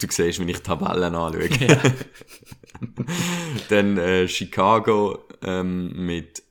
Du 0.00 0.06
siehst, 0.10 0.38
wenn 0.40 0.48
ich 0.48 0.60
Tabellen 0.60 1.14
anschaue. 1.14 1.48
Ja. 1.48 1.80
Dann 3.68 3.96
äh, 3.96 4.28
Chicago 4.28 5.24
ähm, 5.40 6.04
mit 6.04 6.42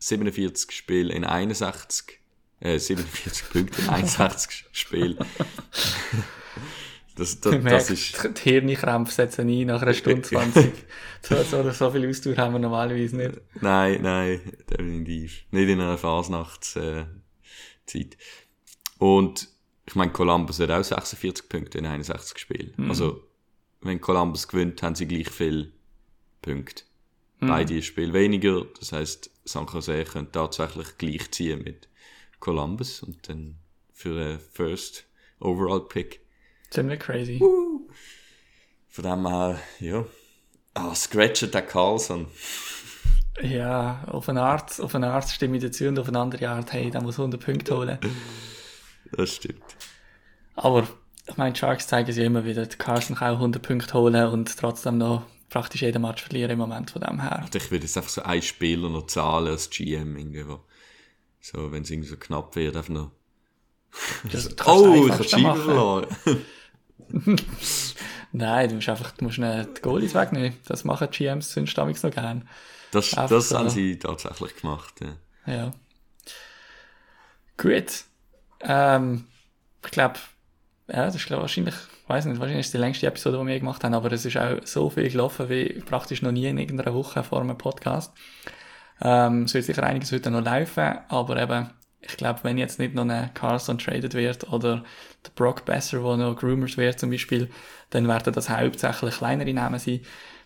47 0.00 0.72
Spielen 0.72 1.10
in 1.10 1.24
61, 1.24 2.18
äh, 2.60 2.78
47 2.78 3.50
Punkten 3.50 3.82
in 3.82 3.88
61 3.88 4.66
Spielen. 4.72 5.18
Das, 7.22 7.40
das, 7.40 7.52
Man 7.52 7.64
das 7.66 7.88
ist, 7.88 8.30
die 8.44 8.50
Hirnkrämpfe 8.50 9.12
setzen 9.12 9.48
ein 9.48 9.66
nach 9.68 9.80
einer 9.80 9.94
Stunde 9.94 10.22
20. 10.22 10.72
so, 11.22 11.40
so, 11.44 11.70
so 11.70 11.90
viel 11.92 12.08
Ausdauer 12.08 12.36
haben 12.36 12.54
wir 12.54 12.58
normalerweise 12.58 13.16
nicht. 13.16 13.40
nein, 13.60 14.02
nein, 14.02 14.40
definitiv. 14.68 15.44
Nicht 15.52 15.68
in 15.68 15.80
einer 15.80 15.98
Fasnachtszeit. 15.98 17.06
Äh. 17.94 18.06
Und 18.98 19.48
ich 19.86 19.94
meine, 19.94 20.10
Columbus 20.10 20.58
hat 20.58 20.72
auch 20.72 20.82
46 20.82 21.48
Punkte 21.48 21.78
in 21.78 21.86
61 21.86 22.38
Spielen. 22.38 22.72
Mhm. 22.76 22.88
Also, 22.88 23.22
wenn 23.82 24.00
Columbus 24.00 24.48
gewinnt, 24.48 24.82
haben 24.82 24.96
sie 24.96 25.06
gleich 25.06 25.30
viel 25.30 25.72
Punkte. 26.40 26.82
Mhm. 27.38 27.46
Beide 27.46 27.82
Spiele 27.82 28.12
weniger. 28.12 28.64
Das 28.80 28.90
heißt, 28.90 29.30
San 29.44 29.66
Jose 29.66 30.04
könnte 30.04 30.32
tatsächlich 30.32 30.98
gleich 30.98 31.30
ziehen 31.30 31.62
mit 31.62 31.88
Columbus 32.40 33.00
und 33.04 33.28
dann 33.28 33.58
für 33.92 34.20
einen 34.20 34.40
First 34.40 35.04
Overall 35.38 35.82
Pick. 35.82 36.21
Ziemlich 36.72 37.00
crazy. 37.00 37.38
Von 38.88 39.04
dem 39.04 39.26
her, 39.26 39.58
ja. 39.80 40.04
Ah, 40.74 40.94
scratchet 40.94 41.52
der 41.54 41.62
Carlson. 41.62 42.26
Ja, 43.42 44.04
auf 44.06 44.28
eine 44.28 44.42
Art, 44.42 44.80
auf 44.80 44.94
eine 44.94 45.10
Art 45.10 45.28
stimme 45.28 45.56
ich 45.56 45.62
dazu 45.62 45.84
und 45.86 45.98
auf 45.98 46.08
eine 46.08 46.18
andere 46.18 46.48
Art, 46.48 46.72
hey, 46.72 46.90
der 46.90 47.02
muss 47.02 47.18
100 47.18 47.42
Punkte 47.42 47.76
holen. 47.76 47.98
Das 49.12 49.34
stimmt. 49.34 49.62
Aber, 50.54 50.86
ich 51.28 51.36
meine, 51.36 51.54
Sharks 51.56 51.86
zeigen 51.88 52.12
sich 52.12 52.24
immer 52.24 52.44
wieder, 52.44 52.66
der 52.66 52.78
Carson 52.78 53.16
kann 53.16 53.32
auch 53.32 53.36
100 53.38 53.62
Punkte 53.62 53.94
holen 53.94 54.28
und 54.28 54.56
trotzdem 54.56 54.98
noch 54.98 55.22
praktisch 55.50 55.82
jeden 55.82 56.00
Match 56.02 56.22
verlieren 56.22 56.52
im 56.52 56.58
Moment 56.58 56.90
von 56.90 57.02
dem 57.02 57.20
her. 57.20 57.46
Ich 57.54 57.70
würde 57.70 57.84
jetzt 57.84 57.96
einfach 57.96 58.10
so 58.10 58.22
einen 58.22 58.42
Spieler 58.42 58.88
noch 58.88 59.06
zahlen 59.06 59.48
als 59.48 59.68
GM 59.70 60.16
irgendwie. 60.16 60.46
wo- 60.48 60.64
So, 61.40 61.72
wenn 61.72 61.82
es 61.82 61.90
irgendwie 61.90 62.08
so 62.08 62.16
knapp 62.16 62.54
wird, 62.56 62.76
einfach 62.76 62.92
noch. 62.92 63.10
Das 64.30 64.48
oh, 64.66 65.06
ich 65.08 65.12
habe 65.34 65.42
machen. 65.42 65.62
verloren. 65.62 66.06
Nein, 68.32 68.68
du 68.68 68.74
musst 68.76 68.88
einfach, 68.88 69.12
du 69.12 69.24
musst 69.24 69.38
ihnen 69.38 69.68
die 69.76 69.80
Goalies 69.82 70.14
wegnehmen. 70.14 70.56
Das 70.66 70.84
machen 70.84 71.08
die 71.10 71.18
GMs 71.18 71.52
sonst 71.52 71.76
damals 71.76 72.02
noch 72.02 72.10
gern. 72.10 72.48
Das, 72.92 73.16
Einfach 73.16 73.36
das 73.36 73.48
so. 73.48 73.58
haben 73.58 73.70
sie 73.70 73.98
tatsächlich 73.98 74.56
gemacht. 74.56 74.94
Ja. 75.00 75.52
Ja. 75.54 75.70
Gut. 77.56 78.04
Ähm, 78.60 79.26
ich 79.84 79.90
glaube, 79.90 80.18
ja, 80.88 81.06
das 81.06 81.14
ist 81.14 81.26
glaub, 81.26 81.40
wahrscheinlich, 81.40 81.74
ich 81.74 82.08
weiß 82.08 82.26
nicht, 82.26 82.38
wahrscheinlich 82.38 82.66
ist 82.66 82.74
die 82.74 82.78
längste 82.78 83.06
Episode, 83.06 83.38
die 83.38 83.46
wir 83.46 83.58
gemacht 83.58 83.82
haben, 83.82 83.94
aber 83.94 84.12
es 84.12 84.24
ist 84.24 84.36
auch 84.36 84.58
so 84.64 84.90
viel 84.90 85.08
gelaufen 85.10 85.48
wie 85.48 85.80
praktisch 85.80 86.22
noch 86.22 86.32
nie 86.32 86.46
in 86.46 86.58
irgendeiner 86.58 86.94
Woche 86.94 87.22
vor 87.22 87.40
einem 87.40 87.56
Podcast. 87.56 88.12
Ähm, 89.00 89.44
es 89.44 89.54
wird 89.54 89.64
sicher 89.64 89.82
einiges 89.84 90.12
heute 90.12 90.30
noch 90.30 90.44
laufen, 90.44 90.98
aber 91.08 91.40
eben, 91.40 91.70
ich 92.00 92.16
glaube, 92.16 92.40
wenn 92.42 92.58
jetzt 92.58 92.78
nicht 92.78 92.94
noch 92.94 93.08
ein 93.08 93.32
Carlson 93.34 93.78
traded 93.78 94.14
wird 94.14 94.52
oder 94.52 94.84
der 95.24 95.30
Brock 95.34 95.64
Besser, 95.64 96.00
der 96.00 96.16
noch 96.16 96.36
Groomers 96.36 96.76
wird 96.76 96.98
zum 96.98 97.10
Beispiel, 97.10 97.48
dann 97.90 98.08
werden 98.08 98.32
das 98.32 98.50
hauptsächlich 98.50 99.16
kleinere 99.16 99.52
Namen 99.52 99.78
sein. 99.78 100.00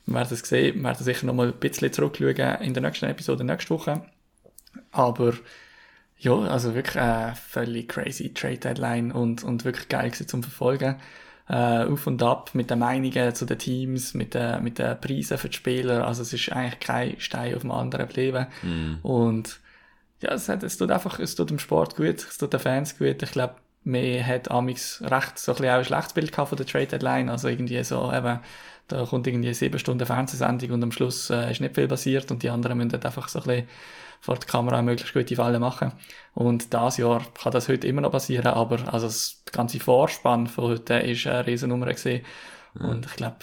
Wir 0.06 0.14
werden 0.14 0.34
es 0.34 0.40
sehen, 0.40 0.76
wir 0.76 0.84
werden 0.84 1.04
sicher 1.04 1.26
noch 1.26 1.34
mal 1.34 1.48
ein 1.48 1.58
bisschen 1.58 1.92
zurückschauen 1.92 2.60
in 2.60 2.74
der 2.74 2.82
nächsten 2.82 3.06
Episode 3.06 3.44
nächste 3.44 3.70
Woche. 3.70 4.02
Aber 4.92 5.34
ja, 6.18 6.34
also 6.34 6.74
wirklich 6.74 6.96
äh, 6.96 7.34
völlig 7.34 7.88
crazy 7.88 8.32
Trade 8.32 8.58
Deadline 8.58 9.12
und, 9.12 9.44
und 9.44 9.64
wirklich 9.64 9.88
geil 9.88 10.10
gewesen 10.10 10.28
zum 10.28 10.42
Verfolgen. 10.42 10.96
Äh, 11.48 11.84
auf 11.84 12.06
und 12.06 12.22
ab 12.22 12.50
mit 12.54 12.70
den 12.70 12.80
Meinungen 12.80 13.34
zu 13.34 13.44
den 13.44 13.58
Teams, 13.58 14.14
mit 14.14 14.34
den, 14.34 14.64
mit 14.64 14.78
den 14.78 15.00
Preisen 15.00 15.38
für 15.38 15.48
die 15.48 15.56
Spieler. 15.56 16.06
Also 16.06 16.22
es 16.22 16.32
ist 16.32 16.50
eigentlich 16.50 16.80
kein 16.80 17.20
Stein 17.20 17.54
auf 17.54 17.60
dem 17.62 17.70
anderen 17.70 18.08
geblieben. 18.08 18.46
Und 19.02 19.60
ja, 20.22 20.32
es, 20.32 20.48
hat, 20.48 20.62
es 20.62 20.76
tut 20.78 20.90
einfach, 20.90 21.18
es 21.18 21.34
tut 21.34 21.50
dem 21.50 21.58
Sport 21.58 21.96
gut, 21.96 22.26
es 22.28 22.38
tut 22.38 22.52
den 22.52 22.60
Fans 22.60 22.98
gut. 22.98 23.22
Ich 23.22 23.30
glaube, 23.30 23.56
mir 23.86 24.26
hat 24.26 24.50
Amix 24.50 25.00
recht 25.02 25.38
so 25.38 25.52
ein 25.52 25.56
bisschen 25.56 25.70
auch 25.72 25.78
ein 25.78 25.84
schlechtes 25.84 26.12
Bild 26.12 26.32
gehabt 26.32 26.48
von 26.48 26.58
der 26.58 26.66
Trade 26.66 26.86
Deadline. 26.86 27.28
Also 27.28 27.48
irgendwie 27.48 27.82
so 27.84 28.12
eben, 28.12 28.40
da 28.88 29.04
kommt 29.04 29.26
irgendwie 29.26 29.54
sieben 29.54 29.78
Stunden 29.78 30.04
Fernsehsendung 30.04 30.72
und 30.72 30.82
am 30.82 30.92
Schluss 30.92 31.30
äh, 31.30 31.50
ist 31.50 31.60
nicht 31.60 31.74
viel 31.74 31.88
passiert 31.88 32.30
und 32.30 32.42
die 32.42 32.50
anderen 32.50 32.78
müssen 32.78 32.92
halt 32.92 33.06
einfach 33.06 33.28
so 33.28 33.38
ein 33.40 33.44
bisschen 33.44 33.68
vor 34.20 34.36
der 34.36 34.48
Kamera 34.48 34.82
möglichst 34.82 35.14
gute 35.14 35.36
Fallen 35.36 35.60
machen. 35.60 35.92
Und 36.34 36.74
das 36.74 36.96
Jahr 36.96 37.22
kann 37.40 37.52
das 37.52 37.68
heute 37.68 37.86
immer 37.86 38.00
noch 38.00 38.10
passieren, 38.10 38.48
aber 38.48 38.92
also 38.92 39.06
das 39.06 39.42
ganze 39.52 39.78
Vorspann 39.78 40.48
von 40.48 40.64
heute 40.64 40.94
ist 40.94 41.26
eine 41.26 41.46
Riesennummer 41.46 41.86
gesehen. 41.86 42.24
Und 42.74 43.06
ich 43.06 43.12
glaube, 43.12 43.38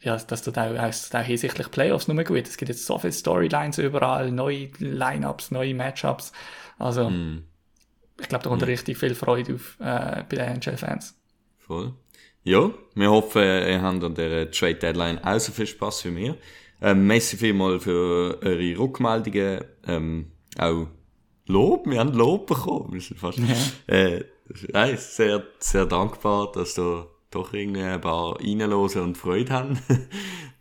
ja, 0.00 0.16
das 0.16 0.42
tut 0.42 0.56
auch, 0.56 0.72
das 0.72 1.10
tut 1.10 1.20
auch 1.20 1.24
hinsichtlich 1.24 1.70
Playoffs 1.70 2.08
nur 2.08 2.22
gut. 2.24 2.46
Es 2.46 2.56
gibt 2.56 2.70
jetzt 2.70 2.86
so 2.86 2.98
viele 2.98 3.12
Storylines 3.12 3.78
überall, 3.78 4.30
neue 4.30 4.70
Lineups, 4.78 5.50
neue 5.50 5.74
Matchups. 5.74 6.32
Also, 6.78 7.08
ich 8.20 8.28
glaube, 8.28 8.44
da 8.44 8.50
kommt 8.50 8.66
richtig 8.66 8.98
viel 8.98 9.14
Freude 9.14 9.54
auf 9.54 9.76
äh, 9.80 10.24
bei 10.28 10.36
den 10.36 10.56
NHL-Fans. 10.56 11.14
Voll. 11.58 11.92
Ja, 12.42 12.70
wir 12.94 13.10
hoffen, 13.10 13.42
ihr 13.42 13.82
habt 13.82 14.04
an 14.04 14.14
der 14.14 14.50
Trade 14.50 14.76
Deadline 14.76 15.18
auch 15.24 15.40
so 15.40 15.52
viel 15.52 15.66
Spaß 15.66 16.04
wie 16.06 16.16
wir. 16.16 16.36
Ähm, 16.80 17.06
merci 17.06 17.36
vielmals 17.36 17.84
für 17.84 18.38
eure 18.42 18.78
Rückmeldungen. 18.78 19.64
Ähm, 19.86 20.32
auch 20.58 20.86
Lob, 21.48 21.86
wir 21.86 22.00
haben 22.00 22.12
Lob 22.12 22.46
bekommen. 22.46 22.92
Wir 22.92 23.00
sind 23.00 23.18
fast, 23.18 23.38
äh, 23.86 24.24
nein, 24.72 24.96
sehr, 24.96 25.44
sehr 25.58 25.86
dankbar, 25.86 26.52
dass 26.52 26.74
da 26.74 27.06
doch 27.30 27.52
irgendwie 27.52 27.82
ein 27.82 28.00
paar 28.00 28.40
reinlosen 28.40 29.02
und 29.02 29.18
Freude 29.18 29.52
haben. 29.52 29.78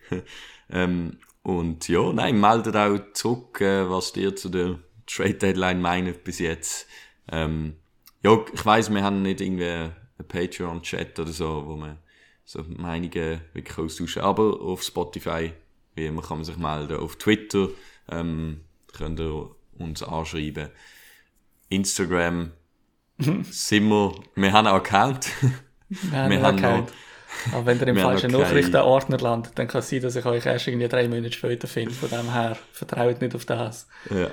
ähm, 0.70 1.18
und 1.44 1.88
ja, 1.88 2.12
nein, 2.12 2.40
meldet 2.40 2.76
auch 2.76 2.98
zurück, 3.14 3.62
äh, 3.62 3.90
was 3.90 4.16
ihr 4.16 4.36
zu 4.36 4.50
der 4.50 4.80
Trade 5.08 5.36
Deadline 5.36 5.82
meint 5.82 6.24
bis 6.24 6.40
jetzt. 6.40 6.88
Ähm, 7.32 7.76
ja, 8.24 8.38
ich 8.54 8.66
weiss, 8.66 8.92
wir 8.92 9.04
haben 9.04 9.22
nicht 9.22 9.42
irgendwie 9.42 9.66
einen 9.66 9.94
Patreon-Chat 10.28 11.20
oder 11.20 11.32
so, 11.32 11.64
wo 11.66 11.76
man 11.76 11.98
so 12.44 12.64
Meinungen 12.68 13.42
wirklich 13.54 13.78
austauschen. 13.78 14.22
Aber 14.22 14.62
auf 14.62 14.84
Spotify, 14.84 15.52
wie 15.96 16.06
immer, 16.06 16.22
kann 16.22 16.38
man 16.38 16.46
sich 16.46 16.58
melden. 16.58 16.98
Auf 16.98 17.18
Twitter 17.18 17.70
ähm, 18.10 18.62
könnt 18.94 19.20
ihr 19.20 19.50
uns 19.78 20.04
anschreiben. 20.04 20.70
Instagram 21.70 22.52
sind 23.44 23.90
wir, 23.90 24.16
wir 24.36 24.52
haben 24.52 24.68
einen 24.68 24.76
Account. 24.76 25.28
Wir 25.90 26.12
haben 26.12 26.32
Wir 26.32 26.42
haben 26.42 26.64
Account. 26.64 26.94
Aber 27.52 27.66
wenn 27.66 27.80
ihr 27.80 27.88
im 27.88 27.98
falschen 27.98 28.32
noch 28.32 28.40
Nachrichtenordner 28.42 29.18
landet, 29.18 29.54
dann 29.56 29.68
kann 29.68 29.80
es 29.80 29.90
sein, 29.90 30.02
dass 30.02 30.16
ich 30.16 30.26
euch 30.26 30.46
erst 30.46 30.68
irgendwie 30.68 30.88
drei 30.88 31.08
Monate 31.08 31.34
später 31.34 31.68
finde. 31.68 31.94
Von 31.94 32.10
dem 32.10 32.32
her, 32.32 32.58
vertraut 32.72 33.22
nicht 33.22 33.36
auf 33.36 33.46
das. 33.46 33.88
ja. 34.10 34.30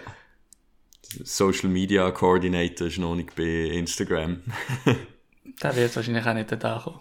Social 1.24 1.68
Media 1.68 2.10
Coordinator 2.10 2.86
ist 2.86 2.98
noch 2.98 3.14
nicht 3.14 3.34
bei 3.36 3.42
Instagram. 3.42 4.40
Der 5.62 5.76
wird 5.76 5.94
wahrscheinlich 5.94 6.26
auch 6.26 6.34
nicht 6.34 6.50
da 6.62 6.80
kommen. 6.82 7.00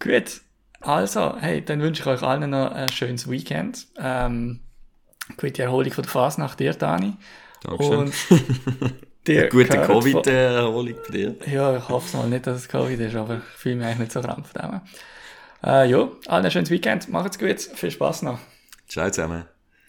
Gut. 0.00 0.40
Also, 0.80 1.36
hey, 1.38 1.64
dann 1.64 1.80
wünsche 1.80 2.02
ich 2.02 2.06
euch 2.06 2.22
allen 2.22 2.50
noch 2.50 2.70
ein 2.70 2.88
schönes 2.88 3.28
Weekend. 3.28 3.86
Ähm, 3.98 4.60
gute 5.36 5.62
Erholung 5.62 5.92
von 5.92 6.02
der 6.04 6.10
Fasnacht 6.10 6.60
dir, 6.60 6.72
Dani. 6.74 7.14
Dankeschön. 7.62 7.98
Und 7.98 8.14
dir 9.26 9.48
Gute 9.48 9.68
gehört 9.68 9.86
von- 9.86 10.00
Covid-Erholung 10.02 10.94
bei 11.06 11.12
dir. 11.12 11.36
Ja, 11.50 11.76
ich 11.76 11.88
hoffe 11.88 12.06
es 12.06 12.14
mal 12.14 12.28
nicht, 12.28 12.46
dass 12.46 12.58
es 12.58 12.68
Covid 12.68 13.00
ist, 13.00 13.16
aber 13.16 13.38
ich 13.38 13.42
fühle 13.42 13.76
mich 13.76 13.86
eigentlich 13.86 13.98
nicht 13.98 14.12
so 14.12 14.20
krank 14.20 14.46
von 14.46 14.62
dem. 14.62 14.80
Äh, 15.64 15.90
ja, 15.90 16.08
allen 16.28 16.44
ein 16.44 16.50
schönes 16.50 16.70
Weekend. 16.70 17.08
Macht's 17.08 17.38
gut. 17.38 17.60
Viel 17.60 17.90
Spaß 17.90 18.22
noch. 18.22 18.38
Ciao 18.86 19.10
zusammen. 19.10 19.44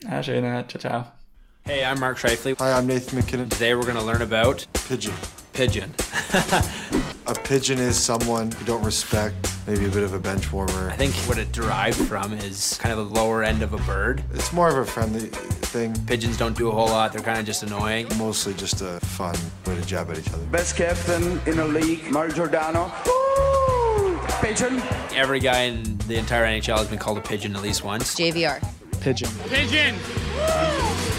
Einen 0.07 0.23
schönen, 0.23 0.68
ciao, 0.68 0.80
ciao. 0.80 1.18
Hey, 1.69 1.85
I'm 1.85 1.99
Mark 1.99 2.17
Shifley. 2.17 2.57
Hi, 2.57 2.71
I'm 2.71 2.87
Nathan 2.87 3.21
McKinnon. 3.21 3.47
Today 3.47 3.75
we're 3.75 3.83
going 3.83 3.93
to 3.93 4.01
learn 4.01 4.23
about 4.23 4.65
Pigeon. 4.87 5.13
pigeon? 5.53 5.93
A 7.27 7.35
pigeon 7.35 7.77
is 7.77 7.95
someone 7.95 8.51
you 8.59 8.65
don't 8.65 8.83
respect, 8.83 9.35
maybe 9.67 9.85
a 9.85 9.89
bit 9.89 10.01
of 10.01 10.15
a 10.15 10.19
bench 10.19 10.51
warmer. 10.51 10.89
I 10.89 10.95
think 10.95 11.13
what 11.29 11.37
it 11.37 11.51
derived 11.51 11.99
from 12.07 12.33
is 12.33 12.75
kind 12.81 12.91
of 12.91 13.07
the 13.07 13.13
lower 13.13 13.43
end 13.43 13.61
of 13.61 13.73
a 13.73 13.77
bird. 13.83 14.23
It's 14.33 14.51
more 14.51 14.67
of 14.67 14.77
a 14.77 14.83
friendly 14.83 15.27
thing, 15.27 15.93
Pigeons 16.07 16.37
don't 16.37 16.57
do 16.57 16.69
a 16.69 16.71
whole 16.71 16.87
lot, 16.87 17.13
they're 17.13 17.21
kind 17.21 17.37
of 17.37 17.45
just 17.45 17.61
annoying. 17.61 18.07
mostly 18.17 18.55
just 18.55 18.81
a 18.81 18.99
fun 19.01 19.35
way 19.67 19.75
to 19.75 19.85
jab 19.85 20.09
at 20.09 20.17
each 20.17 20.33
other. 20.33 20.43
Best 20.47 20.75
captain 20.75 21.39
in 21.45 21.57
the 21.57 21.67
league, 21.67 22.09
Mario 22.09 22.33
Giordano. 22.33 22.91
Pigeon. 24.41 24.81
Every 25.13 25.39
guy 25.39 25.65
in 25.65 25.99
the 26.07 26.15
entire 26.15 26.45
NHL 26.47 26.79
has 26.79 26.87
been 26.87 26.97
called 26.97 27.19
a 27.19 27.21
pigeon 27.21 27.55
at 27.55 27.61
least 27.61 27.83
once. 27.83 28.15
JVR. 28.15 28.59
Pigeon. 29.01 29.29
Pigeon! 29.49 31.18